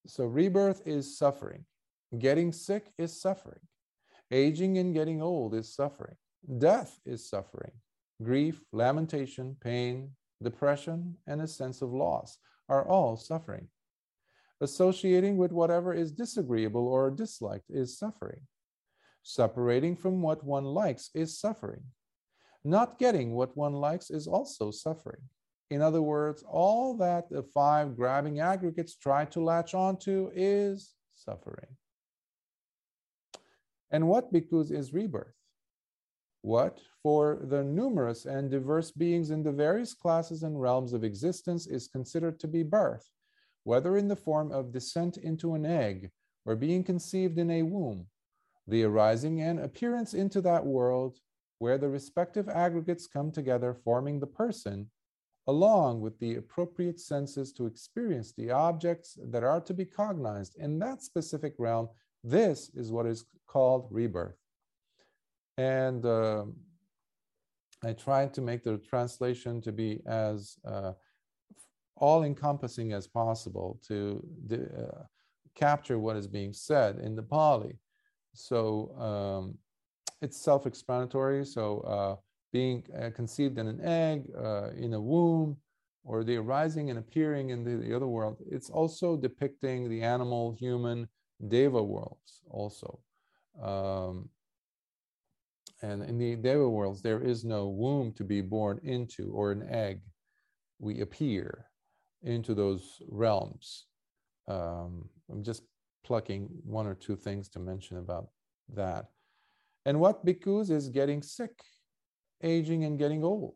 so 0.07 0.25
rebirth 0.25 0.83
is 0.87 1.19
suffering. 1.19 1.65
Getting 2.19 2.53
sick 2.53 2.93
is 2.99 3.21
suffering. 3.21 3.61
Aging 4.31 4.79
and 4.79 4.95
getting 4.95 5.23
old 5.23 5.55
is 5.55 5.75
suffering. 5.75 6.17
Death 6.59 6.99
is 7.05 7.29
suffering. 7.29 7.73
Grief, 8.23 8.63
lamentation, 8.73 9.57
pain, 9.61 10.11
depression, 10.43 11.17
and 11.27 11.41
a 11.43 11.47
sense 11.47 11.83
of 11.83 11.93
loss 11.93 12.39
are 12.69 12.87
all 12.89 13.17
suffering. 13.17 13.69
Associating 14.61 15.37
with 15.37 15.53
whatever 15.53 15.93
is 15.93 16.13
disagreeable 16.13 16.89
or 16.89 17.11
disliked 17.11 17.69
is 17.69 17.99
suffering. 17.99 18.41
Separating 19.29 19.97
from 19.97 20.23
what 20.23 20.45
one 20.45 20.65
likes 20.65 21.11
is 21.13 21.41
suffering. 21.41 21.83
Not 22.63 22.97
getting 22.97 23.35
what 23.35 23.57
one 23.57 23.73
likes 23.73 24.09
is 24.09 24.29
also 24.29 24.71
suffering. 24.71 25.23
In 25.69 25.83
other 25.83 26.01
words, 26.01 26.45
all 26.49 26.97
that 26.99 27.29
the 27.29 27.43
five 27.43 27.97
grabbing 27.97 28.39
aggregates 28.39 28.95
try 28.95 29.25
to 29.25 29.43
latch 29.43 29.75
onto 29.75 30.31
is 30.33 30.95
suffering. 31.17 31.67
And 33.91 34.07
what 34.07 34.33
bhikkhus 34.33 34.71
is 34.71 34.93
rebirth? 34.93 35.35
What, 36.43 36.79
for 37.03 37.41
the 37.43 37.65
numerous 37.65 38.27
and 38.27 38.49
diverse 38.49 38.93
beings 38.93 39.31
in 39.31 39.43
the 39.43 39.51
various 39.51 39.93
classes 39.93 40.45
and 40.45 40.61
realms 40.61 40.93
of 40.93 41.03
existence, 41.03 41.67
is 41.67 41.89
considered 41.89 42.39
to 42.39 42.47
be 42.47 42.63
birth, 42.63 43.11
whether 43.65 43.97
in 43.97 44.07
the 44.07 44.15
form 44.15 44.53
of 44.53 44.73
descent 44.73 45.17
into 45.17 45.55
an 45.55 45.67
egg 45.67 46.13
or 46.45 46.55
being 46.55 46.85
conceived 46.85 47.39
in 47.39 47.51
a 47.51 47.65
womb, 47.65 48.07
the 48.67 48.83
arising 48.85 49.41
and 49.41 49.61
appearance 49.61 50.15
into 50.15 50.41
that 50.43 50.65
world 50.65 51.19
where 51.59 51.79
the 51.79 51.89
respective 51.89 52.49
aggregates 52.49 53.07
come 53.07 53.31
together, 53.31 53.75
forming 53.75 54.21
the 54.21 54.27
person, 54.27 54.91
along 55.47 56.01
with 56.01 56.19
the 56.19 56.37
appropriate 56.37 57.01
senses 57.01 57.53
to 57.53 57.67
experience 57.67 58.33
the 58.33 58.51
objects 58.51 59.17
that 59.31 59.45
are 59.45 59.61
to 59.61 59.73
be 59.73 59.85
cognized 59.85 60.57
in 60.59 60.79
that 60.79 61.03
specific 61.03 61.55
realm. 61.59 61.89
This 62.25 62.71
is 62.75 62.91
what 62.91 63.07
is 63.07 63.25
called 63.47 63.89
rebirth. 63.91 64.37
And 65.57 66.05
uh, 66.05 66.45
I 67.85 67.93
tried 67.93 68.35
to 68.35 68.43
make 68.43 68.65
the 68.65 68.79
translation 68.79 69.61
to 69.63 69.73
be 69.73 70.01
as 70.07 70.57
uh, 70.67 70.93
all 71.97 72.25
encompassing 72.25 72.93
as 72.93 73.07
possible 73.07 73.81
to 73.89 74.23
uh, 74.53 75.03
capture 75.55 75.99
what 75.99 76.17
is 76.17 76.27
being 76.27 76.53
said 76.53 76.99
in 76.99 77.15
the 77.15 77.23
Pali. 77.23 77.79
So, 78.37 78.95
um, 78.99 79.59
it's 80.23 80.43
self-explanatory. 80.43 81.45
So 81.45 81.81
uh, 81.81 82.17
being 82.53 82.85
uh, 82.99 83.11
conceived 83.15 83.59
in 83.59 83.67
an 83.69 83.81
egg, 83.83 84.25
uh, 84.37 84.71
in 84.71 84.95
a 84.95 85.01
womb, 85.01 85.57
or 86.05 86.23
the 86.23 86.37
arising 86.37 86.91
and 86.91 86.99
appearing 86.99 87.51
in 87.51 87.65
the, 87.65 87.77
the, 87.77 87.95
other 87.95 88.07
world, 88.07 88.37
it's 88.49 88.71
also 88.71 89.17
depicting 89.17 89.89
the 89.89 90.03
animal, 90.03 90.53
human, 90.59 91.09
deva 91.49 91.83
worlds 91.83 92.43
also. 92.49 93.01
Um, 93.61 94.29
and 95.83 96.03
in 96.05 96.17
the 96.17 96.37
deva 96.37 96.69
worlds, 96.69 97.03
there 97.03 97.21
is 97.21 97.45
no 97.45 97.69
womb 97.69 98.13
to 98.15 98.25
be 98.25 98.41
born 98.41 98.81
into 98.85 99.33
or 99.33 99.51
an 99.51 99.67
egg. 99.69 100.01
We 100.79 101.01
appear 101.01 101.67
into 102.23 102.55
those 102.55 103.03
realms. 103.09 103.87
Um, 104.49 105.09
I'm 105.31 105.43
just 105.43 105.63
plucking 106.05 106.49
one 106.65 106.87
or 106.87 106.95
two 106.95 107.17
things 107.17 107.49
to 107.51 107.59
mention 107.59 107.99
about 107.99 108.29
that. 108.75 109.07
And 109.85 110.01
what 110.01 110.25
bhikkhus 110.27 110.71
is 110.71 110.89
getting 110.89 111.23
sick, 111.23 111.63
aging, 112.43 112.85
and 112.85 112.99
getting 112.99 113.23
old? 113.23 113.55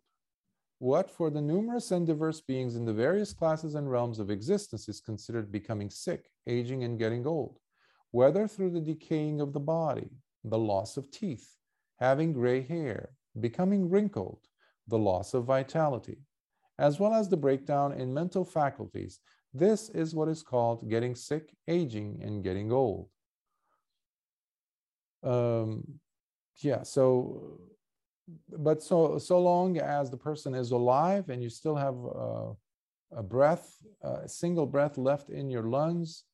What 0.79 1.11
for 1.11 1.29
the 1.29 1.43
numerous 1.43 1.91
and 1.91 2.07
diverse 2.07 2.41
beings 2.41 2.77
in 2.77 2.85
the 2.85 2.93
various 2.93 3.33
classes 3.33 3.75
and 3.75 3.91
realms 3.91 4.19
of 4.19 4.31
existence 4.31 4.89
is 4.89 5.01
considered 5.01 5.53
becoming 5.53 5.91
sick, 5.91 6.31
aging, 6.47 6.85
and 6.85 6.99
getting 6.99 7.27
old? 7.27 7.59
Whether 8.13 8.49
through 8.49 8.71
the 8.71 8.81
decaying 8.81 9.41
of 9.41 9.53
the 9.53 9.61
body, 9.61 10.11
the 10.43 10.59
loss 10.59 10.97
of 10.97 11.11
teeth, 11.11 11.55
having 11.99 12.33
gray 12.33 12.63
hair, 12.63 13.11
becoming 13.39 13.91
wrinkled, 13.91 14.41
the 14.89 14.99
loss 14.99 15.35
of 15.35 15.45
vitality, 15.45 16.19
as 16.79 16.99
well 16.99 17.13
as 17.13 17.29
the 17.29 17.37
breakdown 17.37 17.93
in 17.93 18.15
mental 18.15 18.45
faculties, 18.45 19.21
this 19.53 19.91
is 19.91 20.15
what 20.15 20.29
is 20.29 20.43
called 20.43 20.89
getting 20.89 21.15
sick, 21.15 21.55
aging, 21.69 22.21
and 22.23 22.43
getting 22.43 22.73
old. 22.73 23.09
Um, 25.23 26.01
yeah 26.63 26.83
so 26.83 27.59
but 28.59 28.83
so 28.83 29.19
so 29.19 29.41
long 29.41 29.79
as 29.79 30.11
the 30.11 30.17
person 30.17 30.55
is 30.55 30.71
alive 30.71 31.29
and 31.29 31.43
you 31.43 31.49
still 31.49 31.77
have 31.77 31.95
uh, 31.95 32.53
a 33.19 33.23
breath 33.23 33.77
a 34.03 34.29
single 34.29 34.67
breath 34.67 34.97
left 34.99 35.31
in 35.31 35.51
your 35.51 35.65
lungs 35.65 36.25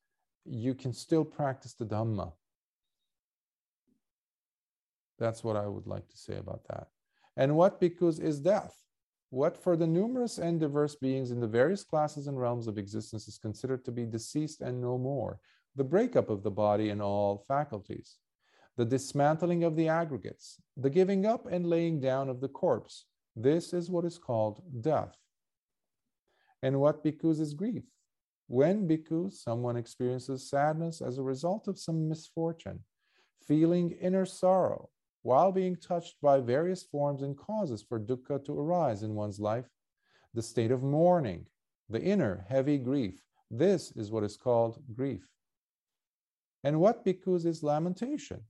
you 0.49 0.73
can 0.73 0.93
still 0.93 1.25
practice 1.25 1.73
the 1.73 1.85
dhamma. 1.85 2.31
That's 5.19 5.43
what 5.43 5.55
i 5.55 5.67
would 5.67 5.87
like 5.87 6.07
to 6.09 6.17
say 6.17 6.37
about 6.37 6.61
that. 6.69 6.87
And 7.35 7.55
what 7.55 7.81
bhikkhus 7.81 8.21
is 8.21 8.39
death? 8.39 8.75
What 9.29 9.57
for 9.57 9.75
the 9.75 9.87
numerous 9.87 10.37
and 10.37 10.59
diverse 10.59 10.95
beings 10.95 11.31
in 11.31 11.41
the 11.41 11.47
various 11.47 11.83
classes 11.83 12.27
and 12.27 12.39
realms 12.39 12.67
of 12.67 12.77
existence 12.77 13.27
is 13.27 13.37
considered 13.37 13.83
to 13.85 13.91
be 13.91 14.05
deceased 14.05 14.61
and 14.61 14.79
no 14.81 14.97
more. 14.97 15.39
The 15.75 15.83
breakup 15.83 16.29
of 16.29 16.43
the 16.43 16.51
body 16.51 16.89
and 16.89 17.01
all 17.01 17.43
faculties 17.47 18.17
the 18.77 18.85
dismantling 18.85 19.63
of 19.63 19.75
the 19.75 19.87
aggregates, 19.87 20.61
the 20.77 20.89
giving 20.89 21.25
up 21.25 21.47
and 21.51 21.65
laying 21.65 21.99
down 21.99 22.29
of 22.29 22.39
the 22.39 22.47
corpse. 22.47 23.05
This 23.35 23.73
is 23.73 23.89
what 23.89 24.05
is 24.05 24.19
called 24.19 24.61
death. 24.81 25.15
And 26.61 26.79
what 26.79 27.03
bhikkhus 27.03 27.39
is 27.39 27.53
grief? 27.53 27.83
When 28.47 28.87
bhikkhus, 28.87 29.33
someone 29.33 29.77
experiences 29.77 30.49
sadness 30.49 31.01
as 31.01 31.17
a 31.17 31.23
result 31.23 31.67
of 31.67 31.79
some 31.79 32.07
misfortune, 32.07 32.79
feeling 33.47 33.91
inner 33.91 34.25
sorrow, 34.25 34.89
while 35.23 35.51
being 35.51 35.75
touched 35.75 36.15
by 36.21 36.39
various 36.39 36.83
forms 36.83 37.23
and 37.23 37.37
causes 37.37 37.83
for 37.83 37.99
dukkha 37.99 38.43
to 38.45 38.59
arise 38.59 39.03
in 39.03 39.15
one's 39.15 39.39
life, 39.39 39.65
the 40.33 40.41
state 40.41 40.71
of 40.71 40.83
mourning, 40.83 41.45
the 41.89 42.01
inner 42.01 42.45
heavy 42.47 42.77
grief. 42.77 43.21
This 43.49 43.91
is 43.95 44.11
what 44.11 44.23
is 44.23 44.37
called 44.37 44.81
grief. 44.93 45.27
And 46.63 46.79
what 46.79 47.05
bhikkhus 47.05 47.45
is 47.45 47.63
lamentation? 47.63 48.41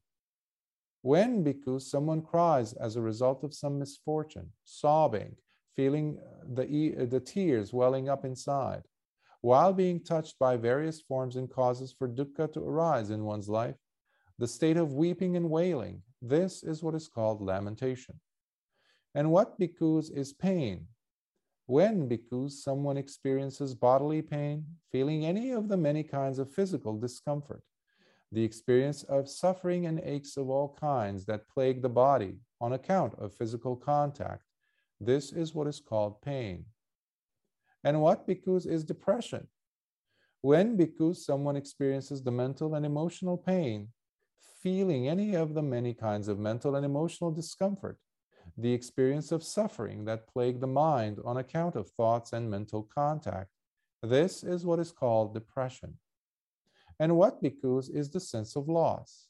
When 1.02 1.44
bhikkhus 1.44 1.84
someone 1.84 2.22
cries 2.22 2.74
as 2.74 2.96
a 2.96 3.02
result 3.02 3.44
of 3.44 3.54
some 3.54 3.80
misfortune, 3.80 4.52
sobbing, 4.64 5.36
feeling 5.76 6.18
uh, 6.20 6.46
the, 6.56 6.96
uh, 7.00 7.06
the 7.06 7.20
tears 7.20 7.72
welling 7.72 8.10
up 8.10 8.26
inside, 8.26 8.84
while 9.42 9.74
being 9.74 10.04
touched 10.04 10.40
by 10.40 10.58
various 10.58 11.00
forms 11.00 11.36
and 11.36 11.50
causes 11.50 11.94
for 11.98 12.08
dukkha 12.08 12.52
to 12.54 12.60
arise 12.60 13.12
in 13.12 13.24
one's 13.24 13.48
life, 13.48 13.76
the 14.40 14.48
state 14.48 14.78
of 14.78 14.94
weeping 14.94 15.36
and 15.36 15.50
wailing, 15.50 16.02
this 16.22 16.64
is 16.64 16.82
what 16.82 16.96
is 16.96 17.08
called 17.08 17.42
lamentation. 17.42 18.20
And 19.14 19.32
what 19.32 19.60
bhikkhus 19.60 20.12
is 20.16 20.34
pain? 20.34 20.88
When 21.68 22.10
bhikkhus 22.10 22.52
someone 22.52 22.98
experiences 22.98 23.76
bodily 23.76 24.22
pain, 24.22 24.66
feeling 24.92 25.26
any 25.26 25.52
of 25.52 25.68
the 25.68 25.78
many 25.78 26.04
kinds 26.04 26.40
of 26.40 26.54
physical 26.54 26.98
discomfort, 26.98 27.62
the 28.32 28.44
experience 28.44 29.04
of 29.04 29.30
suffering 29.30 29.86
and 29.86 30.02
aches 30.04 30.38
of 30.38 30.50
all 30.50 30.78
kinds 30.80 31.26
that 31.26 31.48
plague 31.48 31.82
the 31.82 31.90
body 31.90 32.38
on 32.60 32.74
account 32.74 33.14
of 33.20 33.34
physical 33.34 33.76
contact, 33.76 34.44
this 35.00 35.32
is 35.32 35.54
what 35.54 35.68
is 35.68 35.80
called 35.80 36.22
pain. 36.22 36.66
And 37.84 38.02
what 38.02 38.28
bhikkhus 38.28 38.66
is 38.66 38.84
depression? 38.84 39.48
When 40.42 40.78
bhikkhus 40.78 41.18
someone 41.18 41.56
experiences 41.56 42.24
the 42.24 42.32
mental 42.32 42.76
and 42.76 42.86
emotional 42.86 43.38
pain, 43.38 43.90
feeling 44.62 45.08
any 45.08 45.36
of 45.36 45.54
the 45.54 45.62
many 45.62 45.94
kinds 45.94 46.28
of 46.28 46.40
mental 46.40 46.76
and 46.76 46.86
emotional 46.86 47.32
discomfort, 47.32 47.98
the 48.58 48.74
experience 48.74 49.32
of 49.32 49.44
suffering 49.44 50.06
that 50.06 50.28
plague 50.28 50.60
the 50.60 50.68
mind 50.68 51.20
on 51.24 51.38
account 51.38 51.76
of 51.76 51.90
thoughts 51.90 52.34
and 52.34 52.50
mental 52.50 52.84
contact. 52.84 53.50
This 54.02 54.44
is 54.44 54.66
what 54.66 54.80
is 54.80 54.92
called 54.92 55.34
depression. 55.34 55.98
And 57.00 57.16
what 57.16 57.44
bhikkhus 57.44 57.90
is 57.94 58.10
the 58.10 58.20
sense 58.20 58.56
of 58.56 58.68
loss? 58.68 59.28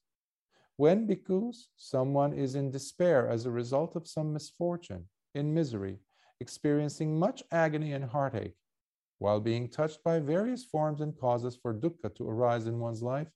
When 0.78 1.08
bhikkhus, 1.08 1.70
someone 1.76 2.34
is 2.34 2.56
in 2.56 2.72
despair 2.72 3.28
as 3.28 3.46
a 3.46 3.52
result 3.52 3.96
of 3.96 4.08
some 4.08 4.32
misfortune, 4.32 5.06
in 5.34 5.54
misery, 5.54 6.00
experiencing 6.40 7.20
much 7.20 7.44
agony 7.52 7.94
and 7.94 8.06
heartache, 8.06 8.56
while 9.20 9.40
being 9.40 9.68
touched 9.68 10.04
by 10.04 10.20
various 10.20 10.64
forms 10.64 11.02
and 11.02 11.18
causes 11.18 11.58
for 11.60 11.74
dukkha 11.74 12.14
to 12.16 12.30
arise 12.30 12.68
in 12.68 12.80
one's 12.80 13.02
life, 13.02 13.28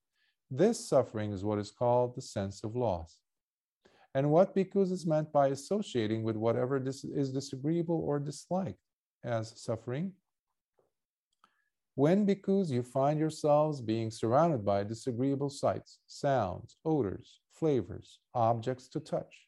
this 0.50 0.88
suffering 0.88 1.32
is 1.32 1.44
what 1.44 1.60
is 1.60 1.72
called 1.72 2.16
the 2.16 2.22
sense 2.22 2.64
of 2.64 2.76
loss. 2.76 3.18
And 4.14 4.30
what 4.30 4.56
bhikkhus 4.56 4.92
is 4.92 5.08
meant 5.08 5.32
by 5.32 5.48
associating 5.48 6.24
with 6.24 6.36
whatever 6.36 6.80
dis- 6.80 7.06
is 7.06 7.32
disagreeable 7.32 8.04
or 8.06 8.20
disliked 8.20 8.78
as 9.24 9.54
suffering. 9.56 10.14
When 11.96 12.26
bhikkhus 12.26 12.70
you 12.70 12.84
find 12.84 13.20
yourselves 13.20 13.82
being 13.82 14.12
surrounded 14.12 14.64
by 14.64 14.84
disagreeable 14.84 15.50
sights, 15.50 16.00
sounds, 16.08 16.78
odors, 16.86 17.42
flavors, 17.52 18.20
objects 18.34 18.88
to 18.90 19.02
touch, 19.02 19.48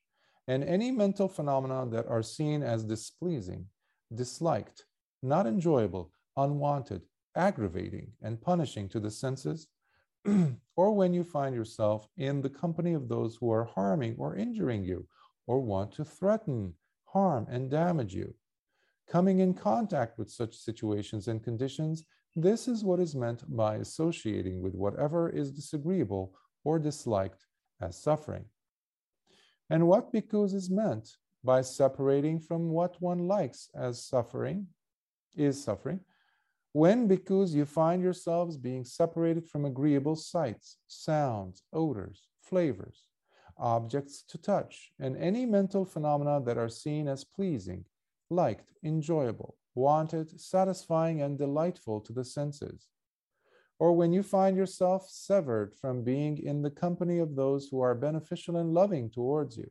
and 0.49 0.61
any 0.61 0.91
mental 0.91 1.29
phenomena 1.29 1.89
that 1.91 2.07
are 2.07 2.21
seen 2.21 2.61
as 2.61 2.83
displeasing, 2.83 3.67
disliked, 4.13 4.85
not 5.21 5.47
enjoyable, 5.47 6.11
unwanted, 6.35 7.03
aggravating, 7.35 8.11
and 8.21 8.41
punishing 8.41 8.89
to 8.89 8.99
the 8.99 9.09
senses, 9.09 9.67
or 10.75 10.91
when 10.91 11.13
you 11.13 11.23
find 11.23 11.55
yourself 11.55 12.09
in 12.17 12.41
the 12.41 12.49
company 12.49 12.93
of 12.93 13.07
those 13.07 13.37
who 13.37 13.49
are 13.51 13.63
harming 13.63 14.15
or 14.17 14.35
injuring 14.35 14.83
you, 14.83 15.07
or 15.47 15.61
want 15.61 15.93
to 15.93 16.03
threaten, 16.03 16.73
harm, 17.05 17.47
and 17.49 17.71
damage 17.71 18.13
you. 18.13 18.33
Coming 19.09 19.39
in 19.39 19.53
contact 19.53 20.17
with 20.17 20.29
such 20.29 20.55
situations 20.55 21.29
and 21.29 21.41
conditions, 21.41 22.03
this 22.35 22.67
is 22.67 22.83
what 22.83 22.99
is 22.99 23.15
meant 23.15 23.43
by 23.55 23.75
associating 23.75 24.61
with 24.61 24.73
whatever 24.73 25.29
is 25.29 25.51
disagreeable 25.51 26.33
or 26.63 26.79
disliked 26.79 27.45
as 27.81 28.01
suffering. 28.01 28.45
And 29.69 29.87
what 29.87 30.11
bhikkhus 30.13 30.53
is 30.53 30.69
meant 30.69 31.15
by 31.43 31.61
separating 31.61 32.39
from 32.39 32.69
what 32.69 33.01
one 33.01 33.27
likes 33.27 33.69
as 33.75 34.05
suffering 34.05 34.67
is 35.35 35.61
suffering 35.61 35.99
when, 36.73 37.07
bhikkhus, 37.07 37.53
you 37.53 37.65
find 37.65 38.01
yourselves 38.01 38.57
being 38.57 38.83
separated 38.83 39.47
from 39.47 39.65
agreeable 39.65 40.15
sights, 40.15 40.77
sounds, 40.87 41.61
odors, 41.71 42.23
flavors, 42.41 43.03
objects 43.59 44.23
to 44.29 44.39
touch, 44.39 44.91
and 44.99 45.15
any 45.17 45.45
mental 45.45 45.85
phenomena 45.85 46.41
that 46.43 46.57
are 46.57 46.69
seen 46.69 47.07
as 47.07 47.23
pleasing, 47.23 47.85
liked, 48.31 48.71
enjoyable, 48.83 49.55
wanted, 49.75 50.39
satisfying, 50.39 51.21
and 51.21 51.37
delightful 51.37 52.01
to 52.01 52.13
the 52.13 52.23
senses. 52.23 52.87
Or 53.79 53.93
when 53.93 54.13
you 54.13 54.23
find 54.23 54.55
yourself 54.55 55.09
severed 55.09 55.73
from 55.79 56.03
being 56.03 56.37
in 56.37 56.61
the 56.61 56.69
company 56.69 57.19
of 57.19 57.35
those 57.35 57.67
who 57.67 57.81
are 57.81 57.95
beneficial 57.95 58.57
and 58.57 58.73
loving 58.73 59.09
towards 59.09 59.57
you, 59.57 59.69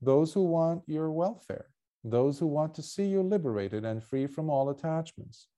those 0.00 0.32
who 0.32 0.42
want 0.42 0.82
your 0.86 1.10
welfare, 1.10 1.66
those 2.04 2.38
who 2.38 2.46
want 2.46 2.74
to 2.74 2.82
see 2.82 3.06
you 3.06 3.22
liberated 3.22 3.84
and 3.84 4.02
free 4.02 4.26
from 4.26 4.48
all 4.48 4.70
attachments 4.70 5.48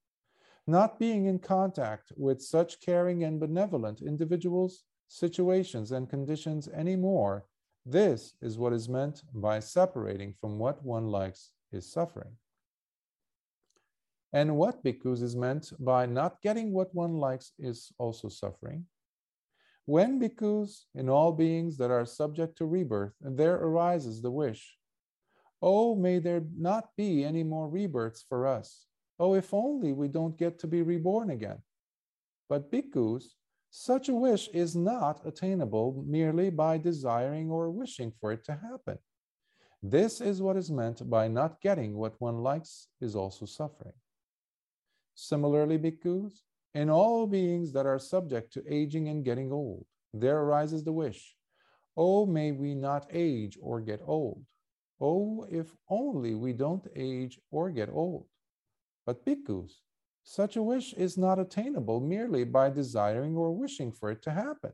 not 0.71 0.99
being 0.99 1.27
in 1.27 1.39
contact 1.39 2.13
with 2.17 2.41
such 2.41 2.81
caring 2.81 3.25
and 3.25 3.41
benevolent 3.41 4.01
individuals, 4.01 4.85
situations, 5.09 5.91
and 5.93 6.09
conditions 6.09 6.69
anymore, 6.69 7.45
this 7.85 8.35
is 8.41 8.59
what 8.59 8.73
is 8.73 8.89
meant 8.89 9.23
by 9.35 9.59
separating 9.59 10.35
from 10.41 10.59
what 10.59 10.83
one 10.85 11.07
likes 11.07 11.51
is 11.73 11.91
suffering. 11.91 12.33
And 14.33 14.57
what 14.57 14.85
bhikkhus 14.85 15.23
is 15.23 15.35
meant 15.35 15.73
by 15.79 16.07
not 16.07 16.41
getting 16.41 16.73
what 16.73 16.95
one 16.95 17.15
likes 17.15 17.53
is 17.59 17.93
also 17.99 18.29
suffering. 18.29 18.87
When 19.87 20.21
bhikkhus, 20.21 20.85
in 20.95 21.09
all 21.09 21.33
beings 21.33 21.77
that 21.79 21.91
are 21.91 22.05
subject 22.05 22.57
to 22.59 22.67
rebirth, 22.67 23.15
there 23.21 23.57
arises 23.57 24.23
the 24.23 24.31
wish, 24.31 24.77
oh, 25.61 25.97
may 25.97 26.21
there 26.21 26.43
not 26.57 26.91
be 26.97 27.25
any 27.25 27.43
more 27.43 27.69
rebirths 27.69 28.23
for 28.23 28.47
us. 28.47 28.87
Oh, 29.19 29.35
if 29.35 29.53
only 29.53 29.93
we 29.93 30.09
don't 30.09 30.39
get 30.39 30.59
to 30.61 30.67
be 30.67 30.83
reborn 30.83 31.31
again. 31.31 31.59
But 32.49 32.71
bhikkhus, 32.71 33.25
such 33.71 34.09
a 34.09 34.15
wish 34.15 34.49
is 34.49 34.75
not 34.75 35.27
attainable 35.27 36.05
merely 36.07 36.51
by 36.51 36.79
desiring 36.79 37.51
or 37.51 37.71
wishing 37.71 38.13
for 38.21 38.33
it 38.33 38.45
to 38.45 38.53
happen. 38.53 38.99
This 39.83 40.21
is 40.21 40.43
what 40.43 40.57
is 40.57 40.71
meant 40.71 41.09
by 41.09 41.29
not 41.29 41.61
getting 41.61 41.97
what 41.97 42.21
one 42.21 42.43
likes 42.43 42.89
is 43.01 43.17
also 43.17 43.47
suffering. 43.47 43.95
Similarly, 45.15 45.79
bhikkhus, 45.79 46.43
in 46.75 46.89
all 46.89 47.27
beings 47.27 47.73
that 47.73 47.87
are 47.87 47.99
subject 47.99 48.53
to 48.53 48.63
aging 48.73 49.09
and 49.09 49.25
getting 49.25 49.53
old, 49.53 49.87
there 50.13 50.41
arises 50.41 50.85
the 50.85 50.93
wish, 50.93 51.37
oh, 51.97 52.27
may 52.27 52.53
we 52.53 52.75
not 52.75 53.07
age 53.13 53.59
or 53.61 53.81
get 53.81 54.01
old. 54.05 54.45
Oh, 55.01 55.47
if 55.51 55.75
only 55.89 56.35
we 56.35 56.53
don't 56.53 56.87
age 56.95 57.41
or 57.51 57.71
get 57.71 57.89
old. 57.89 58.27
But 59.07 59.25
bhikkhus, 59.25 59.73
such 60.23 60.57
a 60.57 60.63
wish 60.63 60.93
is 60.93 61.17
not 61.17 61.39
attainable 61.39 62.01
merely 62.01 62.45
by 62.45 62.71
desiring 62.71 63.37
or 63.37 63.53
wishing 63.53 63.93
for 63.93 64.11
it 64.11 64.23
to 64.23 64.31
happen. 64.31 64.73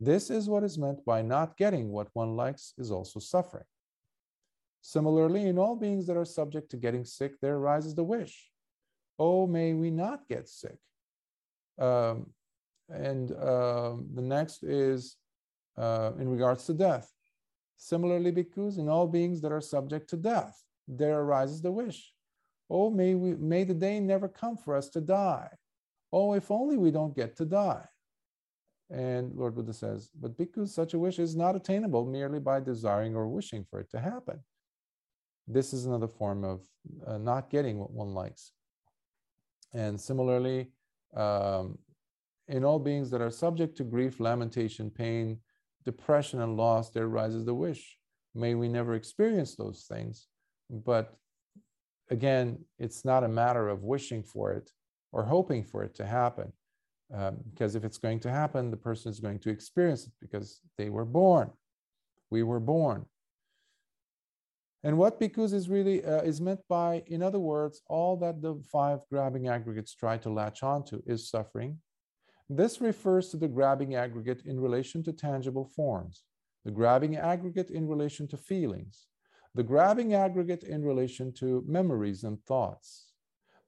This 0.00 0.30
is 0.30 0.48
what 0.48 0.64
is 0.64 0.78
meant 0.78 1.04
by 1.04 1.22
not 1.22 1.56
getting 1.56 1.88
what 1.90 2.08
one 2.12 2.36
likes 2.36 2.74
is 2.78 2.90
also 2.90 3.20
suffering. 3.20 3.64
Similarly, 4.80 5.46
in 5.46 5.58
all 5.58 5.76
beings 5.76 6.06
that 6.06 6.16
are 6.16 6.24
subject 6.24 6.70
to 6.70 6.76
getting 6.76 7.04
sick, 7.04 7.40
there 7.40 7.56
arises 7.56 7.94
the 7.94 8.04
wish, 8.04 8.50
oh, 9.18 9.46
may 9.46 9.72
we 9.74 9.90
not 9.90 10.28
get 10.28 10.48
sick. 10.48 10.78
Um, 11.78 12.30
and 12.88 13.32
um, 13.32 14.08
the 14.14 14.22
next 14.22 14.62
is 14.62 15.16
uh, 15.76 16.12
in 16.18 16.28
regards 16.28 16.64
to 16.66 16.74
death. 16.74 17.12
Similarly, 17.76 18.32
bhikkhus, 18.32 18.78
in 18.78 18.88
all 18.88 19.06
beings 19.06 19.40
that 19.42 19.52
are 19.52 19.60
subject 19.60 20.10
to 20.10 20.16
death, 20.16 20.62
there 20.88 21.20
arises 21.20 21.62
the 21.62 21.70
wish, 21.70 22.12
Oh, 22.70 22.90
may, 22.90 23.14
we, 23.14 23.34
may 23.34 23.64
the 23.64 23.74
day 23.74 23.98
never 23.98 24.28
come 24.28 24.56
for 24.56 24.76
us 24.76 24.88
to 24.90 25.00
die. 25.00 25.48
Oh, 26.12 26.34
if 26.34 26.50
only 26.50 26.76
we 26.76 26.90
don't 26.90 27.16
get 27.16 27.36
to 27.36 27.44
die. 27.44 27.84
And 28.90 29.34
Lord 29.34 29.54
Buddha 29.54 29.72
says, 29.72 30.10
but 30.18 30.36
bhikkhus 30.36 30.68
such 30.68 30.94
a 30.94 30.98
wish 30.98 31.18
is 31.18 31.36
not 31.36 31.56
attainable 31.56 32.06
merely 32.06 32.40
by 32.40 32.60
desiring 32.60 33.14
or 33.14 33.28
wishing 33.28 33.64
for 33.68 33.80
it 33.80 33.90
to 33.90 34.00
happen. 34.00 34.40
This 35.46 35.72
is 35.72 35.86
another 35.86 36.08
form 36.08 36.44
of 36.44 36.62
uh, 37.06 37.18
not 37.18 37.50
getting 37.50 37.78
what 37.78 37.90
one 37.90 38.14
likes. 38.14 38.52
And 39.72 40.00
similarly, 40.00 40.68
um, 41.14 41.78
in 42.48 42.64
all 42.64 42.78
beings 42.78 43.10
that 43.10 43.20
are 43.20 43.30
subject 43.30 43.76
to 43.76 43.84
grief, 43.84 44.20
lamentation, 44.20 44.90
pain, 44.90 45.38
depression, 45.84 46.40
and 46.40 46.56
loss, 46.56 46.90
there 46.90 47.04
arises 47.04 47.44
the 47.44 47.54
wish. 47.54 47.96
May 48.34 48.54
we 48.54 48.68
never 48.68 48.94
experience 48.94 49.54
those 49.54 49.86
things, 49.88 50.28
but 50.70 51.16
again, 52.10 52.58
it's 52.78 53.04
not 53.04 53.24
a 53.24 53.28
matter 53.28 53.68
of 53.68 53.82
wishing 53.82 54.22
for 54.22 54.52
it 54.52 54.70
or 55.12 55.24
hoping 55.24 55.64
for 55.64 55.82
it 55.82 55.94
to 55.96 56.06
happen. 56.06 56.52
Um, 57.14 57.38
because 57.50 57.74
if 57.74 57.84
it's 57.84 57.96
going 57.98 58.20
to 58.20 58.30
happen, 58.30 58.70
the 58.70 58.76
person 58.76 59.10
is 59.10 59.20
going 59.20 59.38
to 59.40 59.50
experience 59.50 60.06
it 60.06 60.12
because 60.20 60.60
they 60.76 60.90
were 60.90 61.06
born. 61.06 61.50
We 62.30 62.42
were 62.42 62.60
born. 62.60 63.06
And 64.84 64.96
what 64.96 65.20
bhikkhus 65.20 65.52
is 65.52 65.68
really 65.68 66.04
uh, 66.04 66.22
is 66.22 66.40
meant 66.40 66.60
by, 66.68 67.02
in 67.06 67.22
other 67.22 67.40
words, 67.40 67.82
all 67.88 68.16
that 68.18 68.40
the 68.40 68.62
five 68.70 69.00
grabbing 69.10 69.48
aggregates 69.48 69.92
try 69.94 70.18
to 70.18 70.30
latch 70.30 70.62
onto 70.62 71.02
is 71.04 71.28
suffering. 71.28 71.78
This 72.48 72.80
refers 72.80 73.28
to 73.30 73.36
the 73.36 73.48
grabbing 73.48 73.96
aggregate 73.96 74.42
in 74.46 74.60
relation 74.60 75.02
to 75.02 75.12
tangible 75.12 75.66
forms, 75.76 76.22
the 76.64 76.70
grabbing 76.70 77.16
aggregate 77.16 77.70
in 77.70 77.88
relation 77.88 78.28
to 78.28 78.36
feelings, 78.36 79.06
the 79.54 79.64
grabbing 79.64 80.14
aggregate 80.14 80.62
in 80.62 80.84
relation 80.84 81.32
to 81.34 81.64
memories 81.66 82.22
and 82.22 82.40
thoughts, 82.44 83.12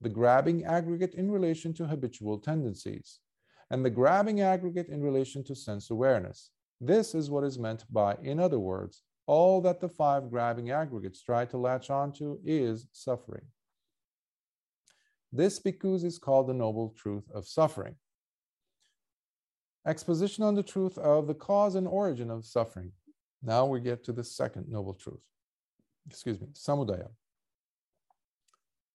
the 0.01 0.09
grabbing 0.09 0.65
aggregate 0.65 1.15
in 1.15 1.31
relation 1.31 1.75
to 1.75 1.87
habitual 1.87 2.39
tendencies, 2.39 3.19
and 3.71 3.85
the 3.85 3.91
grabbing 3.91 4.41
aggregate 4.41 4.89
in 4.89 5.03
relation 5.03 5.45
to 5.45 5.55
sense 5.55 5.91
awareness. 5.91 6.51
This 6.81 7.15
is 7.15 7.31
what 7.31 7.45
is 7.45 7.59
meant 7.59 7.85
by, 7.93 8.17
in 8.23 8.41
other 8.41 8.59
words, 8.59 9.03
all 9.31 9.61
that 9.61 9.79
the 9.79 9.89
five 9.89 10.29
grabbing 10.29 10.73
aggregates 10.73 11.23
try 11.23 11.45
to 11.45 11.57
latch 11.57 11.89
onto 11.89 12.41
is 12.45 12.89
suffering. 12.91 13.45
This 15.31 15.61
bhikkhus 15.61 16.03
is 16.03 16.19
called 16.19 16.49
the 16.49 16.53
noble 16.53 16.93
truth 16.99 17.31
of 17.33 17.47
suffering. 17.47 17.95
Exposition 19.87 20.43
on 20.43 20.57
the 20.57 20.65
truth 20.65 20.99
of 20.99 21.29
the 21.29 21.35
cause 21.35 21.77
and 21.77 21.87
origin 21.87 22.29
of 22.29 22.45
suffering. 22.45 22.91
Now 23.41 23.67
we 23.67 23.79
get 23.79 24.03
to 24.07 24.13
the 24.13 24.25
second 24.25 24.67
noble 24.69 24.95
truth. 24.95 25.23
Excuse 26.09 26.41
me, 26.41 26.49
samudaya. 26.53 27.11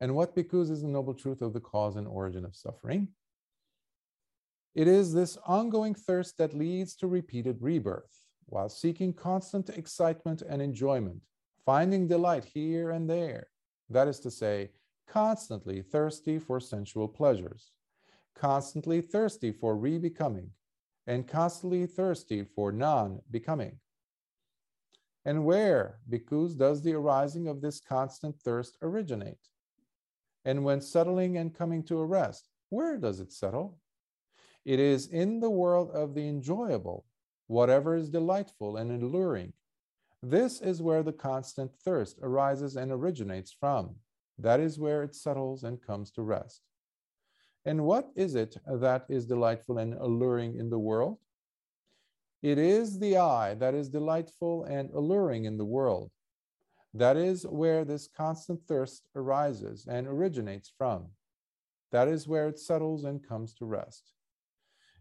And 0.02 0.16
what 0.16 0.36
bhikkhus 0.36 0.70
is 0.70 0.82
the 0.82 0.90
noble 0.90 1.14
truth 1.14 1.42
of 1.42 1.54
the 1.54 1.62
cause 1.62 1.96
and 1.96 2.10
origin 2.10 2.44
of 2.44 2.58
suffering? 2.58 3.08
It 4.76 4.90
is 4.90 5.14
this 5.14 5.38
ongoing 5.46 5.96
thirst 5.96 6.38
that 6.40 6.54
leads 6.54 6.94
to 6.98 7.08
repeated 7.08 7.60
rebirth 7.62 8.25
while 8.48 8.70
seeking 8.70 9.14
constant 9.14 9.70
excitement 9.70 10.42
and 10.48 10.62
enjoyment, 10.62 11.22
finding 11.66 12.08
delight 12.08 12.46
here 12.46 12.92
and 12.92 13.10
there. 13.10 13.48
That 13.90 14.08
is 14.08 14.20
to 14.22 14.32
say, 14.32 14.72
constantly 15.08 15.82
thirsty 15.82 16.40
for 16.40 16.60
sensual 16.60 17.08
pleasures, 17.08 17.72
constantly 18.36 19.02
thirsty 19.02 19.52
for 19.52 19.76
re 19.76 19.98
becoming, 19.98 20.52
and 21.08 21.28
constantly 21.28 21.86
thirsty 21.86 22.44
for 22.44 22.72
non 22.72 23.22
becoming. 23.32 23.80
And 25.26 25.44
where, 25.44 26.00
bhikkhus, 26.10 26.56
does 26.56 26.84
the 26.84 26.94
arising 26.94 27.48
of 27.48 27.62
this 27.62 27.80
constant 27.80 28.40
thirst 28.40 28.78
originate? 28.82 29.50
And 30.46 30.64
when 30.64 30.82
settling 30.82 31.38
and 31.38 31.54
coming 31.54 31.82
to 31.84 32.00
a 32.00 32.06
rest, 32.06 32.50
where 32.70 32.98
does 32.98 33.20
it 33.20 33.32
settle? 33.32 33.80
It 34.66 34.80
is 34.80 35.08
in 35.08 35.40
the 35.40 35.50
world 35.50 35.90
of 35.92 36.14
the 36.14 36.28
enjoyable, 36.28 37.06
whatever 37.48 37.96
is 37.96 38.10
delightful 38.10 38.78
and 38.78 38.92
alluring. 39.04 39.54
This 40.22 40.62
is 40.62 40.82
where 40.82 41.04
the 41.04 41.14
constant 41.14 41.72
thirst 41.84 42.18
arises 42.22 42.76
and 42.76 42.92
originates 42.92 43.52
from. 43.52 43.96
That 44.40 44.60
is 44.60 44.80
where 44.80 45.04
it 45.04 45.16
settles 45.16 45.64
and 45.64 45.82
comes 45.82 46.12
to 46.12 46.24
rest. 46.24 46.62
And 47.66 47.86
what 47.86 48.10
is 48.16 48.36
it 48.36 48.58
that 48.68 49.06
is 49.10 49.26
delightful 49.26 49.78
and 49.78 49.94
alluring 49.94 50.56
in 50.58 50.70
the 50.70 50.80
world? 50.80 51.18
It 52.42 52.58
is 52.58 53.00
the 53.00 53.18
eye 53.18 53.56
that 53.56 53.74
is 53.74 53.90
delightful 53.90 54.66
and 54.66 54.92
alluring 54.92 55.46
in 55.46 55.58
the 55.58 55.66
world. 55.66 56.12
That 56.94 57.18
is 57.18 57.44
where 57.46 57.84
this 57.84 58.08
constant 58.08 58.62
thirst 58.68 59.08
arises 59.16 59.88
and 59.90 60.08
originates 60.08 60.72
from. 60.78 61.08
That 61.92 62.08
is 62.08 62.28
where 62.28 62.48
it 62.48 62.60
settles 62.60 63.04
and 63.04 63.28
comes 63.28 63.54
to 63.56 63.66
rest. 63.66 64.15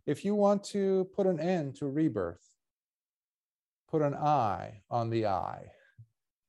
If 0.07 0.25
you 0.25 0.35
want 0.35 0.65
to 0.65 1.09
put 1.17 1.27
an 1.27 1.41
end 1.41 1.77
to 1.77 1.87
rebirth, 1.87 2.47
put 3.91 4.03
an 4.03 4.15
eye 4.15 4.83
on 4.91 5.09
the 5.09 5.27
eye, 5.27 5.67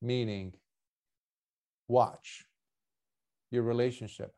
meaning 0.01 0.55
watch 1.87 2.45
your 3.51 3.63
relationship 3.63 4.33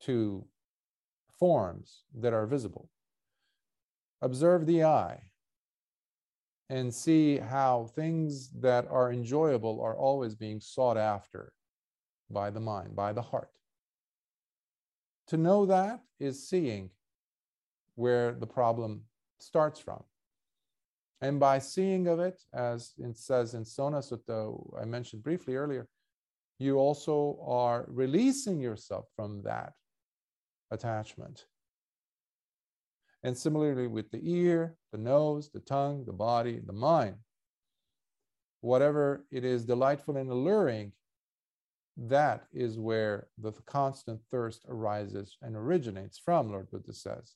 to 0.00 0.44
forms 1.38 2.02
that 2.18 2.32
are 2.32 2.46
visible. 2.46 2.90
Observe 4.22 4.66
the 4.66 4.82
eye 4.82 5.20
and 6.68 6.92
see 6.92 7.38
how 7.38 7.90
things 7.94 8.50
that 8.60 8.86
are 8.90 9.12
enjoyable 9.12 9.80
are 9.80 9.96
always 9.96 10.34
being 10.34 10.60
sought 10.60 10.96
after 10.96 11.52
by 12.28 12.50
the 12.50 12.60
mind, 12.60 12.94
by 12.96 13.12
the 13.12 13.22
heart. 13.22 13.50
To 15.28 15.36
know 15.36 15.64
that 15.66 16.00
is 16.18 16.48
seeing 16.48 16.90
where 17.94 18.32
the 18.32 18.46
problem 18.46 19.02
starts 19.38 19.80
from. 19.80 20.02
And 21.20 21.38
by 21.38 21.58
seeing 21.58 22.06
of 22.06 22.18
it, 22.18 22.40
as 22.54 22.92
it 22.98 23.16
says 23.18 23.54
in 23.54 23.64
Sona 23.64 23.98
Sutta, 23.98 24.80
I 24.80 24.84
mentioned 24.84 25.22
briefly 25.22 25.56
earlier, 25.56 25.86
you 26.58 26.78
also 26.78 27.38
are 27.46 27.84
releasing 27.88 28.60
yourself 28.60 29.06
from 29.16 29.42
that 29.44 29.72
attachment. 30.70 31.44
And 33.22 33.36
similarly 33.36 33.86
with 33.86 34.10
the 34.10 34.20
ear, 34.22 34.76
the 34.92 34.98
nose, 34.98 35.50
the 35.52 35.60
tongue, 35.60 36.04
the 36.06 36.12
body, 36.12 36.60
the 36.64 36.72
mind, 36.72 37.16
whatever 38.62 39.26
it 39.30 39.44
is 39.44 39.64
delightful 39.64 40.16
and 40.16 40.30
alluring, 40.30 40.92
that 41.98 42.44
is 42.52 42.78
where 42.78 43.28
the 43.36 43.52
constant 43.66 44.20
thirst 44.30 44.64
arises 44.68 45.36
and 45.42 45.54
originates 45.54 46.18
from, 46.18 46.50
Lord 46.50 46.70
Buddha 46.70 46.94
says 46.94 47.34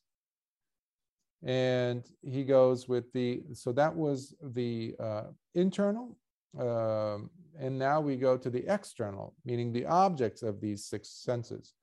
and 1.44 2.04
he 2.22 2.42
goes 2.42 2.88
with 2.88 3.12
the 3.12 3.42
so 3.52 3.70
that 3.72 3.94
was 3.94 4.34
the 4.42 4.94
uh, 4.98 5.24
internal 5.54 6.16
um, 6.58 7.30
and 7.58 7.78
now 7.78 8.00
we 8.00 8.16
go 8.16 8.36
to 8.36 8.50
the 8.50 8.64
external 8.72 9.34
meaning 9.44 9.72
the 9.72 9.86
objects 9.86 10.42
of 10.42 10.60
these 10.60 10.84
six 10.84 11.08
senses. 11.08 11.74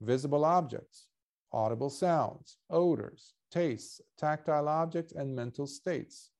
Visible 0.00 0.44
objects 0.44 1.06
audible 1.52 1.90
sounds 1.90 2.56
odors 2.70 3.34
tastes 3.50 4.00
tactile 4.18 4.68
objects 4.68 5.12
and 5.12 5.34
mental 5.34 5.66
states. 5.66 6.30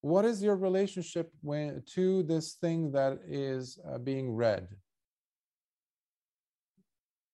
What 0.00 0.24
is 0.24 0.42
your 0.42 0.56
relationship 0.56 1.30
when, 1.42 1.82
to 1.94 2.22
this 2.22 2.54
thing 2.54 2.92
that 2.92 3.18
is 3.26 3.78
uh, 3.86 3.98
being 3.98 4.34
read? 4.34 4.68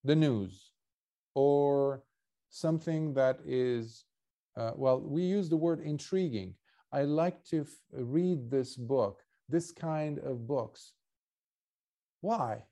The 0.04 0.16
news 0.16 0.72
or 1.34 2.02
something 2.52 3.14
that 3.14 3.38
is, 3.44 4.04
uh, 4.56 4.72
well, 4.76 5.00
we 5.00 5.22
use 5.22 5.48
the 5.48 5.56
word 5.56 5.80
intriguing. 5.80 6.54
I 6.92 7.02
like 7.02 7.42
to 7.46 7.66
read 7.92 8.50
this 8.50 8.76
book, 8.76 9.22
this 9.48 9.72
kind 9.72 10.18
of 10.18 10.46
books. 10.46 10.92
Why? 12.20 12.62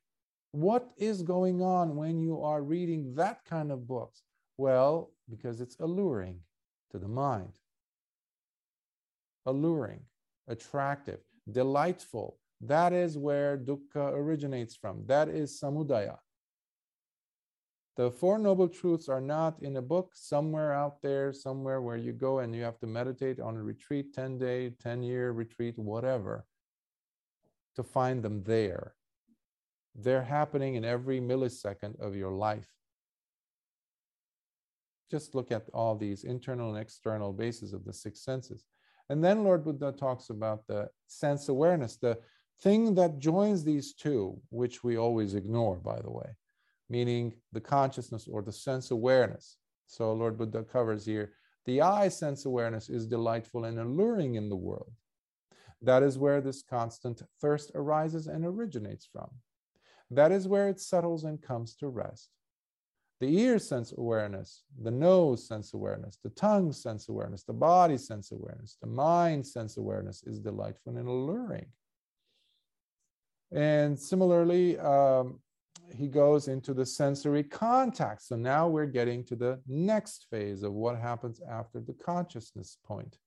What 0.53 0.91
is 0.99 1.23
going 1.23 1.63
on 1.63 1.97
when 1.97 2.21
you 2.21 2.43
are 2.43 2.63
reading 2.63 3.15
that 3.15 3.45
kind 3.47 3.73
of 3.73 3.89
books? 3.89 4.23
Well, 4.59 5.13
because 5.29 5.61
it's 5.63 5.77
alluring 5.81 6.41
to 6.91 6.99
the 6.99 7.09
mind. 7.09 7.59
Alluring, 9.47 10.01
attractive, 10.49 11.21
delightful. 11.51 12.37
That 12.61 12.93
is 12.93 13.17
where 13.17 13.57
dukkha 13.57 14.13
originates 14.13 14.77
from. 14.77 15.05
That 15.07 15.29
is 15.31 15.59
samudaya. 15.59 16.19
The 18.01 18.11
Four 18.11 18.39
Noble 18.39 18.67
Truths 18.67 19.11
are 19.11 19.21
not 19.21 19.61
in 19.61 19.77
a 19.77 19.83
book 19.83 20.13
somewhere 20.15 20.73
out 20.73 21.03
there, 21.03 21.35
somewhere 21.35 21.83
where 21.83 21.99
you 21.99 22.15
go 22.15 22.39
and 22.39 22.57
you 22.57 22.63
have 22.63 22.79
to 22.79 22.87
meditate 22.87 23.39
on 23.39 23.59
a 23.59 23.63
retreat, 23.63 24.15
10 24.15 24.39
day, 24.39 24.71
10 24.71 25.03
year 25.03 25.33
retreat, 25.33 25.79
whatever, 25.79 26.47
to 27.77 27.83
find 27.83 28.23
them 28.23 28.43
there. 28.45 28.95
They're 29.95 30.23
happening 30.23 30.77
in 30.77 30.85
every 30.87 31.21
millisecond 31.21 32.01
of 32.01 32.17
your 32.17 32.33
life. 32.33 32.73
Just 35.11 35.35
look 35.35 35.53
at 35.53 35.69
all 35.75 35.95
these 35.95 36.25
internal 36.25 36.71
and 36.71 36.79
external 36.79 37.35
bases 37.35 37.75
of 37.75 37.85
the 37.85 37.93
six 37.93 38.25
senses. 38.25 38.65
And 39.11 39.23
then 39.23 39.45
Lord 39.45 39.63
Buddha 39.63 39.93
talks 39.93 40.31
about 40.31 40.67
the 40.67 40.89
sense 41.07 41.51
awareness, 41.51 41.99
the 41.99 42.19
thing 42.63 42.95
that 42.95 43.19
joins 43.19 43.63
these 43.63 43.93
two, 43.93 44.41
which 44.49 44.83
we 44.83 44.97
always 44.97 45.35
ignore, 45.35 45.77
by 45.77 46.01
the 46.01 46.11
way 46.11 46.37
meaning 46.91 47.33
the 47.53 47.61
consciousness 47.61 48.29
or 48.31 48.43
the 48.43 48.53
sense 48.53 48.91
awareness. 48.91 49.57
So 49.87 50.13
Lord 50.13 50.37
Buddha 50.37 50.65
covers 50.65 51.07
here 51.07 51.33
the 51.67 51.83
eye 51.83 52.09
sense 52.09 52.47
awareness 52.47 52.89
is 52.89 53.07
delightful 53.07 53.65
and 53.65 53.79
alluring 53.79 54.35
in 54.35 54.49
the 54.49 54.57
world. 54.57 54.93
That 55.83 56.03
is 56.03 56.19
where 56.19 56.41
this 56.41 56.63
constant 56.63 57.23
thirst 57.41 57.71
arises 57.75 58.27
and 58.27 58.45
originates 58.45 59.07
from. 59.11 59.31
That 60.11 60.33
is 60.33 60.49
where 60.49 60.69
it 60.69 60.81
settles 60.81 61.25
and 61.25 61.41
comes 61.41 61.75
to 61.77 61.89
rest. 61.89 62.31
The 63.21 63.39
ear 63.39 63.59
sense 63.59 63.93
awareness, 63.97 64.65
the 64.83 64.91
nose 64.91 65.47
sense 65.47 65.75
awareness, 65.75 66.19
the 66.25 66.31
tongue 66.31 66.73
sense 66.73 67.09
awareness, 67.09 67.45
the 67.45 67.53
body 67.53 67.99
sense 67.99 68.33
awareness, 68.33 68.79
the 68.81 68.89
mind 68.89 69.47
sense 69.47 69.77
awareness 69.77 70.23
is 70.23 70.41
delightful 70.41 70.97
and 70.97 71.07
alluring. 71.07 71.67
And 73.53 73.99
similarly, 73.99 74.79
um, 74.79 75.41
he 75.93 76.09
goes 76.09 76.49
into 76.49 76.75
the 76.75 76.87
sensory 76.87 77.43
contact. 77.43 78.23
So 78.23 78.37
now 78.37 78.69
we're 78.69 78.87
getting 78.87 79.25
to 79.25 79.37
the 79.37 79.61
next 79.67 80.27
phase 80.31 80.63
of 80.63 80.73
what 80.73 80.99
happens 80.99 81.41
after 81.51 81.81
the 81.81 81.95
consciousness 81.95 82.79
point. 82.85 83.19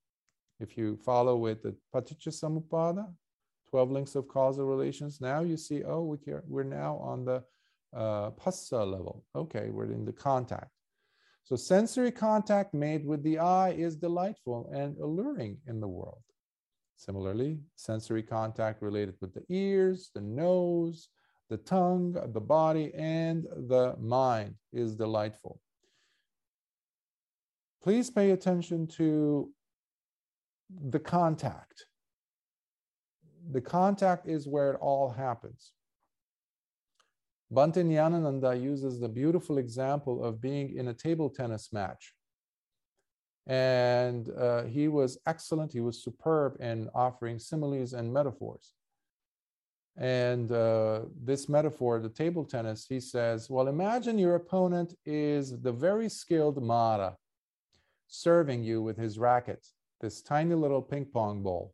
If 0.60 0.78
you 0.78 0.98
follow 0.98 1.36
with 1.36 1.64
the 1.64 1.76
paticca 1.94 2.30
samuppada, 2.30 3.08
12 3.70 3.92
links 3.92 4.16
of 4.16 4.28
causal 4.28 4.66
relations. 4.66 5.20
Now 5.20 5.42
you 5.42 5.58
see, 5.58 5.84
oh, 5.84 6.04
we 6.04 6.18
care, 6.18 6.44
we're 6.48 6.64
now 6.64 6.98
on 6.98 7.26
the 7.26 7.44
uh, 7.96 8.30
phassa 8.32 8.86
level. 8.86 9.24
Okay, 9.36 9.70
we're 9.72 9.92
in 9.92 10.06
the 10.06 10.14
contact. 10.14 10.70
So 11.44 11.56
sensory 11.56 12.12
contact 12.12 12.74
made 12.74 13.06
with 13.06 13.24
the 13.24 13.40
eye 13.40 13.72
is 13.72 13.96
delightful 13.96 14.70
and 14.74 14.98
alluring 15.00 15.58
in 15.68 15.80
the 15.80 15.88
world. 15.88 16.22
Similarly, 16.98 17.60
sensory 17.76 18.24
contact 18.24 18.82
related 18.82 19.16
with 19.20 19.34
the 19.34 19.44
ears, 19.50 20.12
the 20.14 20.22
nose, 20.22 21.10
the 21.50 21.58
tongue, 21.58 22.16
the 22.34 22.42
body, 22.42 22.92
and 22.96 23.44
the 23.44 23.96
mind 24.00 24.56
is 24.72 24.96
delightful. 24.96 25.60
Please 27.82 28.10
pay 28.10 28.32
attention 28.32 28.88
to 28.88 29.52
the 30.90 31.00
contact. 31.00 31.86
The 33.52 33.62
contact 33.62 34.28
is 34.28 34.48
where 34.48 34.72
it 34.72 34.78
all 34.80 35.10
happens. 35.10 35.74
Bhante 37.54 37.84
Nyanananda 37.84 38.60
uses 38.60 39.00
the 39.00 39.10
beautiful 39.10 39.58
example 39.58 40.24
of 40.24 40.42
being 40.42 40.76
in 40.76 40.88
a 40.88 40.94
table 40.94 41.30
tennis 41.30 41.72
match. 41.72 42.14
And 43.46 44.30
uh, 44.30 44.64
he 44.64 44.88
was 44.88 45.18
excellent, 45.28 45.74
he 45.74 45.82
was 45.82 46.02
superb 46.02 46.56
in 46.62 46.90
offering 46.96 47.38
similes 47.38 47.94
and 47.94 48.12
metaphors. 48.12 48.74
And 49.98 50.52
uh, 50.52 51.02
this 51.24 51.48
metaphor, 51.48 52.00
the 52.00 52.10
table 52.10 52.44
tennis, 52.44 52.86
he 52.88 53.00
says, 53.00 53.50
Well, 53.50 53.68
imagine 53.68 54.18
your 54.18 54.36
opponent 54.36 54.96
is 55.06 55.62
the 55.62 55.72
very 55.72 56.10
skilled 56.10 56.62
Mara 56.62 57.16
serving 58.08 58.64
you 58.64 58.82
with 58.82 58.98
his 58.98 59.20
racket, 59.20 59.66
this 60.02 60.22
tiny 60.22 60.56
little 60.56 60.82
ping 60.82 61.06
pong 61.06 61.44
ball. 61.44 61.74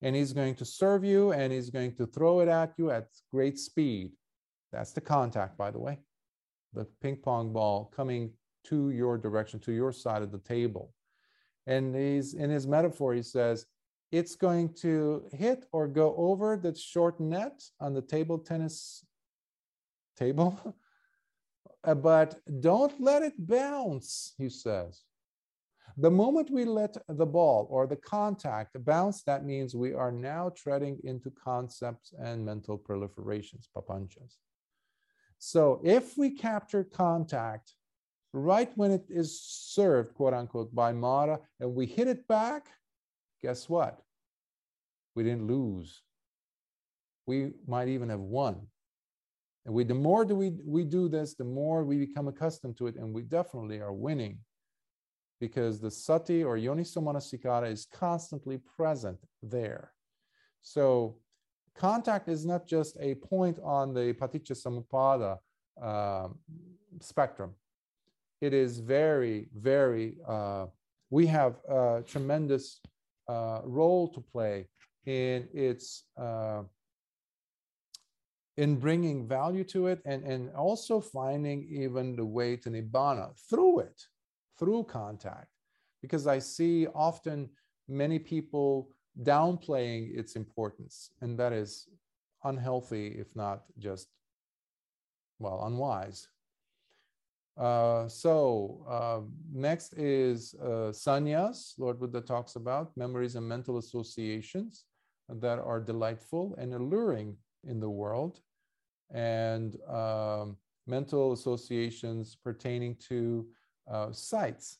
And 0.00 0.16
he's 0.16 0.32
going 0.32 0.54
to 0.56 0.64
serve 0.64 1.04
you 1.04 1.32
and 1.32 1.52
he's 1.52 1.70
going 1.70 1.94
to 1.96 2.06
throw 2.06 2.40
it 2.40 2.48
at 2.48 2.72
you 2.76 2.90
at 2.90 3.08
great 3.30 3.58
speed. 3.58 4.12
That's 4.72 4.92
the 4.92 5.00
contact, 5.00 5.56
by 5.56 5.70
the 5.70 5.78
way. 5.78 5.98
The 6.72 6.86
ping 7.02 7.16
pong 7.16 7.52
ball 7.52 7.92
coming 7.94 8.32
to 8.64 8.90
your 8.90 9.18
direction, 9.18 9.60
to 9.60 9.72
your 9.72 9.92
side 9.92 10.22
of 10.22 10.32
the 10.32 10.38
table. 10.38 10.92
And 11.66 11.94
he's 11.94 12.34
in 12.34 12.50
his 12.50 12.66
metaphor, 12.66 13.14
he 13.14 13.22
says, 13.22 13.66
it's 14.12 14.36
going 14.36 14.74
to 14.74 15.24
hit 15.32 15.64
or 15.72 15.88
go 15.88 16.14
over 16.16 16.56
the 16.56 16.74
short 16.76 17.18
net 17.18 17.62
on 17.80 17.94
the 17.94 18.02
table 18.02 18.38
tennis 18.38 19.04
table. 20.16 20.58
But 21.84 22.38
don't 22.60 22.94
let 23.00 23.24
it 23.24 23.34
bounce, 23.36 24.34
he 24.38 24.48
says. 24.48 25.02
The 25.96 26.12
moment 26.12 26.48
we 26.48 26.64
let 26.64 26.96
the 27.08 27.26
ball 27.26 27.66
or 27.70 27.88
the 27.88 27.96
contact 27.96 28.76
bounce, 28.84 29.24
that 29.24 29.44
means 29.44 29.74
we 29.74 29.92
are 29.92 30.12
now 30.12 30.52
treading 30.54 31.00
into 31.02 31.30
concepts 31.30 32.14
and 32.22 32.46
mental 32.46 32.78
proliferations, 32.78 33.66
papanchas. 33.76 34.36
So 35.38 35.80
if 35.82 36.16
we 36.16 36.30
capture 36.30 36.84
contact 36.84 37.74
right 38.32 38.70
when 38.76 38.92
it 38.92 39.06
is 39.08 39.42
served, 39.42 40.14
quote 40.14 40.34
unquote, 40.34 40.72
by 40.72 40.92
Mara, 40.92 41.40
and 41.58 41.74
we 41.74 41.86
hit 41.86 42.06
it 42.06 42.28
back, 42.28 42.68
guess 43.42 43.68
what? 43.68 44.00
We 45.14 45.24
didn't 45.24 45.46
lose. 45.46 46.02
We 47.26 47.52
might 47.66 47.88
even 47.88 48.08
have 48.08 48.20
won. 48.20 48.66
And 49.64 49.74
we, 49.74 49.84
the 49.84 49.94
more 49.94 50.24
do 50.24 50.34
we, 50.34 50.52
we 50.64 50.84
do 50.84 51.08
this, 51.08 51.34
the 51.34 51.44
more 51.44 51.84
we 51.84 51.96
become 51.98 52.28
accustomed 52.28 52.76
to 52.78 52.86
it, 52.88 52.96
and 52.96 53.14
we 53.14 53.22
definitely 53.22 53.80
are 53.80 53.92
winning 53.92 54.38
because 55.40 55.80
the 55.80 55.90
sati 55.90 56.42
or 56.42 56.56
yoniso 56.56 56.98
manasikara 56.98 57.70
is 57.70 57.86
constantly 57.92 58.58
present 58.76 59.18
there. 59.42 59.92
So 60.62 61.16
contact 61.76 62.28
is 62.28 62.46
not 62.46 62.66
just 62.66 62.96
a 63.00 63.14
point 63.16 63.58
on 63.62 63.92
the 63.92 64.14
paticca 64.14 64.54
samuppada 64.54 65.38
uh, 65.82 66.28
spectrum. 67.00 67.54
It 68.40 68.52
is 68.52 68.80
very, 68.80 69.48
very, 69.54 70.16
uh, 70.28 70.66
we 71.10 71.26
have 71.26 71.56
a 71.68 72.02
tremendous 72.06 72.80
uh, 73.28 73.60
role 73.64 74.08
to 74.08 74.20
play 74.20 74.68
in 75.06 75.48
its, 75.52 76.04
uh, 76.16 76.62
in 78.56 78.76
bringing 78.76 79.26
value 79.26 79.64
to 79.64 79.86
it 79.86 80.00
and, 80.04 80.24
and 80.24 80.50
also 80.54 81.00
finding 81.00 81.66
even 81.70 82.16
the 82.16 82.24
way 82.24 82.56
to 82.56 82.70
nibbana 82.70 83.30
through 83.48 83.80
it, 83.80 84.06
through 84.58 84.84
contact. 84.84 85.48
Because 86.00 86.26
I 86.26 86.38
see 86.38 86.86
often 86.94 87.48
many 87.88 88.18
people 88.18 88.90
downplaying 89.22 90.16
its 90.18 90.36
importance, 90.36 91.10
and 91.20 91.38
that 91.38 91.52
is 91.52 91.88
unhealthy, 92.44 93.08
if 93.18 93.34
not 93.36 93.62
just, 93.78 94.08
well, 95.38 95.62
unwise. 95.64 96.28
Uh, 97.56 98.08
so 98.08 98.84
uh, 98.88 99.20
next 99.52 99.92
is 99.94 100.54
uh, 100.62 100.90
sannyas, 100.90 101.74
Lord 101.78 102.00
Buddha 102.00 102.20
talks 102.20 102.56
about 102.56 102.96
memories 102.96 103.36
and 103.36 103.46
mental 103.46 103.78
associations 103.78 104.84
that 105.28 105.58
are 105.58 105.80
delightful 105.80 106.54
and 106.58 106.72
alluring 106.72 107.36
in 107.64 107.78
the 107.78 107.90
world, 107.90 108.40
and 109.14 109.76
um, 109.88 110.56
mental 110.86 111.32
associations 111.32 112.36
pertaining 112.42 112.96
to 113.08 113.46
uh, 113.90 114.10
sights 114.12 114.78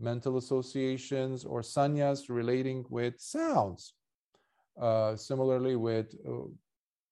mental 0.00 0.38
associations 0.38 1.44
or 1.44 1.60
sannyas 1.60 2.28
relating 2.28 2.84
with 2.90 3.14
sounds. 3.18 3.94
Uh, 4.80 5.14
similarly, 5.14 5.76
with 5.76 6.14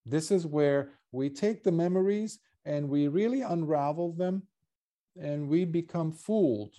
this 0.05 0.31
is 0.31 0.45
where 0.45 0.91
we 1.11 1.29
take 1.29 1.63
the 1.63 1.71
memories 1.71 2.39
and 2.65 2.87
we 2.87 3.07
really 3.07 3.41
unravel 3.41 4.11
them 4.13 4.43
and 5.19 5.47
we 5.47 5.65
become 5.65 6.11
fooled. 6.11 6.75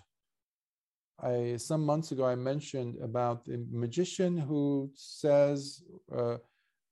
I, 1.22 1.56
some 1.56 1.84
months 1.84 2.12
ago, 2.12 2.24
I 2.24 2.34
mentioned 2.34 2.96
about 3.02 3.44
the 3.44 3.64
magician 3.70 4.36
who 4.36 4.90
says, 4.94 5.82
uh, 6.14 6.36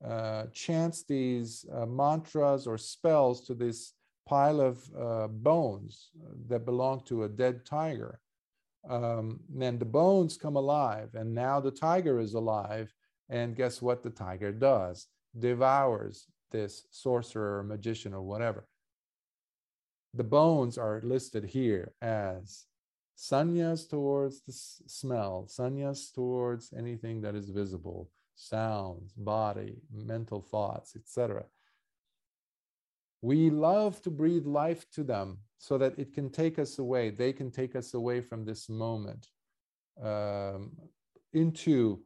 uh, 0.05 0.47
chants 0.53 1.05
these 1.05 1.65
uh, 1.73 1.87
mantras 1.87 2.67
or 2.67 2.77
spells 2.77 3.47
to 3.47 3.55
this 3.55 3.93
pile 4.29 4.61
of 4.61 4.83
uh, 4.99 5.29
bones 5.29 6.11
that 6.49 6.65
belong 6.65 7.03
to 7.05 7.25
a 7.25 7.29
dead 7.29 7.65
tiger 7.65 8.21
um, 8.89 9.41
then 9.49 9.79
the 9.79 9.85
bones 9.85 10.37
come 10.37 10.57
alive, 10.57 11.11
and 11.15 11.35
now 11.35 11.61
the 11.61 11.71
tiger 11.71 12.19
is 12.19 12.35
alive. 12.35 12.93
And 13.29 13.57
guess 13.57 13.81
what 13.81 14.03
the 14.03 14.11
tiger 14.11 14.53
does? 14.53 15.07
Devours 15.39 16.27
this 16.51 16.85
sorcerer 16.91 17.59
or 17.59 17.63
magician 17.63 18.13
or 18.13 18.23
whatever. 18.23 18.67
The 20.15 20.25
bones 20.25 20.77
are 20.77 21.01
listed 21.03 21.45
here 21.45 21.93
as 22.03 22.67
sannyas 23.17 23.89
towards 23.89 24.43
the 24.43 24.53
smell, 24.53 25.49
sannyas 25.49 26.13
towards 26.13 26.73
anything 26.77 27.23
that 27.23 27.35
is 27.35 27.49
visible, 27.49 28.11
sounds, 28.35 29.13
body, 29.15 29.77
mental 29.93 30.43
thoughts, 30.43 30.97
etc. 30.97 31.45
We 33.23 33.51
love 33.51 34.03
to 34.03 34.11
breathe 34.11 34.47
life 34.47 34.85
to 34.93 35.05
them 35.05 35.39
so 35.59 35.79
that 35.79 35.99
it 35.99 36.13
can 36.13 36.29
take 36.29 36.59
us 36.59 36.79
away. 36.79 37.11
They 37.11 37.33
can 37.33 37.51
take 37.51 37.77
us 37.77 37.95
away 37.95 38.21
from 38.21 38.45
this 38.45 38.69
moment 38.69 39.29
um, 40.03 40.73
into 41.33 42.01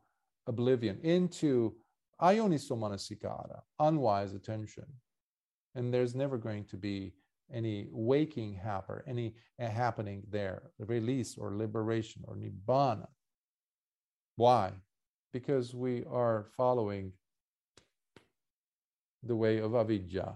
oblivion, 0.47 1.01
into 1.03 1.75
ayoniso 2.21 2.77
manasikara, 2.77 3.63
unwise 3.81 4.35
attention. 4.35 4.85
And 5.75 5.93
there's 5.93 6.15
never 6.15 6.39
going 6.39 6.65
to 6.67 6.77
be 6.77 7.15
any 7.53 7.87
waking 7.91 8.55
happen, 8.55 9.01
any 9.07 9.35
uh, 9.61 9.69
happening 9.69 10.23
there, 10.31 10.71
release 10.79 11.37
or 11.39 11.57
liberation 11.57 12.23
or 12.27 12.37
nibbana. 12.37 13.07
Why? 14.37 14.73
Because 15.33 15.75
we 15.75 16.05
are 16.11 16.47
following 16.57 17.13
the 19.23 19.37
way 19.37 19.59
of 19.59 19.75
avidya, 19.75 20.35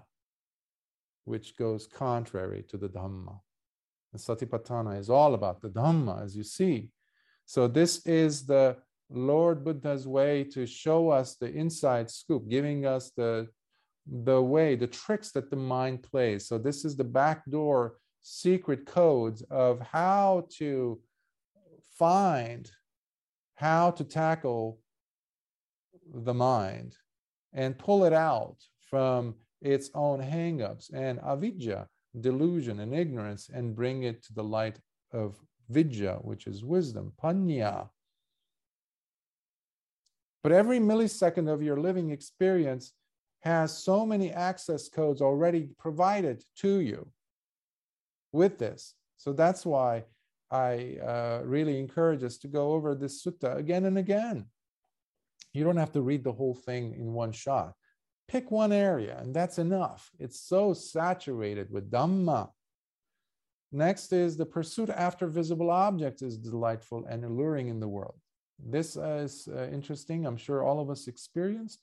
which 1.24 1.57
goes 1.57 1.87
contrary 1.87 2.65
to 2.69 2.77
the 2.77 2.89
Dhamma. 2.89 3.39
The 4.12 4.19
Satipatthana 4.19 4.99
is 4.99 5.11
all 5.11 5.35
about 5.35 5.61
the 5.61 5.69
Dhamma, 5.69 6.23
as 6.23 6.37
you 6.37 6.43
see. 6.43 6.91
So, 7.47 7.69
this 7.69 8.05
is 8.07 8.47
the 8.47 8.77
Lord 9.11 9.65
Buddha's 9.65 10.07
way 10.07 10.45
to 10.45 10.66
show 10.66 11.11
us 11.11 11.37
the 11.37 11.53
inside 11.53 12.11
scoop, 12.11 12.49
giving 12.49 12.87
us 12.87 13.11
the, 13.16 13.49
the 14.06 14.40
way, 14.40 14.74
the 14.74 14.86
tricks 14.86 15.31
that 15.32 15.51
the 15.51 15.56
mind 15.56 16.02
plays. 16.02 16.47
So, 16.47 16.59
this 16.59 16.85
is 16.85 16.97
the 16.97 17.05
backdoor 17.05 17.97
secret 18.22 18.86
codes 18.86 19.43
of 19.51 19.81
how 19.81 20.47
to 20.59 21.01
find, 21.98 22.70
how 23.55 23.90
to 23.93 24.05
tackle 24.05 24.78
the 26.12 26.35
mind 26.35 26.97
and 27.52 27.78
pull 27.78 28.05
it 28.05 28.12
out 28.12 28.56
from 28.89 29.35
its 29.60 29.90
own 29.94 30.20
hangups 30.20 30.93
and 30.93 31.20
avidya, 31.20 31.86
delusion 32.20 32.81
and 32.81 32.94
ignorance, 32.94 33.51
and 33.52 33.77
bring 33.77 34.05
it 34.05 34.22
to 34.24 34.32
the 34.35 34.44
light 34.44 34.78
of 35.12 35.36
vidya, 35.68 36.18
which 36.22 36.47
is 36.47 36.64
wisdom, 36.64 37.12
panya. 37.22 37.89
But 40.43 40.52
every 40.52 40.78
millisecond 40.78 41.52
of 41.52 41.62
your 41.62 41.78
living 41.78 42.10
experience 42.10 42.93
has 43.41 43.77
so 43.77 44.05
many 44.05 44.31
access 44.31 44.89
codes 44.89 45.23
already 45.23 45.71
provided 45.79 46.45
to 46.57 46.81
you 46.81 47.11
with 48.33 48.59
this. 48.59 48.95
So 49.17 49.33
that's 49.33 49.65
why 49.65 50.05
I 50.51 50.99
uh, 51.03 51.43
really 51.45 51.79
encourage 51.79 52.23
us 52.23 52.37
to 52.39 52.49
go 52.49 52.73
over 52.73 52.95
this 52.95 53.25
sutta 53.25 53.57
again 53.57 53.85
and 53.87 53.99
again. 53.99 54.47
You 55.53 55.65
don't 55.65 55.77
have 55.77 55.93
to 55.93 56.03
read 56.03 56.25
the 56.25 56.33
whole 56.33 56.55
thing 56.55 56.95
in 56.95 57.12
one 57.12 57.33
shot. 57.33 57.75
Pick 58.29 58.51
one 58.51 58.73
area, 58.73 59.19
and 59.19 59.35
that's 59.35 59.59
enough. 59.59 60.11
It's 60.19 60.41
so 60.41 60.73
saturated 60.73 61.71
with 61.71 61.91
Dhamma. 61.91 62.51
Next 63.73 64.12
is 64.12 64.37
the 64.37 64.47
pursuit 64.47 64.91
after 64.91 65.27
visible 65.27 65.71
objects 65.71 66.23
is 66.23 66.39
delightful 66.39 67.07
and 67.09 67.25
alluring 67.25 67.69
in 67.69 67.81
the 67.81 67.89
world. 67.89 68.19
This 68.59 68.97
is 68.97 69.49
uh, 69.49 69.69
interesting. 69.73 70.27
I'm 70.27 70.37
sure 70.37 70.62
all 70.62 70.81
of 70.81 70.91
us 70.91 71.09
experienced 71.09 71.81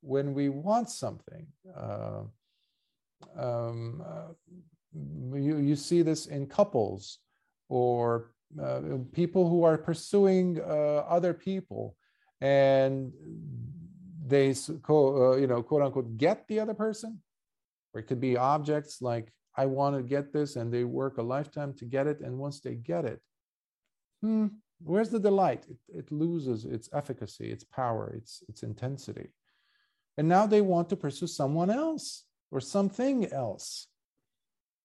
when 0.00 0.34
we 0.34 0.48
want 0.48 0.90
something. 0.90 1.46
Uh, 1.76 2.22
um, 3.36 4.02
uh, 4.06 4.32
you, 5.34 5.58
you 5.58 5.76
see 5.76 6.02
this 6.02 6.26
in 6.26 6.46
couples 6.46 7.18
or 7.68 8.30
uh, 8.60 8.80
people 9.12 9.48
who 9.48 9.62
are 9.64 9.76
pursuing 9.76 10.60
uh, 10.60 11.04
other 11.08 11.34
people 11.34 11.96
and 12.40 13.12
they 14.26 14.50
uh, 14.50 15.36
you 15.36 15.46
know 15.46 15.62
quote 15.62 15.82
unquote 15.82 16.16
get 16.16 16.46
the 16.48 16.58
other 16.60 16.74
person 16.74 17.20
or 17.92 18.00
it 18.00 18.06
could 18.06 18.20
be 18.20 18.36
objects 18.36 19.02
like 19.02 19.32
i 19.56 19.66
want 19.66 19.96
to 19.96 20.02
get 20.02 20.32
this 20.32 20.56
and 20.56 20.72
they 20.72 20.84
work 20.84 21.18
a 21.18 21.22
lifetime 21.22 21.74
to 21.74 21.84
get 21.84 22.06
it 22.06 22.20
and 22.20 22.38
once 22.38 22.60
they 22.60 22.74
get 22.74 23.04
it 23.04 23.20
hmm, 24.22 24.46
where's 24.82 25.10
the 25.10 25.18
delight 25.18 25.66
it, 25.68 25.98
it 25.98 26.12
loses 26.12 26.64
its 26.64 26.88
efficacy 26.92 27.50
its 27.50 27.64
power 27.64 28.14
its 28.16 28.42
its 28.48 28.62
intensity 28.62 29.28
and 30.18 30.28
now 30.28 30.46
they 30.46 30.60
want 30.60 30.90
to 30.90 30.96
pursue 30.96 31.26
someone 31.26 31.70
else 31.70 32.24
or 32.50 32.60
something 32.60 33.32
else 33.32 33.88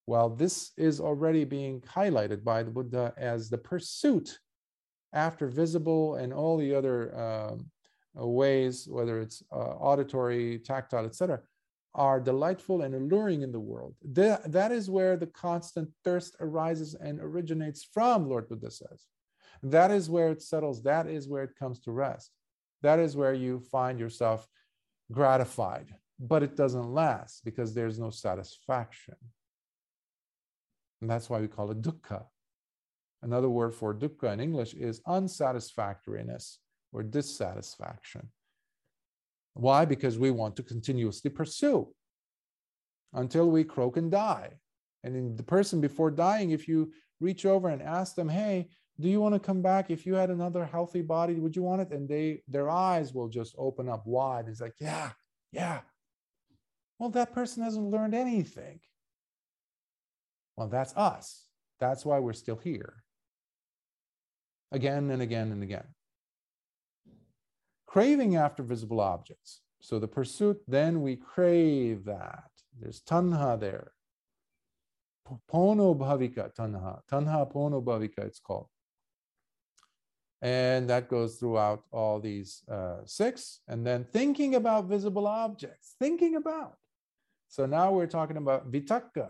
well, 0.06 0.30
this 0.30 0.72
is 0.78 1.00
already 1.00 1.46
being 1.46 1.82
highlighted 1.82 2.44
by 2.44 2.64
the 2.64 2.72
Buddha 2.72 3.14
as 3.18 3.50
the 3.50 3.58
pursuit 3.58 4.40
after 5.14 5.48
visible 5.48 6.16
and 6.16 6.34
all 6.34 6.58
the 6.58 6.76
other 6.76 7.16
uh, 7.16 7.56
ways, 8.26 8.88
whether 8.90 9.22
it's 9.22 9.44
uh, 9.52 9.56
auditory, 9.56 10.60
tactile, 10.60 11.06
etc., 11.06 11.40
are 11.96 12.20
delightful 12.20 12.82
and 12.82 12.96
alluring 12.96 13.44
in 13.44 13.52
the 13.52 13.60
world. 13.60 13.96
That 14.04 14.72
is 14.72 14.90
where 14.90 15.16
the 15.16 15.28
constant 15.28 15.90
thirst 16.04 16.36
arises 16.40 16.96
and 16.96 17.20
originates 17.22 17.84
from, 17.84 18.28
Lord 18.28 18.50
Buddha 18.50 18.72
says. 18.72 19.06
That 19.62 19.92
is 19.92 20.10
where 20.10 20.32
it 20.32 20.42
settles. 20.42 20.82
That 20.82 21.08
is 21.08 21.30
where 21.30 21.44
it 21.44 21.56
comes 21.56 21.80
to 21.82 21.92
rest. 21.92 22.32
That 22.82 23.00
is 23.00 23.16
where 23.16 23.36
you 23.36 23.60
find 23.60 24.00
yourself 24.00 24.48
gratified, 25.12 25.94
but 26.20 26.44
it 26.44 26.56
doesn't 26.56 26.94
last 26.94 27.44
because 27.44 27.74
there's 27.74 28.00
no 28.00 28.10
satisfaction. 28.10 29.16
And 31.02 31.10
that's 31.10 31.30
why 31.30 31.40
we 31.40 31.48
call 31.48 31.72
it 31.72 31.82
dukkha. 31.82 32.26
Another 33.22 33.50
word 33.50 33.74
for 33.74 33.94
dukkha 33.94 34.34
in 34.34 34.40
English 34.40 34.74
is 34.74 35.02
unsatisfactoriness 35.08 36.60
or 36.92 37.04
dissatisfaction. 37.04 38.30
Why? 39.54 39.86
Because 39.86 40.18
we 40.18 40.32
want 40.32 40.56
to 40.56 40.64
continuously 40.64 41.30
pursue 41.30 41.94
until 43.14 43.50
we 43.50 43.64
croak 43.64 43.98
and 43.98 44.12
die. 44.12 44.52
And 45.04 45.16
in 45.16 45.36
the 45.36 45.44
person 45.44 45.82
before 45.82 46.12
dying, 46.12 46.52
if 46.52 46.68
you 46.68 46.92
reach 47.20 47.46
over 47.46 47.70
and 47.70 47.82
ask 47.82 48.16
them, 48.16 48.30
hey, 48.30 48.70
do 49.00 49.10
you 49.10 49.20
want 49.20 49.34
to 49.34 49.40
come 49.40 49.62
back? 49.62 49.90
If 49.90 50.06
you 50.06 50.14
had 50.14 50.30
another 50.30 50.66
healthy 50.66 51.02
body, 51.02 51.36
would 51.36 51.56
you 51.56 51.64
want 51.64 51.82
it? 51.82 51.92
And 51.92 52.08
they 52.08 52.44
their 52.48 52.70
eyes 52.70 53.14
will 53.14 53.28
just 53.28 53.56
open 53.58 53.90
up 53.90 54.06
wide. 54.06 54.48
It's 54.48 54.62
like, 54.62 54.76
yeah, 54.80 55.12
yeah. 55.52 55.82
Well, 57.00 57.10
that 57.10 57.34
person 57.34 57.64
hasn't 57.64 57.90
learned 57.90 58.14
anything. 58.14 58.80
Well, 60.56 60.68
that's 60.68 60.96
us. 60.96 61.48
That's 61.80 62.06
why 62.06 62.20
we're 62.20 62.34
still 62.34 62.56
here. 62.56 63.04
Again 64.72 65.10
and 65.10 65.22
again 65.22 65.52
and 65.52 65.64
again. 65.64 65.88
Craving 67.88 68.36
after 68.36 68.64
visible 68.64 69.02
objects. 69.02 69.62
So 69.82 70.00
the 70.00 70.08
pursuit, 70.08 70.62
then 70.68 71.02
we 71.02 71.16
crave 71.16 72.06
that. 72.06 72.50
There's 72.80 73.02
tanha 73.02 73.60
there. 73.60 73.92
Pono 75.52 75.96
bhavika 75.98 76.56
tanha. 76.56 77.02
Tanha 77.12 77.52
pono 77.52 77.84
bhavika, 77.84 78.20
it's 78.20 78.40
called. 78.40 78.68
And 80.44 80.88
that 80.90 81.08
goes 81.08 81.38
throughout 81.38 81.86
all 81.92 82.20
these 82.20 82.62
uh, 82.70 82.98
six. 83.06 83.62
And 83.68 83.88
then 83.88 84.06
thinking 84.14 84.56
about 84.56 84.86
visible 84.86 85.26
objects, 85.26 85.96
thinking 85.98 86.36
about. 86.36 86.78
So 87.48 87.66
now 87.66 87.92
we're 87.92 88.08
talking 88.08 88.38
about 88.38 88.72
vitakka, 88.72 89.30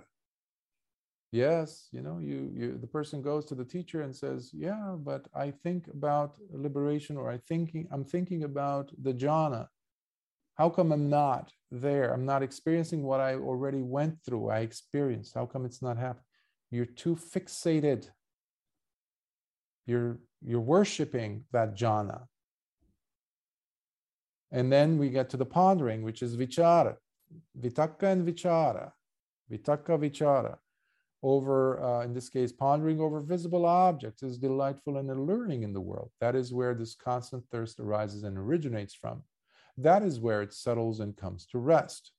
yes 1.33 1.87
you 1.91 1.99
know 1.99 2.19
you 2.19 2.51
you 2.53 2.77
the 2.79 2.85
person 2.87 3.19
goes 3.19 3.43
to 3.43 3.55
the 3.55 3.65
teacher 3.65 4.03
and 4.03 4.15
says 4.15 4.51
yeah 4.53 4.95
but 4.99 5.25
i 5.33 5.49
think 5.49 5.87
about 5.87 6.37
liberation 6.51 7.17
or 7.17 7.27
i 7.27 7.37
thinking 7.37 7.87
i'm 7.91 8.05
thinking 8.05 8.43
about 8.43 8.91
the 9.01 9.13
jhana. 9.13 9.67
How 10.53 10.69
come 10.69 10.91
i'm 10.91 11.09
not 11.09 11.51
there? 11.71 12.13
I'm 12.13 12.25
not 12.25 12.43
experiencing 12.43 13.01
what 13.01 13.19
i 13.19 13.33
already 13.33 13.81
went 13.81 14.15
through 14.23 14.49
i 14.49 14.59
experienced. 14.59 15.33
How 15.33 15.47
come 15.47 15.65
it's 15.65 15.81
not 15.81 15.97
happening? 15.97 16.31
You're 16.69 16.93
too 17.03 17.15
fixated. 17.15 18.09
You're 19.87 20.19
you're 20.45 20.61
worshiping 20.61 21.43
that 21.51 21.75
jhana 21.75 22.23
and 24.51 24.71
then 24.71 24.97
we 24.97 25.09
get 25.09 25.29
to 25.29 25.37
the 25.37 25.45
pondering 25.45 26.03
which 26.03 26.21
is 26.21 26.35
vichara 26.35 26.95
vitakka 27.59 28.03
and 28.03 28.27
vichara 28.27 28.91
vitakka 29.51 29.97
vichara 29.99 30.57
over, 31.23 31.81
uh, 31.81 32.03
in 32.03 32.13
this 32.13 32.29
case, 32.29 32.51
pondering 32.51 32.99
over 32.99 33.21
visible 33.21 33.65
objects 33.65 34.21
is 34.23 34.37
delightful 34.37 34.97
and 34.97 35.09
alluring 35.09 35.63
in 35.63 35.73
the 35.73 35.81
world. 35.81 36.11
That 36.19 36.35
is 36.35 36.53
where 36.53 36.75
this 36.75 36.95
constant 36.95 37.45
thirst 37.49 37.79
arises 37.79 38.23
and 38.23 38.37
originates 38.37 38.93
from. 38.93 39.23
That 39.77 40.03
is 40.03 40.19
where 40.19 40.41
it 40.41 40.53
settles 40.53 40.99
and 40.99 41.15
comes 41.15 41.45
to 41.47 41.59
rest. 41.59 42.11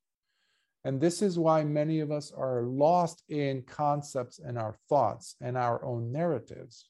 And 0.84 1.00
this 1.00 1.22
is 1.22 1.38
why 1.38 1.64
many 1.64 2.00
of 2.00 2.10
us 2.10 2.32
are 2.32 2.62
lost 2.62 3.22
in 3.28 3.62
concepts 3.62 4.38
and 4.38 4.58
our 4.58 4.74
thoughts 4.88 5.36
and 5.40 5.56
our 5.56 5.84
own 5.84 6.10
narratives, 6.10 6.88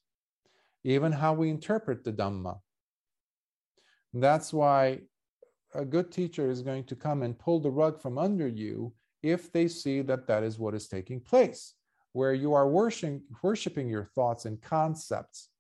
even 0.85 1.13
how 1.13 1.33
we 1.33 1.51
interpret 1.51 2.05
the 2.05 2.13
Dhamma. 2.13 2.59
that's 4.13 4.53
why 4.53 5.01
a 5.75 5.85
good 5.85 6.13
teacher 6.13 6.49
is 6.49 6.63
going 6.63 6.85
to 6.85 6.95
come 6.95 7.23
and 7.23 7.39
pull 7.39 7.59
the 7.59 7.71
rug 7.71 8.01
from 8.01 8.17
under 8.17 8.47
you 8.47 8.93
if 9.23 9.51
they 9.51 9.67
see 9.67 10.03
that 10.03 10.27
that 10.29 10.45
is 10.45 10.59
what 10.59 10.75
is 10.75 10.87
taking 10.87 11.21
place 11.21 11.75
where 12.15 12.33
you 12.33 12.55
are 12.55 12.69
worshiping, 12.69 13.23
worshiping 13.43 13.89
your 13.89 14.05
thoughts 14.05 14.47
and 14.47 14.63
concepts, 14.63 15.51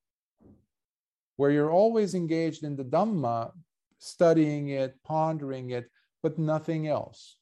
where 1.36 1.50
you're 1.50 1.70
always 1.70 2.14
engaged 2.14 2.62
in 2.62 2.76
the 2.76 2.84
Dhamma, 2.84 3.50
studying 3.98 4.68
it, 4.68 4.94
pondering 5.04 5.70
it, 5.70 5.90
but 6.22 6.38
nothing 6.38 6.86
else. 6.86 7.38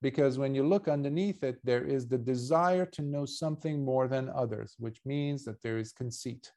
Because 0.00 0.38
when 0.38 0.54
you 0.54 0.62
look 0.66 0.86
underneath 0.86 1.42
it, 1.42 1.58
there 1.64 1.84
is 1.84 2.06
the 2.06 2.16
desire 2.16 2.86
to 2.86 3.02
know 3.02 3.26
something 3.26 3.84
more 3.84 4.06
than 4.06 4.30
others, 4.30 4.76
which 4.78 5.00
means 5.04 5.44
that 5.44 5.60
there 5.60 5.78
is 5.78 5.92
conceit. 5.92 6.52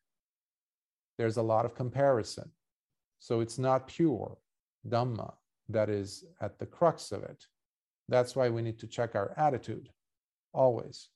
There's 1.17 1.37
a 1.37 1.41
lot 1.41 1.65
of 1.65 1.75
comparison. 1.75 2.51
So 3.19 3.39
it's 3.39 3.57
not 3.57 3.87
pure 3.87 4.37
Dhamma 4.87 5.33
that 5.69 5.89
is 5.89 6.25
at 6.41 6.59
the 6.59 6.65
crux 6.65 7.11
of 7.11 7.23
it. 7.23 7.45
That's 8.09 8.35
why 8.35 8.49
we 8.49 8.61
need 8.61 8.79
to 8.79 8.87
check 8.87 9.15
our 9.15 9.33
attitude 9.37 9.89
always. 10.53 11.09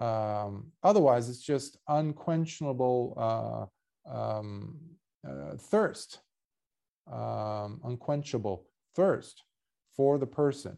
Um, 0.00 0.72
otherwise, 0.82 1.28
it's 1.28 1.42
just 1.42 1.76
unquenchable 1.88 3.68
uh, 4.08 4.10
um, 4.10 4.78
uh, 5.28 5.56
thirst, 5.56 6.20
um, 7.10 7.80
unquenchable 7.84 8.66
thirst 8.96 9.42
for 9.94 10.18
the 10.18 10.26
person. 10.26 10.76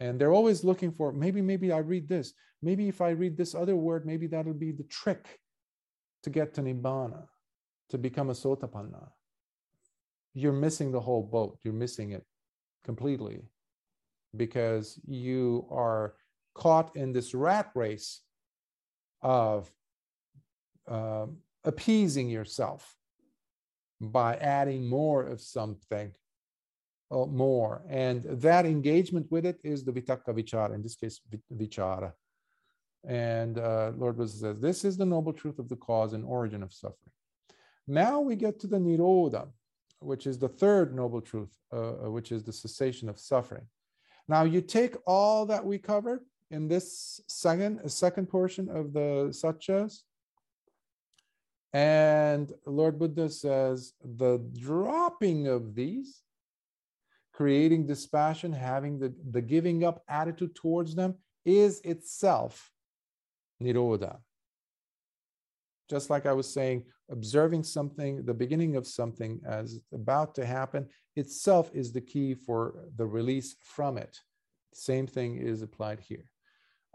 And 0.00 0.20
they're 0.20 0.32
always 0.32 0.64
looking 0.64 0.92
for 0.92 1.12
maybe, 1.12 1.40
maybe 1.42 1.72
I 1.72 1.78
read 1.78 2.08
this. 2.08 2.32
Maybe 2.62 2.88
if 2.88 3.00
I 3.00 3.10
read 3.10 3.36
this 3.36 3.54
other 3.54 3.76
word, 3.76 4.06
maybe 4.06 4.26
that'll 4.26 4.54
be 4.54 4.72
the 4.72 4.84
trick 4.84 5.40
to 6.22 6.30
get 6.30 6.54
to 6.54 6.62
Nibbana, 6.62 7.24
to 7.90 7.98
become 7.98 8.30
a 8.30 8.34
Sotapanna. 8.34 9.08
You're 10.34 10.52
missing 10.52 10.90
the 10.90 11.00
whole 11.00 11.22
boat. 11.22 11.58
You're 11.62 11.74
missing 11.74 12.12
it 12.12 12.24
completely 12.84 13.42
because 14.36 14.98
you 15.06 15.66
are 15.70 16.14
caught 16.54 16.96
in 16.96 17.12
this 17.12 17.34
rat 17.34 17.70
race 17.74 18.20
of 19.22 19.70
uh, 20.88 21.26
appeasing 21.64 22.28
yourself 22.28 22.96
by 24.00 24.36
adding 24.36 24.86
more 24.88 25.22
of 25.22 25.40
something 25.40 26.12
uh, 27.10 27.26
more. 27.26 27.82
And 27.88 28.22
that 28.24 28.66
engagement 28.66 29.30
with 29.30 29.46
it 29.46 29.58
is 29.62 29.84
the 29.84 29.92
vitakka 29.92 30.28
vichara, 30.28 30.74
in 30.74 30.82
this 30.82 30.96
case, 30.96 31.20
vichara. 31.52 32.12
And 33.06 33.58
uh, 33.58 33.92
Lord 33.96 34.16
Buddha 34.16 34.30
says, 34.30 34.60
this 34.60 34.84
is 34.84 34.96
the 34.96 35.06
noble 35.06 35.32
truth 35.32 35.58
of 35.58 35.68
the 35.68 35.76
cause 35.76 36.12
and 36.12 36.24
origin 36.24 36.62
of 36.62 36.72
suffering. 36.72 37.12
Now 37.86 38.20
we 38.20 38.36
get 38.36 38.60
to 38.60 38.66
the 38.66 38.78
nirodha. 38.78 39.48
which 40.04 40.26
is 40.26 40.38
the 40.38 40.48
third 40.48 40.94
noble 40.94 41.20
truth, 41.20 41.56
uh, 41.72 42.04
uh, 42.04 42.10
which 42.10 42.30
is 42.30 42.42
the 42.44 42.52
cessation 42.52 43.08
of 43.08 43.18
suffering. 43.18 43.66
Now, 44.28 44.44
you 44.44 44.60
take 44.60 44.96
all 45.06 45.46
that 45.46 45.64
we 45.64 45.78
covered 45.78 46.20
in 46.50 46.68
this 46.68 47.20
second, 47.26 47.90
second 47.90 48.26
portion 48.28 48.68
of 48.68 48.92
the 48.92 49.28
Satyas, 49.30 50.02
and 51.72 52.52
Lord 52.66 52.98
Buddha 52.98 53.28
says 53.28 53.94
the 54.02 54.38
dropping 54.52 55.48
of 55.48 55.74
these, 55.74 56.22
creating 57.32 57.86
dispassion, 57.86 58.52
having 58.52 58.98
the, 58.98 59.12
the 59.30 59.42
giving 59.42 59.84
up 59.84 60.02
attitude 60.08 60.54
towards 60.54 60.94
them, 60.94 61.16
is 61.44 61.80
itself 61.80 62.70
Nirodha. 63.60 64.18
Just 65.90 66.10
like 66.10 66.26
I 66.26 66.32
was 66.32 66.52
saying, 66.52 66.84
observing 67.10 67.64
something, 67.64 68.24
the 68.24 68.34
beginning 68.34 68.76
of 68.76 68.86
something 68.86 69.40
as 69.46 69.80
about 69.92 70.34
to 70.36 70.46
happen 70.46 70.88
itself 71.16 71.70
is 71.74 71.92
the 71.92 72.00
key 72.00 72.34
for 72.34 72.86
the 72.96 73.06
release 73.06 73.56
from 73.60 73.98
it. 73.98 74.18
Same 74.72 75.06
thing 75.06 75.36
is 75.36 75.62
applied 75.62 76.00
here. 76.00 76.30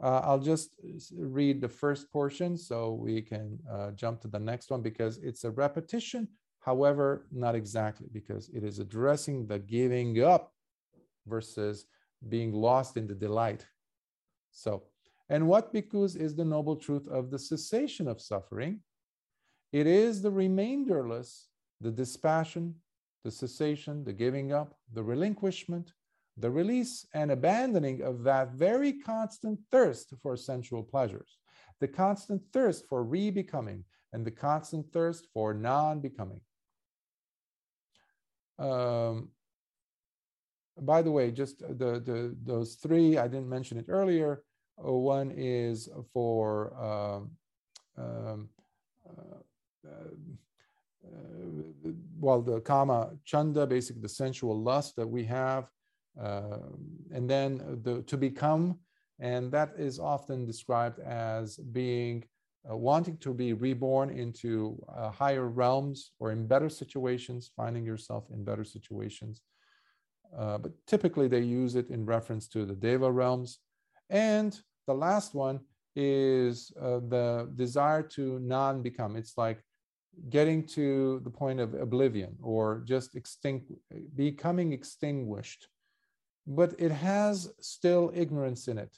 Uh, 0.01 0.21
I'll 0.23 0.39
just 0.39 0.71
read 1.17 1.59
the 1.61 1.69
first 1.69 2.09
portion 2.11 2.57
so 2.57 2.93
we 2.93 3.21
can 3.21 3.59
uh, 3.69 3.91
jump 3.91 4.21
to 4.21 4.27
the 4.27 4.39
next 4.39 4.71
one 4.71 4.81
because 4.81 5.17
it's 5.17 5.43
a 5.43 5.51
repetition. 5.51 6.27
However, 6.61 7.27
not 7.31 7.55
exactly 7.55 8.07
because 8.11 8.49
it 8.49 8.63
is 8.63 8.79
addressing 8.79 9.45
the 9.45 9.59
giving 9.59 10.23
up 10.23 10.53
versus 11.27 11.85
being 12.27 12.53
lost 12.53 12.97
in 12.97 13.07
the 13.07 13.15
delight. 13.15 13.65
So 14.51 14.83
and 15.29 15.47
what 15.47 15.73
bhikkhus 15.73 16.15
is 16.15 16.35
the 16.35 16.45
noble 16.45 16.75
truth 16.75 17.07
of 17.07 17.29
the 17.29 17.39
cessation 17.39 18.07
of 18.07 18.21
suffering? 18.21 18.81
It 19.71 19.85
is 19.85 20.21
the 20.21 20.31
remainderless, 20.31 21.47
the 21.79 21.91
dispassion, 21.91 22.75
the 23.23 23.31
cessation, 23.31 24.03
the 24.03 24.13
giving 24.13 24.51
up, 24.51 24.75
the 24.93 25.03
relinquishment, 25.03 25.93
the 26.37 26.49
release 26.49 27.05
and 27.13 27.31
abandoning 27.31 28.01
of 28.01 28.23
that 28.23 28.53
very 28.53 28.93
constant 28.93 29.59
thirst 29.71 30.13
for 30.23 30.35
sensual 30.35 30.83
pleasures, 30.83 31.37
the 31.79 31.87
constant 31.87 32.41
thirst 32.53 32.85
for 32.87 33.03
re-becoming, 33.03 33.83
and 34.13 34.25
the 34.25 34.31
constant 34.31 34.91
thirst 34.91 35.27
for 35.33 35.53
non-becoming. 35.53 36.41
Um, 38.57 39.29
by 40.81 41.01
the 41.01 41.11
way, 41.11 41.31
just 41.31 41.59
the, 41.59 41.99
the 41.99 42.35
those 42.43 42.75
three, 42.75 43.17
I 43.17 43.27
didn't 43.27 43.49
mention 43.49 43.77
it 43.77 43.85
earlier, 43.89 44.43
one 44.81 45.31
is 45.35 45.89
for 46.13 46.73
um, 46.75 47.31
um, 47.97 48.49
uh, 49.07 49.89
uh, 51.05 51.89
well, 52.19 52.41
the 52.41 52.59
kama 52.61 53.11
chanda, 53.25 53.65
basically 53.65 54.01
the 54.01 54.09
sensual 54.09 54.61
lust 54.61 54.95
that 54.95 55.07
we 55.07 55.23
have, 55.23 55.69
uh, 56.21 56.59
and 57.13 57.29
then 57.29 57.79
the 57.83 58.01
to 58.03 58.17
become, 58.17 58.77
and 59.19 59.51
that 59.51 59.73
is 59.77 59.99
often 59.99 60.45
described 60.45 60.99
as 60.99 61.57
being 61.57 62.23
uh, 62.69 62.75
wanting 62.75 63.17
to 63.17 63.33
be 63.33 63.53
reborn 63.53 64.09
into 64.09 64.77
uh, 64.95 65.09
higher 65.09 65.47
realms 65.47 66.11
or 66.19 66.31
in 66.31 66.45
better 66.45 66.69
situations, 66.69 67.51
finding 67.55 67.85
yourself 67.85 68.25
in 68.33 68.43
better 68.43 68.65
situations. 68.65 69.41
but 70.37 70.71
typically, 70.85 71.27
they 71.27 71.41
use 71.41 71.75
it 71.75 71.89
in 71.89 72.05
reference 72.05 72.47
to 72.47 72.65
the 72.65 72.75
deva 72.75 73.09
realms, 73.11 73.59
and 74.09 74.61
the 74.89 75.01
last 75.09 75.35
one 75.35 75.59
is 75.95 76.71
uh, 76.81 76.99
the 77.15 77.27
desire 77.55 78.01
to 78.15 78.39
non 78.39 78.81
become. 78.81 79.15
It's 79.15 79.37
like 79.37 79.59
getting 80.29 80.65
to 80.77 81.21
the 81.23 81.29
point 81.29 81.59
of 81.59 81.75
oblivion 81.75 82.35
or 82.41 82.81
just 82.93 83.15
extinct, 83.15 83.71
becoming 84.15 84.73
extinguished. 84.73 85.67
But 86.47 86.73
it 86.79 86.91
has 86.91 87.53
still 87.61 88.11
ignorance 88.15 88.67
in 88.67 88.79
it 88.79 88.97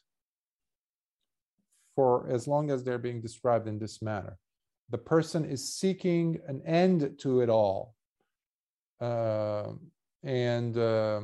for 1.96 2.30
as 2.30 2.48
long 2.48 2.72
as 2.72 2.80
they're 2.84 3.06
being 3.10 3.22
described 3.22 3.68
in 3.68 3.78
this 3.78 4.02
manner. 4.02 4.38
The 4.92 5.04
person 5.14 5.44
is 5.44 5.74
seeking 5.82 6.40
an 6.48 6.62
end 6.66 7.20
to 7.24 7.42
it 7.42 7.50
all. 7.50 7.96
Uh, 9.02 9.74
and 10.24 10.78
uh, 10.78 11.22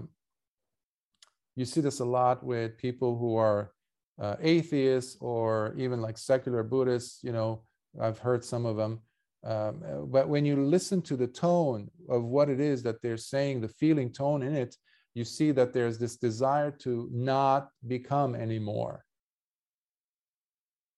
you 1.56 1.64
see 1.64 1.80
this 1.80 2.02
a 2.02 2.06
lot 2.20 2.44
with 2.44 2.78
people 2.78 3.18
who 3.18 3.38
are 3.38 3.72
uh, 4.20 4.36
atheists 4.42 5.18
or 5.20 5.74
even 5.78 6.02
like 6.02 6.18
secular 6.18 6.64
Buddhists, 6.64 7.24
you 7.24 7.32
know, 7.32 7.64
I've 8.00 8.20
heard 8.20 8.44
some 8.44 8.66
of 8.66 8.76
them. 8.78 9.00
Um, 9.44 10.08
but 10.12 10.28
when 10.28 10.46
you 10.46 10.56
listen 10.56 11.02
to 11.04 11.16
the 11.16 11.28
tone 11.28 11.90
of 12.10 12.24
what 12.24 12.50
it 12.50 12.60
is 12.60 12.84
that 12.84 13.02
they're 13.02 13.18
saying, 13.18 13.62
the 13.62 13.68
feeling 13.68 14.12
tone 14.12 14.44
in 14.44 14.56
it, 14.56 14.76
you 15.14 15.24
see 15.24 15.52
that 15.52 15.74
there's 15.74 15.98
this 15.98 16.18
desire 16.18 16.72
to 16.72 17.10
not 17.12 17.70
become 17.88 18.36
anymore. 18.36 19.04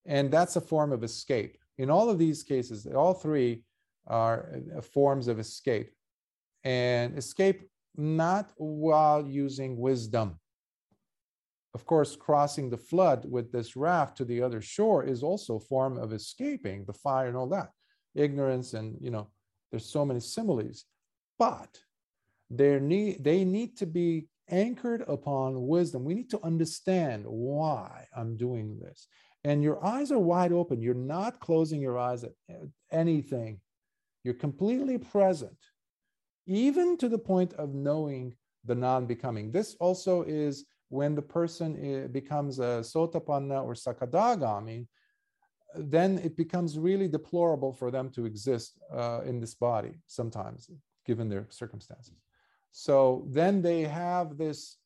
And 0.06 0.32
that's 0.32 0.56
a 0.56 0.62
form 0.62 0.91
of 0.91 1.04
escape. 1.04 1.58
In 1.78 1.90
all 1.90 2.10
of 2.10 2.18
these 2.18 2.44
cases, 2.44 2.86
all 2.88 3.14
three 3.14 3.64
are 4.08 4.62
uh, 4.76 4.82
forms 4.82 5.28
of 5.28 5.40
escape. 5.40 5.91
And 6.64 7.18
escape 7.18 7.70
not 7.96 8.52
while 8.58 9.26
using 9.26 9.78
wisdom 9.78 10.40
of 11.74 11.86
course, 11.86 12.16
crossing 12.16 12.70
the 12.70 12.78
flood 12.78 13.26
with 13.30 13.52
this 13.52 13.76
raft 13.76 14.18
to 14.18 14.26
the 14.26 14.41
other 14.41 14.62
shore 14.62 15.04
is 15.04 15.22
also 15.22 15.58
a 15.58 15.60
form 15.60 15.98
of 15.98 16.14
escaping 16.14 16.86
the 16.86 16.94
fire 16.94 17.28
and 17.28 17.38
all 17.38 17.48
that. 17.50 17.70
Ignorance 18.16 18.74
and, 18.74 18.98
you 19.00 19.12
know, 19.12 19.30
there's 19.72 19.86
so 19.86 20.04
many 20.04 20.20
similes. 20.20 20.86
But 21.38 21.78
they 22.50 22.80
need, 22.80 23.24
they 23.24 23.46
need 23.46 23.78
to 23.78 23.86
be 23.86 24.28
anchored 24.50 25.04
upon 25.08 25.68
wisdom. 25.68 26.04
We 26.04 26.16
need 26.16 26.32
to 26.32 26.44
understand 26.44 27.26
why 27.28 28.08
I'm 28.16 28.36
doing 28.36 28.80
this. 28.80 29.08
And 29.44 29.64
your 29.64 29.84
eyes 29.86 30.12
are 30.12 30.20
wide 30.20 30.52
open. 30.52 30.82
You're 30.82 30.96
not 30.96 31.40
closing 31.40 31.80
your 31.80 32.00
eyes 32.00 32.24
at 32.24 32.34
anything. 32.91 33.62
You're 34.24 34.34
completely 34.34 34.98
present, 34.98 35.58
even 36.46 36.98
to 36.98 37.08
the 37.08 37.18
point 37.18 37.54
of 37.54 37.74
knowing 37.74 38.36
the 38.66 38.76
non 38.76 39.06
becoming. 39.06 39.52
This 39.52 39.76
also 39.80 40.24
is 40.24 40.66
when 40.90 41.16
the 41.16 41.22
person 41.22 41.78
eh, 41.78 42.07
becomes 42.07 42.60
a 42.60 42.82
sotapanna 42.82 43.64
or 43.64 43.74
sakadagami, 43.74 44.88
then 45.76 46.18
it 46.20 46.36
becomes 46.36 46.80
really 46.80 47.07
deplorable 47.07 47.72
for 47.72 47.91
them 47.91 48.10
to 48.10 48.26
exist 48.26 48.80
uh, 48.91 49.22
in 49.26 49.40
this 49.40 49.53
body 49.53 49.94
sometimes, 50.07 50.70
given 51.06 51.30
their 51.30 51.45
circumstances. 51.49 52.16
So 52.72 53.26
then 53.30 53.61
they 53.61 53.82
have 53.84 54.38
this 54.38 54.78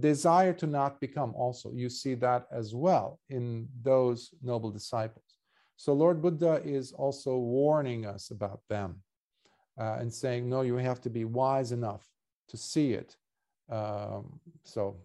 desire 0.00 0.52
to 0.52 0.66
not 0.66 1.00
become 1.00 1.34
also. 1.34 1.72
You 1.72 1.88
see 1.88 2.14
that 2.16 2.46
as 2.52 2.74
well 2.74 3.18
in 3.30 3.68
those 3.82 4.30
noble 4.42 4.70
disciples. 4.70 5.36
So 5.76 5.92
Lord 5.92 6.22
Buddha 6.22 6.60
is 6.64 6.92
also 6.92 7.36
warning 7.38 8.06
us 8.06 8.30
about 8.30 8.60
them 8.68 9.02
uh, 9.80 9.96
and 9.98 10.12
saying, 10.12 10.48
no, 10.48 10.60
you 10.62 10.76
have 10.76 11.00
to 11.00 11.10
be 11.10 11.24
wise 11.24 11.72
enough 11.72 12.06
to 12.48 12.56
see 12.56 12.92
it. 12.92 13.16
Um, 13.70 14.38
so 14.64 14.96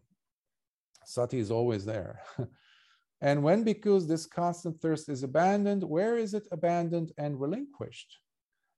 Sati 1.07 1.39
is 1.39 1.51
always 1.51 1.85
there. 1.85 2.19
and 3.21 3.41
when 3.41 3.63
because 3.63 4.07
this 4.07 4.25
constant 4.25 4.81
thirst 4.81 5.07
is 5.07 5.23
abandoned, 5.23 5.81
where 5.81 6.17
is 6.17 6.33
it 6.33 6.45
abandoned 6.51 7.13
and 7.17 7.39
relinquished? 7.39 8.19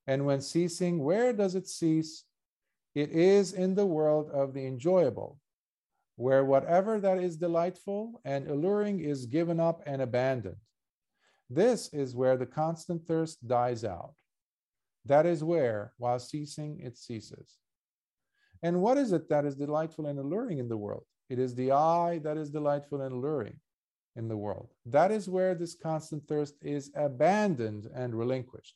And 0.06 0.28
when 0.28 0.40
ceasing, 0.40 1.04
where 1.04 1.34
does 1.34 1.56
it 1.56 1.68
cease? 1.68 2.26
It 2.94 3.10
is 3.10 3.54
in 3.54 3.74
the 3.74 3.88
world 3.88 4.30
of 4.30 4.54
the 4.54 4.64
enjoyable, 4.68 5.40
where 6.18 6.46
whatever 6.46 7.00
that 7.00 7.18
is 7.18 7.36
delightful 7.36 8.22
and 8.24 8.48
alluring 8.48 9.00
is 9.00 9.26
given 9.26 9.60
up 9.60 9.82
and 9.88 10.00
abandoned. 10.00 10.62
This 11.50 11.92
is 11.92 12.16
where 12.16 12.38
the 12.38 12.46
constant 12.46 13.08
thirst 13.08 13.48
dies 13.48 13.84
out. 13.84 14.14
That 15.06 15.26
is 15.26 15.44
where, 15.44 15.94
while 15.98 16.20
ceasing, 16.20 16.80
it 16.80 16.96
ceases. 16.96 17.58
And 18.62 18.82
what 18.82 19.00
is 19.00 19.14
it 19.14 19.30
that 19.30 19.46
is 19.46 19.56
delightful 19.56 20.06
and 20.06 20.20
alluring 20.20 20.60
in 20.60 20.70
the 20.70 20.78
world? 20.78 21.06
It 21.30 21.40
is 21.40 21.54
the 21.56 21.72
eye 21.72 22.20
that 22.24 22.38
is 22.38 22.50
delightful 22.50 23.02
and 23.02 23.14
alluring 23.14 23.60
in 24.16 24.28
the 24.28 24.38
world. 24.38 24.70
That 24.86 25.12
is 25.12 25.30
where 25.30 25.54
this 25.56 25.76
constant 25.76 26.28
thirst 26.28 26.56
is 26.62 26.92
abandoned 26.96 27.88
and 27.94 28.16
relinquished, 28.16 28.76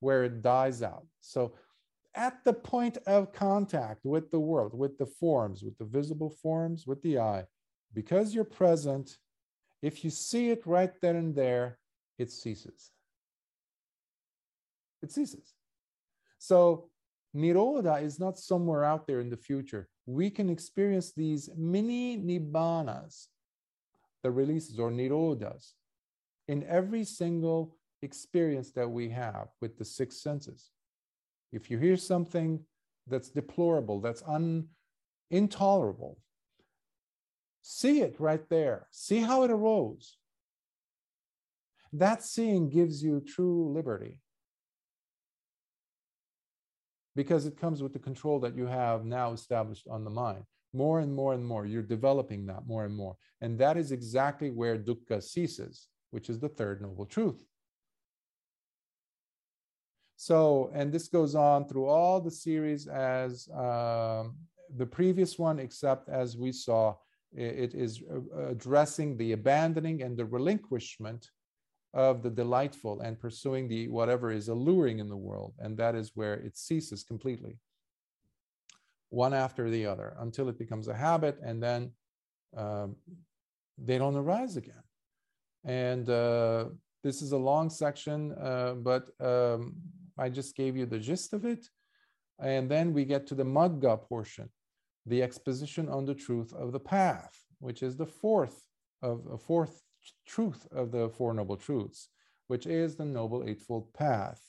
where 0.00 0.24
it 0.24 0.42
dies 0.42 0.82
out. 0.82 1.06
So, 1.20 1.54
at 2.16 2.44
the 2.44 2.52
point 2.52 2.98
of 3.08 3.32
contact 3.32 4.04
with 4.04 4.30
the 4.30 4.38
world, 4.38 4.72
with 4.72 4.98
the 4.98 5.06
forms, 5.06 5.64
with 5.64 5.76
the 5.78 5.84
visible 5.84 6.30
forms, 6.30 6.86
with 6.86 7.02
the 7.02 7.18
eye, 7.18 7.44
because 7.92 8.32
you're 8.32 8.44
present, 8.44 9.18
if 9.82 10.04
you 10.04 10.10
see 10.10 10.50
it 10.50 10.64
right 10.64 10.92
then 11.00 11.16
and 11.16 11.34
there, 11.34 11.78
it 12.18 12.30
ceases. 12.30 12.92
It 15.02 15.10
ceases. 15.10 15.54
So, 16.38 16.90
Nirodha 17.34 18.00
is 18.00 18.20
not 18.20 18.38
somewhere 18.38 18.84
out 18.84 19.08
there 19.08 19.20
in 19.20 19.30
the 19.30 19.36
future 19.36 19.88
we 20.06 20.30
can 20.30 20.50
experience 20.50 21.12
these 21.12 21.48
mini 21.56 22.18
nibbanas, 22.18 23.28
the 24.22 24.30
releases 24.30 24.78
or 24.78 24.90
nirodhas, 24.90 25.72
in 26.48 26.64
every 26.64 27.04
single 27.04 27.76
experience 28.02 28.70
that 28.72 28.88
we 28.88 29.08
have 29.08 29.48
with 29.60 29.78
the 29.78 29.84
six 29.84 30.22
senses. 30.22 30.70
If 31.52 31.70
you 31.70 31.78
hear 31.78 31.96
something, 31.96 32.60
that's 33.06 33.30
deplorable, 33.30 34.00
that's 34.00 34.22
un, 34.26 34.68
intolerable. 35.30 36.18
See 37.62 38.00
it 38.00 38.16
right 38.18 38.46
there. 38.50 38.86
See 38.90 39.20
how 39.20 39.44
it 39.44 39.50
arose. 39.50 40.18
That 41.92 42.22
seeing 42.22 42.68
gives 42.68 43.02
you 43.02 43.20
true 43.20 43.72
liberty 43.72 44.20
because 47.16 47.46
it 47.46 47.56
comes 47.56 47.82
with 47.82 47.92
the 47.92 47.98
control 47.98 48.40
that 48.40 48.56
you 48.56 48.66
have 48.66 49.04
now 49.04 49.32
established 49.32 49.86
on 49.88 50.04
the 50.04 50.10
mind. 50.10 50.44
More 50.72 51.00
and 51.00 51.14
more 51.14 51.34
and 51.34 51.46
more, 51.46 51.66
you're 51.66 51.82
developing 51.82 52.46
that 52.46 52.66
more 52.66 52.84
and 52.84 52.94
more. 52.94 53.16
And 53.40 53.58
that 53.58 53.76
is 53.76 53.92
exactly 53.92 54.50
where 54.50 54.76
dukkha 54.76 55.22
ceases, 55.22 55.88
which 56.10 56.28
is 56.28 56.40
the 56.40 56.48
third 56.48 56.82
noble 56.82 57.06
truth. 57.06 57.44
So, 60.16 60.70
and 60.74 60.92
this 60.92 61.08
goes 61.08 61.34
on 61.34 61.68
through 61.68 61.86
all 61.86 62.20
the 62.20 62.30
series 62.30 62.86
as 62.88 63.48
um, 63.50 64.36
the 64.76 64.86
previous 64.86 65.38
one, 65.38 65.58
except 65.58 66.08
as 66.08 66.36
we 66.36 66.50
saw, 66.50 66.96
it 67.36 67.74
is 67.74 68.00
addressing 68.48 69.16
the 69.16 69.32
abandoning 69.32 70.02
and 70.02 70.16
the 70.16 70.24
relinquishment 70.24 71.30
of 71.94 72.22
the 72.22 72.30
delightful 72.30 73.00
and 73.00 73.18
pursuing 73.18 73.68
the 73.68 73.88
whatever 73.88 74.30
is 74.30 74.48
alluring 74.48 74.98
in 74.98 75.08
the 75.08 75.16
world. 75.16 75.54
And 75.58 75.76
that 75.78 75.94
is 75.94 76.12
where 76.14 76.34
it 76.34 76.56
ceases 76.56 77.04
completely, 77.04 77.58
one 79.10 79.32
after 79.32 79.70
the 79.70 79.86
other, 79.86 80.16
until 80.18 80.48
it 80.48 80.58
becomes 80.58 80.88
a 80.88 80.94
habit 80.94 81.38
and 81.42 81.62
then 81.62 81.92
um, 82.56 82.96
they 83.78 83.96
don't 83.96 84.16
arise 84.16 84.56
again. 84.56 84.82
And 85.64 86.10
uh, 86.10 86.66
this 87.02 87.22
is 87.22 87.32
a 87.32 87.38
long 87.38 87.70
section, 87.70 88.32
uh, 88.32 88.74
but 88.74 89.08
um, 89.20 89.74
I 90.18 90.28
just 90.28 90.56
gave 90.56 90.76
you 90.76 90.86
the 90.86 90.98
gist 90.98 91.32
of 91.32 91.44
it. 91.44 91.66
And 92.40 92.68
then 92.68 92.92
we 92.92 93.04
get 93.04 93.26
to 93.28 93.34
the 93.34 93.44
Magga 93.44 94.02
portion, 94.02 94.48
the 95.06 95.22
exposition 95.22 95.88
on 95.88 96.04
the 96.04 96.14
truth 96.14 96.52
of 96.52 96.72
the 96.72 96.80
path, 96.80 97.34
which 97.60 97.82
is 97.82 97.96
the 97.96 98.06
fourth 98.06 98.66
of 99.02 99.26
a 99.32 99.38
fourth 99.38 99.80
truth 100.26 100.66
of 100.72 100.90
the 100.90 101.08
Four 101.08 101.34
Noble 101.34 101.56
Truths, 101.56 102.08
which 102.48 102.66
is 102.66 102.96
the 102.96 103.04
Noble 103.04 103.44
Eightfold 103.46 103.92
Path, 103.94 104.40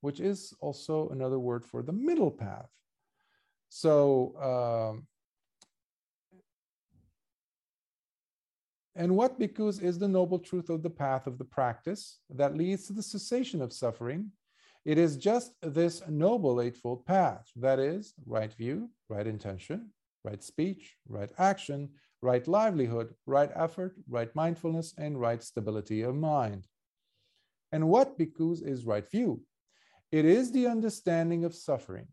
which 0.00 0.20
is 0.20 0.52
also 0.60 1.08
another 1.08 1.38
word 1.38 1.64
for 1.64 1.82
the 1.82 1.92
middle 1.92 2.30
path. 2.30 2.70
So, 3.68 4.92
um, 4.92 5.06
and 8.94 9.14
what 9.14 9.38
bhikkhus 9.38 9.82
is 9.82 9.98
the 9.98 10.08
noble 10.08 10.38
truth 10.38 10.70
of 10.70 10.82
the 10.82 10.90
path 10.90 11.26
of 11.26 11.36
the 11.36 11.44
practice 11.44 12.20
that 12.30 12.56
leads 12.56 12.86
to 12.86 12.92
the 12.92 13.02
cessation 13.02 13.60
of 13.60 13.72
suffering 13.72 14.30
it 14.86 14.98
is 14.98 15.16
just 15.16 15.50
this 15.62 16.00
noble 16.08 16.62
eightfold 16.62 17.04
path 17.06 17.50
that 17.56 17.80
is, 17.80 18.14
right 18.24 18.52
view, 18.52 18.88
right 19.08 19.26
intention, 19.26 19.90
right 20.22 20.40
speech, 20.40 20.94
right 21.08 21.28
action, 21.38 21.90
right 22.22 22.46
livelihood, 22.46 23.14
right 23.26 23.50
effort, 23.54 23.96
right 24.08 24.34
mindfulness, 24.34 24.94
and 24.98 25.20
right 25.20 25.42
stability 25.42 26.02
of 26.02 26.14
mind. 26.14 26.66
And 27.72 27.88
what 27.88 28.18
bhikkhus 28.18 28.66
is 28.66 28.84
right 28.84 29.08
view? 29.10 29.42
It 30.12 30.24
is 30.24 30.52
the 30.52 30.66
understanding 30.66 31.44
of 31.44 31.54
suffering. 31.54 32.06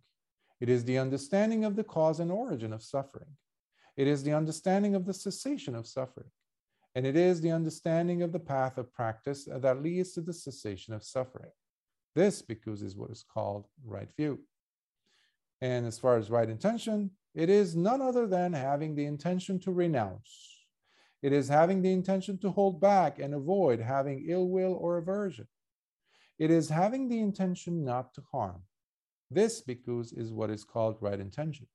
It 0.60 0.70
is 0.70 0.84
the 0.84 0.98
understanding 0.98 1.66
of 1.66 1.76
the 1.76 1.84
cause 1.84 2.20
and 2.20 2.32
origin 2.32 2.74
of 2.74 2.84
suffering. 2.84 3.30
It 3.96 4.08
is 4.08 4.24
the 4.24 4.34
understanding 4.34 4.96
of 4.96 5.06
the 5.06 5.14
cessation 5.14 5.76
of 5.76 5.88
suffering. 5.88 6.30
And 6.96 7.06
it 7.06 7.16
is 7.16 7.42
the 7.42 7.52
understanding 7.52 8.22
of 8.22 8.32
the 8.32 8.40
path 8.40 8.78
of 8.78 8.94
practice 8.94 9.48
that 9.52 9.82
leads 9.82 10.14
to 10.14 10.22
the 10.22 10.34
cessation 10.34 10.94
of 10.94 11.04
suffering. 11.04 11.52
This, 12.16 12.42
bhikkhus, 12.42 12.84
is 12.84 12.96
what 12.96 13.12
is 13.12 13.24
called 13.24 13.68
right 13.84 14.12
view. 14.16 14.40
And 15.62 15.86
as 15.86 15.98
far 15.98 16.18
as 16.18 16.30
right 16.30 16.50
intention, 16.50 17.12
it 17.34 17.50
is 17.50 17.76
none 17.76 18.02
other 18.02 18.28
than 18.28 18.54
having 18.54 18.96
the 18.96 19.06
intention 19.06 19.60
to 19.62 19.72
renounce. 19.72 20.66
It 21.22 21.34
is 21.34 21.48
having 21.48 21.82
the 21.82 21.92
intention 21.92 22.38
to 22.40 22.52
hold 22.52 22.82
back 22.82 23.20
and 23.20 23.34
avoid 23.34 23.80
having 23.80 24.26
ill 24.28 24.48
will 24.48 24.74
or 24.74 24.98
aversion. 24.98 25.48
It 26.38 26.52
is 26.52 26.70
having 26.70 27.08
the 27.08 27.20
intention 27.20 27.86
not 27.86 28.14
to 28.16 28.24
harm. 28.32 28.62
This, 29.32 29.62
bhikkhus, 29.62 30.18
is 30.18 30.32
what 30.32 30.50
is 30.50 30.64
called 30.64 30.98
right 31.00 31.20
intention. 31.20 31.68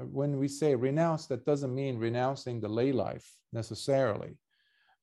Uh, 0.00 0.04
when 0.04 0.38
we 0.38 0.48
say 0.48 0.74
renounce, 0.74 1.26
that 1.26 1.44
doesn't 1.44 1.74
mean 1.74 1.98
renouncing 1.98 2.60
the 2.60 2.68
lay 2.68 2.92
life 2.92 3.28
necessarily. 3.52 4.38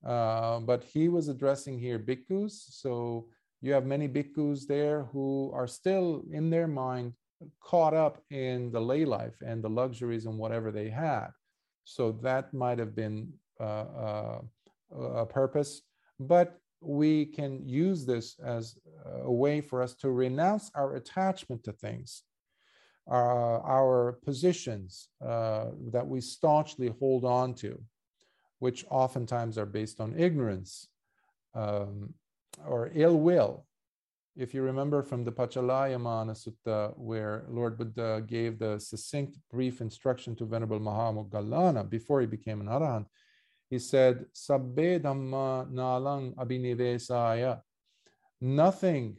Uh, 0.05 0.59
but 0.59 0.83
he 0.83 1.09
was 1.09 1.27
addressing 1.27 1.77
here 1.77 1.99
bhikkhus, 1.99 2.53
so 2.69 3.27
you 3.61 3.73
have 3.73 3.85
many 3.85 4.07
bhikkhus 4.07 4.65
there 4.67 5.05
who 5.11 5.51
are 5.53 5.67
still 5.67 6.23
in 6.31 6.49
their 6.49 6.67
mind 6.67 7.13
caught 7.61 7.93
up 7.93 8.21
in 8.29 8.71
the 8.71 8.79
lay 8.79 9.05
life 9.05 9.35
and 9.45 9.63
the 9.63 9.69
luxuries 9.69 10.25
and 10.25 10.37
whatever 10.37 10.71
they 10.71 10.89
had. 10.89 11.27
So 11.83 12.11
that 12.23 12.53
might 12.53 12.79
have 12.79 12.95
been 12.95 13.31
uh, 13.59 13.63
uh, 13.63 14.41
a 14.95 15.25
purpose, 15.25 15.81
but 16.19 16.59
we 16.81 17.25
can 17.25 17.67
use 17.67 18.05
this 18.05 18.35
as 18.43 18.77
a 19.23 19.31
way 19.31 19.61
for 19.61 19.81
us 19.81 19.95
to 19.95 20.09
renounce 20.11 20.69
our 20.75 20.95
attachment 20.95 21.63
to 21.63 21.71
things, 21.71 22.23
uh, 23.09 23.13
our 23.13 24.19
positions 24.23 25.09
uh, 25.25 25.67
that 25.91 26.05
we 26.05 26.21
staunchly 26.21 26.93
hold 26.99 27.25
on 27.25 27.53
to, 27.55 27.81
which 28.59 28.85
oftentimes 28.89 29.57
are 29.57 29.65
based 29.65 29.99
on 29.99 30.19
ignorance. 30.19 30.87
Um, 31.55 32.13
or 32.65 32.91
ill 32.93 33.19
will. 33.19 33.65
If 34.39 34.53
you 34.53 34.61
remember 34.61 35.01
from 35.01 35.23
the 35.23 35.31
Pachalayamana 35.31 36.37
Sutta, 36.37 36.95
where 36.95 37.45
Lord 37.49 37.75
Buddha 37.75 38.23
gave 38.27 38.59
the 38.59 38.79
succinct, 38.79 39.39
brief 39.51 39.81
instruction 39.81 40.35
to 40.35 40.45
Venerable 40.45 40.79
Mahamoggallana 40.79 41.89
before 41.89 42.21
he 42.21 42.27
became 42.27 42.61
an 42.61 42.67
Arahant, 42.67 43.07
he 43.71 43.79
said, 43.79 44.25
Sabbe 44.35 44.99
Dhamma 44.99 45.71
Nalang 45.71 46.35
Abhinivesaya. 46.35 47.61
Nothing, 48.39 49.17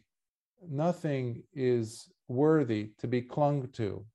nothing 0.70 1.42
is 1.52 2.08
worthy 2.28 2.92
to 2.98 3.08
be 3.08 3.20
clung 3.20 3.66
to. 3.72 4.06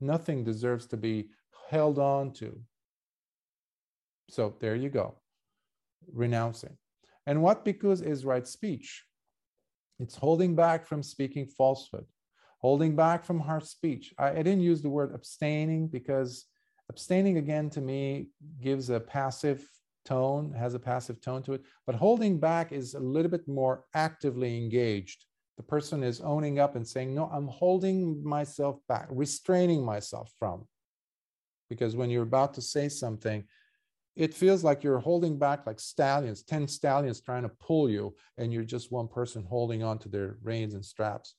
Nothing 0.00 0.42
deserves 0.42 0.86
to 0.86 0.96
be 0.96 1.28
held 1.68 1.98
on 1.98 2.32
to. 2.34 2.58
So 4.30 4.54
there 4.58 4.74
you 4.74 4.88
go, 4.88 5.16
renouncing. 6.14 6.78
And 7.26 7.42
what 7.42 7.62
bhikkhus 7.62 8.02
is 8.02 8.24
right 8.24 8.48
speech? 8.48 9.04
It's 10.00 10.16
holding 10.16 10.54
back 10.54 10.86
from 10.86 11.02
speaking 11.02 11.46
falsehood, 11.46 12.06
holding 12.58 12.96
back 12.96 13.24
from 13.24 13.38
harsh 13.38 13.64
speech. 13.64 14.14
I, 14.18 14.30
I 14.30 14.36
didn't 14.36 14.62
use 14.62 14.80
the 14.80 14.88
word 14.88 15.14
abstaining 15.14 15.88
because 15.88 16.46
abstaining 16.88 17.36
again 17.36 17.68
to 17.70 17.80
me 17.80 18.30
gives 18.62 18.88
a 18.88 18.98
passive 18.98 19.68
tone, 20.06 20.54
has 20.54 20.74
a 20.74 20.78
passive 20.78 21.20
tone 21.20 21.42
to 21.42 21.52
it. 21.52 21.62
But 21.86 21.96
holding 21.96 22.40
back 22.40 22.72
is 22.72 22.94
a 22.94 23.00
little 23.00 23.30
bit 23.30 23.46
more 23.46 23.84
actively 23.94 24.56
engaged. 24.56 25.26
The 25.58 25.62
person 25.62 26.02
is 26.02 26.22
owning 26.22 26.58
up 26.58 26.76
and 26.76 26.86
saying, 26.86 27.14
No, 27.14 27.26
I'm 27.26 27.48
holding 27.48 28.24
myself 28.24 28.78
back, 28.88 29.08
restraining 29.10 29.84
myself 29.84 30.32
from. 30.38 30.66
Because 31.68 31.94
when 31.94 32.08
you're 32.08 32.22
about 32.22 32.54
to 32.54 32.62
say 32.62 32.88
something, 32.88 33.44
it 34.16 34.34
feels 34.34 34.64
like 34.64 34.82
you're 34.82 34.98
holding 34.98 35.38
back 35.38 35.66
like 35.66 35.80
stallions, 35.80 36.42
10 36.42 36.68
stallions 36.68 37.20
trying 37.20 37.42
to 37.42 37.48
pull 37.48 37.88
you, 37.88 38.14
and 38.38 38.52
you're 38.52 38.64
just 38.64 38.92
one 38.92 39.08
person 39.08 39.44
holding 39.44 39.82
on 39.82 39.98
to 39.98 40.08
their 40.08 40.36
reins 40.42 40.74
and 40.74 40.84
straps. 40.84 41.34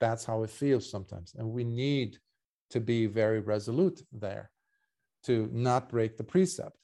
That's 0.00 0.24
how 0.24 0.42
it 0.42 0.50
feels 0.50 0.90
sometimes. 0.90 1.34
And 1.38 1.48
we 1.48 1.64
need 1.64 2.18
to 2.70 2.80
be 2.80 3.06
very 3.06 3.40
resolute 3.40 4.02
there 4.12 4.50
to 5.24 5.48
not 5.52 5.88
break 5.88 6.16
the 6.16 6.24
precept. 6.24 6.76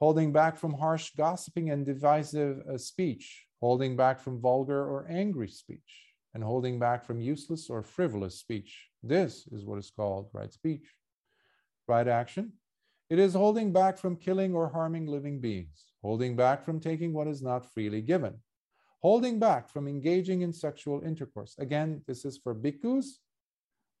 Holding 0.00 0.32
back 0.32 0.58
from 0.58 0.74
harsh 0.74 1.12
gossiping 1.16 1.70
and 1.70 1.86
divisive 1.86 2.60
uh, 2.68 2.76
speech, 2.76 3.46
holding 3.60 3.96
back 3.96 4.20
from 4.20 4.40
vulgar 4.40 4.82
or 4.82 5.06
angry 5.10 5.48
speech, 5.48 6.14
and 6.34 6.44
holding 6.44 6.78
back 6.78 7.04
from 7.04 7.20
useless 7.20 7.70
or 7.70 7.82
frivolous 7.82 8.38
speech. 8.38 8.86
This 9.02 9.46
is 9.52 9.64
what 9.64 9.78
is 9.78 9.90
called 9.94 10.28
right 10.32 10.52
speech. 10.52 10.86
Right 11.88 12.06
action 12.06 12.52
it 13.10 13.18
is 13.18 13.34
holding 13.34 13.72
back 13.72 13.98
from 13.98 14.16
killing 14.16 14.54
or 14.54 14.68
harming 14.68 15.06
living 15.06 15.40
beings, 15.40 15.86
holding 16.00 16.36
back 16.36 16.64
from 16.64 16.78
taking 16.78 17.12
what 17.12 17.26
is 17.26 17.42
not 17.42 17.66
freely 17.74 18.00
given, 18.00 18.34
holding 19.00 19.40
back 19.40 19.68
from 19.68 19.88
engaging 19.88 20.42
in 20.42 20.52
sexual 20.52 21.02
intercourse. 21.02 21.56
Again, 21.58 22.02
this 22.06 22.24
is 22.24 22.38
for 22.38 22.54
bhikkhus, 22.54 23.06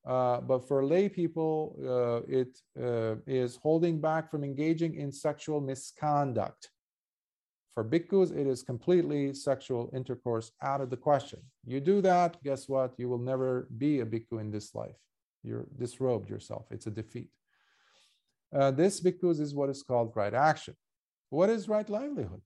uh, 0.06 0.40
but 0.40 0.66
for 0.66 0.84
lay 0.84 1.08
people, 1.08 1.76
uh, 1.84 2.22
it 2.28 2.56
uh, 2.80 3.16
is 3.26 3.56
holding 3.56 4.00
back 4.00 4.30
from 4.30 4.44
engaging 4.44 4.94
in 4.94 5.10
sexual 5.10 5.60
misconduct. 5.60 6.70
For 7.74 7.84
bhikkhus, 7.84 8.36
it 8.36 8.46
is 8.46 8.62
completely 8.62 9.34
sexual 9.34 9.90
intercourse 9.92 10.52
out 10.62 10.80
of 10.80 10.88
the 10.88 10.96
question. 10.96 11.40
You 11.66 11.80
do 11.80 12.00
that, 12.02 12.42
guess 12.44 12.68
what? 12.68 12.94
You 12.96 13.08
will 13.08 13.18
never 13.18 13.68
be 13.76 14.00
a 14.00 14.06
bhikkhu 14.06 14.40
in 14.40 14.50
this 14.52 14.74
life. 14.74 14.96
You're 15.42 15.66
disrobed 15.78 16.30
yourself. 16.30 16.66
It's 16.70 16.86
a 16.86 16.90
defeat. 16.90 17.30
Uh, 18.52 18.70
this 18.70 19.00
bhikkhus 19.00 19.40
is 19.40 19.54
what 19.54 19.70
is 19.70 19.82
called 19.82 20.12
right 20.16 20.34
action. 20.34 20.76
What 21.30 21.50
is 21.50 21.68
right 21.68 21.88
livelihood? 21.88 22.42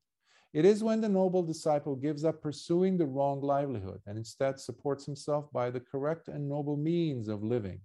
It 0.53 0.65
is 0.65 0.85
when 0.85 1.01
the 1.01 1.09
noble 1.09 1.43
disciple 1.43 1.97
gives 1.97 2.25
up 2.25 2.41
pursuing 2.41 2.97
the 2.97 3.07
wrong 3.07 3.41
livelihood 3.41 4.01
and 4.07 4.17
instead 4.17 4.61
supports 4.61 5.05
himself 5.05 5.51
by 5.53 5.71
the 5.71 5.81
correct 5.81 6.29
and 6.29 6.49
noble 6.49 6.77
means 6.77 7.29
of 7.29 7.43
living, 7.43 7.81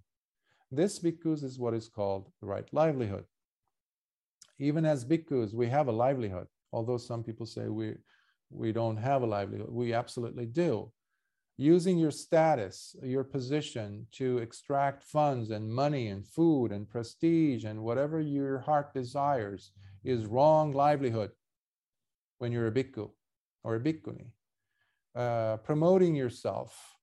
This 0.70 1.00
bhikkhus 1.00 1.42
is 1.42 1.58
what 1.58 1.74
is 1.74 1.88
called 1.88 2.30
the 2.40 2.46
right 2.46 2.68
livelihood. 2.72 3.24
Even 4.58 4.84
as 4.84 5.04
bhikkhus, 5.04 5.52
we 5.52 5.68
have 5.68 5.88
a 5.88 5.92
livelihood, 5.92 6.46
although 6.72 6.98
some 6.98 7.24
people 7.24 7.46
say 7.46 7.68
we, 7.68 7.96
we 8.50 8.72
don't 8.72 8.96
have 8.96 9.22
a 9.22 9.26
livelihood. 9.26 9.70
We 9.70 9.92
absolutely 9.94 10.46
do. 10.46 10.92
Using 11.60 11.98
your 11.98 12.10
status, 12.10 12.96
your 13.02 13.22
position 13.22 14.06
to 14.12 14.38
extract 14.38 15.04
funds 15.04 15.50
and 15.50 15.70
money 15.70 16.08
and 16.08 16.26
food 16.26 16.72
and 16.72 16.88
prestige 16.88 17.64
and 17.64 17.82
whatever 17.82 18.18
your 18.18 18.60
heart 18.60 18.94
desires 18.94 19.72
is 20.02 20.24
wrong 20.24 20.72
livelihood 20.72 21.32
when 22.38 22.50
you're 22.50 22.68
a 22.68 22.72
bhikkhu 22.72 23.10
or 23.62 23.76
a 23.76 23.78
bhikkhuni. 23.78 24.28
Uh, 25.14 25.58
promoting 25.58 26.14
yourself, 26.14 26.96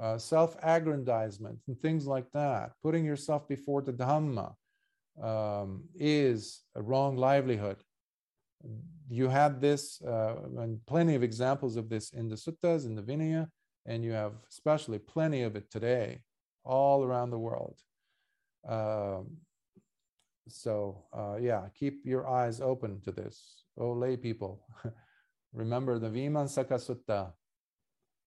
uh, 0.00 0.16
self 0.16 0.56
aggrandizement, 0.62 1.58
and 1.68 1.78
things 1.78 2.06
like 2.06 2.32
that, 2.32 2.72
putting 2.82 3.04
yourself 3.04 3.46
before 3.46 3.82
the 3.82 3.92
Dhamma 3.92 4.54
um, 5.22 5.84
is 5.94 6.62
a 6.74 6.80
wrong 6.80 7.18
livelihood. 7.18 7.76
You 9.10 9.28
had 9.28 9.60
this, 9.60 10.00
uh, 10.00 10.36
and 10.56 10.80
plenty 10.86 11.14
of 11.14 11.22
examples 11.22 11.76
of 11.76 11.90
this 11.90 12.14
in 12.14 12.30
the 12.30 12.36
suttas, 12.36 12.86
in 12.86 12.94
the 12.94 13.02
Vinaya, 13.02 13.48
and 13.88 14.04
you 14.04 14.12
have 14.12 14.34
especially 14.48 14.98
plenty 14.98 15.42
of 15.42 15.56
it 15.56 15.70
today, 15.70 16.20
all 16.62 17.02
around 17.02 17.30
the 17.30 17.38
world. 17.38 17.80
Um, 18.68 19.38
so, 20.46 21.04
uh, 21.12 21.36
yeah, 21.40 21.62
keep 21.74 22.04
your 22.04 22.28
eyes 22.28 22.60
open 22.60 23.00
to 23.00 23.12
this. 23.12 23.64
Oh, 23.78 23.92
lay 23.92 24.16
people, 24.16 24.60
remember 25.52 25.98
the 25.98 26.10
Vimansaka 26.10 26.78
Sutta. 26.78 27.32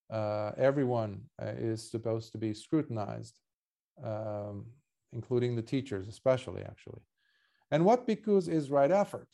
Uh, 0.10 0.52
everyone 0.58 1.22
uh, 1.42 1.54
is 1.58 1.90
supposed 1.90 2.32
to 2.32 2.38
be 2.38 2.54
scrutinized, 2.54 3.40
um, 4.04 4.66
including 5.14 5.56
the 5.56 5.62
teachers, 5.62 6.08
especially 6.08 6.64
actually. 6.64 7.02
And 7.70 7.86
what 7.86 8.08
bhikkhus 8.08 8.50
is 8.50 8.72
right 8.72 8.92
effort? 8.92 9.28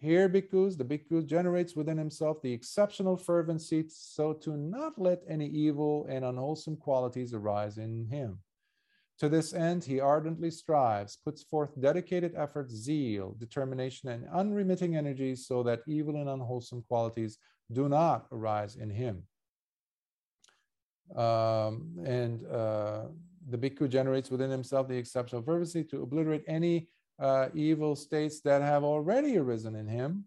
Here, 0.00 0.30
bhikkhus, 0.30 0.78
the 0.78 0.84
bhikkhu 0.84 1.26
generates 1.26 1.76
within 1.76 1.98
himself 1.98 2.40
the 2.40 2.52
exceptional 2.52 3.18
fervency 3.18 3.84
so 3.88 4.32
to 4.32 4.56
not 4.56 4.98
let 4.98 5.20
any 5.28 5.46
evil 5.46 6.06
and 6.08 6.24
unwholesome 6.24 6.76
qualities 6.76 7.34
arise 7.34 7.76
in 7.76 8.06
him. 8.06 8.38
To 9.18 9.28
this 9.28 9.52
end, 9.52 9.84
he 9.84 10.00
ardently 10.00 10.50
strives, 10.50 11.18
puts 11.22 11.42
forth 11.42 11.78
dedicated 11.78 12.32
effort, 12.34 12.70
zeal, 12.70 13.36
determination, 13.38 14.08
and 14.08 14.26
unremitting 14.32 14.96
energy 14.96 15.36
so 15.36 15.62
that 15.64 15.82
evil 15.86 16.16
and 16.16 16.30
unwholesome 16.30 16.82
qualities 16.88 17.36
do 17.70 17.86
not 17.86 18.26
arise 18.32 18.76
in 18.76 18.88
him. 18.88 19.24
Um, 21.14 21.94
and 22.06 22.46
uh, 22.46 23.02
the 23.50 23.58
bhikkhu 23.58 23.90
generates 23.90 24.30
within 24.30 24.48
himself 24.48 24.88
the 24.88 24.96
exceptional 24.96 25.42
fervency 25.42 25.84
to 25.84 26.02
obliterate 26.02 26.44
any 26.46 26.88
uh, 27.20 27.48
evil 27.54 27.94
states 27.94 28.40
that 28.40 28.62
have 28.62 28.84
already 28.84 29.36
arisen 29.36 29.76
in 29.76 29.86
him. 29.86 30.24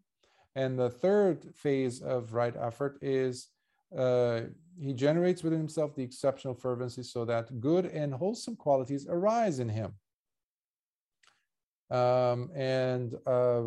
And 0.56 0.78
the 0.78 0.90
third 0.90 1.54
phase 1.56 2.02
of 2.02 2.34
right 2.34 2.56
effort 2.56 3.00
is 3.02 3.48
uh, 3.98 4.42
he 4.80 4.94
generates 4.94 5.44
within 5.44 5.60
himself 5.60 5.96
the 5.96 6.04
exceptional 6.04 6.54
fervency 6.54 7.04
so 7.04 7.26
that 7.26 7.60
good 7.60 7.86
and 7.86 8.14
wholesome 8.14 8.56
qualities 8.56 9.08
arise 9.10 9.60
in 9.60 9.70
him. 9.70 9.94
Um, 11.90 12.50
and 12.56 13.14
uh, 13.28 13.62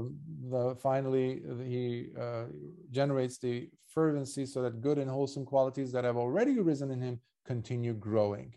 the, 0.50 0.76
finally, 0.82 1.42
he 1.64 2.08
uh, 2.20 2.44
generates 2.90 3.38
the 3.38 3.68
fervency 3.88 4.46
so 4.46 4.62
that 4.62 4.80
good 4.80 4.98
and 4.98 5.08
wholesome 5.10 5.44
qualities 5.44 5.92
that 5.92 6.04
have 6.04 6.16
already 6.16 6.58
arisen 6.58 6.90
in 6.90 7.00
him 7.00 7.20
continue 7.44 7.94
growing. 7.94 8.54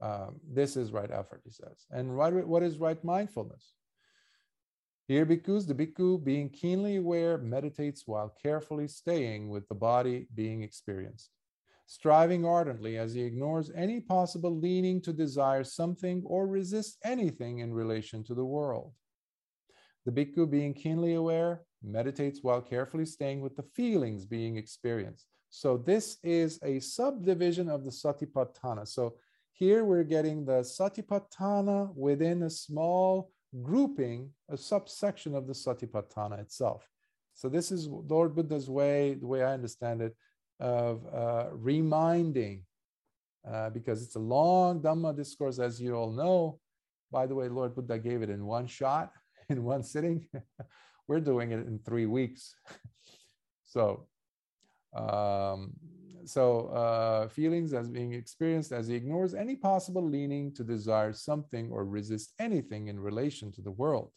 Um, 0.00 0.40
this 0.48 0.76
is 0.76 0.92
right 0.92 1.10
effort, 1.10 1.40
he 1.44 1.50
says. 1.50 1.86
And 1.90 2.16
right, 2.16 2.46
what 2.46 2.62
is 2.62 2.78
right 2.78 3.02
mindfulness? 3.02 3.74
Here, 5.06 5.26
bhikkhus, 5.26 5.66
the 5.66 5.74
bhikkhu, 5.74 6.24
being 6.24 6.48
keenly 6.48 6.96
aware, 6.96 7.36
meditates 7.36 8.04
while 8.06 8.34
carefully 8.42 8.88
staying 8.88 9.50
with 9.50 9.68
the 9.68 9.74
body 9.74 10.28
being 10.34 10.62
experienced, 10.62 11.28
striving 11.84 12.46
ardently 12.46 12.96
as 12.96 13.12
he 13.12 13.20
ignores 13.20 13.70
any 13.74 14.00
possible 14.00 14.58
leaning 14.58 15.02
to 15.02 15.12
desire 15.12 15.62
something 15.62 16.22
or 16.24 16.46
resist 16.46 16.96
anything 17.04 17.58
in 17.58 17.74
relation 17.74 18.24
to 18.24 18.34
the 18.34 18.46
world. 18.46 18.94
The 20.06 20.12
bhikkhu, 20.12 20.50
being 20.50 20.72
keenly 20.72 21.14
aware, 21.14 21.64
meditates 21.82 22.42
while 22.42 22.62
carefully 22.62 23.04
staying 23.04 23.42
with 23.42 23.56
the 23.56 23.68
feelings 23.74 24.24
being 24.24 24.56
experienced. 24.56 25.26
So, 25.50 25.76
this 25.76 26.16
is 26.22 26.58
a 26.62 26.80
subdivision 26.80 27.68
of 27.68 27.84
the 27.84 27.90
satipatthana. 27.90 28.88
So, 28.88 29.16
here 29.52 29.84
we're 29.84 30.04
getting 30.04 30.46
the 30.46 30.62
satipatthana 30.62 31.94
within 31.94 32.44
a 32.44 32.50
small 32.50 33.33
grouping 33.62 34.30
a 34.50 34.56
subsection 34.56 35.34
of 35.34 35.46
the 35.46 35.52
Satipatthana 35.52 36.40
itself. 36.40 36.88
So 37.34 37.48
this 37.48 37.72
is 37.72 37.88
Lord 37.88 38.34
Buddha's 38.34 38.70
way, 38.70 39.14
the 39.14 39.26
way 39.26 39.42
I 39.42 39.52
understand 39.52 40.02
it, 40.02 40.16
of 40.60 41.02
uh, 41.12 41.46
reminding, 41.52 42.62
uh, 43.48 43.70
because 43.70 44.02
it's 44.02 44.14
a 44.14 44.20
long 44.20 44.80
Dhamma 44.80 45.16
discourse, 45.16 45.58
as 45.58 45.80
you 45.80 45.94
all 45.94 46.12
know. 46.12 46.60
By 47.10 47.26
the 47.26 47.34
way, 47.34 47.48
Lord 47.48 47.74
Buddha 47.74 47.98
gave 47.98 48.22
it 48.22 48.30
in 48.30 48.46
one 48.46 48.66
shot, 48.66 49.12
in 49.48 49.64
one 49.64 49.82
sitting. 49.82 50.26
We're 51.08 51.20
doing 51.20 51.50
it 51.50 51.66
in 51.66 51.80
three 51.84 52.06
weeks. 52.06 52.54
so 53.64 54.06
um, 54.94 55.72
so 56.26 56.68
uh, 56.68 57.28
feelings 57.28 57.72
as 57.72 57.88
being 57.88 58.14
experienced 58.14 58.72
as 58.72 58.88
he 58.88 58.94
ignores 58.94 59.34
any 59.34 59.56
possible 59.56 60.06
leaning 60.06 60.52
to 60.54 60.64
desire 60.64 61.12
something 61.12 61.70
or 61.70 61.84
resist 61.84 62.32
anything 62.38 62.88
in 62.88 62.98
relation 62.98 63.52
to 63.52 63.62
the 63.62 63.70
world. 63.70 64.10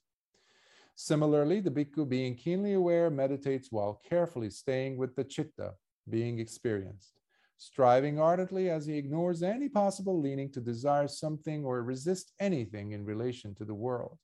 Similarly, 0.95 1.59
the 1.59 1.69
bhikkhu, 1.69 2.09
being 2.09 2.35
keenly 2.35 2.73
aware, 2.73 3.09
meditates 3.09 3.71
while 3.71 4.01
carefully 4.09 4.49
staying 4.49 4.97
with 4.97 5.15
the 5.15 5.23
chitta 5.23 5.73
being 6.09 6.39
experienced, 6.39 7.19
striving 7.57 8.19
ardently 8.19 8.69
as 8.69 8.85
he 8.87 8.97
ignores 8.97 9.43
any 9.43 9.69
possible 9.69 10.19
leaning 10.19 10.51
to 10.51 10.61
desire 10.61 11.07
something 11.07 11.63
or 11.63 11.83
resist 11.83 12.33
anything 12.39 12.93
in 12.93 13.05
relation 13.05 13.53
to 13.55 13.65
the 13.65 13.75
world. 13.75 14.17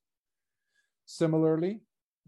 Similarly, 1.06 1.82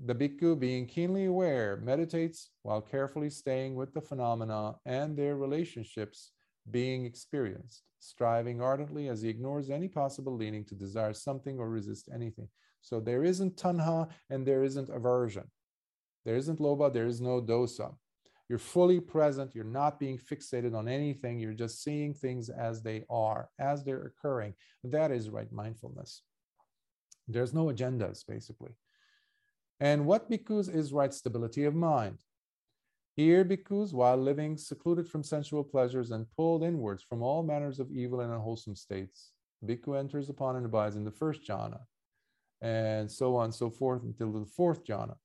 the 0.04 0.16
bhikkhu, 0.16 0.60
being 0.60 0.86
keenly 0.86 1.26
aware, 1.26 1.78
meditates 1.78 2.50
while 2.64 2.82
carefully 2.82 3.30
staying 3.30 3.76
with 3.76 3.94
the 3.94 4.02
phenomena 4.02 4.76
and 4.86 5.16
their 5.16 5.38
relationships 5.38 6.32
being 6.70 7.06
experienced, 7.06 7.84
striving 8.00 8.62
ardently 8.62 9.08
as 9.08 9.22
he 9.22 9.30
ignores 9.30 9.70
any 9.70 9.88
possible 9.88 10.36
leaning 10.36 10.66
to 10.66 10.76
desire 10.76 11.14
something 11.14 11.60
or 11.60 11.70
resist 11.70 12.10
anything. 12.14 12.50
So 12.82 13.00
there 13.00 13.24
isn't 13.24 13.56
tanha 13.56 14.10
and 14.30 14.46
there 14.46 14.64
isn't 14.64 14.90
aversion. 14.90 15.50
There 16.26 16.36
isn't 16.36 16.60
lobha, 16.60 16.92
there 16.92 17.08
is 17.08 17.22
no 17.22 17.42
dosa. 17.42 17.96
You're 18.48 18.60
fully 18.60 19.00
present. 19.00 19.56
You're 19.56 19.64
not 19.64 20.00
being 20.00 20.20
fixated 20.20 20.76
on 20.76 20.88
anything. 20.88 21.40
You're 21.40 21.54
just 21.54 21.84
seeing 21.84 22.14
things 22.14 22.50
as 22.50 22.84
they 22.84 23.04
are, 23.10 23.50
as 23.58 23.84
they're 23.84 24.04
occurring. 24.04 24.54
That 24.84 25.12
is 25.12 25.30
right 25.30 25.52
mindfulness. 25.52 26.22
There's 27.28 27.56
no 27.56 27.66
agendas, 27.66 28.24
basically. 28.28 28.76
And 29.80 30.06
what 30.06 30.30
bhikkhus 30.30 30.74
is 30.74 30.94
right 30.94 31.14
stability 31.14 31.66
of 31.66 31.76
mind? 31.76 32.20
Here, 33.16 33.44
bhikkhus, 33.44 33.94
while 33.94 34.18
living 34.18 34.58
secluded 34.58 35.08
from 35.08 35.24
sensual 35.24 35.64
pleasures 35.64 36.12
and 36.12 36.30
pulled 36.36 36.64
inwards 36.64 37.04
from 37.04 37.22
all 37.22 37.44
manners 37.44 37.80
of 37.80 37.92
evil 37.92 38.22
and 38.22 38.32
unwholesome 38.32 38.76
states, 38.76 39.32
bhikkhu 39.66 39.98
enters 39.98 40.30
upon 40.30 40.56
and 40.56 40.66
abides 40.66 40.96
in 40.96 41.04
the 41.04 41.12
first 41.12 41.42
jhana, 41.48 41.80
and 42.62 43.12
so 43.12 43.36
on 43.36 43.46
and 43.46 43.56
so 43.56 43.70
forth 43.70 44.04
until 44.04 44.32
the 44.32 44.46
fourth 44.46 44.86
jhana. 44.86 45.16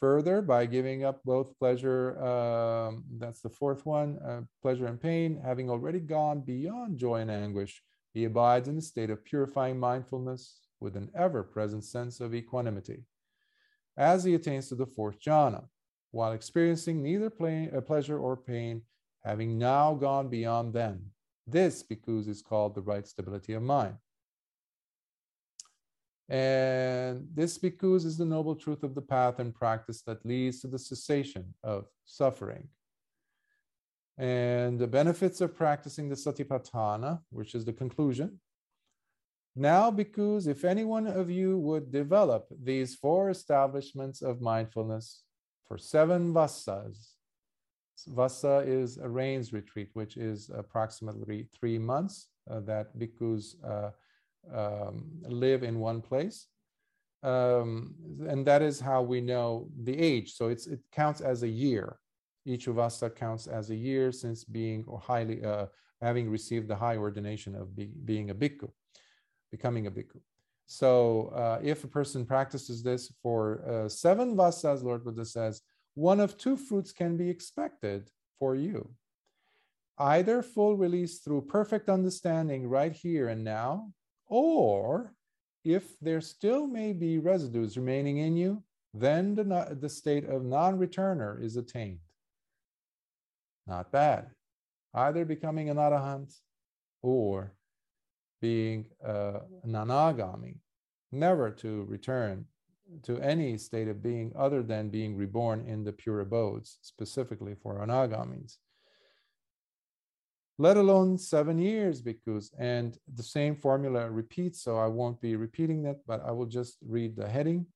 Further, 0.00 0.42
by 0.42 0.66
giving 0.66 1.04
up 1.04 1.22
both 1.24 1.58
pleasure, 1.58 2.20
um, 2.22 3.04
that's 3.18 3.40
the 3.40 3.48
fourth 3.48 3.86
one, 3.86 4.18
uh, 4.18 4.42
pleasure 4.60 4.86
and 4.86 5.00
pain, 5.00 5.40
having 5.44 5.70
already 5.70 6.00
gone 6.00 6.40
beyond 6.40 6.98
joy 6.98 7.20
and 7.20 7.30
anguish, 7.30 7.82
he 8.12 8.24
abides 8.24 8.68
in 8.68 8.78
a 8.78 8.82
state 8.82 9.10
of 9.10 9.24
purifying 9.24 9.78
mindfulness 9.78 10.60
with 10.80 10.96
an 10.96 11.10
ever 11.16 11.42
present 11.42 11.84
sense 11.84 12.20
of 12.20 12.34
equanimity 12.34 13.04
as 13.96 14.24
he 14.24 14.34
attains 14.34 14.68
to 14.68 14.74
the 14.74 14.86
fourth 14.86 15.20
jhana, 15.20 15.64
while 16.10 16.32
experiencing 16.32 17.02
neither 17.02 17.26
uh, 17.26 17.80
pleasure 17.80 18.18
or 18.18 18.36
pain, 18.36 18.82
having 19.24 19.58
now 19.58 19.94
gone 19.94 20.28
beyond 20.28 20.72
them. 20.72 21.00
This, 21.46 21.82
bhikkhus 21.82 22.28
is 22.28 22.42
called 22.42 22.74
the 22.74 22.82
right 22.82 23.06
stability 23.06 23.52
of 23.52 23.62
mind. 23.62 23.96
And 26.28 27.28
this 27.34 27.58
bhikkhus 27.58 28.06
is 28.06 28.16
the 28.16 28.24
noble 28.24 28.54
truth 28.54 28.82
of 28.82 28.94
the 28.94 29.02
path 29.02 29.38
and 29.40 29.54
practice 29.54 30.02
that 30.02 30.24
leads 30.24 30.60
to 30.60 30.68
the 30.68 30.78
cessation 30.78 31.54
of 31.62 31.86
suffering. 32.06 32.68
And 34.16 34.78
the 34.78 34.86
benefits 34.86 35.40
of 35.40 35.56
practicing 35.56 36.08
the 36.08 36.14
satipatthana, 36.14 37.20
which 37.30 37.54
is 37.54 37.64
the 37.64 37.72
conclusion, 37.72 38.40
now, 39.56 39.90
bhikkhus 39.90 40.48
if 40.48 40.64
any 40.64 40.84
one 40.84 41.06
of 41.06 41.30
you 41.30 41.58
would 41.58 41.92
develop 41.92 42.46
these 42.62 42.94
four 42.94 43.30
establishments 43.30 44.20
of 44.20 44.40
mindfulness 44.40 45.22
for 45.66 45.78
seven 45.78 46.32
vassas, 46.32 47.14
vassa 48.08 48.64
is 48.66 48.98
a 48.98 49.08
rains 49.08 49.52
retreat, 49.52 49.90
which 49.92 50.16
is 50.16 50.50
approximately 50.52 51.48
three 51.58 51.78
months 51.78 52.28
uh, 52.50 52.60
that 52.60 52.98
bhikkhus 52.98 53.54
uh, 53.64 53.90
um, 54.52 55.06
live 55.22 55.62
in 55.62 55.78
one 55.78 56.00
place. 56.00 56.48
Um, 57.22 57.94
and 58.28 58.44
that 58.46 58.60
is 58.60 58.80
how 58.80 59.02
we 59.02 59.20
know 59.20 59.68
the 59.82 59.96
age. 59.98 60.34
So 60.34 60.48
it 60.48 60.80
counts 60.92 61.20
as 61.20 61.42
a 61.42 61.48
year. 61.48 61.96
Each 62.44 62.68
us 62.68 63.00
that 63.00 63.16
counts 63.16 63.46
as 63.46 63.70
a 63.70 63.74
year 63.74 64.12
since 64.12 64.44
being 64.44 64.84
or 64.86 64.98
highly 64.98 65.42
uh, 65.42 65.66
having 66.02 66.28
received 66.28 66.68
the 66.68 66.76
high 66.76 66.98
ordination 66.98 67.54
of 67.54 67.74
be, 67.74 67.86
being 68.04 68.28
a 68.28 68.34
bhikkhu, 68.34 68.68
becoming 69.56 69.86
a 69.86 69.90
bhikkhu. 69.96 70.20
So 70.66 70.88
uh, 71.42 71.58
if 71.62 71.78
a 71.84 71.94
person 71.98 72.24
practices 72.34 72.82
this 72.82 73.02
for 73.22 73.40
uh, 73.72 73.88
seven 73.88 74.28
vassas, 74.36 74.82
Lord 74.82 75.04
Buddha 75.04 75.24
says, 75.24 75.54
one 75.94 76.20
of 76.20 76.36
two 76.36 76.56
fruits 76.56 76.92
can 76.92 77.16
be 77.16 77.28
expected 77.30 78.10
for 78.38 78.56
you. 78.56 78.80
Either 79.98 80.42
full 80.42 80.74
release 80.76 81.14
through 81.18 81.42
perfect 81.58 81.88
understanding 81.88 82.62
right 82.78 82.94
here 83.04 83.28
and 83.28 83.44
now, 83.44 83.92
or 84.26 85.14
if 85.64 85.84
there 86.00 86.20
still 86.20 86.66
may 86.66 86.92
be 86.92 87.18
residues 87.18 87.76
remaining 87.76 88.18
in 88.18 88.36
you, 88.36 88.62
then 88.92 89.34
the, 89.34 89.78
the 89.80 89.88
state 89.88 90.26
of 90.34 90.44
non 90.44 90.78
returner 90.78 91.42
is 91.46 91.56
attained. 91.56 92.00
Not 93.66 93.92
bad. 93.92 94.30
Either 94.92 95.24
becoming 95.24 95.70
an 95.70 95.76
arahant 95.76 96.32
or 97.02 97.52
being 98.52 98.84
uh, 99.12 99.38
an 99.62 99.72
anagami, 99.72 100.54
never 101.12 101.50
to 101.50 101.70
return 101.96 102.44
to 103.02 103.18
any 103.20 103.56
state 103.56 103.88
of 103.88 104.02
being 104.02 104.32
other 104.36 104.62
than 104.62 104.90
being 104.98 105.16
reborn 105.16 105.64
in 105.66 105.82
the 105.82 105.92
pure 105.92 106.20
abodes, 106.20 106.78
specifically 106.82 107.54
for 107.62 107.72
anagamis. 107.84 108.58
Let 110.58 110.76
alone 110.76 111.16
seven 111.16 111.56
years, 111.58 112.02
bhikkhus 112.02 112.46
And 112.58 112.98
the 113.20 113.28
same 113.36 113.56
formula 113.56 114.10
repeats, 114.10 114.58
so 114.62 114.72
I 114.76 114.88
won't 114.98 115.20
be 115.20 115.36
repeating 115.46 115.82
that, 115.84 115.98
but 116.06 116.20
I 116.28 116.32
will 116.36 116.50
just 116.58 116.74
read 116.96 117.16
the 117.16 117.28
heading 117.36 117.66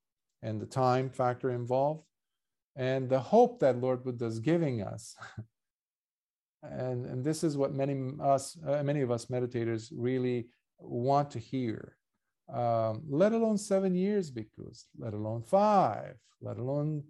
and 0.43 0.61
the 0.61 0.73
time 0.85 1.09
factor 1.11 1.51
involved 1.51 2.05
and 2.77 3.09
the 3.09 3.25
hope 3.35 3.59
that 3.61 3.81
Lord 3.81 4.05
Buddha 4.05 4.27
is 4.27 4.39
giving 4.39 4.83
us. 4.83 5.17
and, 6.63 7.07
and 7.07 7.25
this 7.25 7.43
is 7.43 7.57
what 7.57 7.73
many 7.75 7.95
us, 8.21 8.57
uh, 8.67 8.83
many 8.83 9.01
of 9.01 9.11
us 9.11 9.27
meditators 9.27 9.93
really 9.93 10.49
want 10.79 11.31
to 11.33 11.39
hear 11.39 11.99
um, 12.53 13.03
let 13.09 13.33
alone 13.33 13.59
seven 13.59 13.95
years, 13.95 14.31
bhikkhus 14.31 14.85
let 14.99 15.13
alone 15.13 15.43
five, 15.43 16.15
let 16.41 16.57
alone 16.59 17.05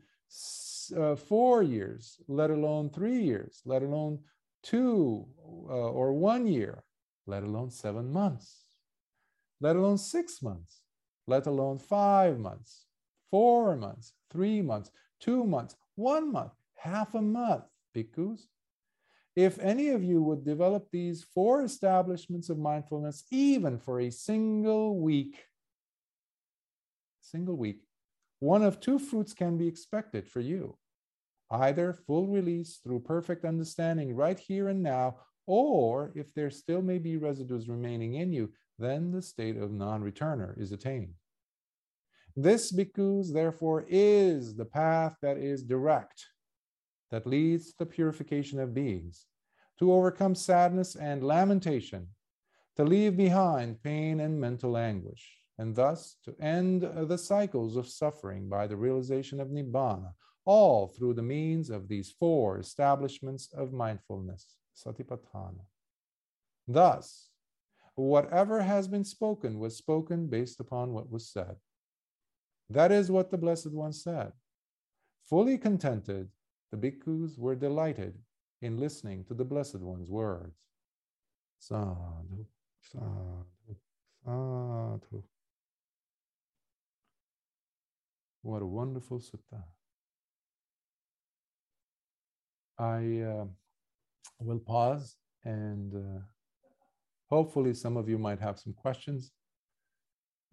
uh, 0.97 1.15
four 1.15 1.63
years, 1.63 2.19
let 2.29 2.51
alone 2.51 2.91
three 2.91 3.23
years, 3.23 3.63
let 3.65 3.83
alone 3.83 4.19
two 4.63 5.27
uh, 5.69 5.91
or 5.91 6.13
one 6.13 6.47
year, 6.47 6.83
let 7.27 7.45
alone 7.45 7.71
seven 7.71 8.13
months, 8.13 8.65
let 9.61 9.77
alone 9.77 9.99
six 9.99 10.43
months, 10.43 10.83
let 11.27 11.47
alone 11.47 11.79
five 11.79 12.39
months, 12.39 12.87
four 13.31 13.77
months, 13.77 14.15
three 14.31 14.61
months, 14.61 14.91
two 15.21 15.45
months, 15.45 15.77
one 15.95 16.33
month, 16.33 16.53
half 16.77 17.15
a 17.15 17.23
month, 17.23 17.65
bhikkhus. 17.95 18.41
If 19.39 19.61
any 19.61 19.91
of 19.91 20.03
you 20.03 20.21
would 20.21 20.45
develop 20.45 20.89
these 20.91 21.23
four 21.23 21.63
establishments 21.63 22.51
of 22.51 22.59
mindfulness, 22.59 23.23
even 23.31 23.79
for 23.79 24.01
a 24.01 24.11
single 24.11 24.99
week, 24.99 25.45
single 27.21 27.57
week, 27.57 27.85
one 28.41 28.65
of 28.65 28.81
two 28.81 28.99
fruits 28.99 29.35
can 29.35 29.57
be 29.57 29.69
expected 29.69 30.27
for 30.27 30.41
you 30.41 30.77
either 31.53 31.93
full 31.93 32.27
release 32.27 32.81
through 32.83 32.99
perfect 32.99 33.45
understanding 33.45 34.13
right 34.13 34.41
here 34.41 34.71
and 34.71 34.83
now, 34.83 35.19
or 35.47 36.11
if 36.17 36.35
there 36.35 36.51
still 36.51 36.83
may 36.83 36.99
be 36.99 37.17
residues 37.17 37.69
remaining 37.69 38.15
in 38.15 38.33
you, 38.33 38.53
then 38.77 39.13
the 39.13 39.23
state 39.23 39.57
of 39.57 39.71
non 39.71 40.03
returner 40.03 40.61
is 40.61 40.73
attained. 40.73 41.15
This, 42.35 42.73
bhikkhus, 42.73 43.33
therefore, 43.33 43.87
is 43.89 44.57
the 44.57 44.65
path 44.65 45.15
that 45.23 45.37
is 45.37 45.63
direct 45.63 46.27
that 47.11 47.27
leads 47.27 47.69
to 47.69 47.75
the 47.79 47.87
purification 47.87 48.61
of 48.61 48.75
beings, 48.75 49.27
to 49.79 49.93
overcome 49.93 50.35
sadness 50.35 50.97
and 50.97 51.23
lamentation, 51.23 52.09
to 52.77 52.85
leave 52.85 53.17
behind 53.17 53.83
pain 53.83 54.21
and 54.21 54.41
mental 54.41 54.77
anguish, 54.77 55.37
and 55.59 55.75
thus 55.75 56.17
to 56.25 56.35
end 56.41 56.83
the 56.83 57.19
cycles 57.19 57.77
of 57.77 57.89
suffering 57.89 58.49
by 58.49 58.67
the 58.67 58.77
realization 58.77 59.41
of 59.41 59.49
Nibbana, 59.49 60.13
all 60.45 60.89
through 60.89 61.15
the 61.15 61.23
means 61.23 61.71
of 61.71 61.89
these 61.89 62.15
four 62.19 62.59
establishments 62.59 63.49
of 63.53 63.73
mindfulness, 63.73 64.57
Satipatthana. 64.77 65.65
Thus, 66.67 67.31
whatever 67.95 68.63
has 68.63 68.87
been 68.89 69.05
spoken 69.05 69.59
was 69.59 69.77
spoken 69.77 70.29
based 70.29 70.61
upon 70.61 70.93
what 70.93 71.11
was 71.11 71.29
said. 71.29 71.57
That 72.71 72.93
is 72.93 73.11
what 73.11 73.31
the 73.31 73.39
Blessed 73.39 73.73
One 73.73 73.93
said. 73.93 74.33
Fully 75.29 75.59
contented 75.59 76.29
the 76.71 76.77
bhikkhus 76.77 77.39
were 77.39 77.57
delighted 77.57 78.15
in 78.61 78.77
listening 78.77 79.25
to 79.25 79.35
the 79.35 79.45
Blessed 79.45 79.81
One's 79.81 80.11
words. 80.11 80.57
Sadhu, 81.59 82.47
sadhu, 82.81 83.77
sadhu. 84.25 85.23
What 88.43 88.63
a 88.63 88.67
wonderful 88.67 89.19
sutta. 89.19 89.63
I 92.79 93.23
uh, 93.23 93.47
will 94.41 94.61
pause 94.61 95.17
and 95.45 95.95
uh, 95.95 96.21
hopefully 97.29 97.75
some 97.75 97.97
of 97.97 98.09
you 98.09 98.19
might 98.19 98.41
have 98.41 98.59
some 98.59 98.73
questions, 98.73 99.33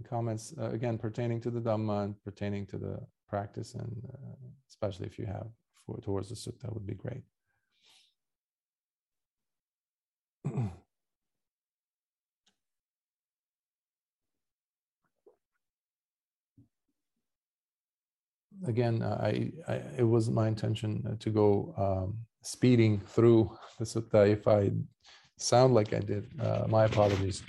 comments, 0.10 0.54
uh, 0.60 0.70
again, 0.72 0.98
pertaining 0.98 1.40
to 1.42 1.52
the 1.52 1.62
Dhamma 1.62 2.06
and 2.06 2.24
pertaining 2.24 2.66
to 2.68 2.78
the 2.78 3.00
practice, 3.30 3.76
and 3.76 4.02
uh, 4.14 4.36
especially 4.70 5.08
if 5.08 5.18
you 5.18 5.26
have 5.26 5.48
for, 5.86 6.00
towards 6.02 6.30
the 6.30 6.36
sutta 6.36 6.74
would 6.74 6.86
be 6.86 6.96
great. 6.96 7.24
Again, 18.68 19.04
I, 19.04 19.52
I, 19.68 19.74
it 19.98 20.04
wasn't 20.04 20.36
my 20.36 20.48
intention 20.48 21.18
to 21.20 21.30
go 21.30 21.74
um, 21.78 22.18
speeding 22.42 23.02
through 23.02 23.56
the 23.80 23.86
sutta. 23.86 24.30
If 24.30 24.48
I 24.48 24.72
sound 25.38 25.74
like 25.74 25.94
I 25.94 26.00
did, 26.00 26.32
uh, 26.40 26.66
my 26.70 26.86
apologies. 26.86 27.44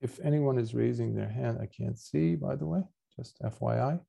If 0.00 0.20
anyone 0.20 0.58
is 0.58 0.74
raising 0.74 1.14
their 1.14 1.28
hand, 1.28 1.58
I 1.60 1.66
can't 1.66 1.98
see, 1.98 2.36
by 2.36 2.54
the 2.54 2.66
way, 2.66 2.82
just 3.18 3.38
FYI. 3.42 4.00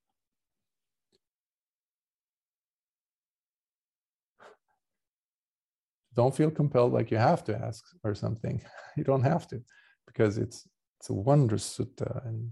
Don't 6.16 6.36
feel 6.36 6.52
compelled 6.52 6.94
like 6.94 7.12
you 7.12 7.18
have 7.18 7.44
to 7.46 7.58
ask 7.58 7.84
or 8.04 8.14
something. 8.14 8.62
You 8.98 9.06
don't 9.06 9.24
have 9.24 9.48
to, 9.48 9.62
because 10.08 10.38
it's 10.38 10.68
it's 10.98 11.10
a 11.10 11.14
wondrous 11.14 11.66
sutta 11.78 12.12
and 12.28 12.52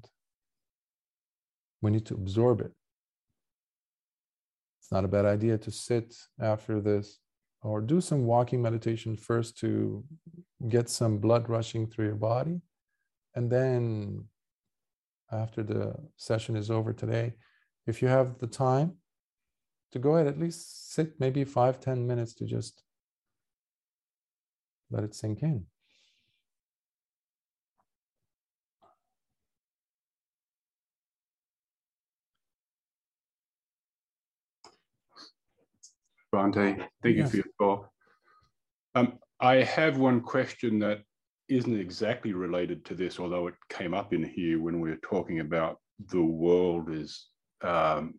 we 1.82 1.92
need 1.92 2.06
to 2.06 2.14
absorb 2.14 2.62
it. 2.62 2.72
It's 4.80 4.92
not 4.92 5.04
a 5.04 5.10
bad 5.10 5.26
idea 5.26 5.58
to 5.58 5.72
sit 5.72 6.16
after 6.40 6.80
this 6.80 7.20
or 7.62 7.82
do 7.82 8.00
some 8.00 8.26
walking 8.26 8.62
meditation 8.62 9.18
first 9.18 9.58
to 9.58 10.06
get 10.70 10.88
some 10.90 11.18
blood 11.18 11.50
rushing 11.50 11.88
through 11.88 12.06
your 12.06 12.22
body 12.32 12.62
and 13.36 13.52
then 13.52 14.24
after 15.32 15.64
the 15.64 15.96
session 16.16 16.56
is 16.56 16.72
over 16.72 16.94
today, 16.94 17.34
if 17.86 18.02
you 18.02 18.08
have 18.08 18.38
the 18.40 18.48
time 18.48 18.94
to 19.92 20.00
go 20.00 20.16
ahead, 20.16 20.28
at 20.28 20.40
least 20.40 20.94
sit 20.94 21.20
maybe 21.20 21.44
five 21.44 21.80
ten 21.80 22.06
minutes 22.06 22.34
to 22.36 22.46
just 22.46 22.84
let 24.90 25.04
it 25.04 25.16
sink 25.16 25.44
in. 25.44 25.66
Bhante, 36.34 36.86
thank 37.02 37.18
yes. 37.18 37.26
you 37.26 37.28
for 37.30 37.38
your 37.38 37.46
talk. 37.60 37.90
Um, 38.96 39.20
I 39.40 39.56
have 39.64 39.98
one 39.98 40.22
question 40.22 40.80
that 40.80 41.00
isn't 41.50 41.80
exactly 41.80 42.34
related 42.34 42.84
to 42.86 42.96
this, 42.96 43.20
although 43.20 43.48
it 43.48 43.56
came 43.70 43.94
up 43.94 44.14
in 44.14 44.24
here 44.24 44.62
when 44.62 44.80
we 44.80 44.90
were 44.90 45.00
talking 45.02 45.40
about 45.40 45.78
the 46.12 46.22
world 46.22 46.92
is 46.92 47.28
um, 47.64 48.16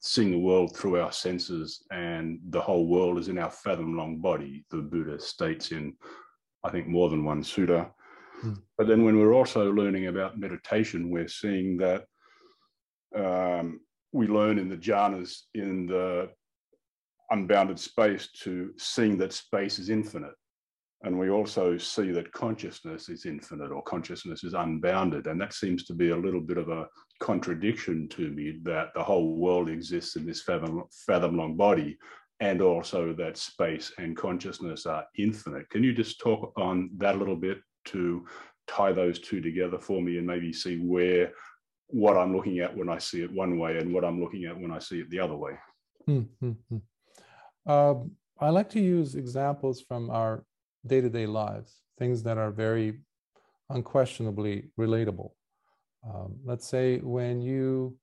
seeing 0.00 0.30
the 0.30 0.38
world 0.38 0.76
through 0.76 1.00
our 1.00 1.12
senses 1.12 1.82
and 1.90 2.38
the 2.50 2.60
whole 2.60 2.86
world 2.86 3.18
is 3.18 3.28
in 3.28 3.38
our 3.38 3.50
fathom 3.50 3.96
long 3.96 4.18
body, 4.18 4.64
the 4.70 4.78
Buddha 4.78 5.18
states 5.18 5.72
in, 5.72 5.94
I 6.62 6.70
think, 6.70 6.86
more 6.86 7.08
than 7.08 7.24
one 7.24 7.42
sutta. 7.42 7.90
Hmm. 8.40 8.54
But 8.78 8.86
then 8.86 9.04
when 9.04 9.18
we're 9.18 9.34
also 9.34 9.72
learning 9.72 10.06
about 10.06 10.38
meditation, 10.38 11.10
we're 11.10 11.28
seeing 11.28 11.78
that 11.78 12.04
um, 13.16 13.80
we 14.12 14.26
learn 14.26 14.58
in 14.58 14.68
the 14.68 14.76
jhanas 14.76 15.42
in 15.54 15.86
the 15.86 16.30
unbounded 17.30 17.78
space 17.78 18.28
to 18.42 18.72
seeing 18.76 19.18
that 19.18 19.32
space 19.32 19.78
is 19.78 19.90
infinite. 19.90 20.34
And 21.04 21.18
we 21.18 21.28
also 21.28 21.76
see 21.76 22.12
that 22.12 22.32
consciousness 22.32 23.10
is 23.10 23.26
infinite 23.26 23.70
or 23.70 23.82
consciousness 23.82 24.42
is 24.42 24.54
unbounded. 24.54 25.26
And 25.26 25.38
that 25.38 25.52
seems 25.52 25.84
to 25.84 25.94
be 25.94 26.10
a 26.10 26.16
little 26.16 26.40
bit 26.40 26.56
of 26.56 26.70
a 26.70 26.88
contradiction 27.20 28.08
to 28.08 28.30
me 28.30 28.58
that 28.62 28.88
the 28.94 29.02
whole 29.02 29.36
world 29.36 29.68
exists 29.68 30.16
in 30.16 30.24
this 30.24 30.42
fathom, 30.42 30.84
fathom 31.06 31.36
long 31.36 31.56
body 31.56 31.98
and 32.40 32.62
also 32.62 33.12
that 33.12 33.36
space 33.36 33.92
and 33.98 34.16
consciousness 34.16 34.86
are 34.86 35.04
infinite. 35.18 35.68
Can 35.68 35.84
you 35.84 35.92
just 35.92 36.20
talk 36.20 36.52
on 36.56 36.90
that 36.96 37.14
a 37.14 37.18
little 37.18 37.36
bit 37.36 37.58
to 37.86 38.24
tie 38.66 38.92
those 38.92 39.18
two 39.18 39.42
together 39.42 39.78
for 39.78 40.00
me 40.00 40.16
and 40.16 40.26
maybe 40.26 40.54
see 40.54 40.78
where 40.78 41.32
what 41.88 42.16
I'm 42.16 42.34
looking 42.34 42.60
at 42.60 42.74
when 42.74 42.88
I 42.88 42.96
see 42.98 43.22
it 43.22 43.30
one 43.30 43.58
way 43.58 43.78
and 43.78 43.92
what 43.92 44.06
I'm 44.06 44.20
looking 44.20 44.46
at 44.46 44.58
when 44.58 44.72
I 44.72 44.78
see 44.78 45.00
it 45.00 45.10
the 45.10 45.20
other 45.20 45.36
way? 45.36 45.52
Mm-hmm. 46.08 46.76
Uh, 47.66 47.94
I 48.40 48.48
like 48.48 48.70
to 48.70 48.80
use 48.80 49.14
examples 49.14 49.80
from 49.80 50.10
our 50.10 50.44
day 50.86 51.00
to 51.00 51.08
day 51.08 51.26
lives, 51.26 51.82
things 51.98 52.22
that 52.22 52.38
are 52.38 52.50
very 52.50 53.00
unquestionably 53.70 54.70
relatable. 54.78 55.30
Um, 56.08 56.36
let's 56.44 56.66
say 56.66 56.98
when 56.98 57.40
you 57.40 57.96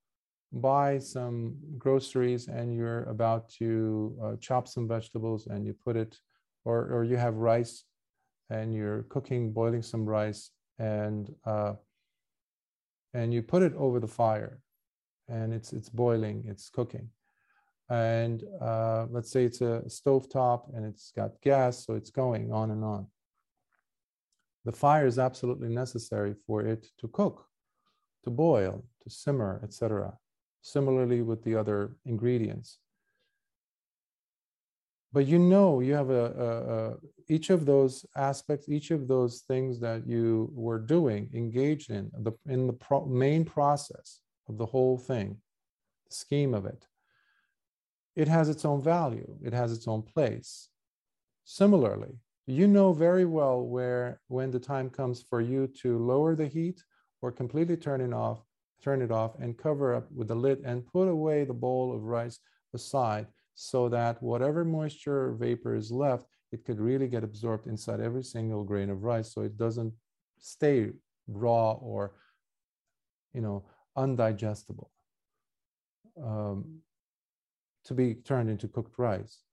buy 0.51 0.97
some 0.97 1.55
groceries 1.77 2.47
and 2.47 2.75
you're 2.75 3.03
about 3.03 3.49
to 3.49 4.17
uh, 4.23 4.35
chop 4.39 4.67
some 4.67 4.87
vegetables 4.87 5.47
and 5.47 5.65
you 5.65 5.73
put 5.73 5.95
it, 5.95 6.17
or, 6.65 6.87
or 6.91 7.03
you 7.03 7.17
have 7.17 7.35
rice 7.35 7.83
and 8.49 8.73
you're 8.73 9.03
cooking, 9.03 9.53
boiling 9.53 9.81
some 9.81 10.05
rice 10.05 10.51
and 10.79 11.33
uh, 11.45 11.73
and 13.13 13.33
you 13.33 13.41
put 13.41 13.61
it 13.61 13.73
over 13.75 13.99
the 13.99 14.07
fire 14.07 14.61
and 15.27 15.53
it's 15.53 15.73
it's 15.73 15.89
boiling, 15.89 16.43
it's 16.47 16.69
cooking. 16.69 17.09
And 17.91 18.45
uh, 18.61 19.07
let's 19.09 19.29
say 19.29 19.43
it's 19.43 19.59
a 19.59 19.87
stove 19.89 20.29
top 20.29 20.71
and 20.73 20.85
it's 20.85 21.11
got 21.13 21.41
gas, 21.41 21.85
so 21.85 21.95
it's 21.95 22.09
going 22.09 22.49
on 22.53 22.71
and 22.71 22.85
on. 22.85 23.07
The 24.63 24.71
fire 24.71 25.05
is 25.05 25.19
absolutely 25.19 25.67
necessary 25.67 26.33
for 26.47 26.61
it 26.61 26.87
to 26.99 27.09
cook, 27.09 27.45
to 28.23 28.29
boil, 28.29 28.85
to 29.03 29.09
simmer, 29.09 29.59
etc. 29.61 30.13
Similarly 30.61 31.21
with 31.21 31.43
the 31.43 31.55
other 31.55 31.97
ingredients. 32.05 32.77
But 35.11 35.27
you 35.27 35.37
know, 35.37 35.81
you 35.81 35.93
have 35.93 36.11
a, 36.11 36.25
a, 36.47 36.75
a, 36.75 36.97
each 37.27 37.49
of 37.49 37.65
those 37.65 38.05
aspects, 38.15 38.69
each 38.69 38.91
of 38.91 39.09
those 39.09 39.41
things 39.41 39.81
that 39.81 40.07
you 40.07 40.49
were 40.53 40.79
doing, 40.79 41.29
engaged 41.33 41.91
in 41.91 42.09
the 42.19 42.31
in 42.47 42.67
the 42.67 42.73
pro 42.73 43.05
main 43.05 43.43
process 43.43 44.21
of 44.47 44.57
the 44.57 44.65
whole 44.65 44.97
thing, 44.97 45.35
the 46.07 46.15
scheme 46.15 46.53
of 46.53 46.65
it. 46.65 46.87
It 48.15 48.27
has 48.27 48.49
its 48.49 48.65
own 48.65 48.81
value. 48.81 49.37
It 49.43 49.53
has 49.53 49.71
its 49.71 49.87
own 49.87 50.01
place. 50.01 50.69
Similarly, 51.43 52.19
you 52.45 52.67
know 52.67 52.93
very 52.93 53.25
well 53.25 53.61
where 53.65 54.19
when 54.27 54.51
the 54.51 54.59
time 54.59 54.89
comes 54.89 55.21
for 55.21 55.41
you 55.41 55.67
to 55.81 55.97
lower 55.97 56.35
the 56.35 56.47
heat 56.47 56.83
or 57.21 57.31
completely 57.31 57.77
turn 57.77 58.01
it 58.01 58.13
off 58.13 58.43
turn 58.81 59.01
it 59.01 59.11
off 59.11 59.35
and 59.39 59.57
cover 59.57 59.93
up 59.93 60.11
with 60.11 60.27
the 60.27 60.35
lid 60.35 60.61
and 60.65 60.85
put 60.87 61.07
away 61.07 61.43
the 61.43 61.53
bowl 61.53 61.93
of 61.93 62.03
rice 62.03 62.39
aside 62.73 63.27
so 63.53 63.89
that 63.89 64.21
whatever 64.23 64.65
moisture 64.65 65.29
or 65.29 65.33
vapor 65.33 65.75
is 65.75 65.91
left, 65.91 66.25
it 66.51 66.65
could 66.65 66.79
really 66.79 67.07
get 67.07 67.23
absorbed 67.23 67.67
inside 67.67 67.99
every 67.99 68.23
single 68.23 68.63
grain 68.63 68.89
of 68.89 69.03
rice 69.03 69.33
so 69.33 69.41
it 69.41 69.57
doesn't 69.57 69.93
stay 70.39 70.89
raw 71.27 71.73
or, 71.73 72.13
you 73.33 73.41
know, 73.41 73.63
undigestible 73.97 74.87
um, 76.21 76.79
to 77.85 77.93
be 77.93 78.15
turned 78.15 78.49
into 78.49 78.67
cooked 78.67 78.97
rice. 78.97 79.43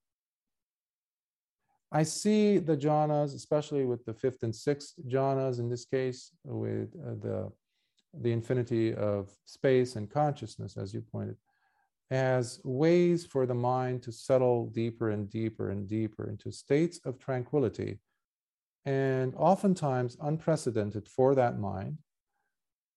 I 1.90 2.02
see 2.02 2.58
the 2.58 2.76
jhanas, 2.76 3.34
especially 3.34 3.84
with 3.86 4.04
the 4.04 4.12
fifth 4.12 4.42
and 4.42 4.54
sixth 4.54 4.94
jhanas 5.08 5.58
in 5.58 5.70
this 5.70 5.86
case, 5.86 6.30
with 6.44 6.94
uh, 7.06 7.14
the 7.20 7.52
the 8.22 8.32
infinity 8.32 8.94
of 8.94 9.30
space 9.44 9.96
and 9.96 10.10
consciousness, 10.10 10.76
as 10.76 10.94
you 10.94 11.02
pointed, 11.02 11.36
as 12.10 12.60
ways 12.64 13.24
for 13.24 13.46
the 13.46 13.54
mind 13.54 14.02
to 14.02 14.12
settle 14.12 14.66
deeper 14.66 15.10
and 15.10 15.30
deeper 15.30 15.70
and 15.70 15.86
deeper 15.88 16.28
into 16.28 16.50
states 16.50 17.00
of 17.04 17.18
tranquility, 17.18 17.98
and 18.86 19.34
oftentimes 19.36 20.16
unprecedented 20.22 21.06
for 21.08 21.34
that 21.34 21.58
mind. 21.58 21.98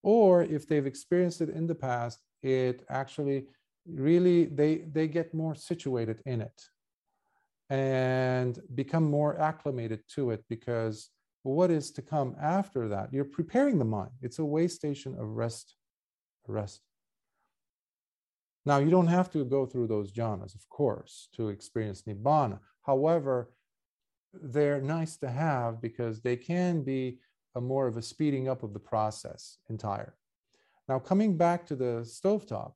Or 0.03 0.43
if 0.43 0.67
they've 0.67 0.85
experienced 0.85 1.41
it 1.41 1.49
in 1.49 1.67
the 1.67 1.75
past, 1.75 2.19
it 2.41 2.83
actually 2.89 3.45
really 3.87 4.45
they 4.45 4.77
they 4.91 5.07
get 5.07 5.33
more 5.33 5.55
situated 5.55 6.21
in 6.25 6.41
it 6.41 6.61
and 7.69 8.59
become 8.75 9.03
more 9.03 9.39
acclimated 9.39 10.01
to 10.15 10.31
it 10.31 10.43
because 10.49 11.09
what 11.43 11.71
is 11.71 11.91
to 11.91 12.01
come 12.01 12.35
after 12.39 12.87
that? 12.89 13.11
You're 13.11 13.25
preparing 13.25 13.79
the 13.79 13.85
mind. 13.85 14.11
It's 14.21 14.39
a 14.39 14.45
way 14.45 14.67
station 14.67 15.15
of 15.17 15.27
rest, 15.29 15.75
rest. 16.47 16.81
Now, 18.65 18.77
you 18.77 18.91
don't 18.91 19.07
have 19.07 19.31
to 19.31 19.43
go 19.43 19.65
through 19.65 19.87
those 19.87 20.11
jhanas, 20.11 20.53
of 20.53 20.69
course, 20.69 21.29
to 21.35 21.49
experience 21.49 22.03
nibbana. 22.03 22.59
However, 22.83 23.53
they're 24.33 24.81
nice 24.81 25.17
to 25.17 25.29
have 25.29 25.81
because 25.81 26.21
they 26.21 26.35
can 26.35 26.83
be 26.83 27.19
a 27.55 27.61
more 27.61 27.87
of 27.87 27.97
a 27.97 28.01
speeding 28.01 28.47
up 28.47 28.63
of 28.63 28.73
the 28.73 28.79
process 28.79 29.57
entire. 29.69 30.15
Now, 30.87 30.99
coming 30.99 31.37
back 31.37 31.65
to 31.67 31.75
the 31.75 32.01
stovetop, 32.03 32.73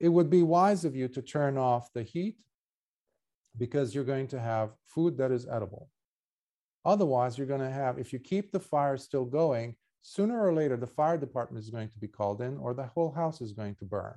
it 0.00 0.08
would 0.08 0.30
be 0.30 0.42
wise 0.42 0.84
of 0.84 0.96
you 0.96 1.08
to 1.08 1.22
turn 1.22 1.56
off 1.56 1.92
the 1.92 2.02
heat 2.02 2.36
because 3.56 3.94
you're 3.94 4.04
going 4.04 4.26
to 4.28 4.40
have 4.40 4.70
food 4.86 5.16
that 5.18 5.30
is 5.30 5.46
edible. 5.46 5.88
Otherwise, 6.84 7.38
you're 7.38 7.46
going 7.46 7.60
to 7.60 7.70
have, 7.70 7.98
if 7.98 8.12
you 8.12 8.18
keep 8.18 8.52
the 8.52 8.60
fire 8.60 8.96
still 8.96 9.24
going, 9.24 9.74
sooner 10.02 10.38
or 10.40 10.52
later, 10.52 10.76
the 10.76 10.86
fire 10.86 11.16
department 11.16 11.64
is 11.64 11.70
going 11.70 11.88
to 11.88 11.98
be 11.98 12.08
called 12.08 12.42
in 12.42 12.58
or 12.58 12.74
the 12.74 12.86
whole 12.86 13.10
house 13.10 13.40
is 13.40 13.52
going 13.52 13.74
to 13.76 13.84
burn. 13.84 14.14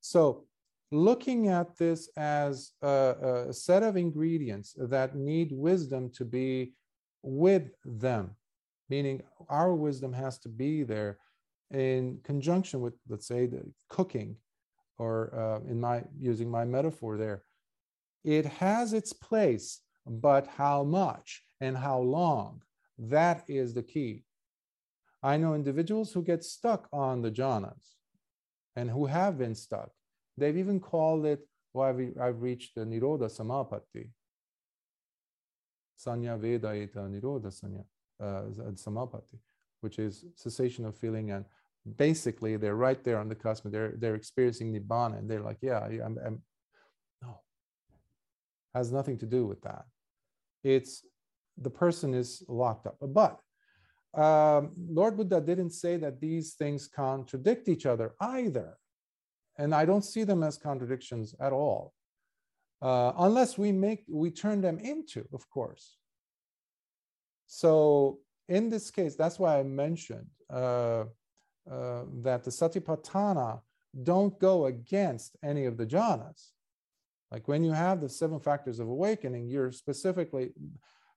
So, 0.00 0.46
looking 0.90 1.48
at 1.48 1.76
this 1.76 2.08
as 2.16 2.72
a, 2.82 3.46
a 3.48 3.52
set 3.52 3.84
of 3.84 3.96
ingredients 3.96 4.74
that 4.76 5.14
need 5.14 5.50
wisdom 5.52 6.10
to 6.14 6.24
be 6.24 6.72
with 7.22 7.70
them, 7.84 8.34
meaning 8.88 9.22
our 9.48 9.72
wisdom 9.74 10.12
has 10.12 10.38
to 10.40 10.48
be 10.48 10.82
there 10.82 11.18
in 11.70 12.18
conjunction 12.24 12.80
with, 12.80 12.94
let's 13.08 13.28
say, 13.28 13.46
the 13.46 13.62
cooking, 13.88 14.36
or 15.02 15.14
uh, 15.42 15.70
in 15.72 15.78
my 15.80 15.96
using 16.30 16.48
my 16.58 16.64
metaphor 16.76 17.12
there, 17.16 17.38
it 18.38 18.46
has 18.64 18.86
its 19.00 19.12
place, 19.12 19.68
but 20.06 20.44
how 20.46 20.78
much? 20.84 21.28
and 21.60 21.76
how 21.76 21.98
long. 22.00 22.62
That 22.98 23.44
is 23.48 23.74
the 23.74 23.82
key. 23.82 24.24
I 25.22 25.36
know 25.36 25.54
individuals 25.54 26.12
who 26.12 26.22
get 26.22 26.42
stuck 26.44 26.88
on 26.92 27.22
the 27.22 27.30
jhanas 27.30 27.84
and 28.76 28.90
who 28.90 29.06
have 29.06 29.38
been 29.38 29.54
stuck. 29.54 29.90
They've 30.36 30.56
even 30.56 30.80
called 30.80 31.26
it, 31.26 31.40
well, 31.74 31.88
I've, 32.20 32.42
reached 32.42 32.74
the 32.74 32.82
Nirodha 32.82 33.28
Samapatti. 33.28 34.10
Sanya 35.98 36.38
Vedayita 36.38 37.02
Nirodha 37.08 37.50
Sanya 37.52 37.84
uh, 38.20 38.44
Samapatti, 38.72 39.38
which 39.82 39.98
is 39.98 40.24
cessation 40.34 40.86
of 40.86 40.96
feeling. 40.96 41.30
And 41.30 41.44
basically, 41.96 42.56
they're 42.56 42.76
right 42.76 43.02
there 43.04 43.18
on 43.18 43.28
the 43.28 43.34
cusp. 43.34 43.64
They're, 43.66 43.94
they're 43.96 44.14
experiencing 44.14 44.72
Nibbana. 44.72 45.18
And 45.18 45.30
they're 45.30 45.42
like, 45.42 45.58
yeah, 45.60 45.80
I'm, 45.80 46.18
I'm 46.24 46.42
no, 47.22 47.40
has 48.74 48.92
nothing 48.92 49.18
to 49.18 49.26
do 49.26 49.46
with 49.46 49.62
that. 49.62 49.84
It's 50.62 51.04
the 51.56 51.70
person 51.70 52.14
is 52.14 52.42
locked 52.48 52.86
up. 52.86 52.96
But 53.00 53.40
um, 54.14 54.72
Lord 54.88 55.16
Buddha 55.16 55.40
didn't 55.40 55.70
say 55.70 55.96
that 55.98 56.20
these 56.20 56.54
things 56.54 56.88
contradict 56.88 57.68
each 57.68 57.86
other 57.86 58.14
either. 58.20 58.76
And 59.58 59.74
I 59.74 59.84
don't 59.84 60.04
see 60.04 60.24
them 60.24 60.42
as 60.42 60.56
contradictions 60.56 61.34
at 61.38 61.52
all, 61.52 61.92
uh, 62.80 63.12
unless 63.18 63.58
we 63.58 63.72
make 63.72 64.04
we 64.08 64.30
turn 64.30 64.62
them 64.62 64.78
into, 64.78 65.26
of 65.34 65.48
course. 65.50 65.98
So 67.46 68.20
in 68.48 68.70
this 68.70 68.90
case, 68.90 69.16
that's 69.16 69.38
why 69.38 69.58
I 69.58 69.62
mentioned 69.64 70.28
uh, 70.48 71.04
uh, 71.70 72.02
that 72.22 72.44
the 72.44 72.50
satipatthana 72.50 73.60
don't 74.02 74.38
go 74.38 74.66
against 74.66 75.36
any 75.42 75.64
of 75.64 75.76
the 75.76 75.86
jhanas. 75.86 76.50
Like 77.30 77.48
when 77.48 77.64
you 77.64 77.72
have 77.72 78.00
the 78.00 78.08
seven 78.08 78.40
factors 78.40 78.78
of 78.80 78.88
awakening, 78.88 79.48
you're 79.48 79.72
specifically 79.72 80.52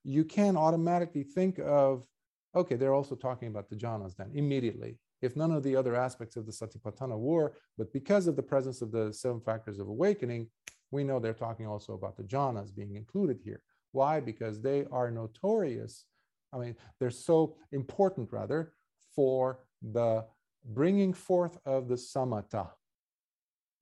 you 0.04 0.24
can 0.24 0.56
automatically 0.56 1.22
think 1.22 1.58
of, 1.58 2.06
okay, 2.54 2.76
they're 2.76 2.94
also 2.94 3.14
talking 3.14 3.48
about 3.48 3.68
the 3.68 3.76
jhanas 3.76 4.14
then 4.16 4.30
immediately. 4.34 4.98
If 5.22 5.34
none 5.34 5.52
of 5.52 5.62
the 5.62 5.74
other 5.74 5.96
aspects 5.96 6.36
of 6.36 6.44
the 6.44 6.52
Satipatthana 6.52 7.18
were, 7.18 7.56
but 7.78 7.92
because 7.92 8.26
of 8.26 8.36
the 8.36 8.42
presence 8.42 8.82
of 8.82 8.92
the 8.92 9.12
seven 9.12 9.40
factors 9.40 9.78
of 9.78 9.88
awakening, 9.88 10.48
we 10.90 11.02
know 11.02 11.18
they're 11.18 11.32
talking 11.32 11.66
also 11.66 11.94
about 11.94 12.16
the 12.16 12.24
jhanas 12.24 12.74
being 12.74 12.96
included 12.96 13.40
here. 13.42 13.62
Why? 13.92 14.20
Because 14.20 14.60
they 14.60 14.84
are 14.92 15.10
notorious. 15.10 16.04
I 16.52 16.58
mean, 16.58 16.76
they're 17.00 17.10
so 17.10 17.56
important, 17.72 18.30
rather, 18.30 18.74
for 19.16 19.60
the 19.80 20.26
bringing 20.64 21.12
forth 21.12 21.58
of 21.66 21.88
the 21.88 21.94
samatha, 21.94 22.70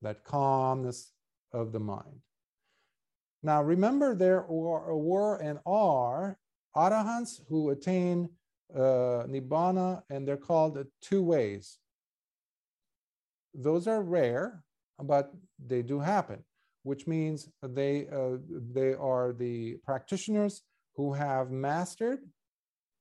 that 0.01 0.23
calmness 0.23 1.11
of 1.51 1.71
the 1.71 1.79
mind. 1.79 2.21
Now, 3.41 3.61
remember, 3.61 4.15
there 4.15 4.45
were 4.47 5.37
and 5.37 5.59
are 5.65 6.37
arahants 6.75 7.41
who 7.49 7.69
attain 7.69 8.29
uh, 8.73 9.25
nibbana, 9.27 10.03
and 10.09 10.27
they're 10.27 10.37
called 10.37 10.83
two 11.01 11.21
ways. 11.21 11.77
Those 13.53 13.87
are 13.87 14.01
rare, 14.01 14.63
but 14.97 15.33
they 15.63 15.81
do 15.81 15.99
happen, 15.99 16.43
which 16.83 17.05
means 17.05 17.49
they 17.61 18.07
uh, 18.07 18.37
they 18.71 18.93
are 18.93 19.33
the 19.33 19.75
practitioners 19.85 20.63
who 20.95 21.13
have 21.13 21.51
mastered 21.51 22.19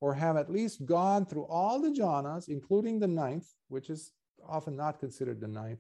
or 0.03 0.13
have 0.13 0.37
at 0.37 0.51
least 0.51 0.85
gone 0.85 1.25
through 1.25 1.45
all 1.45 1.81
the 1.81 1.95
jhanas, 2.01 2.49
including 2.49 2.99
the 2.99 3.07
ninth, 3.07 3.49
which 3.69 3.89
is 3.89 4.11
often 4.57 4.75
not 4.77 4.99
considered 4.99 5.41
the 5.41 5.47
ninth. 5.47 5.79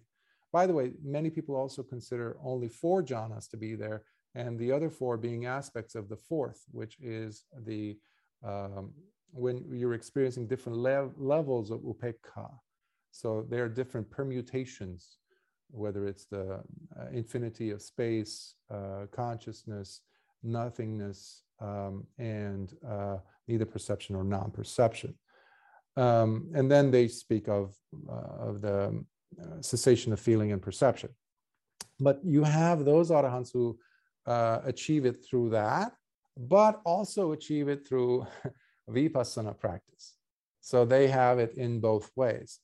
By 0.53 0.65
the 0.69 0.73
way, 0.73 0.93
many 1.03 1.28
people 1.28 1.57
also 1.57 1.82
consider 1.82 2.36
only 2.53 2.69
four 2.69 3.03
jhanas 3.03 3.51
to 3.51 3.57
be 3.57 3.74
there, 3.74 4.05
and 4.36 4.57
the 4.57 4.70
other 4.70 4.90
four 4.90 5.16
being 5.16 5.47
aspects 5.47 5.97
of 5.97 6.09
the 6.09 6.20
fourth, 6.28 6.61
which 6.70 6.94
is 7.01 7.47
the 7.66 7.99
um, 8.44 8.93
when 9.32 9.57
you're 9.73 9.94
experiencing 9.94 10.47
different 10.47 10.78
lev- 10.78 11.15
levels 11.19 11.73
of 11.73 11.81
upekkha. 11.81 12.49
So 13.11 13.44
there 13.51 13.65
are 13.65 13.69
different 13.81 14.09
permutations, 14.09 15.19
whether 15.70 16.07
it's 16.07 16.27
the 16.27 16.61
uh, 16.99 17.09
infinity 17.12 17.70
of 17.70 17.82
space, 17.82 18.55
uh, 18.70 19.07
consciousness, 19.11 20.03
nothingness, 20.44 21.43
um, 21.61 22.05
and 22.19 22.74
uh, 22.89 23.16
neither 23.52 23.66
perception 23.66 24.16
or 24.16 24.24
non-perception. 24.24 25.14
Um, 25.96 26.30
and 26.56 26.66
then 26.72 26.90
they 26.90 27.06
speak 27.08 27.48
of, 27.48 27.74
uh, 28.16 28.48
of 28.48 28.54
the 28.66 29.04
uh, 29.40 29.60
cessation 29.60 30.12
of 30.12 30.20
feeling 30.20 30.50
and 30.52 30.62
perception. 30.62 31.10
But 32.00 32.16
you 32.24 32.42
have 32.44 32.78
those 32.84 33.10
arahants 33.10 33.50
who 33.52 33.78
uh, 34.26 34.60
achieve 34.64 35.04
it 35.10 35.18
through 35.24 35.50
that, 35.50 35.92
but 36.36 36.80
also 36.84 37.32
achieve 37.32 37.68
it 37.68 37.86
through 37.86 38.26
vipassana 38.90 39.54
practice. 39.58 40.16
So 40.60 40.84
they 40.84 41.08
have 41.08 41.38
it 41.38 41.52
in 41.56 41.80
both 41.80 42.10
ways. 42.16 42.60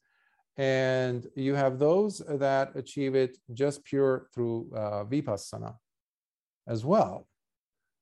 And 0.56 1.26
you 1.36 1.54
have 1.54 1.78
those 1.78 2.22
that 2.46 2.66
achieve 2.74 3.14
it 3.14 3.36
just 3.52 3.84
pure 3.84 4.28
through 4.32 4.70
uh, 4.74 5.04
vipassana 5.04 5.74
as 6.66 6.84
well. 6.84 7.28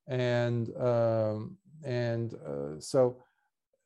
And, 0.06 0.64
um, 0.76 1.56
and 1.84 2.34
uh, 2.34 2.78
so 2.80 3.22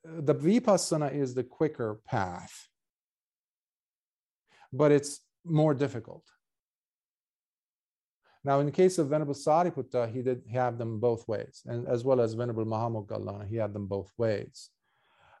uh, 0.07 0.21
the 0.21 0.35
vipassana 0.35 1.13
is 1.13 1.33
the 1.33 1.43
quicker 1.43 1.99
path, 2.05 2.67
but 4.71 4.91
it's 4.91 5.19
more 5.43 5.73
difficult. 5.73 6.23
Now, 8.43 8.59
in 8.59 8.65
the 8.65 8.71
case 8.71 8.97
of 8.97 9.09
Venerable 9.09 9.35
Sariputta, 9.35 10.11
he 10.11 10.23
did 10.23 10.43
have 10.51 10.77
them 10.77 10.99
both 10.99 11.27
ways, 11.27 11.61
and 11.65 11.87
as 11.87 12.03
well 12.03 12.19
as 12.19 12.33
Venerable 12.33 12.65
Mahamoggallana, 12.65 13.47
he 13.47 13.55
had 13.55 13.73
them 13.73 13.85
both 13.85 14.11
ways. 14.17 14.69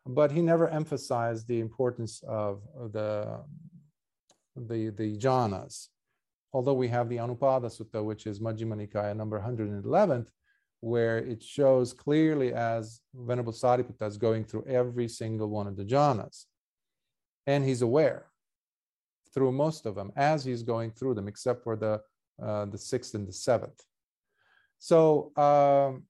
But 0.05 0.31
he 0.31 0.41
never 0.41 0.67
emphasized 0.67 1.47
the 1.47 1.59
importance 1.59 2.23
of 2.27 2.61
the, 2.91 3.39
the, 4.55 4.89
the 4.89 5.17
jhanas. 5.17 5.87
Although 6.53 6.73
we 6.73 6.89
have 6.89 7.07
the 7.07 7.17
Anupada 7.17 7.69
Sutta, 7.69 8.03
which 8.03 8.27
is 8.27 8.39
Majjhima 8.39 8.75
Nikaya 8.75 9.15
number 9.15 9.39
111th, 9.39 10.27
where 10.81 11.19
it 11.19 11.41
shows 11.41 11.93
clearly 11.93 12.53
as 12.53 13.01
Venerable 13.13 13.53
Sariputta 13.53 14.07
is 14.07 14.17
going 14.17 14.43
through 14.43 14.65
every 14.67 15.07
single 15.07 15.49
one 15.49 15.67
of 15.67 15.77
the 15.77 15.85
jhanas. 15.85 16.45
And 17.47 17.63
he's 17.63 17.81
aware 17.81 18.25
through 19.33 19.51
most 19.51 19.85
of 19.85 19.95
them 19.95 20.11
as 20.15 20.43
he's 20.43 20.63
going 20.63 20.91
through 20.91 21.13
them, 21.13 21.27
except 21.27 21.63
for 21.63 21.75
the 21.75 22.01
uh, 22.41 22.65
the 22.65 22.77
sixth 22.77 23.13
and 23.13 23.27
the 23.27 23.33
seventh. 23.33 23.79
So, 24.79 25.31
um, 25.37 26.03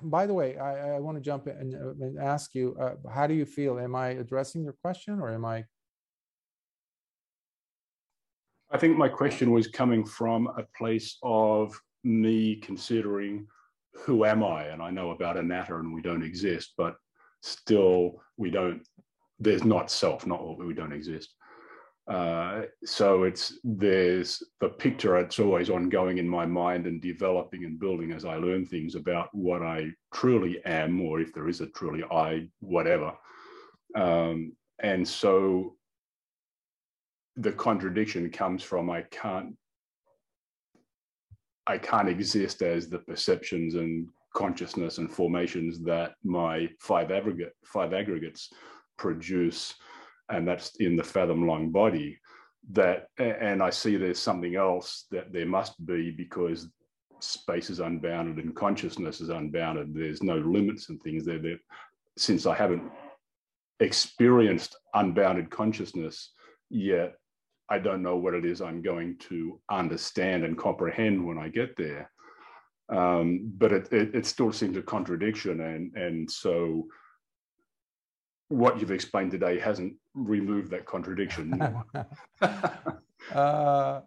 by 0.00 0.26
the 0.26 0.32
way, 0.32 0.56
I, 0.56 0.96
I 0.96 1.00
want 1.00 1.18
to 1.18 1.20
jump 1.20 1.46
in 1.46 1.56
and, 1.56 1.74
uh, 1.74 2.04
and 2.04 2.18
ask 2.18 2.54
you, 2.54 2.74
uh, 2.80 2.94
how 3.10 3.26
do 3.26 3.34
you 3.34 3.44
feel? 3.44 3.78
Am 3.78 3.94
I 3.94 4.08
addressing 4.10 4.64
your 4.64 4.72
question 4.72 5.20
or 5.20 5.30
am 5.30 5.44
I? 5.44 5.64
I 8.70 8.78
think 8.78 8.96
my 8.96 9.08
question 9.08 9.50
was 9.50 9.66
coming 9.66 10.04
from 10.06 10.46
a 10.56 10.64
place 10.76 11.18
of 11.22 11.78
me 12.02 12.56
considering 12.56 13.46
who 13.94 14.24
am 14.24 14.42
I? 14.42 14.64
And 14.64 14.82
I 14.82 14.90
know 14.90 15.10
about 15.10 15.36
anatta 15.36 15.76
and 15.76 15.94
we 15.94 16.02
don't 16.02 16.24
exist, 16.24 16.74
but 16.76 16.96
still 17.42 18.22
we 18.36 18.50
don't, 18.50 18.82
there's 19.38 19.64
not 19.64 19.90
self, 19.90 20.26
not 20.26 20.44
what 20.44 20.58
we 20.58 20.74
don't 20.74 20.92
exist. 20.92 21.34
Uh, 22.06 22.62
so 22.84 23.22
it's 23.22 23.58
there's 23.64 24.42
the 24.60 24.68
picture 24.68 25.16
it's 25.16 25.38
always 25.38 25.70
ongoing 25.70 26.18
in 26.18 26.28
my 26.28 26.44
mind 26.44 26.86
and 26.86 27.00
developing 27.00 27.64
and 27.64 27.80
building 27.80 28.12
as 28.12 28.26
i 28.26 28.36
learn 28.36 28.66
things 28.66 28.94
about 28.94 29.30
what 29.32 29.62
i 29.62 29.86
truly 30.12 30.62
am 30.66 31.00
or 31.00 31.18
if 31.18 31.32
there 31.32 31.48
is 31.48 31.62
a 31.62 31.66
truly 31.68 32.04
i 32.12 32.46
whatever 32.60 33.10
um, 33.96 34.52
and 34.82 35.08
so 35.08 35.76
the 37.36 37.52
contradiction 37.52 38.28
comes 38.28 38.62
from 38.62 38.90
i 38.90 39.00
can't 39.10 39.56
i 41.66 41.78
can't 41.78 42.08
exist 42.08 42.62
as 42.62 42.88
the 42.88 42.98
perceptions 42.98 43.74
and 43.74 44.08
consciousness 44.34 44.98
and 44.98 45.10
formations 45.10 45.80
that 45.80 46.14
my 46.24 46.68
five 46.80 47.10
aggregate 47.10 47.54
five 47.64 47.92
aggregates 47.92 48.52
produce 48.96 49.74
and 50.30 50.46
that's 50.46 50.76
in 50.76 50.96
the 50.96 51.04
fathom 51.04 51.46
long 51.46 51.70
body 51.70 52.18
that 52.70 53.08
and 53.18 53.62
i 53.62 53.70
see 53.70 53.96
there's 53.96 54.18
something 54.18 54.56
else 54.56 55.06
that 55.10 55.32
there 55.32 55.46
must 55.46 55.84
be 55.86 56.10
because 56.10 56.68
space 57.24 57.70
is 57.70 57.80
unbounded 57.80 58.44
and 58.44 58.54
consciousness 58.54 59.20
is 59.20 59.30
unbounded. 59.30 59.94
There's 59.94 60.22
no 60.22 60.36
limits 60.36 60.88
and 60.88 61.00
things 61.02 61.24
there 61.24 61.38
that 61.38 61.58
since 62.16 62.46
i 62.46 62.54
haven't 62.54 62.84
experienced 63.80 64.76
unbounded 64.94 65.50
consciousness 65.50 66.30
yet 66.70 67.14
i 67.70 67.78
don't 67.78 68.02
know 68.02 68.16
what 68.16 68.34
it 68.34 68.44
is 68.44 68.60
i'm 68.60 68.82
going 68.82 69.16
to 69.18 69.60
understand 69.70 70.44
and 70.44 70.58
comprehend 70.58 71.24
when 71.24 71.38
i 71.38 71.48
get 71.48 71.76
there 71.76 72.10
um, 72.90 73.50
but 73.56 73.72
it, 73.72 73.90
it, 73.92 74.14
it 74.14 74.26
still 74.26 74.52
seems 74.52 74.76
a 74.76 74.82
contradiction 74.82 75.60
and 75.60 75.96
and 75.96 76.30
so 76.30 76.86
what 78.48 78.80
you've 78.80 78.90
explained 78.90 79.30
today 79.30 79.58
hasn't 79.58 79.94
removed 80.14 80.70
that 80.70 80.86
contradiction. 80.86 81.60
uh, 83.34 84.00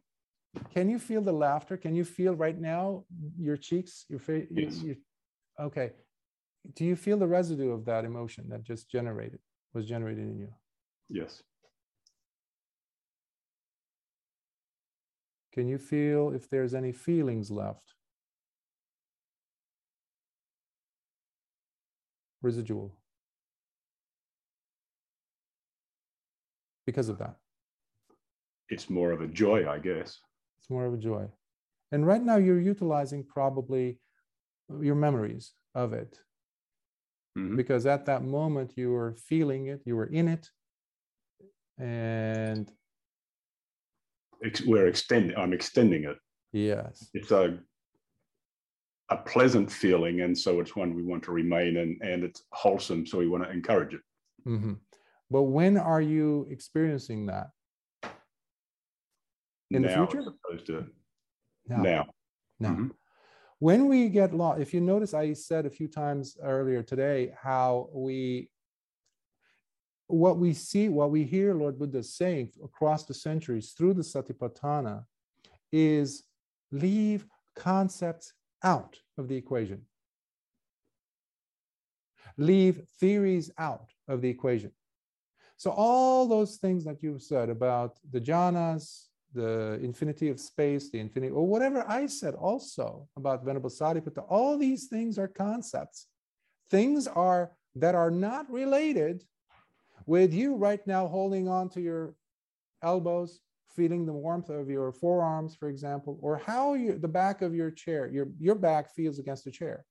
can 0.73 0.89
you 0.89 0.99
feel 0.99 1.21
the 1.21 1.31
laughter? 1.31 1.77
Can 1.77 1.95
you 1.95 2.05
feel 2.05 2.35
right 2.35 2.57
now 2.57 3.03
your 3.37 3.57
cheeks, 3.57 4.05
your 4.09 4.19
face? 4.19 4.47
Yes. 4.51 4.81
Your, 4.81 4.95
okay. 5.59 5.91
Do 6.75 6.85
you 6.85 6.95
feel 6.95 7.17
the 7.17 7.27
residue 7.27 7.71
of 7.71 7.85
that 7.85 8.05
emotion 8.05 8.45
that 8.49 8.63
just 8.63 8.89
generated, 8.89 9.39
was 9.73 9.85
generated 9.85 10.23
in 10.23 10.39
you? 10.39 10.49
Yes. 11.09 11.43
Can 15.57 15.67
you 15.67 15.79
feel 15.79 16.33
if 16.33 16.49
there's 16.49 16.73
any 16.73 16.91
feelings 16.91 17.49
left? 17.49 17.95
Residual. 22.41 22.93
because 26.87 27.09
of 27.09 27.19
that? 27.19 27.35
It's 28.69 28.89
more 28.89 29.11
of 29.11 29.21
a 29.21 29.27
joy, 29.27 29.69
I 29.69 29.77
guess. 29.77 30.19
It's 30.57 30.69
more 30.69 30.85
of 30.85 30.93
a 30.93 30.97
joy. 30.97 31.27
And 31.91 32.07
right 32.07 32.23
now, 32.23 32.37
you're 32.37 32.59
utilizing 32.59 33.23
probably 33.23 33.99
your 34.81 34.95
memories 34.95 35.53
of 35.75 35.93
it. 35.93 36.19
Mm-hmm. 37.37 37.55
Because 37.55 37.85
at 37.85 38.05
that 38.07 38.23
moment, 38.23 38.73
you 38.75 38.91
were 38.91 39.13
feeling 39.13 39.67
it, 39.67 39.81
you 39.85 39.95
were 39.95 40.07
in 40.07 40.27
it. 40.27 40.49
And 41.77 42.71
we're 44.65 44.87
extending, 44.87 45.35
I'm 45.37 45.53
extending 45.53 46.03
it. 46.03 46.17
Yes. 46.51 47.09
It's 47.13 47.31
a 47.31 47.59
a 49.09 49.15
pleasant 49.15 49.71
feeling 49.71 50.19
and 50.19 50.37
so 50.37 50.59
it's 50.59 50.75
one 50.75 50.93
we 50.93 51.01
want 51.01 51.23
to 51.23 51.31
remain 51.31 51.77
in 51.77 51.97
and 52.01 52.25
it's 52.25 52.43
wholesome 52.51 53.05
so 53.05 53.17
we 53.17 53.25
want 53.29 53.41
to 53.41 53.49
encourage 53.49 53.93
it 53.93 54.01
mm-hmm. 54.45 54.73
But 55.29 55.43
when 55.43 55.77
are 55.77 56.01
you 56.01 56.47
experiencing 56.49 57.25
that? 57.27 57.49
In 59.69 59.81
now, 59.81 60.05
the 60.05 60.11
future? 60.11 60.29
opposed 60.29 60.65
to 60.67 60.85
now. 61.67 61.81
Now. 61.81 62.05
now. 62.59 62.69
Mm-hmm. 62.69 62.87
When 63.59 63.87
we 63.87 64.07
get 64.07 64.33
lost, 64.33 64.61
if 64.61 64.73
you 64.73 64.79
notice, 64.79 65.13
I 65.13 65.33
said 65.33 65.65
a 65.65 65.69
few 65.69 65.87
times 65.87 66.37
earlier 66.41 66.83
today 66.83 67.33
how 67.41 67.89
we, 67.91 68.49
what 70.07 70.37
we 70.37 70.53
see, 70.53 70.89
what 70.89 71.11
we 71.11 71.23
hear 71.23 71.53
Lord 71.53 71.77
Buddha 71.77 72.01
saying 72.01 72.51
across 72.63 73.05
the 73.05 73.13
centuries 73.13 73.71
through 73.71 73.93
the 73.93 74.01
Satipatthana 74.01 75.03
is 75.71 76.23
leave 76.71 77.25
concepts 77.55 78.33
out 78.63 78.97
of 79.17 79.27
the 79.27 79.35
equation. 79.35 79.81
Leave 82.37 82.83
theories 82.99 83.51
out 83.57 83.91
of 84.07 84.21
the 84.21 84.29
equation. 84.29 84.71
So 85.57 85.71
all 85.71 86.27
those 86.27 86.57
things 86.57 86.85
that 86.85 87.01
you've 87.01 87.23
said 87.23 87.49
about 87.49 87.97
the 88.11 88.21
jhanas, 88.21 89.07
the 89.33 89.79
infinity 89.81 90.29
of 90.29 90.39
space, 90.39 90.89
the 90.89 90.99
infinity, 90.99 91.31
or 91.31 91.45
whatever 91.45 91.83
I 91.87 92.05
said 92.05 92.35
also 92.35 93.07
about 93.17 93.43
Venerable 93.43 93.69
Sariputta, 93.69 94.23
all 94.29 94.57
these 94.57 94.87
things 94.87 95.17
are 95.17 95.27
concepts. 95.27 96.07
Things 96.69 97.07
are 97.07 97.51
that 97.75 97.95
are 97.95 98.11
not 98.11 98.49
related 98.51 99.23
with 100.07 100.33
you 100.33 100.55
right 100.55 100.85
now 100.87 101.07
holding 101.07 101.47
on 101.47 101.69
to 101.69 101.81
your 101.81 102.15
elbows, 102.81 103.41
feeling 103.75 104.05
the 104.05 104.13
warmth 104.13 104.49
of 104.49 104.69
your 104.69 104.91
forearms, 104.91 105.55
for 105.55 105.69
example, 105.69 106.17
or 106.21 106.37
how 106.37 106.73
you, 106.73 106.97
the 106.97 107.07
back 107.07 107.43
of 107.43 107.53
your 107.53 107.69
chair, 107.69 108.07
your, 108.07 108.29
your 108.39 108.55
back 108.55 108.89
feels 108.95 109.19
against 109.19 109.43
the 109.43 109.51
chair, 109.51 109.85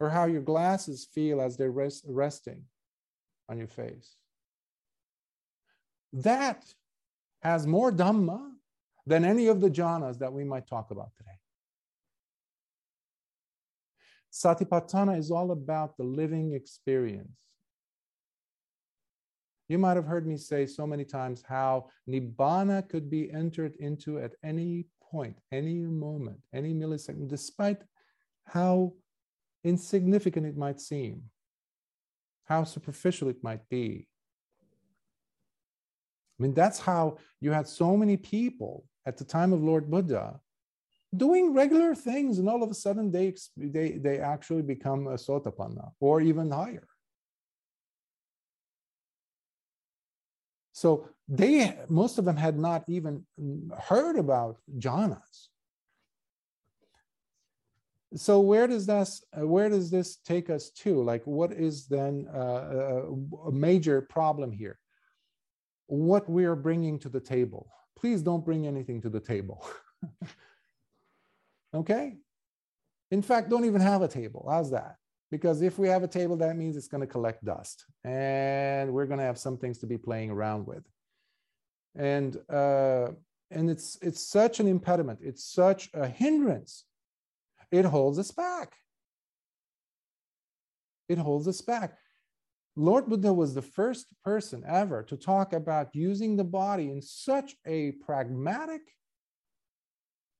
or 0.00 0.08
how 0.08 0.24
your 0.24 0.40
glasses 0.40 1.06
feel 1.12 1.40
as 1.40 1.56
they're 1.56 1.70
rest, 1.70 2.04
resting 2.08 2.62
on 3.48 3.58
your 3.58 3.66
face. 3.66 4.16
That 6.12 6.64
has 7.42 7.66
more 7.66 7.92
Dhamma 7.92 8.52
than 9.06 9.24
any 9.24 9.48
of 9.48 9.60
the 9.60 9.70
jhanas 9.70 10.18
that 10.18 10.32
we 10.32 10.44
might 10.44 10.66
talk 10.66 10.90
about 10.90 11.10
today. 11.16 11.30
Satipatthana 14.32 15.18
is 15.18 15.30
all 15.30 15.50
about 15.50 15.96
the 15.96 16.04
living 16.04 16.52
experience. 16.52 17.45
You 19.68 19.78
might 19.78 19.96
have 19.96 20.06
heard 20.06 20.26
me 20.26 20.36
say 20.36 20.66
so 20.66 20.86
many 20.86 21.04
times 21.04 21.42
how 21.46 21.88
Nibbana 22.08 22.88
could 22.88 23.10
be 23.10 23.30
entered 23.32 23.74
into 23.76 24.18
at 24.18 24.32
any 24.44 24.86
point, 25.10 25.36
any 25.50 25.78
moment, 25.78 26.38
any 26.52 26.72
millisecond, 26.72 27.28
despite 27.28 27.82
how 28.44 28.92
insignificant 29.64 30.46
it 30.46 30.56
might 30.56 30.80
seem, 30.80 31.22
how 32.44 32.62
superficial 32.62 33.28
it 33.28 33.42
might 33.42 33.68
be. 33.68 34.06
I 36.38 36.42
mean, 36.42 36.54
that's 36.54 36.78
how 36.78 37.18
you 37.40 37.50
had 37.50 37.66
so 37.66 37.96
many 37.96 38.16
people 38.16 38.84
at 39.06 39.16
the 39.16 39.24
time 39.24 39.52
of 39.52 39.62
Lord 39.62 39.90
Buddha 39.90 40.38
doing 41.16 41.54
regular 41.54 41.94
things, 41.94 42.38
and 42.38 42.48
all 42.48 42.62
of 42.62 42.70
a 42.70 42.74
sudden 42.74 43.10
they, 43.10 43.34
they, 43.56 43.92
they 43.92 44.18
actually 44.18 44.62
become 44.62 45.06
a 45.06 45.14
sotapanna 45.14 45.90
or 45.98 46.20
even 46.20 46.50
higher. 46.50 46.86
So 50.76 51.08
they, 51.26 51.74
most 51.88 52.18
of 52.18 52.26
them 52.26 52.36
had 52.36 52.58
not 52.58 52.84
even 52.86 53.24
heard 53.88 54.18
about 54.18 54.58
jhanas. 54.76 55.48
So 58.14 58.40
where 58.40 58.66
does 58.66 58.84
this, 58.84 59.24
where 59.32 59.70
does 59.70 59.90
this 59.90 60.16
take 60.16 60.50
us 60.50 60.68
to? 60.82 61.02
Like, 61.02 61.22
what 61.26 61.50
is 61.50 61.86
then 61.86 62.28
uh, 62.28 63.04
a 63.46 63.52
major 63.52 64.02
problem 64.02 64.52
here? 64.52 64.78
What 65.86 66.28
we 66.28 66.44
are 66.44 66.54
bringing 66.54 66.98
to 66.98 67.08
the 67.08 67.20
table. 67.20 67.72
Please 67.98 68.20
don't 68.20 68.44
bring 68.44 68.66
anything 68.66 69.00
to 69.00 69.08
the 69.08 69.20
table. 69.20 69.66
okay? 71.74 72.16
In 73.10 73.22
fact, 73.22 73.48
don't 73.48 73.64
even 73.64 73.80
have 73.80 74.02
a 74.02 74.08
table. 74.08 74.46
How's 74.46 74.72
that? 74.72 74.96
Because 75.30 75.62
if 75.62 75.78
we 75.78 75.88
have 75.88 76.02
a 76.02 76.08
table 76.08 76.36
that 76.36 76.56
means 76.56 76.76
it's 76.76 76.88
going 76.88 77.00
to 77.00 77.06
collect 77.06 77.44
dust 77.44 77.84
and 78.04 78.92
we're 78.92 79.06
going 79.06 79.18
to 79.18 79.24
have 79.24 79.38
some 79.38 79.56
things 79.56 79.78
to 79.78 79.86
be 79.86 79.98
playing 79.98 80.30
around 80.30 80.66
with. 80.66 80.84
And 81.96 82.36
uh, 82.50 83.08
and 83.50 83.70
it's 83.70 83.98
it's 84.02 84.20
such 84.20 84.60
an 84.60 84.68
impediment. 84.68 85.20
It's 85.22 85.44
such 85.44 85.88
a 85.94 86.06
hindrance. 86.06 86.84
It 87.70 87.84
holds 87.84 88.18
us 88.18 88.30
back. 88.30 88.74
It 91.08 91.18
holds 91.18 91.48
us 91.48 91.60
back. 91.60 91.96
Lord 92.76 93.08
buddha 93.08 93.32
was 93.32 93.54
the 93.54 93.62
first 93.62 94.06
person 94.22 94.62
ever 94.68 95.02
to 95.04 95.16
talk 95.16 95.54
about 95.54 95.94
using 95.94 96.36
the 96.36 96.44
body 96.44 96.90
in 96.90 97.00
such 97.00 97.54
a 97.66 97.92
pragmatic 97.92 98.82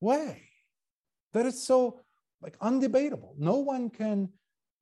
way 0.00 0.42
that 1.32 1.46
it's 1.46 1.62
so 1.62 2.00
like 2.42 2.58
undebatable. 2.58 3.30
No 3.38 3.56
one 3.56 3.88
can 3.88 4.28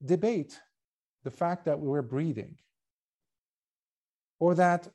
debate 0.04 0.60
the 1.24 1.30
fact 1.30 1.64
that 1.64 1.78
we're 1.78 2.02
breathing 2.02 2.56
or 4.38 4.54
that 4.54 4.88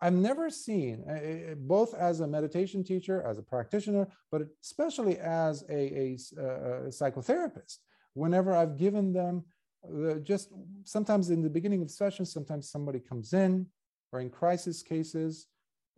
I've 0.00 0.14
never 0.14 0.48
seen, 0.48 1.04
uh, 1.08 1.54
both 1.56 1.94
as 1.94 2.20
a 2.20 2.26
meditation 2.26 2.82
teacher, 2.82 3.22
as 3.22 3.38
a 3.38 3.42
practitioner, 3.42 4.08
but 4.32 4.42
especially 4.62 5.18
as 5.18 5.62
a, 5.68 5.74
a, 5.74 6.16
a 6.38 6.88
psychotherapist, 6.88 7.78
whenever 8.14 8.56
I've 8.56 8.78
given 8.78 9.12
them 9.12 9.44
uh, 9.84 10.14
just 10.14 10.50
sometimes 10.84 11.30
in 11.30 11.42
the 11.42 11.50
beginning 11.50 11.82
of 11.82 11.90
sessions, 11.90 12.32
sometimes 12.32 12.70
somebody 12.70 12.98
comes 12.98 13.32
in, 13.32 13.66
or 14.12 14.20
in 14.20 14.30
crisis 14.30 14.82
cases, 14.82 15.46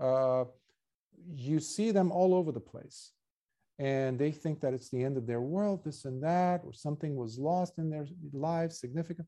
uh, 0.00 0.44
you 1.32 1.60
see 1.60 1.92
them 1.92 2.10
all 2.10 2.34
over 2.34 2.52
the 2.52 2.60
place 2.60 3.12
and 3.82 4.16
they 4.16 4.30
think 4.30 4.60
that 4.60 4.72
it's 4.74 4.90
the 4.90 5.02
end 5.02 5.16
of 5.16 5.26
their 5.26 5.40
world, 5.40 5.82
this 5.84 6.04
and 6.04 6.22
that, 6.22 6.62
or 6.64 6.72
something 6.72 7.16
was 7.16 7.36
lost 7.36 7.78
in 7.78 7.90
their 7.90 8.06
lives, 8.32 8.78
significant. 8.78 9.26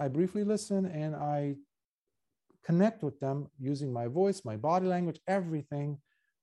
I 0.00 0.08
briefly 0.08 0.42
listen 0.42 0.84
and 0.86 1.14
I 1.14 1.54
connect 2.64 3.04
with 3.04 3.20
them 3.20 3.46
using 3.60 3.92
my 3.92 4.08
voice, 4.08 4.44
my 4.44 4.56
body 4.56 4.86
language, 4.86 5.20
everything 5.28 5.98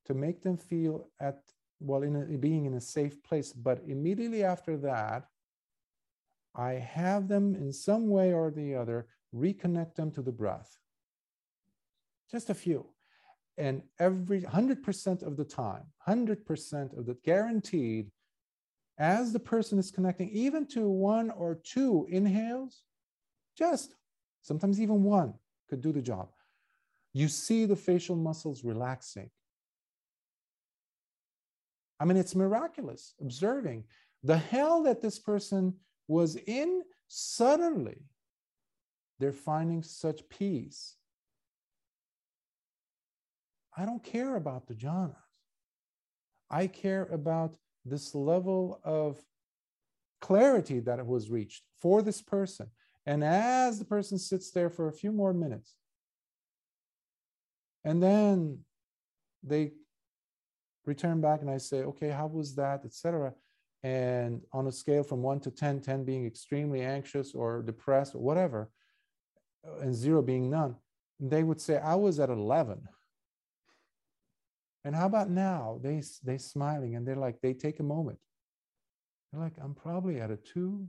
to 0.05 0.13
make 0.13 0.41
them 0.41 0.55
feel 0.55 1.09
at, 1.19 1.39
well, 1.81 2.03
in 2.03 2.15
a, 2.15 2.37
being 2.37 2.67
in 2.67 2.75
a 2.75 2.81
safe 2.81 3.21
place. 3.21 3.51
But 3.51 3.81
immediately 3.85 4.45
after 4.45 4.77
that, 4.77 5.25
I 6.55 6.75
have 6.75 7.27
them 7.27 7.53
in 7.53 7.73
some 7.73 8.07
way 8.07 8.31
or 8.31 8.49
the 8.49 8.75
other 8.75 9.07
reconnect 9.35 9.95
them 9.95 10.11
to 10.11 10.21
the 10.21 10.31
breath. 10.31 10.77
Just 12.31 12.49
a 12.49 12.53
few 12.55 12.94
and 13.57 13.81
every 13.99 14.41
100% 14.41 15.23
of 15.23 15.37
the 15.37 15.45
time 15.45 15.83
100% 16.07 16.97
of 16.97 17.05
the 17.05 17.17
guaranteed 17.23 18.11
as 18.97 19.33
the 19.33 19.39
person 19.39 19.79
is 19.79 19.91
connecting 19.91 20.29
even 20.29 20.65
to 20.65 20.89
one 20.89 21.29
or 21.31 21.55
two 21.55 22.05
inhales 22.09 22.83
just 23.57 23.95
sometimes 24.41 24.79
even 24.79 25.03
one 25.03 25.33
could 25.69 25.81
do 25.81 25.91
the 25.91 26.01
job. 26.01 26.29
You 27.13 27.27
see 27.27 27.65
the 27.65 27.75
facial 27.75 28.15
muscles 28.15 28.63
relaxing. 28.63 29.29
I 31.99 32.05
mean 32.05 32.17
it's 32.17 32.35
miraculous 32.35 33.13
observing 33.21 33.85
the 34.23 34.37
hell 34.37 34.83
that 34.83 35.01
this 35.01 35.17
person 35.17 35.75
was 36.07 36.35
in 36.35 36.83
suddenly 37.07 38.03
they're 39.19 39.31
finding 39.31 39.81
such 39.81 40.27
peace 40.27 40.97
I 43.77 43.85
don't 43.85 44.03
care 44.03 44.35
about 44.35 44.67
the 44.67 44.73
jhanas. 44.73 45.15
I 46.49 46.67
care 46.67 47.05
about 47.11 47.57
this 47.83 48.15
level 48.15 48.79
of 48.83 49.19
clarity 50.21 50.79
that 50.79 51.05
was 51.05 51.29
reached 51.29 51.63
for 51.81 52.01
this 52.01 52.21
person. 52.21 52.67
And 53.05 53.23
as 53.23 53.77
the 53.77 53.85
person 53.85 54.17
sits 54.17 54.51
there 54.51 54.69
for 54.69 54.87
a 54.87 54.93
few 54.93 55.11
more 55.11 55.33
minutes, 55.33 55.75
and 57.83 58.01
then 58.01 58.59
they 59.43 59.73
return 60.85 61.21
back 61.21 61.41
and 61.41 61.49
I 61.49 61.57
say, 61.57 61.83
okay, 61.83 62.09
how 62.09 62.27
was 62.27 62.55
that, 62.55 62.83
etc. 62.85 63.33
And 63.83 64.41
on 64.51 64.65
a 64.67 64.71
scale 64.71 65.03
from 65.03 65.21
one 65.21 65.39
to 65.41 65.51
10, 65.51 65.81
10 65.81 66.03
being 66.03 66.25
extremely 66.25 66.81
anxious 66.81 67.35
or 67.35 67.61
depressed 67.61 68.15
or 68.15 68.19
whatever, 68.19 68.71
and 69.81 69.93
zero 69.93 70.21
being 70.21 70.49
none, 70.49 70.75
they 71.19 71.43
would 71.43 71.61
say, 71.61 71.77
I 71.77 71.95
was 71.95 72.19
at 72.19 72.29
11. 72.29 72.81
And 74.85 74.95
how 74.95 75.07
about 75.07 75.31
now? 75.31 75.79
They 75.81 76.03
they 76.23 76.37
smiling 76.37 76.95
and 76.95 77.05
they're 77.05 77.15
like 77.15 77.41
they 77.41 77.53
take 77.53 77.79
a 77.79 77.83
moment. 77.83 78.19
They're 79.33 79.41
like 79.41 79.55
I'm 79.61 79.73
probably 79.73 80.21
at 80.21 80.29
a 80.29 80.37
two. 80.37 80.87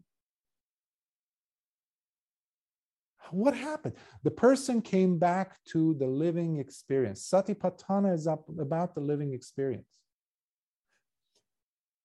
What 3.30 3.56
happened? 3.56 3.94
The 4.22 4.30
person 4.30 4.82
came 4.82 5.18
back 5.18 5.56
to 5.72 5.94
the 5.94 6.06
living 6.06 6.58
experience. 6.58 7.28
Satipatthana 7.28 8.14
is 8.14 8.26
up 8.26 8.44
about 8.60 8.94
the 8.94 9.00
living 9.00 9.32
experience. 9.32 9.88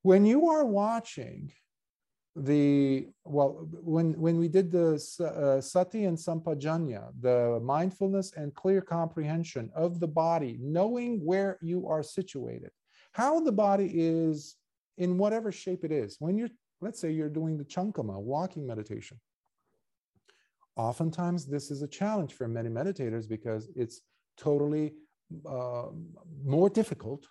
When 0.02 0.26
you 0.26 0.48
are 0.48 0.66
watching 0.66 1.52
the 2.36 3.10
well 3.26 3.68
when 3.82 4.14
when 4.14 4.38
we 4.38 4.48
did 4.48 4.72
the 4.72 4.94
uh, 5.20 5.60
sati 5.60 6.06
and 6.06 6.18
sampajanya 6.18 7.10
the 7.20 7.60
mindfulness 7.62 8.32
and 8.38 8.56
clear 8.56 8.82
comprehension 8.82 9.70
of 9.76 10.00
the 10.00 10.08
body 10.08 10.58
knowing 10.62 11.20
where 11.26 11.58
you 11.62 11.88
are 11.88 12.02
situated 12.02 12.72
how 13.12 13.42
the 13.42 13.52
body 13.52 13.92
is 13.94 14.56
in 14.98 15.18
whatever 15.18 15.52
shape 15.52 15.84
it 15.84 15.92
is. 15.92 16.18
When 16.20 16.38
you're 16.38 16.50
let's 16.80 17.00
say 17.00 17.12
you're 17.12 17.30
doing 17.30 17.58
the 17.58 17.66
chankama 17.66 18.20
walking 18.20 18.66
meditation 18.66 19.20
oftentimes 20.76 21.46
this 21.46 21.70
is 21.70 21.82
a 21.82 21.88
challenge 21.88 22.34
for 22.34 22.48
many 22.48 22.70
meditators 22.70 23.28
because 23.28 23.70
it's 23.76 24.02
totally 24.38 24.94
uh, 25.48 25.88
more 26.44 26.70
difficult 26.70 27.28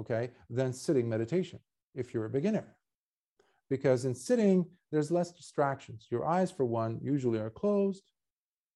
okay 0.00 0.30
than 0.48 0.72
sitting 0.72 1.08
meditation 1.08 1.58
if 1.94 2.14
you're 2.14 2.24
a 2.24 2.30
beginner 2.30 2.76
because 3.74 4.04
in 4.04 4.14
sitting, 4.14 4.64
there's 4.92 5.10
less 5.10 5.32
distractions. 5.32 6.06
Your 6.08 6.24
eyes, 6.24 6.48
for 6.52 6.64
one, 6.64 7.00
usually 7.02 7.40
are 7.40 7.50
closed. 7.50 8.04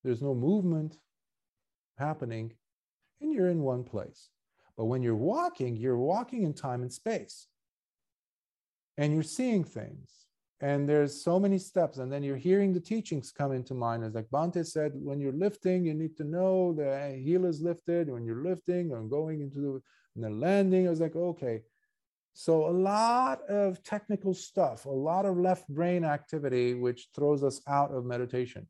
there's 0.02 0.20
no 0.20 0.34
movement 0.34 0.98
happening, 1.98 2.52
and 3.20 3.32
you're 3.32 3.48
in 3.48 3.62
one 3.62 3.84
place. 3.84 4.30
But 4.76 4.86
when 4.86 5.00
you're 5.04 5.14
walking, 5.36 5.76
you're 5.76 6.04
walking 6.14 6.42
in 6.42 6.52
time 6.52 6.82
and 6.82 6.92
space. 6.92 7.46
And 8.96 9.14
you're 9.14 9.22
seeing 9.38 9.62
things. 9.62 10.08
And 10.60 10.88
there's 10.88 11.14
so 11.28 11.38
many 11.38 11.58
steps. 11.58 11.98
And 11.98 12.10
then 12.12 12.24
you're 12.24 12.44
hearing 12.48 12.72
the 12.72 12.80
teachings 12.80 13.30
come 13.30 13.52
into 13.52 13.74
mind. 13.74 14.02
As 14.02 14.16
like 14.16 14.30
Bhante 14.30 14.66
said, 14.66 14.90
when 14.96 15.20
you're 15.20 15.40
lifting, 15.46 15.84
you 15.84 15.94
need 15.94 16.16
to 16.16 16.24
know 16.24 16.72
the 16.72 17.16
heel 17.24 17.44
is 17.44 17.60
lifted. 17.60 18.10
When 18.10 18.24
you're 18.24 18.42
lifting 18.42 18.90
and 18.92 19.08
going 19.08 19.42
into 19.42 19.60
the, 19.60 19.82
the 20.16 20.30
landing, 20.30 20.88
I 20.88 20.90
was 20.90 21.00
like, 21.00 21.14
okay. 21.14 21.62
So 22.34 22.68
a 22.68 22.70
lot 22.70 23.40
of 23.48 23.82
technical 23.82 24.32
stuff, 24.32 24.84
a 24.84 24.90
lot 24.90 25.26
of 25.26 25.36
left 25.36 25.68
brain 25.68 26.05
activity, 26.05 26.74
which 26.74 27.09
throws 27.14 27.42
us 27.42 27.60
out 27.66 27.92
of 27.92 28.05
meditation. 28.05 28.68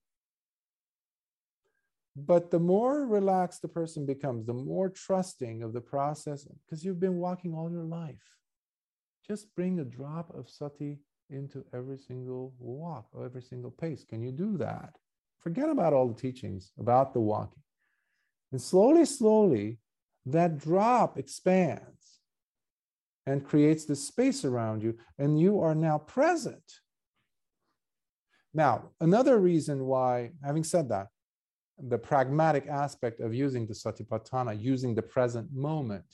But 2.16 2.51
the 2.51 2.59
more 2.59 3.06
relaxed 3.06 3.62
the 3.62 3.68
person 3.68 4.06
becomes, 4.06 4.47
the 4.47 4.55
more 4.55 4.89
trusting 4.89 5.62
of 5.62 5.72
the 5.72 5.80
process, 5.80 6.47
because 6.64 6.85
you've 6.85 6.98
been 6.98 7.18
walking 7.18 7.55
all 7.55 7.70
your 7.70 7.85
life. 7.85 8.24
Just 9.26 9.55
bring 9.55 9.78
a 9.78 9.85
drop 9.85 10.35
of 10.35 10.48
sati 10.48 10.98
into 11.30 11.64
every 11.74 11.98
single 11.98 12.55
walk 12.59 13.06
or 13.12 13.24
every 13.24 13.43
single 13.43 13.70
pace. 13.70 14.05
Can 14.05 14.22
you 14.22 14.32
do 14.32 14.56
that? 14.56 14.97
Forget 15.39 15.68
about 15.68 15.93
all 15.93 16.09
the 16.09 16.20
teachings 16.20 16.72
about 16.78 17.12
the 17.12 17.20
walking. 17.20 17.62
And 18.51 18.60
slowly, 18.60 19.05
slowly, 19.05 19.78
that 20.26 20.59
drop 20.59 21.18
expands 21.18 21.97
and 23.28 23.44
creates 23.44 23.84
this 23.84 24.06
space 24.06 24.44
around 24.44 24.82
you, 24.82 24.96
and 25.18 25.38
you 25.38 25.60
are 25.60 25.74
now 25.74 25.98
present. 25.98 26.80
Now, 28.55 28.90
another 29.00 29.38
reason 29.38 29.84
why, 29.84 30.30
having 30.42 30.64
said 30.64 30.88
that, 30.88 31.09
the 31.78 31.98
pragmatic 31.98 32.66
aspect 32.66 33.20
of 33.20 33.34
using 33.34 33.66
the 33.66 33.74
satipatthana, 33.74 34.60
using 34.60 34.94
the 34.94 35.02
present 35.02 35.52
moment. 35.52 36.06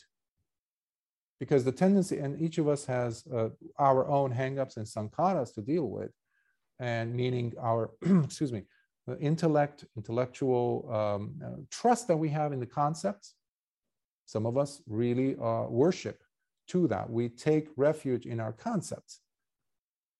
Because 1.39 1.65
the 1.65 1.73
tendency, 1.73 2.19
and 2.19 2.41
each 2.43 2.59
of 2.59 2.67
us 2.69 2.85
has 2.87 3.25
uh, 3.33 3.51
our 3.79 4.09
own 4.09 4.33
hangups 4.35 4.77
and 4.77 4.87
sankharas 4.87 5.55
to 5.55 5.63
deal 5.63 5.89
with, 5.89 6.11
and 6.81 7.15
meaning 7.15 7.53
our, 7.61 7.93
excuse 8.25 8.53
me, 8.53 8.65
intellect, 9.21 9.85
intellectual 9.97 10.69
um, 10.93 11.35
uh, 11.45 11.61
trust 11.71 12.09
that 12.09 12.17
we 12.17 12.29
have 12.31 12.53
in 12.53 12.59
the 12.59 12.67
concepts. 12.67 13.35
Some 14.27 14.47
of 14.47 14.59
us 14.59 14.83
really 14.89 15.37
uh, 15.37 15.67
worship 15.69 16.24
to 16.69 16.89
that. 16.89 17.11
We 17.11 17.29
take 17.29 17.69
refuge 17.77 18.27
in 18.27 18.41
our 18.41 18.53
concepts, 18.53 19.21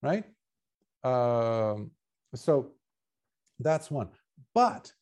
right? 0.03 0.25
Um, 1.03 1.91
so 2.35 2.73
that's 3.59 3.91
one. 3.91 4.09
But 4.55 4.93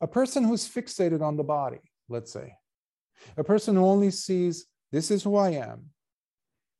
a 0.00 0.06
person 0.06 0.44
who's 0.44 0.68
fixated 0.68 1.22
on 1.22 1.36
the 1.36 1.44
body, 1.44 1.80
let's 2.08 2.32
say, 2.32 2.54
a 3.36 3.44
person 3.44 3.76
who 3.76 3.84
only 3.84 4.10
sees 4.10 4.66
this 4.92 5.10
is 5.10 5.22
who 5.22 5.36
I 5.36 5.50
am, 5.50 5.86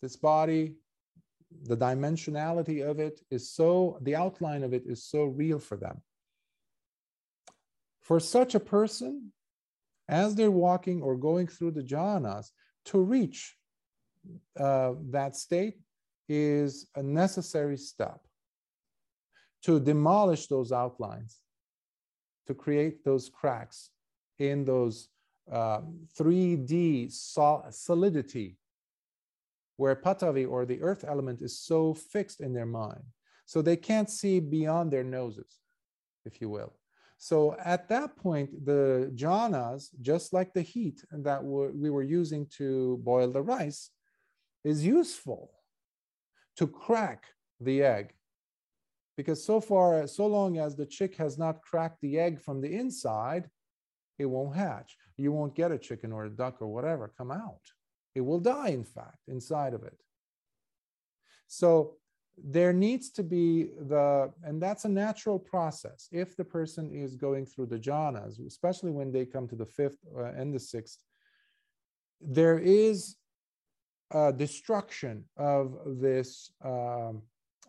this 0.02 0.16
body, 0.16 0.74
the 1.64 1.76
dimensionality 1.76 2.88
of 2.88 2.98
it 2.98 3.20
is 3.30 3.50
so, 3.50 3.98
the 4.02 4.14
outline 4.14 4.62
of 4.62 4.72
it 4.74 4.84
is 4.86 5.04
so 5.04 5.24
real 5.24 5.58
for 5.58 5.76
them. 5.76 6.02
For 8.00 8.20
such 8.20 8.54
a 8.54 8.60
person, 8.60 9.32
as 10.08 10.34
they're 10.34 10.50
walking 10.50 11.02
or 11.02 11.16
going 11.16 11.48
through 11.48 11.72
the 11.72 11.82
jhanas, 11.82 12.50
to 12.86 12.98
reach 12.98 13.56
uh, 14.58 14.92
that 15.10 15.36
state 15.36 15.78
is 16.28 16.88
a 16.96 17.02
necessary 17.02 17.76
step 17.76 18.20
to 19.62 19.78
demolish 19.78 20.46
those 20.46 20.72
outlines 20.72 21.40
to 22.46 22.54
create 22.54 23.04
those 23.04 23.28
cracks 23.28 23.90
in 24.38 24.64
those 24.64 25.08
uh, 25.50 25.80
3D 26.18 27.10
sol- 27.12 27.66
solidity 27.70 28.56
where 29.76 29.94
Patavi 29.94 30.48
or 30.48 30.64
the 30.64 30.80
earth 30.82 31.04
element 31.06 31.42
is 31.42 31.58
so 31.58 31.94
fixed 31.94 32.40
in 32.40 32.52
their 32.52 32.66
mind. 32.66 33.02
So 33.44 33.62
they 33.62 33.76
can't 33.76 34.10
see 34.10 34.40
beyond 34.40 34.90
their 34.90 35.04
noses, 35.04 35.58
if 36.24 36.40
you 36.40 36.48
will. 36.48 36.75
So 37.18 37.56
at 37.64 37.88
that 37.88 38.16
point, 38.16 38.64
the 38.64 39.10
jhanas, 39.14 39.88
just 40.00 40.32
like 40.32 40.52
the 40.52 40.62
heat 40.62 41.02
that 41.10 41.42
we 41.42 41.90
were 41.90 42.02
using 42.02 42.46
to 42.58 42.98
boil 43.02 43.30
the 43.32 43.42
rice, 43.42 43.90
is 44.64 44.84
useful 44.84 45.50
to 46.56 46.66
crack 46.66 47.24
the 47.60 47.82
egg 47.82 48.12
because 49.16 49.42
so 49.42 49.60
far, 49.60 50.06
so 50.06 50.26
long 50.26 50.58
as 50.58 50.76
the 50.76 50.86
chick 50.86 51.16
has 51.16 51.38
not 51.38 51.62
cracked 51.62 52.00
the 52.02 52.18
egg 52.18 52.40
from 52.40 52.60
the 52.60 52.74
inside, 52.74 53.48
it 54.18 54.26
won't 54.26 54.56
hatch. 54.56 54.96
You 55.16 55.32
won't 55.32 55.54
get 55.54 55.72
a 55.72 55.78
chicken 55.78 56.12
or 56.12 56.26
a 56.26 56.30
duck 56.30 56.60
or 56.60 56.68
whatever 56.68 57.12
come 57.16 57.30
out. 57.30 57.62
It 58.14 58.20
will 58.20 58.40
die, 58.40 58.68
in 58.68 58.84
fact, 58.84 59.20
inside 59.28 59.74
of 59.74 59.82
it. 59.84 59.98
So 61.46 61.96
there 62.42 62.72
needs 62.72 63.10
to 63.10 63.22
be 63.22 63.68
the, 63.88 64.30
and 64.44 64.62
that's 64.62 64.84
a 64.84 64.88
natural 64.88 65.38
process. 65.38 66.08
If 66.12 66.36
the 66.36 66.44
person 66.44 66.90
is 66.90 67.16
going 67.16 67.46
through 67.46 67.66
the 67.66 67.78
jhanas, 67.78 68.44
especially 68.46 68.90
when 68.90 69.10
they 69.10 69.24
come 69.24 69.48
to 69.48 69.56
the 69.56 69.64
fifth 69.64 69.98
uh, 70.16 70.24
and 70.24 70.54
the 70.54 70.60
sixth, 70.60 70.98
there 72.20 72.58
is 72.58 73.16
a 74.10 74.32
destruction 74.32 75.24
of 75.36 75.78
this 75.86 76.52
um, 76.64 77.22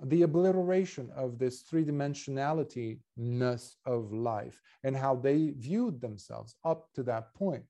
the 0.03 0.21
obliteration 0.21 1.09
of 1.15 1.39
this 1.39 1.61
three-dimensionalityness 1.61 3.77
of 3.85 4.13
life 4.13 4.61
and 4.83 4.95
how 4.95 5.15
they 5.15 5.55
viewed 5.57 5.99
themselves 5.99 6.53
up 6.63 6.87
to 6.93 7.01
that 7.01 7.33
point 7.33 7.63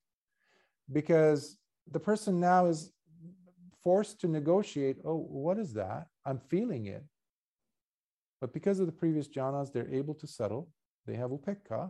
because 0.91 1.57
the 1.91 1.99
person 1.99 2.37
now 2.37 2.65
is 2.65 2.91
forced 3.81 4.19
to 4.19 4.27
negotiate 4.27 4.97
oh 5.05 5.15
what 5.15 5.57
is 5.57 5.71
that 5.73 6.07
i'm 6.27 6.39
feeling 6.39 6.85
it 6.85 7.03
but 8.41 8.53
because 8.53 8.79
of 8.79 8.85
the 8.85 8.91
previous 9.03 9.27
jhanas 9.27 9.71
they're 9.71 9.93
able 9.93 10.13
to 10.13 10.27
settle 10.27 10.69
they 11.07 11.15
have 11.15 11.31
upekkha 11.31 11.89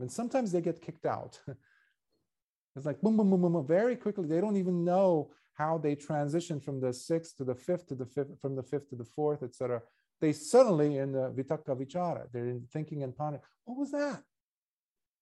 and 0.00 0.10
sometimes 0.10 0.52
they 0.52 0.60
get 0.60 0.82
kicked 0.82 1.06
out 1.06 1.40
it's 2.76 2.86
like 2.86 3.00
boom 3.00 3.16
boom 3.16 3.30
boom 3.30 3.42
boom 3.42 3.66
very 3.66 3.96
quickly 3.96 4.26
they 4.26 4.40
don't 4.40 4.56
even 4.56 4.84
know 4.84 5.30
how 5.56 5.78
they 5.78 5.94
transition 5.94 6.60
from 6.60 6.80
the 6.80 6.92
sixth 6.92 7.36
to 7.38 7.44
the 7.44 7.54
fifth 7.54 7.86
to 7.88 7.94
the 7.94 8.04
fifth, 8.04 8.38
from 8.40 8.54
the 8.54 8.62
fifth 8.62 8.90
to 8.90 8.96
the 8.96 9.04
fourth, 9.04 9.42
etc. 9.42 9.80
They 10.20 10.32
suddenly 10.32 10.98
in 10.98 11.12
the 11.12 11.30
vitakka 11.30 11.74
vichara, 11.76 12.26
they're 12.32 12.48
in 12.48 12.66
thinking 12.72 13.02
and 13.02 13.16
pondering. 13.16 13.42
What 13.64 13.78
was 13.78 13.90
that? 13.92 14.22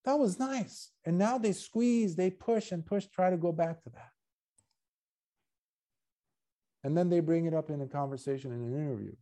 That 0.05 0.19
was 0.19 0.39
nice. 0.39 0.91
And 1.05 1.17
now 1.17 1.39
they 1.39 1.53
squeeze, 1.53 2.15
they 2.15 2.31
push 2.31 2.73
and 2.73 2.85
push, 2.85 3.07
try 3.07 3.31
to 3.31 3.37
go 3.37 3.53
back 3.53 3.83
to 3.85 3.91
that. 3.91 4.11
And 6.85 6.97
then 6.97 7.09
they 7.09 7.21
bring 7.21 7.47
it 7.47 7.55
up 7.55 7.71
in 7.71 7.81
a 7.81 7.87
conversation 7.87 8.53
in 8.53 8.63
an 8.63 8.75
interview. 8.75 9.13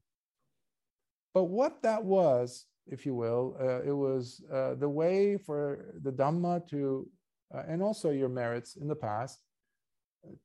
But 1.33 1.45
what 1.45 1.83
that 1.83 2.05
was, 2.05 2.67
if 2.87 3.07
you 3.07 3.15
will, 3.15 3.57
uh, 3.59 3.83
it 3.83 3.93
was 3.93 4.43
uh, 4.53 4.75
the 4.75 4.89
way 4.89 5.39
for 5.39 5.95
the 6.03 6.11
Dhamma 6.13 6.69
to, 6.69 7.09
uh, 7.55 7.63
and 7.69 7.83
also 7.83 8.11
your 8.11 8.29
merits 8.29 8.77
in 8.77 8.89
the 8.89 8.97
past, 8.97 9.39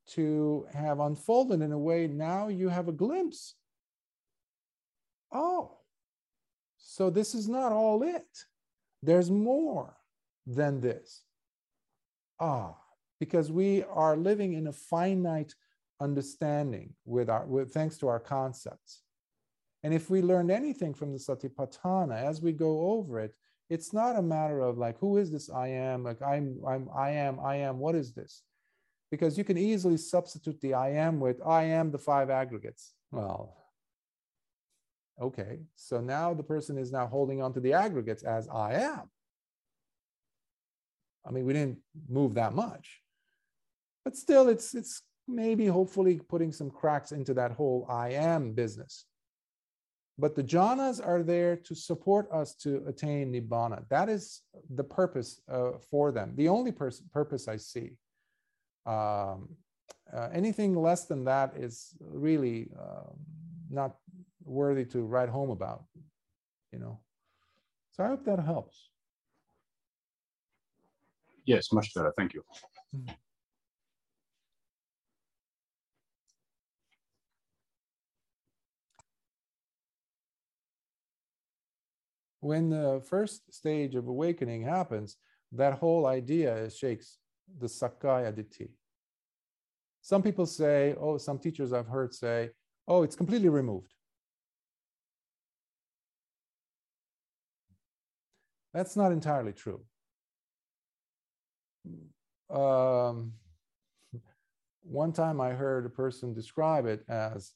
to 0.07 0.65
have 0.73 0.99
unfolded 0.99 1.61
in 1.61 1.71
a 1.71 1.77
way 1.77 2.07
now 2.07 2.47
you 2.47 2.69
have 2.69 2.87
a 2.87 2.91
glimpse. 2.93 3.55
Oh, 5.31 5.77
so 6.77 7.09
this 7.09 7.35
is 7.35 7.49
not 7.49 7.71
all 7.71 8.01
it. 8.03 8.45
There's 9.03 9.29
more 9.29 9.95
than 10.45 10.81
this. 10.81 11.23
Ah, 12.39 12.75
because 13.19 13.51
we 13.51 13.83
are 13.83 14.15
living 14.15 14.53
in 14.53 14.67
a 14.67 14.71
finite 14.71 15.53
understanding 15.99 16.93
with 17.05 17.29
our 17.29 17.45
with 17.45 17.73
thanks 17.73 17.97
to 17.99 18.07
our 18.07 18.19
concepts. 18.19 19.01
And 19.83 19.93
if 19.93 20.09
we 20.09 20.21
learned 20.21 20.51
anything 20.51 20.93
from 20.93 21.13
the 21.13 21.19
Satipatthana 21.19 22.23
as 22.23 22.41
we 22.41 22.51
go 22.51 22.91
over 22.91 23.19
it, 23.19 23.35
it's 23.69 23.93
not 23.93 24.15
a 24.15 24.21
matter 24.21 24.59
of 24.59 24.77
like, 24.77 24.97
who 24.99 25.17
is 25.17 25.31
this 25.31 25.49
I 25.49 25.67
am? 25.67 26.03
Like 26.03 26.21
I'm, 26.21 26.59
I'm, 26.67 26.89
I 26.95 27.11
am, 27.11 27.39
I 27.39 27.57
am, 27.57 27.77
what 27.77 27.95
is 27.95 28.13
this? 28.13 28.41
because 29.11 29.37
you 29.37 29.43
can 29.43 29.57
easily 29.57 29.97
substitute 29.97 30.59
the 30.61 30.73
I 30.73 30.91
am 30.91 31.19
with 31.19 31.39
I 31.45 31.63
am 31.63 31.91
the 31.91 31.97
five 31.97 32.29
aggregates. 32.29 32.93
Well, 33.11 33.55
okay, 35.21 35.59
so 35.75 36.01
now 36.01 36.33
the 36.33 36.43
person 36.43 36.77
is 36.77 36.91
now 36.91 37.07
holding 37.07 37.41
on 37.41 37.53
to 37.53 37.59
the 37.59 37.73
aggregates 37.73 38.23
as 38.23 38.47
I 38.49 38.73
am. 38.73 39.09
I 41.25 41.31
mean, 41.31 41.45
we 41.45 41.53
didn't 41.53 41.79
move 42.09 42.35
that 42.35 42.53
much, 42.53 43.01
but 44.03 44.15
still, 44.15 44.49
it's 44.49 44.75
it's 44.75 45.01
maybe 45.27 45.65
hopefully 45.67 46.19
putting 46.29 46.51
some 46.51 46.69
cracks 46.69 47.11
into 47.11 47.33
that 47.33 47.51
whole 47.51 47.85
I 47.89 48.09
am 48.11 48.53
business. 48.53 49.05
But 50.17 50.35
the 50.35 50.43
jhanas 50.43 51.05
are 51.05 51.21
there 51.21 51.55
to 51.57 51.75
support 51.75 52.31
us 52.31 52.55
to 52.55 52.83
attain 52.87 53.31
nibbana. 53.31 53.87
That 53.89 54.09
is 54.09 54.41
the 54.73 54.83
purpose 54.83 55.41
uh, 55.51 55.73
for 55.91 56.11
them. 56.11 56.33
The 56.35 56.47
only 56.47 56.71
pers- 56.71 57.03
purpose 57.13 57.47
I 57.47 57.57
see 57.57 57.91
um, 58.87 59.49
uh, 60.11 60.29
anything 60.33 60.75
less 60.75 61.05
than 61.05 61.25
that 61.25 61.55
is 61.55 61.95
really 61.99 62.69
uh, 62.79 63.11
not 63.69 63.95
worthy 64.43 64.85
to 64.85 65.01
write 65.01 65.29
home 65.29 65.49
about, 65.51 65.83
you 66.71 66.79
know. 66.79 66.99
So 67.91 68.03
I 68.03 68.07
hope 68.07 68.23
that 68.25 68.39
helps. 68.39 68.89
yes, 71.45 71.71
much 71.71 71.93
better. 71.93 72.13
Thank 72.17 72.33
you. 72.33 72.43
Mm. 72.95 73.15
When 82.47 82.69
the 82.69 83.01
first 83.09 83.53
stage 83.53 83.95
of 83.95 84.07
awakening 84.07 84.61
happens, 84.63 85.17
that 85.51 85.73
whole 85.73 86.05
idea 86.05 86.69
shakes 86.69 87.17
the 87.59 87.67
Sakkaya 87.67 88.31
Ditthi. 88.31 88.69
Some 90.01 90.23
people 90.23 90.45
say, 90.45 90.95
oh, 90.97 91.17
some 91.17 91.39
teachers 91.39 91.73
I've 91.73 91.87
heard 91.87 92.13
say, 92.13 92.51
oh, 92.87 93.03
it's 93.03 93.17
completely 93.17 93.49
removed. 93.49 93.93
That's 98.73 98.95
not 98.95 99.11
entirely 99.11 99.51
true. 99.51 99.81
Um, 102.49 103.33
one 104.83 105.11
time 105.11 105.41
I 105.41 105.49
heard 105.49 105.85
a 105.85 105.89
person 105.89 106.33
describe 106.33 106.85
it 106.85 107.03
as 107.09 107.51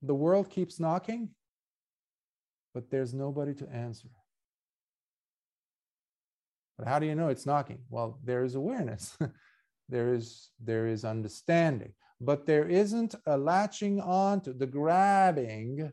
the 0.00 0.14
world 0.14 0.48
keeps 0.48 0.80
knocking, 0.80 1.28
but 2.74 2.90
there's 2.90 3.14
nobody 3.14 3.54
to 3.54 3.68
answer. 3.68 4.08
But 6.78 6.88
how 6.88 6.98
do 6.98 7.06
you 7.06 7.14
know 7.14 7.28
it's 7.28 7.46
knocking? 7.46 7.78
Well, 7.90 8.18
there 8.24 8.44
is 8.44 8.54
awareness. 8.54 9.16
there 9.88 10.14
is 10.14 10.50
there 10.62 10.86
is 10.86 11.04
understanding, 11.04 11.92
but 12.20 12.46
there 12.46 12.68
isn't 12.68 13.14
a 13.26 13.36
latching 13.36 14.00
on 14.00 14.40
to 14.42 14.52
the 14.52 14.66
grabbing 14.66 15.92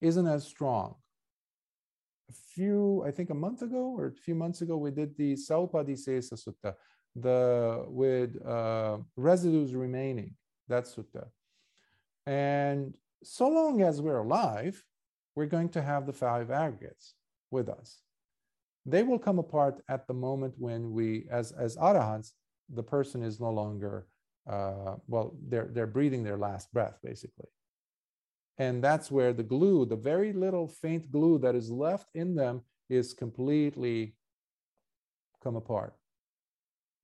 isn't 0.00 0.26
as 0.26 0.44
strong. 0.44 0.94
A 2.28 2.32
few, 2.54 3.04
I 3.06 3.10
think 3.10 3.30
a 3.30 3.34
month 3.34 3.62
ago 3.62 3.94
or 3.96 4.06
a 4.06 4.12
few 4.12 4.34
months 4.34 4.60
ago, 4.60 4.76
we 4.76 4.90
did 4.90 5.16
the 5.16 5.34
Saupadisesa 5.34 6.34
Sutta, 6.34 6.74
the 7.14 7.84
with 7.88 8.36
uh, 8.44 8.98
residues 9.16 9.74
remaining, 9.74 10.34
that 10.68 10.84
sutta. 10.84 11.28
And 12.26 12.94
so 13.22 13.48
long 13.48 13.82
as 13.82 14.02
we're 14.02 14.18
alive, 14.18 14.82
we're 15.36 15.46
going 15.46 15.68
to 15.68 15.82
have 15.82 16.06
the 16.06 16.12
five 16.12 16.50
aggregates 16.50 17.14
with 17.50 17.68
us. 17.68 18.00
They 18.86 19.02
will 19.02 19.18
come 19.18 19.38
apart 19.38 19.82
at 19.88 20.06
the 20.06 20.14
moment 20.14 20.54
when 20.56 20.92
we, 20.92 21.26
as, 21.30 21.52
as 21.52 21.76
arahants, 21.76 22.32
the 22.72 22.82
person 22.82 23.22
is 23.22 23.38
no 23.38 23.50
longer, 23.50 24.06
uh, 24.50 24.96
well, 25.06 25.36
they're, 25.48 25.68
they're 25.70 25.86
breathing 25.86 26.24
their 26.24 26.38
last 26.38 26.72
breath, 26.72 26.98
basically. 27.04 27.46
And 28.58 28.82
that's 28.82 29.10
where 29.10 29.32
the 29.32 29.42
glue, 29.42 29.84
the 29.84 29.96
very 29.96 30.32
little 30.32 30.66
faint 30.66 31.12
glue 31.12 31.38
that 31.40 31.54
is 31.54 31.70
left 31.70 32.08
in 32.14 32.34
them, 32.34 32.62
is 32.88 33.12
completely 33.12 34.16
come 35.42 35.56
apart. 35.56 35.94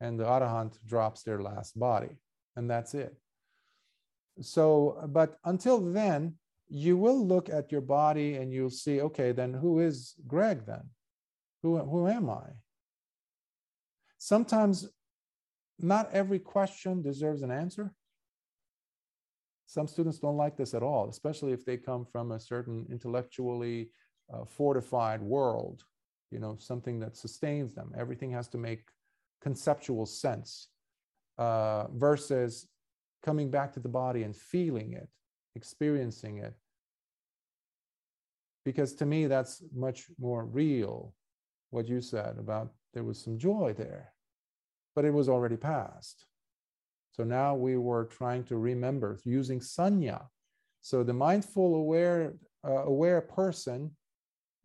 And 0.01 0.19
the 0.19 0.25
arahant 0.25 0.75
drops 0.87 1.23
their 1.23 1.43
last 1.43 1.79
body, 1.79 2.17
and 2.57 2.71
that's 2.71 2.95
it. 2.95 3.15
So, 4.41 5.05
but 5.09 5.37
until 5.45 5.79
then, 5.79 6.37
you 6.75 6.97
will 6.97 7.27
look 7.27 7.51
at 7.51 7.71
your 7.71 7.83
body 7.83 8.37
and 8.37 8.51
you'll 8.51 8.71
see, 8.71 9.03
okay, 9.03 9.31
then 9.31 9.53
who 9.53 9.81
is 9.81 10.15
Greg 10.27 10.65
then? 10.65 10.89
Who, 11.63 11.77
who 11.77 12.09
am 12.09 12.31
I? 12.31 12.47
Sometimes 14.17 14.89
not 15.79 16.09
every 16.13 16.39
question 16.39 17.03
deserves 17.03 17.43
an 17.43 17.51
answer. 17.51 17.93
Some 19.67 19.87
students 19.87 20.19
don't 20.19 20.39
like 20.39 20.57
this 20.57 20.73
at 20.73 20.83
all, 20.83 21.11
especially 21.11 21.53
if 21.53 21.63
they 21.67 21.77
come 21.77 22.07
from 22.07 22.33
a 22.33 22.41
certain 22.41 22.87
intellectually 22.91 23.91
uh, 24.33 24.47
fortified 24.47 25.21
world, 25.21 25.85
you 26.31 26.39
know, 26.39 26.57
something 26.59 26.99
that 27.01 27.19
sustains 27.19 27.75
them. 27.75 27.93
Everything 27.99 28.31
has 28.31 28.49
to 28.49 28.57
make 28.57 28.85
conceptual 29.43 30.07
sense 30.07 30.69
uh, 31.37 31.89
versus 31.93 32.67
coming 33.23 33.51
back 33.51 33.75
to 33.75 33.81
the 33.81 33.91
body 33.91 34.23
and 34.23 34.35
feeling 34.35 34.95
it, 34.95 35.09
experiencing 35.55 36.39
it, 36.39 36.55
because 38.65 38.95
to 38.95 39.07
me 39.07 39.27
that's 39.27 39.63
much 39.75 40.07
more 40.19 40.45
real 40.45 41.15
what 41.71 41.89
you 41.89 42.01
said 42.01 42.37
about 42.39 42.73
there 42.95 43.05
was 43.05 43.19
some 43.23 43.39
joy 43.39 43.75
there 43.77 44.13
but 44.95 45.05
it 45.05 45.13
was 45.13 45.29
already 45.29 45.57
past. 45.57 46.27
So 47.13 47.25
now 47.25 47.55
we 47.55 47.77
were 47.77 48.07
trying 48.07 48.45
to 48.45 48.57
remember 48.57 49.19
using 49.25 49.61
sanya. 49.61 50.27
So 50.81 51.03
the 51.03 51.13
mindful 51.13 51.75
aware 51.75 52.35
uh, 52.65 52.85
aware 52.85 53.21
person 53.21 53.91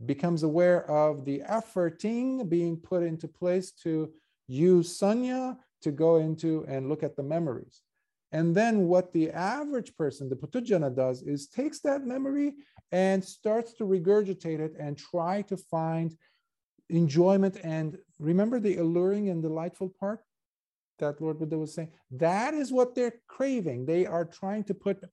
becomes 0.05 0.43
aware 0.43 0.89
of 0.89 1.25
the 1.25 1.41
efforting 1.49 2.47
being 2.47 2.77
put 2.77 3.03
into 3.03 3.27
place 3.27 3.71
to 3.71 4.11
use 4.47 4.97
sanya 4.99 5.57
to 5.81 5.91
go 5.91 6.17
into 6.17 6.63
and 6.67 6.87
look 6.87 7.01
at 7.01 7.15
the 7.15 7.23
memories 7.23 7.81
and 8.31 8.53
then 8.53 8.87
what 8.87 9.13
the 9.13 9.29
average 9.31 9.95
person, 9.95 10.29
the 10.29 10.35
Puthujjana, 10.35 10.95
does 10.95 11.23
is 11.23 11.47
takes 11.47 11.79
that 11.81 12.05
memory 12.05 12.53
and 12.91 13.23
starts 13.23 13.73
to 13.73 13.85
regurgitate 13.85 14.59
it 14.59 14.73
and 14.79 14.97
try 14.97 15.41
to 15.43 15.57
find 15.57 16.15
enjoyment. 16.89 17.57
And 17.63 17.97
remember 18.19 18.59
the 18.59 18.77
alluring 18.77 19.29
and 19.29 19.41
delightful 19.41 19.93
part 19.99 20.21
that 20.99 21.21
Lord 21.21 21.39
Buddha 21.39 21.57
was 21.57 21.73
saying? 21.73 21.91
That 22.11 22.53
is 22.53 22.71
what 22.71 22.95
they're 22.95 23.13
craving. 23.27 23.85
They 23.85 24.05
are 24.05 24.25
trying 24.25 24.63
to 24.65 24.73
put 24.73 25.03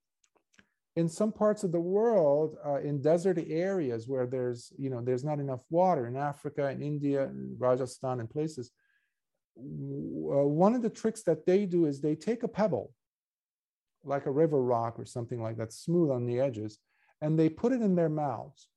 in 0.97 1.09
some 1.09 1.33
parts 1.33 1.65
of 1.65 1.73
the 1.73 1.81
world, 1.81 2.57
uh, 2.65 2.77
in 2.77 3.03
desert 3.03 3.39
areas 3.49 4.09
where 4.09 4.27
there's, 4.27 4.73
you 4.79 4.91
know, 4.91 5.01
there's 5.01 5.25
not 5.25 5.41
enough 5.41 5.65
water 5.69 6.07
in 6.07 6.17
Africa, 6.17 6.71
in 6.71 6.83
India, 6.83 7.25
in 7.25 7.57
Rajasthan, 7.59 8.21
and 8.21 8.31
places. 8.31 8.71
Uh, 9.59 10.47
one 10.47 10.75
of 10.75 10.83
the 10.83 10.91
tricks 10.91 11.23
that 11.25 11.47
they 11.47 11.67
do 11.67 11.87
is 11.87 12.01
they 12.01 12.15
take 12.15 12.45
a 12.45 12.49
pebble 12.49 12.93
like 14.05 14.27
a 14.27 14.31
river 14.31 14.63
rock 14.63 14.99
or 14.99 15.05
something 15.05 15.43
like 15.43 15.57
that, 15.57 15.73
smooth 15.73 16.11
on 16.11 16.27
the 16.27 16.41
edges, 16.41 16.79
and 17.21 17.39
they 17.39 17.49
put 17.49 17.73
it 17.73 17.83
in 17.83 17.95
their 17.95 18.09
mouths, 18.09 18.69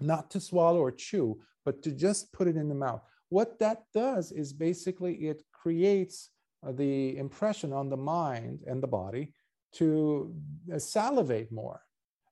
not 0.00 0.30
to 0.30 0.40
swallow 0.40 0.80
or 0.80 0.92
chew, 0.92 1.40
but 1.64 1.82
to 1.82 1.90
just 1.92 2.32
put 2.32 2.48
it 2.48 2.56
in 2.56 2.68
the 2.68 2.74
mouth. 2.74 3.02
What 3.28 3.58
that 3.58 3.84
does 3.94 4.32
is 4.32 4.52
basically 4.52 5.14
it 5.28 5.42
creates 5.52 6.30
uh, 6.66 6.72
the 6.72 7.16
impression 7.16 7.72
on 7.72 7.88
the 7.88 7.96
mind 7.96 8.60
and 8.66 8.82
the 8.82 8.86
body 8.86 9.34
to 9.74 10.34
uh, 10.72 10.78
salivate 10.78 11.52
more. 11.52 11.82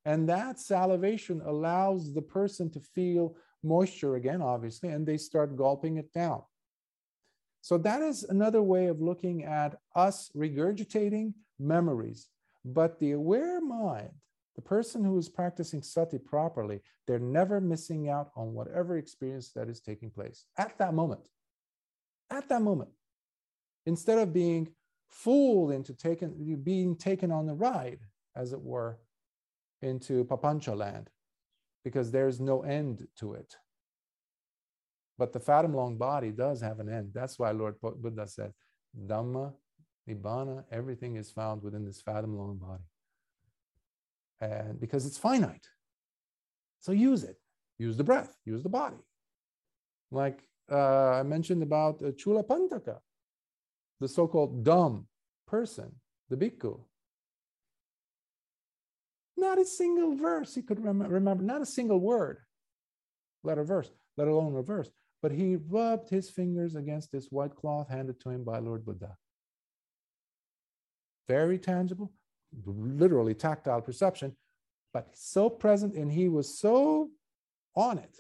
And 0.04 0.28
that 0.28 0.58
salivation 0.58 1.42
allows 1.44 2.14
the 2.14 2.22
person 2.22 2.70
to 2.72 2.80
feel 2.80 3.36
moisture 3.62 4.16
again, 4.16 4.42
obviously, 4.42 4.88
and 4.88 5.06
they 5.06 5.18
start 5.18 5.56
gulping 5.56 5.98
it 5.98 6.12
down. 6.12 6.42
So 7.60 7.76
that 7.78 8.02
is 8.02 8.24
another 8.24 8.62
way 8.62 8.86
of 8.86 9.00
looking 9.00 9.44
at 9.44 9.76
us 9.94 10.30
regurgitating 10.34 11.34
memories. 11.58 12.28
But 12.64 12.98
the 12.98 13.12
aware 13.12 13.60
mind, 13.60 14.10
the 14.56 14.62
person 14.62 15.04
who 15.04 15.16
is 15.18 15.28
practicing 15.28 15.82
sati 15.82 16.18
properly, 16.18 16.80
they're 17.06 17.18
never 17.18 17.60
missing 17.60 18.08
out 18.08 18.30
on 18.36 18.54
whatever 18.54 18.98
experience 18.98 19.50
that 19.52 19.68
is 19.68 19.80
taking 19.80 20.10
place 20.10 20.46
at 20.56 20.76
that 20.78 20.94
moment. 20.94 21.28
At 22.30 22.48
that 22.48 22.62
moment. 22.62 22.90
Instead 23.86 24.18
of 24.18 24.32
being 24.32 24.68
fooled 25.08 25.72
into 25.72 25.94
taking, 25.94 26.56
being 26.62 26.96
taken 26.96 27.30
on 27.30 27.46
the 27.46 27.54
ride, 27.54 28.00
as 28.36 28.52
it 28.52 28.60
were, 28.60 28.98
into 29.80 30.24
Papancha 30.24 30.76
land, 30.76 31.08
because 31.84 32.10
there's 32.10 32.40
no 32.40 32.62
end 32.62 33.06
to 33.18 33.34
it. 33.34 33.56
But 35.16 35.32
the 35.32 35.40
fathom 35.40 35.74
long 35.74 35.96
body 35.96 36.30
does 36.30 36.60
have 36.60 36.80
an 36.80 36.88
end. 36.88 37.12
That's 37.14 37.38
why 37.38 37.50
Lord 37.50 37.76
Buddha 37.80 38.26
said, 38.26 38.52
Dhamma 39.06 39.52
Nibbana, 40.08 40.64
everything 40.70 41.16
is 41.16 41.30
found 41.30 41.62
within 41.62 41.84
this 41.84 42.00
fathom 42.00 42.36
long 42.36 42.56
body. 42.56 42.82
And 44.40 44.80
because 44.80 45.06
it's 45.06 45.18
finite. 45.18 45.66
So 46.80 46.92
use 46.92 47.24
it. 47.24 47.36
Use 47.78 47.96
the 47.96 48.04
breath, 48.04 48.36
use 48.44 48.62
the 48.62 48.68
body. 48.68 48.96
Like 50.10 50.42
uh, 50.70 51.10
I 51.10 51.22
mentioned 51.22 51.62
about 51.62 52.02
uh, 52.04 52.12
Chula 52.12 52.42
Panthaka, 52.42 52.98
the 54.00 54.08
so 54.08 54.26
called 54.26 54.64
dumb 54.64 55.06
person, 55.46 55.92
the 56.28 56.36
bhikkhu. 56.36 56.80
Not 59.36 59.58
a 59.58 59.64
single 59.64 60.16
verse 60.16 60.54
he 60.54 60.62
could 60.62 60.84
rem- 60.84 61.02
remember, 61.02 61.44
not 61.44 61.62
a 61.62 61.66
single 61.66 62.00
word, 62.00 62.38
let 63.44 63.58
verse, 63.58 63.90
let 64.16 64.26
alone 64.26 64.56
a 64.56 64.62
verse. 64.62 64.90
But 65.22 65.32
he 65.32 65.56
rubbed 65.56 66.08
his 66.08 66.30
fingers 66.30 66.74
against 66.74 67.12
this 67.12 67.26
white 67.30 67.54
cloth 67.54 67.88
handed 67.88 68.20
to 68.20 68.30
him 68.30 68.44
by 68.44 68.58
Lord 68.58 68.84
Buddha 68.84 69.16
very 71.28 71.58
tangible, 71.58 72.12
literally 72.64 73.34
tactile 73.34 73.80
perception, 73.80 74.34
but 74.92 75.08
so 75.12 75.48
present 75.48 75.94
and 75.94 76.10
he 76.10 76.28
was 76.28 76.58
so 76.58 77.10
on 77.76 77.98
it 77.98 78.16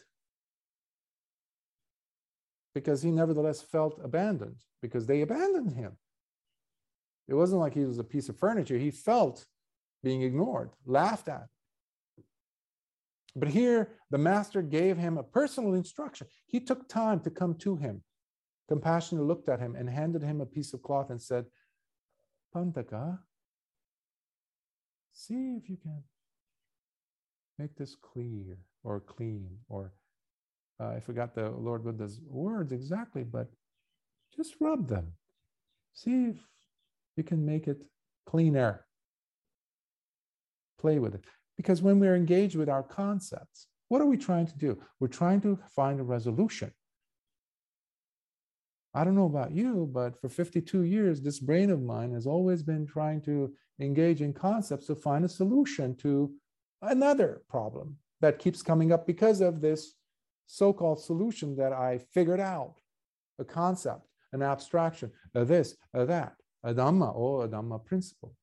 because 2.74 3.02
he 3.02 3.10
nevertheless 3.10 3.60
felt 3.60 3.98
abandoned 4.04 4.56
because 4.82 5.06
they 5.06 5.22
abandoned 5.22 5.72
him. 5.72 5.96
It 7.26 7.34
wasn't 7.34 7.60
like 7.60 7.74
he 7.74 7.84
was 7.84 7.98
a 7.98 8.04
piece 8.04 8.28
of 8.28 8.38
furniture. 8.38 8.78
He 8.78 8.90
felt 8.90 9.44
being 10.04 10.22
ignored, 10.22 10.70
laughed 10.86 11.28
at. 11.28 11.46
But 13.34 13.48
here, 13.48 13.90
the 14.10 14.18
master 14.18 14.62
gave 14.62 14.96
him 14.96 15.18
a 15.18 15.22
personal 15.22 15.74
instruction. 15.74 16.26
He 16.46 16.60
took 16.60 16.88
time 16.88 17.20
to 17.20 17.30
come 17.30 17.54
to 17.56 17.76
him 17.76 18.02
compassionately 18.68 19.26
looked 19.26 19.48
at 19.48 19.58
him 19.58 19.74
and 19.74 19.88
handed 19.88 20.22
him 20.22 20.40
a 20.40 20.46
piece 20.46 20.74
of 20.74 20.82
cloth 20.82 21.10
and 21.10 21.20
said, 21.20 21.46
Panthaka, 22.54 23.18
see 25.12 25.56
if 25.56 25.68
you 25.68 25.76
can 25.76 26.02
make 27.58 27.76
this 27.76 27.96
clear 27.96 28.58
or 28.84 29.00
clean 29.00 29.48
or 29.68 29.92
uh, 30.80 30.90
I 30.90 31.00
forgot 31.00 31.34
the 31.34 31.50
Lord 31.50 31.84
Buddha's 31.84 32.20
words 32.24 32.72
exactly, 32.72 33.24
but 33.24 33.48
just 34.36 34.54
rub 34.60 34.88
them. 34.88 35.12
See 35.92 36.26
if 36.26 36.36
you 37.16 37.24
can 37.24 37.44
make 37.44 37.66
it 37.66 37.84
cleaner. 38.26 38.84
Play 40.78 41.00
with 41.00 41.16
it. 41.16 41.24
Because 41.56 41.82
when 41.82 41.98
we're 41.98 42.14
engaged 42.14 42.54
with 42.54 42.68
our 42.68 42.84
concepts, 42.84 43.66
what 43.88 44.00
are 44.00 44.06
we 44.06 44.16
trying 44.16 44.46
to 44.46 44.56
do? 44.56 44.78
We're 45.00 45.08
trying 45.08 45.40
to 45.40 45.58
find 45.74 45.98
a 45.98 46.04
resolution. 46.04 46.72
I 48.94 49.04
don't 49.04 49.14
know 49.14 49.26
about 49.26 49.52
you, 49.52 49.88
but 49.92 50.20
for 50.20 50.28
52 50.28 50.82
years, 50.82 51.20
this 51.20 51.40
brain 51.40 51.70
of 51.70 51.82
mine 51.82 52.12
has 52.12 52.26
always 52.26 52.62
been 52.62 52.86
trying 52.86 53.20
to 53.22 53.52
engage 53.80 54.22
in 54.22 54.32
concepts 54.32 54.86
to 54.86 54.94
find 54.94 55.24
a 55.24 55.28
solution 55.28 55.94
to 55.96 56.32
another 56.82 57.42
problem 57.48 57.96
that 58.20 58.38
keeps 58.38 58.62
coming 58.62 58.92
up 58.92 59.06
because 59.06 59.40
of 59.40 59.60
this 59.60 59.94
so 60.46 60.72
called 60.72 61.00
solution 61.00 61.54
that 61.56 61.72
I 61.72 61.98
figured 61.98 62.40
out 62.40 62.76
a 63.38 63.44
concept, 63.44 64.08
an 64.32 64.42
abstraction, 64.42 65.12
a 65.34 65.44
this, 65.44 65.76
a 65.94 66.06
that, 66.06 66.34
a 66.64 66.74
Dhamma, 66.74 67.14
or 67.14 67.44
a 67.44 67.48
Dhamma 67.48 67.84
principle. 67.84 68.34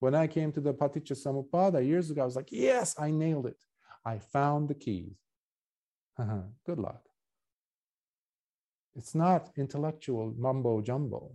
When 0.00 0.14
I 0.14 0.26
came 0.26 0.52
to 0.52 0.60
the 0.60 0.74
Paticca 0.74 1.12
Samuppada 1.12 1.86
years 1.86 2.10
ago, 2.10 2.22
I 2.22 2.24
was 2.24 2.36
like, 2.36 2.50
yes, 2.50 2.94
I 2.98 3.10
nailed 3.10 3.46
it. 3.46 3.56
I 4.04 4.18
found 4.18 4.68
the 4.68 4.74
keys. 4.74 5.16
Good 6.66 6.78
luck. 6.78 7.02
It's 8.96 9.14
not 9.14 9.50
intellectual 9.56 10.34
mumbo 10.36 10.80
jumbo. 10.80 11.32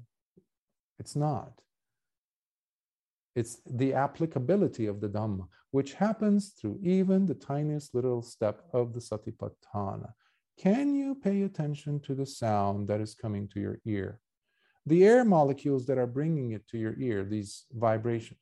It's 0.98 1.16
not. 1.16 1.62
It's 3.36 3.62
the 3.66 3.94
applicability 3.94 4.88
of 4.88 5.02
the 5.02 5.10
Dhamma, 5.10 5.48
which 5.72 5.94
happens 5.94 6.50
through 6.50 6.80
even 6.82 7.26
the 7.26 7.36
tiniest 7.36 7.94
little 7.94 8.22
step 8.22 8.64
of 8.74 8.94
the 8.94 9.00
Satipatthana. 9.00 10.12
Can 10.58 10.94
you 10.96 11.16
pay 11.16 11.44
attention 11.44 12.00
to 12.02 12.14
the 12.16 12.26
sound 12.26 12.88
that 12.90 13.00
is 13.00 13.16
coming 13.16 13.48
to 13.50 13.60
your 13.60 13.80
ear? 13.86 14.20
The 14.86 15.06
air 15.06 15.24
molecules 15.24 15.86
that 15.86 15.98
are 15.98 16.08
bringing 16.08 16.52
it 16.52 16.68
to 16.70 16.78
your 16.78 16.96
ear, 17.00 17.24
these 17.24 17.66
vibrations. 17.72 18.40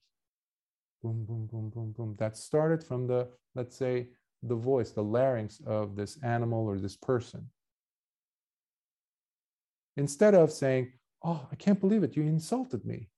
Boom, 1.03 1.25
boom, 1.25 1.45
boom, 1.45 1.69
boom, 1.69 1.91
boom. 1.91 2.15
That 2.17 2.37
started 2.37 2.83
from 2.83 3.05
the, 3.05 3.27
let's 3.53 3.77
say, 3.77 4.07
the 4.41 4.55
voice, 4.55 4.91
the 4.91 5.03
larynx 5.03 5.61
of 5.65 5.95
this 5.95 6.17
animal 6.23 6.65
or 6.65 6.79
this 6.79 6.95
person. 6.95 7.49
Instead 9.97 10.35
of 10.35 10.51
saying, 10.51 10.93
Oh, 11.23 11.47
I 11.51 11.55
can't 11.55 11.79
believe 11.79 12.03
it, 12.03 12.15
you 12.15 12.23
insulted 12.23 12.85
me. 12.85 13.09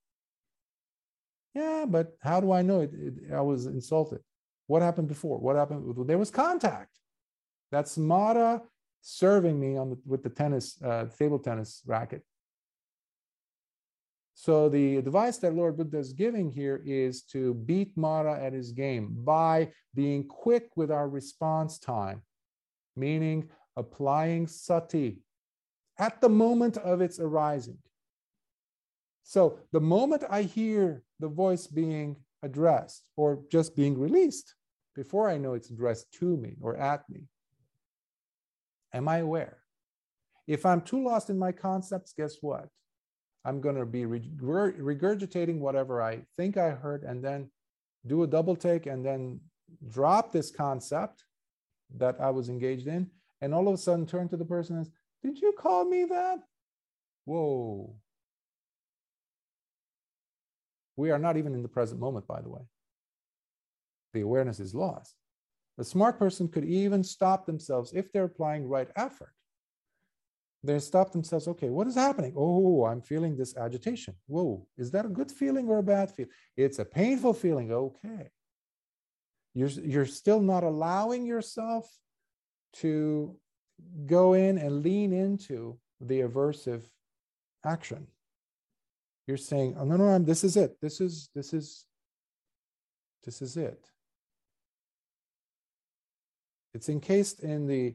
Yeah, 1.53 1.85
but 1.87 2.13
how 2.21 2.39
do 2.39 2.51
I 2.51 2.61
know 2.61 2.81
it, 2.81 2.91
it, 2.93 3.13
I 3.33 3.41
was 3.41 3.65
insulted? 3.65 4.21
What 4.67 4.81
happened 4.81 5.09
before? 5.09 5.37
What 5.37 5.57
happened? 5.57 6.07
There 6.07 6.17
was 6.17 6.31
contact. 6.31 6.97
That's 7.71 7.97
Mara 7.97 8.61
serving 9.01 9.59
me 9.59 9.77
on 9.77 9.91
the, 9.91 9.97
with 10.05 10.23
the 10.23 10.29
tennis, 10.29 10.81
uh, 10.81 11.05
table 11.17 11.39
tennis 11.39 11.81
racket. 11.85 12.23
So 14.33 14.69
the 14.69 14.97
advice 14.97 15.37
that 15.39 15.53
Lord 15.53 15.75
Buddha 15.75 15.97
is 15.97 16.13
giving 16.13 16.49
here 16.49 16.81
is 16.85 17.23
to 17.23 17.53
beat 17.53 17.97
Mara 17.97 18.41
at 18.41 18.53
his 18.53 18.71
game 18.71 19.17
by 19.25 19.71
being 19.93 20.25
quick 20.25 20.69
with 20.77 20.91
our 20.91 21.09
response 21.09 21.77
time, 21.77 22.21
meaning 22.95 23.49
applying 23.75 24.47
sati 24.47 25.17
at 25.99 26.21
the 26.21 26.29
moment 26.29 26.77
of 26.77 27.01
its 27.01 27.19
arising. 27.19 27.77
So 29.23 29.59
the 29.71 29.81
moment 29.81 30.23
I 30.29 30.43
hear 30.43 31.03
the 31.19 31.27
voice 31.27 31.67
being 31.67 32.15
addressed 32.41 33.09
or 33.15 33.43
just 33.51 33.75
being 33.75 33.99
released, 33.99 34.55
before 34.95 35.29
I 35.29 35.37
know 35.37 35.53
it's 35.53 35.69
addressed 35.69 36.11
to 36.13 36.37
me 36.37 36.55
or 36.61 36.75
at 36.77 37.07
me, 37.09 37.27
am 38.93 39.07
I 39.07 39.17
aware? 39.17 39.57
If 40.47 40.65
I'm 40.65 40.81
too 40.81 41.03
lost 41.03 41.29
in 41.29 41.37
my 41.37 41.51
concepts, 41.51 42.13
guess 42.17 42.37
what? 42.41 42.69
I'm 43.45 43.61
going 43.61 43.75
to 43.75 43.85
be 43.85 44.03
regurgitating 44.03 45.59
whatever 45.59 46.01
I 46.01 46.21
think 46.37 46.57
I 46.57 46.71
heard 46.71 47.03
and 47.03 47.23
then 47.23 47.51
do 48.07 48.23
a 48.23 48.27
double 48.27 48.55
take 48.55 48.85
and 48.87 49.05
then 49.05 49.41
drop 49.87 50.31
this 50.31 50.49
concept 50.49 51.23
that 51.97 52.19
I 52.19 52.31
was 52.31 52.49
engaged 52.49 52.87
in 52.87 53.11
and 53.41 53.53
all 53.53 53.67
of 53.67 53.73
a 53.73 53.77
sudden 53.77 54.05
turn 54.05 54.27
to 54.29 54.37
the 54.37 54.45
person 54.45 54.77
and 54.77 54.89
Did 55.23 55.41
you 55.41 55.53
call 55.57 55.85
me 55.85 56.05
that? 56.05 56.39
Whoa, 57.25 57.95
we 60.99 61.11
are 61.11 61.19
not 61.19 61.37
even 61.37 61.53
in 61.53 61.61
the 61.61 61.69
present 61.69 61.99
moment, 61.99 62.27
by 62.27 62.41
the 62.41 62.49
way. 62.49 62.61
The 64.13 64.21
awareness 64.21 64.59
is 64.59 64.75
lost. 64.75 65.15
A 65.77 65.83
smart 65.83 66.19
person 66.19 66.49
could 66.49 66.65
even 66.65 67.03
stop 67.03 67.45
themselves 67.45 67.93
if 67.93 68.11
they're 68.11 68.25
applying 68.25 68.67
right 68.67 68.89
effort. 68.95 69.33
They 70.61 70.77
stop 70.79 71.13
themselves, 71.13 71.47
okay, 71.47 71.69
what 71.69 71.87
is 71.87 71.95
happening? 71.95 72.33
Oh, 72.35 72.85
I'm 72.85 73.01
feeling 73.01 73.37
this 73.37 73.55
agitation. 73.55 74.15
Whoa, 74.27 74.67
is 74.77 74.91
that 74.91 75.05
a 75.05 75.09
good 75.09 75.31
feeling 75.31 75.69
or 75.69 75.77
a 75.77 75.83
bad 75.83 76.11
feeling? 76.11 76.31
It's 76.57 76.79
a 76.79 76.85
painful 76.85 77.33
feeling. 77.33 77.71
Okay. 77.71 78.29
You're, 79.53 79.69
you're 79.69 80.05
still 80.05 80.41
not 80.41 80.63
allowing 80.63 81.25
yourself 81.25 81.89
to 82.73 83.37
go 84.05 84.33
in 84.33 84.57
and 84.57 84.83
lean 84.83 85.13
into 85.13 85.77
the 86.01 86.21
aversive 86.21 86.83
action 87.65 88.07
you're 89.29 89.37
saying, 89.37 89.75
oh, 89.79 89.85
no, 89.85 89.95
no, 89.95 90.05
I'm, 90.05 90.25
this 90.25 90.43
is 90.43 90.57
it. 90.57 90.81
This 90.81 90.99
is, 90.99 91.29
this 91.35 91.53
is, 91.53 91.85
this 93.23 93.43
is 93.43 93.57
it. 93.57 93.85
It's 96.73 96.89
encased 96.89 97.41
in 97.41 97.67
the 97.67 97.93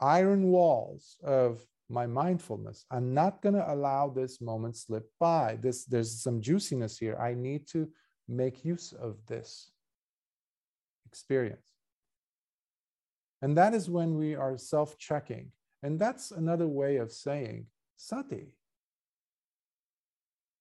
iron 0.00 0.48
walls 0.48 1.18
of 1.22 1.64
my 1.88 2.06
mindfulness. 2.08 2.84
I'm 2.90 3.14
not 3.14 3.42
going 3.42 3.54
to 3.54 3.72
allow 3.72 4.08
this 4.08 4.40
moment 4.40 4.76
slip 4.76 5.08
by. 5.20 5.56
This, 5.62 5.84
there's 5.84 6.20
some 6.20 6.40
juiciness 6.40 6.98
here. 6.98 7.16
I 7.16 7.34
need 7.34 7.68
to 7.68 7.88
make 8.26 8.64
use 8.64 8.92
of 8.92 9.24
this 9.28 9.70
experience. 11.06 11.62
And 13.42 13.56
that 13.56 13.74
is 13.74 13.90
when 13.90 14.16
we 14.16 14.36
are 14.36 14.56
self 14.56 14.96
checking. 14.98 15.50
And 15.82 15.98
that's 15.98 16.30
another 16.30 16.68
way 16.68 16.96
of 16.96 17.12
saying 17.12 17.66
sati. 17.96 18.54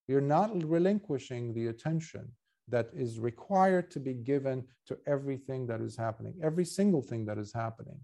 You're 0.08 0.20
not 0.20 0.64
relinquishing 0.68 1.54
the 1.54 1.68
attention 1.68 2.32
that 2.68 2.90
is 2.94 3.20
required 3.20 3.92
to 3.92 4.00
be 4.00 4.14
given 4.14 4.66
to 4.88 4.98
everything 5.06 5.68
that 5.68 5.80
is 5.80 5.96
happening, 5.96 6.34
every 6.44 6.66
single 6.66 7.02
thing 7.02 7.26
that 7.26 7.38
is 7.38 7.54
happening, 7.54 8.00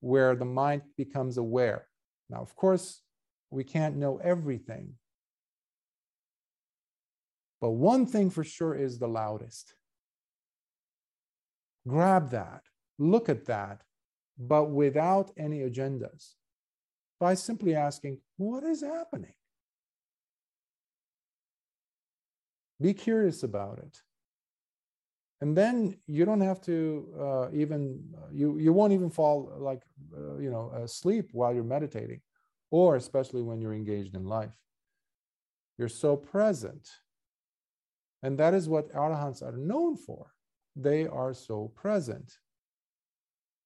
where 0.00 0.34
the 0.34 0.44
mind 0.44 0.82
becomes 0.96 1.36
aware. 1.36 1.86
Now, 2.30 2.38
of 2.38 2.56
course, 2.56 3.02
we 3.50 3.64
can't 3.64 3.96
know 3.96 4.18
everything. 4.24 4.94
But 7.60 7.70
one 7.70 8.06
thing 8.06 8.30
for 8.30 8.42
sure 8.42 8.74
is 8.74 8.98
the 8.98 9.08
loudest. 9.08 9.74
Grab 11.86 12.30
that, 12.30 12.62
look 12.98 13.28
at 13.28 13.44
that, 13.46 13.82
but 14.38 14.70
without 14.70 15.30
any 15.36 15.60
agendas, 15.60 16.34
by 17.20 17.34
simply 17.34 17.74
asking, 17.74 18.18
What 18.36 18.64
is 18.64 18.82
happening? 18.82 19.34
Be 22.80 22.94
curious 22.94 23.44
about 23.44 23.78
it. 23.78 24.02
And 25.40 25.56
then 25.56 25.96
you 26.06 26.24
don't 26.24 26.40
have 26.40 26.60
to 26.62 27.08
uh, 27.20 27.48
even, 27.52 28.00
you, 28.32 28.58
you 28.58 28.72
won't 28.72 28.92
even 28.92 29.10
fall 29.10 29.52
like, 29.58 29.82
uh, 30.16 30.38
you 30.38 30.50
know, 30.50 30.70
asleep 30.74 31.30
while 31.32 31.52
you're 31.52 31.64
meditating, 31.64 32.20
or 32.70 32.96
especially 32.96 33.42
when 33.42 33.60
you're 33.60 33.74
engaged 33.74 34.14
in 34.14 34.24
life. 34.24 34.52
You're 35.78 35.88
so 35.88 36.16
present. 36.16 36.88
And 38.22 38.38
that 38.38 38.54
is 38.54 38.68
what 38.68 38.92
arahants 38.92 39.42
are 39.42 39.56
known 39.56 39.96
for. 39.96 40.32
They 40.76 41.06
are 41.06 41.34
so 41.34 41.72
present. 41.74 42.38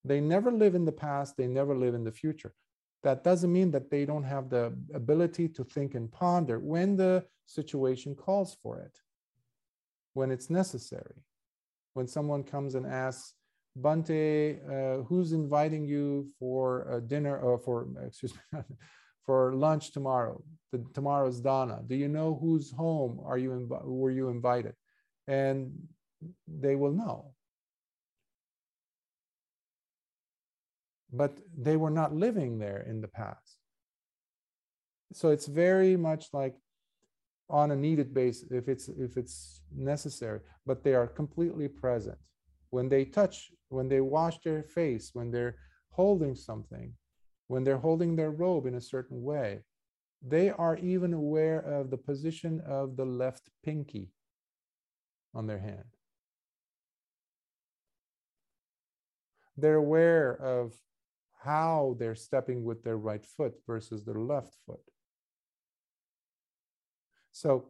They 0.06 0.20
never 0.20 0.52
live 0.52 0.74
in 0.74 0.84
the 0.84 0.92
past, 0.92 1.36
they 1.36 1.46
never 1.46 1.76
live 1.76 1.94
in 1.94 2.04
the 2.04 2.12
future. 2.12 2.54
That 3.02 3.24
doesn't 3.24 3.52
mean 3.52 3.70
that 3.72 3.90
they 3.90 4.04
don't 4.04 4.24
have 4.24 4.48
the 4.48 4.76
ability 4.94 5.48
to 5.50 5.64
think 5.64 5.94
and 5.94 6.10
ponder 6.10 6.58
when 6.58 6.96
the 6.96 7.24
situation 7.46 8.14
calls 8.14 8.56
for 8.62 8.80
it 8.80 8.96
when 10.14 10.30
it's 10.30 10.48
necessary. 10.48 11.16
When 11.94 12.08
someone 12.08 12.42
comes 12.42 12.74
and 12.74 12.86
asks, 12.86 13.34
Bhante, 13.78 14.56
uh, 14.64 15.02
who's 15.04 15.32
inviting 15.32 15.84
you 15.84 16.28
for 16.38 17.02
dinner 17.06 17.38
or 17.38 17.58
for, 17.58 17.86
excuse 18.06 18.32
me, 18.34 18.60
for 19.26 19.54
lunch 19.54 19.92
tomorrow? 19.92 20.42
The, 20.72 20.82
tomorrow's 20.94 21.40
dana. 21.40 21.82
Do 21.86 21.94
you 21.94 22.08
know 22.08 22.38
whose 22.40 22.70
home 22.70 23.20
are 23.24 23.36
you 23.36 23.50
inv- 23.50 23.84
were 23.84 24.10
you 24.10 24.30
invited? 24.30 24.74
And 25.28 25.72
they 26.48 26.74
will 26.74 26.92
know. 26.92 27.34
But 31.16 31.38
they 31.56 31.76
were 31.76 31.90
not 31.90 32.14
living 32.14 32.58
there 32.58 32.84
in 32.88 33.00
the 33.00 33.08
past. 33.08 33.58
So 35.12 35.30
it's 35.30 35.46
very 35.46 35.96
much 35.96 36.26
like 36.32 36.56
on 37.48 37.70
a 37.70 37.76
needed 37.76 38.12
basis 38.12 38.50
if 38.50 38.68
it's 38.68 38.88
if 38.88 39.16
it's 39.16 39.62
necessary, 39.74 40.40
but 40.66 40.82
they 40.82 40.94
are 40.94 41.06
completely 41.06 41.68
present. 41.68 42.18
When 42.70 42.88
they 42.88 43.04
touch, 43.04 43.50
when 43.68 43.88
they 43.88 44.00
wash 44.00 44.38
their 44.40 44.62
face, 44.62 45.10
when 45.12 45.30
they're 45.30 45.56
holding 45.90 46.34
something, 46.34 46.92
when 47.46 47.64
they're 47.64 47.84
holding 47.88 48.16
their 48.16 48.32
robe 48.32 48.66
in 48.66 48.74
a 48.74 48.80
certain 48.80 49.22
way, 49.22 49.60
they 50.20 50.50
are 50.50 50.76
even 50.78 51.12
aware 51.14 51.60
of 51.60 51.90
the 51.90 51.96
position 51.96 52.60
of 52.66 52.96
the 52.96 53.04
left 53.04 53.48
pinky 53.64 54.10
on 55.34 55.46
their 55.46 55.60
hand. 55.60 55.84
They're 59.56 59.76
aware 59.76 60.36
of 60.42 60.74
how 61.46 61.96
they're 61.98 62.16
stepping 62.28 62.64
with 62.64 62.82
their 62.82 62.98
right 62.98 63.24
foot 63.24 63.54
versus 63.66 64.04
their 64.04 64.20
left 64.32 64.56
foot. 64.66 64.84
So 67.30 67.68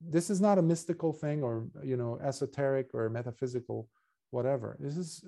this 0.00 0.30
is 0.30 0.40
not 0.40 0.58
a 0.58 0.62
mystical 0.62 1.12
thing 1.12 1.42
or 1.42 1.66
you 1.84 1.96
know 1.96 2.18
esoteric 2.22 2.88
or 2.94 3.08
metaphysical 3.10 3.88
whatever. 4.30 4.76
This 4.80 4.96
is 4.96 5.24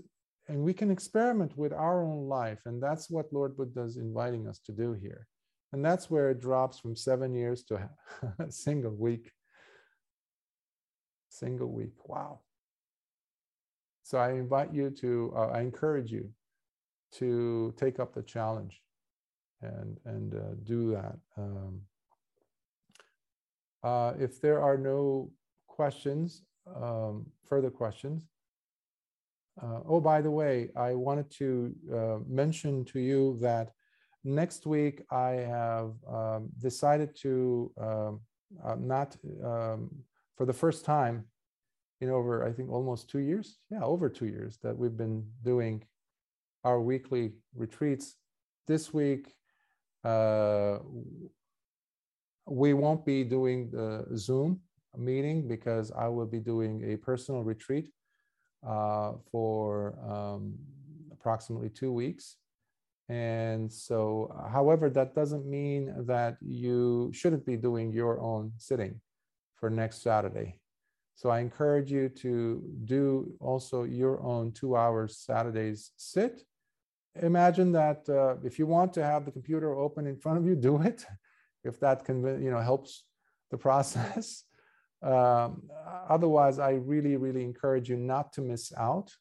and 0.48 0.62
we 0.62 0.72
can 0.72 0.90
experiment 0.90 1.58
with 1.58 1.72
our 1.74 2.02
own 2.02 2.26
life 2.28 2.62
and 2.64 2.82
that's 2.82 3.10
what 3.10 3.32
Lord 3.32 3.56
Buddha 3.56 3.82
is 3.82 3.96
inviting 3.98 4.48
us 4.48 4.58
to 4.66 4.72
do 4.72 4.92
here. 4.92 5.26
And 5.72 5.84
that's 5.84 6.10
where 6.10 6.30
it 6.30 6.40
drops 6.40 6.78
from 6.78 6.96
7 6.96 7.34
years 7.34 7.62
to 7.64 7.90
a 8.38 8.50
single 8.66 8.94
week. 8.94 9.30
Single 11.28 11.70
week. 11.70 11.96
Wow. 12.06 12.40
So 14.04 14.16
I 14.16 14.30
invite 14.32 14.72
you 14.72 14.88
to, 15.02 15.34
uh, 15.36 15.48
I 15.48 15.60
encourage 15.60 16.10
you 16.10 16.30
to 17.12 17.74
take 17.76 17.98
up 17.98 18.14
the 18.14 18.22
challenge 18.22 18.82
and 19.62 19.98
and 20.04 20.34
uh, 20.34 20.54
do 20.64 20.92
that. 20.92 21.16
Um, 21.36 21.82
uh, 23.82 24.12
if 24.18 24.40
there 24.40 24.60
are 24.60 24.76
no 24.76 25.30
questions, 25.66 26.42
um, 26.76 27.26
further 27.44 27.70
questions. 27.70 28.28
Uh, 29.60 29.80
oh, 29.88 30.00
by 30.00 30.20
the 30.20 30.30
way, 30.30 30.70
I 30.76 30.94
wanted 30.94 31.30
to 31.32 31.74
uh, 31.92 32.18
mention 32.28 32.84
to 32.86 33.00
you 33.00 33.38
that 33.40 33.72
next 34.24 34.66
week 34.66 35.02
I 35.10 35.30
have 35.30 35.92
um, 36.08 36.48
decided 36.58 37.16
to 37.22 37.72
um, 37.80 38.20
uh, 38.64 38.76
not, 38.78 39.16
um, 39.44 39.90
for 40.36 40.46
the 40.46 40.52
first 40.52 40.84
time, 40.84 41.24
in 42.00 42.10
over 42.10 42.46
I 42.46 42.52
think 42.52 42.70
almost 42.70 43.10
two 43.10 43.18
years, 43.18 43.58
yeah, 43.70 43.82
over 43.82 44.08
two 44.08 44.26
years 44.26 44.58
that 44.62 44.76
we've 44.76 44.96
been 44.96 45.26
doing 45.42 45.82
our 46.64 46.80
weekly 46.80 47.32
retreats. 47.54 48.16
This 48.66 48.92
week, 48.92 49.34
uh, 50.04 50.78
we 52.46 52.74
won't 52.74 53.04
be 53.04 53.24
doing 53.24 53.70
the 53.70 54.06
Zoom 54.16 54.60
meeting 54.96 55.46
because 55.46 55.92
I 55.92 56.08
will 56.08 56.26
be 56.26 56.40
doing 56.40 56.92
a 56.92 56.96
personal 56.96 57.42
retreat 57.42 57.90
uh, 58.66 59.12
for 59.30 59.98
um, 60.06 60.54
approximately 61.12 61.68
two 61.68 61.92
weeks. 61.92 62.36
And 63.08 63.72
so, 63.72 64.34
however, 64.50 64.90
that 64.90 65.14
doesn't 65.14 65.46
mean 65.46 65.94
that 66.06 66.36
you 66.40 67.10
shouldn't 67.14 67.46
be 67.46 67.56
doing 67.56 67.92
your 67.92 68.20
own 68.20 68.52
sitting 68.58 69.00
for 69.54 69.70
next 69.70 70.02
Saturday. 70.02 70.60
So 71.18 71.30
I 71.30 71.40
encourage 71.40 71.90
you 71.90 72.08
to 72.10 72.62
do 72.84 73.34
also 73.40 73.82
your 73.82 74.22
own 74.22 74.52
two 74.52 74.76
hours 74.76 75.16
Saturdays 75.18 75.90
sit. 75.96 76.42
Imagine 77.20 77.72
that 77.72 78.08
uh, 78.08 78.36
if 78.44 78.56
you 78.56 78.66
want 78.66 78.94
to 78.94 79.04
have 79.04 79.24
the 79.24 79.32
computer 79.32 79.74
open 79.74 80.06
in 80.06 80.16
front 80.16 80.38
of 80.38 80.46
you, 80.46 80.54
do 80.68 80.80
it. 80.80 81.04
If 81.64 81.80
that 81.80 82.04
can, 82.04 82.22
you 82.40 82.52
know, 82.52 82.60
helps 82.60 83.04
the 83.50 83.58
process. 83.58 84.44
Um, 85.00 85.70
otherwise, 86.08 86.58
I 86.58 86.70
really, 86.72 87.16
really 87.16 87.44
encourage 87.44 87.88
you 87.88 87.96
not 87.96 88.32
to 88.32 88.40
miss 88.40 88.72
out. 88.76 89.14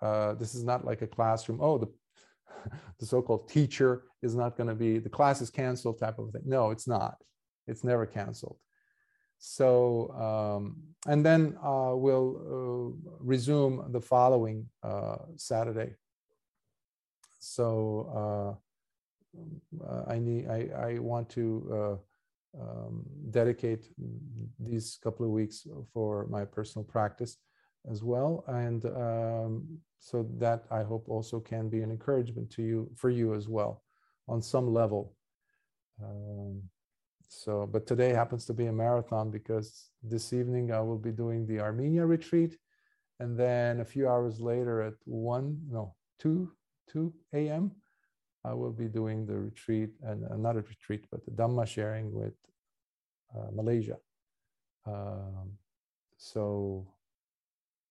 Uh, 0.00 0.32
this 0.32 0.54
is 0.54 0.64
not 0.64 0.86
like 0.86 1.02
a 1.02 1.06
classroom. 1.06 1.58
Oh, 1.60 1.76
the 1.76 1.88
the 2.98 3.04
so-called 3.04 3.46
teacher 3.46 4.04
is 4.22 4.34
not 4.34 4.56
going 4.56 4.70
to 4.70 4.74
be 4.74 4.98
the 4.98 5.10
class 5.10 5.42
is 5.42 5.50
canceled 5.50 5.98
type 5.98 6.18
of 6.18 6.30
thing. 6.30 6.44
No, 6.46 6.70
it's 6.70 6.88
not. 6.88 7.16
It's 7.66 7.84
never 7.84 8.06
canceled. 8.06 8.56
So, 9.44 10.12
um, 10.12 10.76
and 11.08 11.26
then 11.26 11.58
uh, 11.60 11.94
we'll 11.96 12.30
uh, 12.38 13.10
resume 13.18 13.90
the 13.90 14.00
following 14.00 14.68
uh, 14.84 15.16
Saturday. 15.34 15.96
So 17.40 18.56
uh, 19.84 20.04
I 20.06 20.20
need, 20.20 20.48
I, 20.48 20.68
I 20.90 20.98
want 21.00 21.28
to 21.30 21.98
uh, 22.56 22.62
um, 22.62 23.04
dedicate 23.30 23.88
these 24.60 25.00
couple 25.02 25.26
of 25.26 25.32
weeks 25.32 25.66
for 25.92 26.28
my 26.28 26.44
personal 26.44 26.84
practice 26.84 27.36
as 27.90 28.04
well, 28.04 28.44
and 28.46 28.84
um, 28.84 29.66
so 29.98 30.24
that 30.38 30.66
I 30.70 30.84
hope 30.84 31.08
also 31.08 31.40
can 31.40 31.68
be 31.68 31.82
an 31.82 31.90
encouragement 31.90 32.48
to 32.52 32.62
you 32.62 32.88
for 32.94 33.10
you 33.10 33.34
as 33.34 33.48
well, 33.48 33.82
on 34.28 34.40
some 34.40 34.72
level. 34.72 35.16
Um, 36.00 36.62
so, 37.32 37.66
but 37.66 37.86
today 37.86 38.10
happens 38.10 38.44
to 38.46 38.52
be 38.52 38.66
a 38.66 38.72
marathon 38.72 39.30
because 39.30 39.88
this 40.02 40.32
evening 40.34 40.70
I 40.70 40.80
will 40.80 40.98
be 40.98 41.10
doing 41.10 41.46
the 41.46 41.60
Armenia 41.60 42.04
retreat. 42.04 42.58
And 43.20 43.38
then 43.38 43.80
a 43.80 43.84
few 43.84 44.06
hours 44.06 44.38
later 44.38 44.82
at 44.82 44.94
1, 45.06 45.60
no, 45.70 45.94
2, 46.18 46.52
2 46.90 47.12
a.m., 47.32 47.72
I 48.44 48.52
will 48.52 48.72
be 48.72 48.86
doing 48.86 49.24
the 49.24 49.38
retreat, 49.38 49.90
and 50.02 50.24
uh, 50.30 50.36
not 50.36 50.56
a 50.56 50.62
retreat, 50.62 51.06
but 51.10 51.24
the 51.24 51.30
Dhamma 51.30 51.66
sharing 51.66 52.12
with 52.12 52.34
uh, 53.34 53.50
Malaysia. 53.52 53.96
Um, 54.84 55.52
so, 56.18 56.86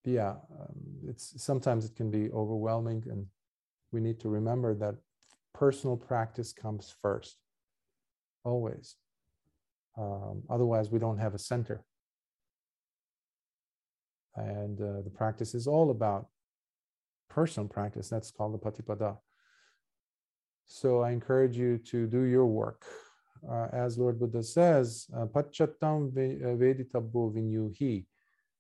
yeah, 0.04 0.36
um, 0.60 0.76
it's 1.08 1.42
sometimes 1.42 1.86
it 1.86 1.96
can 1.96 2.12
be 2.12 2.30
overwhelming, 2.32 3.06
and 3.10 3.26
we 3.92 4.02
need 4.02 4.20
to 4.20 4.30
remember 4.30 4.76
that 4.76 4.96
personal 5.54 5.96
practice 5.96 6.52
comes 6.52 6.94
first, 7.02 7.38
always. 8.44 8.98
Um, 9.98 10.44
otherwise, 10.50 10.90
we 10.90 11.00
don't 11.00 11.18
have 11.18 11.34
a 11.34 11.40
center. 11.40 11.84
And 14.36 14.80
uh, 14.80 15.02
the 15.04 15.12
practice 15.14 15.54
is 15.54 15.68
all 15.68 15.92
about 15.92 16.28
personal 17.30 17.68
practice. 17.68 18.10
That's 18.10 18.32
called 18.32 18.54
the 18.54 18.60
Patipada. 18.60 19.18
So 20.66 21.02
I 21.02 21.12
encourage 21.12 21.58
you 21.58 21.78
to 21.90 22.08
do 22.08 22.22
your 22.22 22.46
work. 22.46 22.86
Uh, 23.50 23.68
as 23.74 23.98
Lord 23.98 24.20
Buddha 24.20 24.44
says, 24.44 25.08
uh, 25.18 25.26
Pachatam 25.26 26.10
uh, 26.12 26.56
Veditabbo 26.56 27.34
Vinyuhi. 27.34 28.06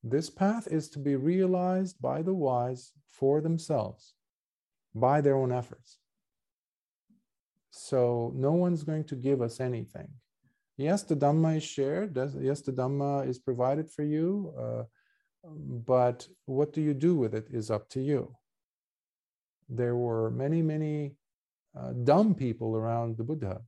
This 0.03 0.29
path 0.29 0.67
is 0.67 0.89
to 0.89 0.99
be 0.99 1.15
realized 1.15 2.01
by 2.01 2.23
the 2.23 2.33
wise 2.33 2.91
for 3.11 3.41
themselves, 3.41 4.15
by 4.95 5.21
their 5.21 5.35
own 5.35 5.51
efforts. 5.51 5.99
So 7.69 8.33
no 8.35 8.53
one's 8.53 8.83
going 8.83 9.03
to 9.05 9.15
give 9.15 9.41
us 9.41 9.59
anything. 9.59 10.09
Yes, 10.81 11.03
the 11.03 11.15
Dhamma 11.15 11.57
is 11.57 11.63
shared. 11.63 12.17
Yes, 12.39 12.61
the 12.61 12.71
Dhamma 12.71 13.27
is 13.27 13.37
provided 13.37 13.91
for 13.91 14.03
you. 14.03 14.51
Uh, 14.57 14.83
but 15.43 16.27
what 16.45 16.73
do 16.73 16.81
you 16.81 16.95
do 16.95 17.15
with 17.15 17.35
it 17.35 17.47
is 17.51 17.69
up 17.69 17.87
to 17.89 18.01
you. 18.01 18.35
There 19.69 19.95
were 19.95 20.31
many, 20.31 20.61
many 20.63 21.17
uh, 21.77 21.93
dumb 21.93 22.33
people 22.33 22.75
around 22.75 23.17
the 23.17 23.23
Buddha 23.23 23.61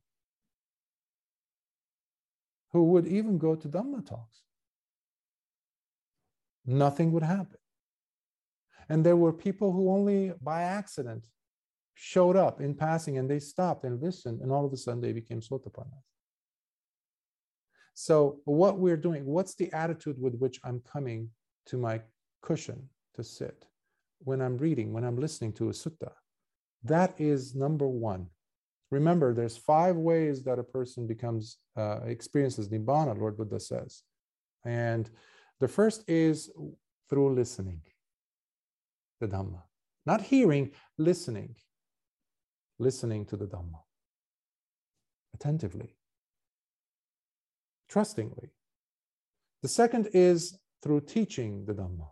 who 2.72 2.83
would 2.85 3.08
even 3.08 3.38
go 3.38 3.56
to 3.56 3.67
Dhamma 3.67 4.03
talks. 4.06 4.40
Nothing 6.66 7.11
would 7.11 7.24
happen. 7.24 7.59
And 8.90 9.06
there 9.06 9.17
were 9.17 9.33
people 9.33 9.72
who 9.72 9.92
only 9.92 10.33
by 10.42 10.64
accident 10.64 11.27
showed 11.93 12.35
up 12.35 12.59
in 12.59 12.74
passing 12.74 13.19
and 13.19 13.30
they 13.30 13.40
stopped 13.40 13.83
and 13.83 14.01
listened, 14.01 14.42
and 14.42 14.51
all 14.51 14.66
of 14.66 14.74
a 14.74 14.77
sudden 14.77 15.00
they 15.00 15.14
became 15.14 15.42
Sotapannas. 15.42 16.12
So, 17.94 18.40
what 18.46 18.80
we're 18.80 18.98
doing, 18.98 19.26
what's 19.26 19.56
the 19.56 19.72
attitude 19.72 20.20
with 20.20 20.36
which 20.36 20.60
I'm 20.64 20.82
coming 20.82 21.30
to 21.68 21.78
my 21.78 22.02
cushion 22.42 22.90
to 23.16 23.24
sit 23.24 23.66
when 24.20 24.42
I'm 24.42 24.58
reading, 24.58 24.94
when 24.94 25.04
I'm 25.04 25.20
listening 25.20 25.54
to 25.54 25.70
a 25.70 25.74
sutta? 25.74 26.12
That 26.84 27.14
is 27.20 27.56
number 27.56 27.88
one. 27.88 28.28
Remember, 28.92 29.34
there's 29.34 29.58
five 29.58 29.96
ways 29.96 30.44
that 30.44 30.60
a 30.60 30.64
person 30.64 31.08
becomes, 31.08 31.58
uh, 31.78 32.02
experiences 32.06 32.70
Nibbana, 32.70 33.18
Lord 33.18 33.38
Buddha 33.38 33.60
says. 33.60 34.04
And 34.66 35.10
the 35.60 35.68
first 35.68 36.04
is 36.08 36.52
through 37.10 37.36
listening, 37.36 37.82
the 39.20 39.28
Dhamma. 39.28 39.62
Not 40.06 40.22
hearing, 40.22 40.72
listening. 40.98 41.56
Listening 42.80 43.26
to 43.28 43.38
the 43.38 43.46
Dhamma 43.46 43.80
attentively 45.34 45.96
trustingly. 47.94 48.50
The 49.62 49.68
second 49.68 50.10
is 50.14 50.58
through 50.82 51.02
teaching 51.02 51.66
the 51.68 51.76
Dhamma. 51.76 52.08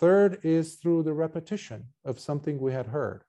Third 0.00 0.40
is 0.42 0.74
through 0.74 1.04
the 1.04 1.12
repetition 1.12 1.80
of 2.04 2.18
something 2.18 2.58
we 2.58 2.72
had 2.72 2.88
heard 2.88 3.22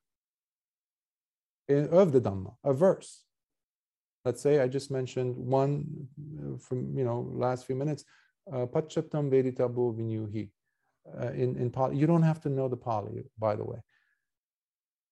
of 1.69 2.11
the 2.11 2.19
Dhamma, 2.19 2.56
a 2.64 2.74
verse. 2.74 3.24
Let's 4.26 4.42
say 4.42 4.60
I 4.60 4.68
just 4.68 4.90
mentioned 4.90 5.35
one 5.38 5.74
uh, 6.40 6.58
from, 6.58 6.98
you 6.98 7.06
know, 7.06 7.19
last 7.45 7.68
few 7.68 7.76
minutes, 7.76 8.03
uh, 8.52 8.66
Pacchattam 8.66 9.30
Veditabbo 9.30 9.95
Vinyuhi. 9.98 10.50
Uh, 11.22 11.32
in, 11.44 11.56
in 11.58 11.69
Pali, 11.69 11.95
you 11.95 12.08
don't 12.08 12.24
have 12.32 12.42
to 12.42 12.50
know 12.50 12.68
the 12.68 12.82
Pali, 12.88 13.24
by 13.38 13.56
the 13.56 13.64
way. 13.64 13.80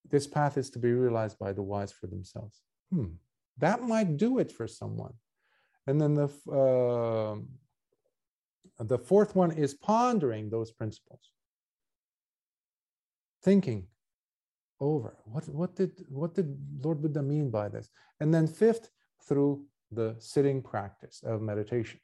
This 0.10 0.26
path 0.26 0.58
is 0.58 0.72
to 0.72 0.80
be 0.80 0.92
realized 0.92 1.38
by 1.38 1.54
the 1.54 1.62
wise 1.62 1.92
for 1.92 2.08
themselves. 2.08 2.64
Hmm. 2.92 3.12
That 3.60 3.84
might 3.84 4.18
do 4.18 4.40
it 4.40 4.52
for 4.52 4.68
someone. 4.68 5.14
And 5.88 6.00
then 6.00 6.14
the, 6.14 6.30
uh, 6.50 7.36
the 8.84 8.98
fourth 8.98 9.36
one 9.36 9.52
is 9.52 9.74
pondering 9.74 10.50
those 10.50 10.72
principles. 10.72 11.32
Thinking 13.44 13.88
over 14.80 15.18
what, 15.26 15.48
what, 15.50 15.76
did, 15.76 15.92
what 16.10 16.34
did 16.34 16.58
Lord 16.82 17.02
Buddha 17.02 17.22
mean 17.22 17.50
by 17.50 17.70
this? 17.70 17.90
And 18.20 18.34
then 18.34 18.48
fifth, 18.48 18.90
through 19.28 19.66
the 19.92 20.16
sitting 20.20 20.62
practice 20.62 21.22
of 21.26 21.42
meditation. 21.42 22.00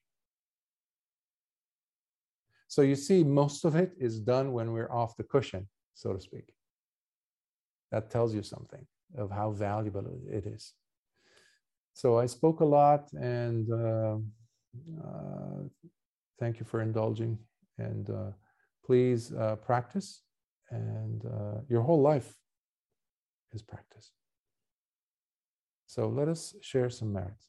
So 2.68 2.82
you 2.84 2.96
see, 2.96 3.24
most 3.24 3.66
of 3.66 3.76
it 3.76 3.94
is 4.00 4.20
done 4.20 4.54
when 4.54 4.72
we're 4.72 4.92
off 4.92 5.18
the 5.18 5.24
cushion, 5.24 5.68
so 5.96 6.14
to 6.14 6.22
speak. 6.22 6.54
That 7.92 8.12
tells 8.12 8.34
you 8.34 8.44
something 8.44 8.86
of 9.18 9.32
how 9.32 9.52
valuable 9.52 10.06
it 10.30 10.46
is. 10.46 10.74
So 11.94 12.18
I 12.18 12.28
spoke 12.28 12.62
a 12.62 12.66
lot, 12.66 13.12
and 13.14 13.70
uh, 13.72 14.18
uh, 15.04 15.64
thank 16.40 16.60
you 16.60 16.66
for 16.66 16.82
indulging. 16.82 17.38
And 17.78 18.10
uh, 18.10 18.32
please 18.86 19.34
uh, 19.34 19.56
practice, 19.58 20.22
and 20.70 21.24
uh, 21.26 21.62
your 21.70 21.82
whole 21.82 22.02
life 22.02 22.36
is 23.54 23.62
practice. 23.62 24.12
So 25.88 26.08
let 26.08 26.28
us 26.28 26.56
share 26.62 26.90
some 26.90 27.12
merits. 27.14 27.48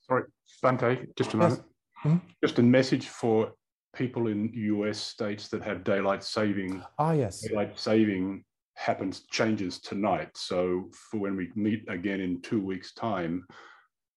Sorry, 0.00 0.24
Bhante, 0.62 1.06
just 1.16 1.34
a 1.34 1.36
moment. 1.36 1.60
Yes. 1.60 1.66
Hmm? 1.94 2.16
Just 2.42 2.58
a 2.58 2.62
message 2.62 3.08
for 3.08 3.52
people 3.94 4.26
in 4.26 4.50
US 4.54 4.98
states 4.98 5.48
that 5.48 5.62
have 5.62 5.84
daylight 5.84 6.24
saving. 6.24 6.82
Ah, 6.98 7.12
yes. 7.12 7.40
Daylight 7.40 7.78
saving 7.78 8.44
happens, 8.74 9.22
changes 9.30 9.78
tonight. 9.78 10.30
So 10.34 10.90
for 10.92 11.18
when 11.18 11.36
we 11.36 11.50
meet 11.54 11.84
again 11.88 12.20
in 12.20 12.40
two 12.40 12.60
weeks' 12.60 12.92
time, 12.94 13.46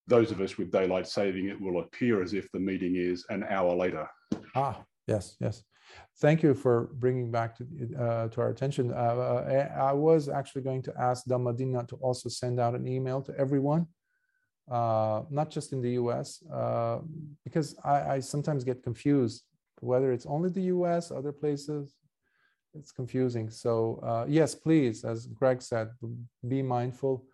those 0.07 0.31
of 0.31 0.41
us 0.41 0.57
with 0.57 0.71
daylight 0.71 1.07
saving, 1.07 1.47
it 1.47 1.59
will 1.59 1.81
appear 1.81 2.21
as 2.21 2.33
if 2.33 2.51
the 2.51 2.59
meeting 2.59 2.95
is 2.95 3.25
an 3.29 3.43
hour 3.49 3.75
later. 3.75 4.07
Ah, 4.55 4.83
yes, 5.07 5.35
yes. 5.39 5.63
Thank 6.19 6.43
you 6.43 6.53
for 6.53 6.89
bringing 6.93 7.31
back 7.31 7.55
to, 7.57 7.65
uh, 7.99 8.27
to 8.29 8.41
our 8.41 8.49
attention. 8.49 8.91
Uh, 8.91 8.95
uh 8.95 9.69
I 9.77 9.93
was 9.93 10.29
actually 10.29 10.63
going 10.63 10.81
to 10.83 10.93
ask 10.99 11.25
Dhammadinna 11.25 11.87
to 11.87 11.95
also 11.97 12.29
send 12.29 12.59
out 12.59 12.75
an 12.75 12.87
email 12.87 13.21
to 13.21 13.37
everyone, 13.37 13.87
uh, 14.69 15.23
not 15.29 15.49
just 15.49 15.73
in 15.73 15.81
the 15.81 15.91
US, 15.91 16.43
uh, 16.51 16.99
because 17.43 17.75
I, 17.83 18.15
I 18.15 18.19
sometimes 18.19 18.63
get 18.63 18.83
confused 18.83 19.43
whether 19.81 20.11
it's 20.11 20.25
only 20.25 20.49
the 20.49 20.63
US, 20.75 21.11
other 21.11 21.31
places, 21.31 21.95
it's 22.77 22.91
confusing. 22.91 23.49
So 23.49 23.99
uh, 24.03 24.25
yes, 24.27 24.55
please, 24.55 25.03
as 25.03 25.27
Greg 25.27 25.61
said, 25.61 25.89
be 26.47 26.61
mindful 26.61 27.25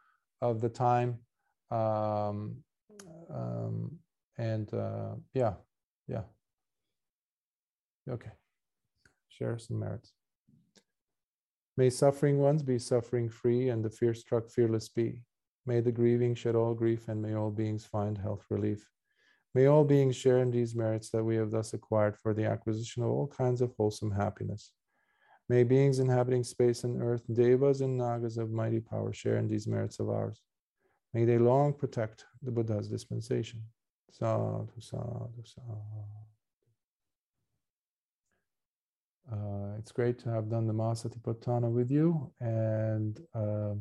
of 0.42 0.61
the 0.61 0.70
time. 0.70 1.20
Um, 1.70 2.58
um, 3.34 3.98
and 4.38 4.74
uh, 4.74 5.16
yeah, 5.34 5.53
yeah. 6.08 6.24
Okay, 8.10 8.32
share 9.30 9.58
some 9.58 9.80
merits. 9.80 10.14
May 11.78 11.90
suffering 11.90 12.40
ones 12.40 12.64
be 12.64 12.80
suffering 12.80 13.30
free 13.30 13.70
and 13.70 13.84
the 13.84 13.90
fear 13.90 14.14
struck 14.14 14.50
fearless 14.50 14.90
be. 14.90 15.24
May 15.66 15.80
the 15.80 15.92
grieving 15.92 16.36
shed 16.36 16.56
all 16.56 16.74
grief 16.74 17.08
and 17.08 17.22
may 17.22 17.36
all 17.36 17.52
beings 17.52 17.86
find 17.86 18.18
health 18.18 18.45
relief. 18.50 18.90
May 19.53 19.68
all 19.68 19.84
beings 19.84 20.16
share 20.16 20.40
in 20.40 20.52
these 20.52 20.76
merits 20.76 21.10
that 21.11 21.24
we 21.24 21.36
have 21.36 21.52
thus 21.52 21.74
acquired 21.74 22.18
for 22.18 22.34
the 22.34 22.45
acquisition 22.45 23.03
of 23.03 23.10
all 23.10 23.28
kinds 23.28 23.61
of 23.61 23.74
wholesome 23.78 24.11
happiness. 24.11 24.72
May 25.52 25.64
beings 25.64 26.00
inhabiting 26.00 26.46
space 26.46 26.86
and 26.86 27.04
earth, 27.04 27.24
devas 27.34 27.82
and 27.82 27.98
nagas 27.98 28.38
of 28.38 28.52
mighty 28.52 28.80
power, 28.80 29.12
share 29.12 29.36
in 29.36 29.50
these 29.50 29.68
merits 29.68 30.00
of 30.00 30.08
ours. 30.10 30.40
May 31.14 31.26
they 31.26 31.38
long 31.38 31.74
protect 31.74 32.24
the 32.42 32.52
Buddha's 32.52 32.88
dispensation. 32.88 33.62
Sadhu, 34.12 34.70
sadhu, 34.80 35.44
sadhu. 35.44 35.78
Uh, 39.30 39.76
it's 39.78 39.92
great 39.92 40.18
to 40.20 40.30
have 40.30 40.50
done 40.50 40.68
the 40.68 40.74
Mahasatipatthana 40.74 41.70
with 41.70 41.92
you, 41.92 42.32
and 42.40 43.20
uh, 43.36 43.74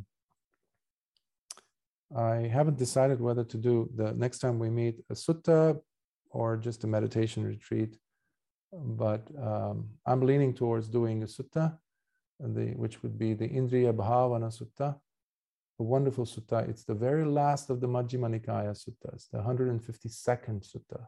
I 2.16 2.48
haven't 2.48 2.78
decided 2.78 3.20
whether 3.20 3.44
to 3.44 3.56
do 3.56 3.88
the 3.94 4.12
next 4.14 4.40
time 4.40 4.58
we 4.58 4.70
meet 4.70 5.04
a 5.08 5.14
sutta 5.14 5.80
or 6.30 6.56
just 6.56 6.82
a 6.82 6.88
meditation 6.88 7.44
retreat, 7.44 7.96
but 8.72 9.26
um, 9.42 9.88
I'm 10.06 10.20
leaning 10.22 10.54
towards 10.54 10.88
doing 10.88 11.22
a 11.22 11.26
sutta, 11.26 11.78
the, 12.38 12.72
which 12.76 13.02
would 13.02 13.18
be 13.18 13.34
the 13.34 13.48
Indriya 13.48 13.92
Bhavana 13.92 14.50
Sutta, 14.50 14.96
a 15.78 15.82
wonderful 15.82 16.24
sutta. 16.24 16.68
It's 16.68 16.84
the 16.84 16.94
very 16.94 17.24
last 17.24 17.70
of 17.70 17.80
the 17.80 17.88
Majjhima 17.88 18.28
Nikaya 18.28 18.74
suttas, 18.74 19.28
the 19.30 19.38
152nd 19.38 20.64
sutta. 20.70 21.06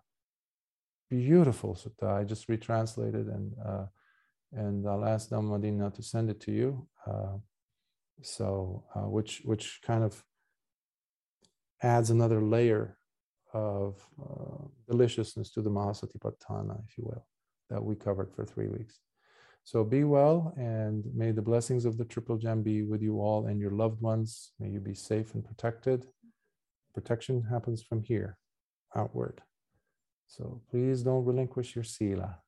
Beautiful 1.09 1.75
sutta. 1.75 2.21
I 2.21 2.25
just 2.25 2.49
retranslated 2.49 3.29
and 3.29 3.53
uh, 3.65 3.87
and 4.55 4.87
I'll 4.87 5.05
ask 5.05 5.31
Dhammadinna 5.31 5.95
to 5.95 6.03
send 6.03 6.31
it 6.31 6.41
to 6.43 6.53
you. 6.53 6.87
Uh, 7.07 7.39
so, 8.23 8.85
uh, 8.95 9.09
which 9.09 9.43
which 9.45 9.81
kind 9.85 10.05
of 10.05 10.23
adds 11.83 12.11
another 12.11 12.41
layer 12.41 12.97
of 13.53 14.07
uh, 14.21 14.67
deliciousness 14.89 15.51
to 15.51 15.63
the 15.63 15.71
Mahasatipatthana, 15.71 16.83
if 16.87 16.97
you 16.97 17.05
will, 17.05 17.27
that 17.73 17.83
we 17.83 17.94
covered 17.97 18.31
for 18.34 18.44
three 18.44 18.68
weeks. 18.68 19.01
So 19.65 19.84
be 19.84 20.05
well, 20.05 20.52
and 20.57 21.05
may 21.15 21.31
the 21.31 21.42
blessings 21.51 21.84
of 21.84 21.97
the 21.97 22.05
Triple 22.05 22.36
Gem 22.36 22.62
be 22.62 22.83
with 22.83 23.02
you 23.02 23.20
all 23.20 23.47
and 23.47 23.60
your 23.60 23.70
loved 23.70 24.01
ones. 24.01 24.52
May 24.59 24.70
you 24.70 24.81
be 24.81 24.94
safe 24.94 25.34
and 25.34 25.44
protected. 25.44 26.07
Protection 26.94 27.42
happens 27.49 27.83
from 27.83 28.02
here, 28.02 28.39
outward. 28.97 29.41
So 30.26 30.62
please 30.70 31.02
don't 31.02 31.25
relinquish 31.25 31.75
your 31.75 31.84
sila 31.84 32.39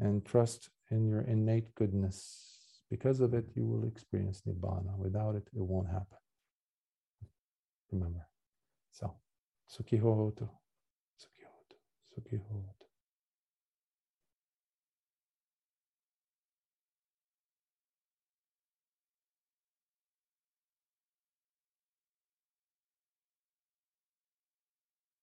and 0.00 0.24
trust 0.24 0.70
in 0.90 1.08
your 1.08 1.22
innate 1.22 1.74
goodness. 1.74 2.80
Because 2.90 3.20
of 3.20 3.34
it, 3.34 3.44
you 3.54 3.66
will 3.66 3.86
experience 3.86 4.42
Nibbana. 4.48 4.96
Without 4.96 5.34
it, 5.34 5.46
it 5.54 5.62
won't 5.62 5.88
happen 5.88 6.18
remember. 7.92 8.26
So, 8.92 9.14
Sukhi 9.70 10.00
Hotu, 10.00 10.48
Sukhi 11.18 11.44
Hotu, 11.44 11.76
Sukhi 12.12 12.40
Hotu. 12.40 12.77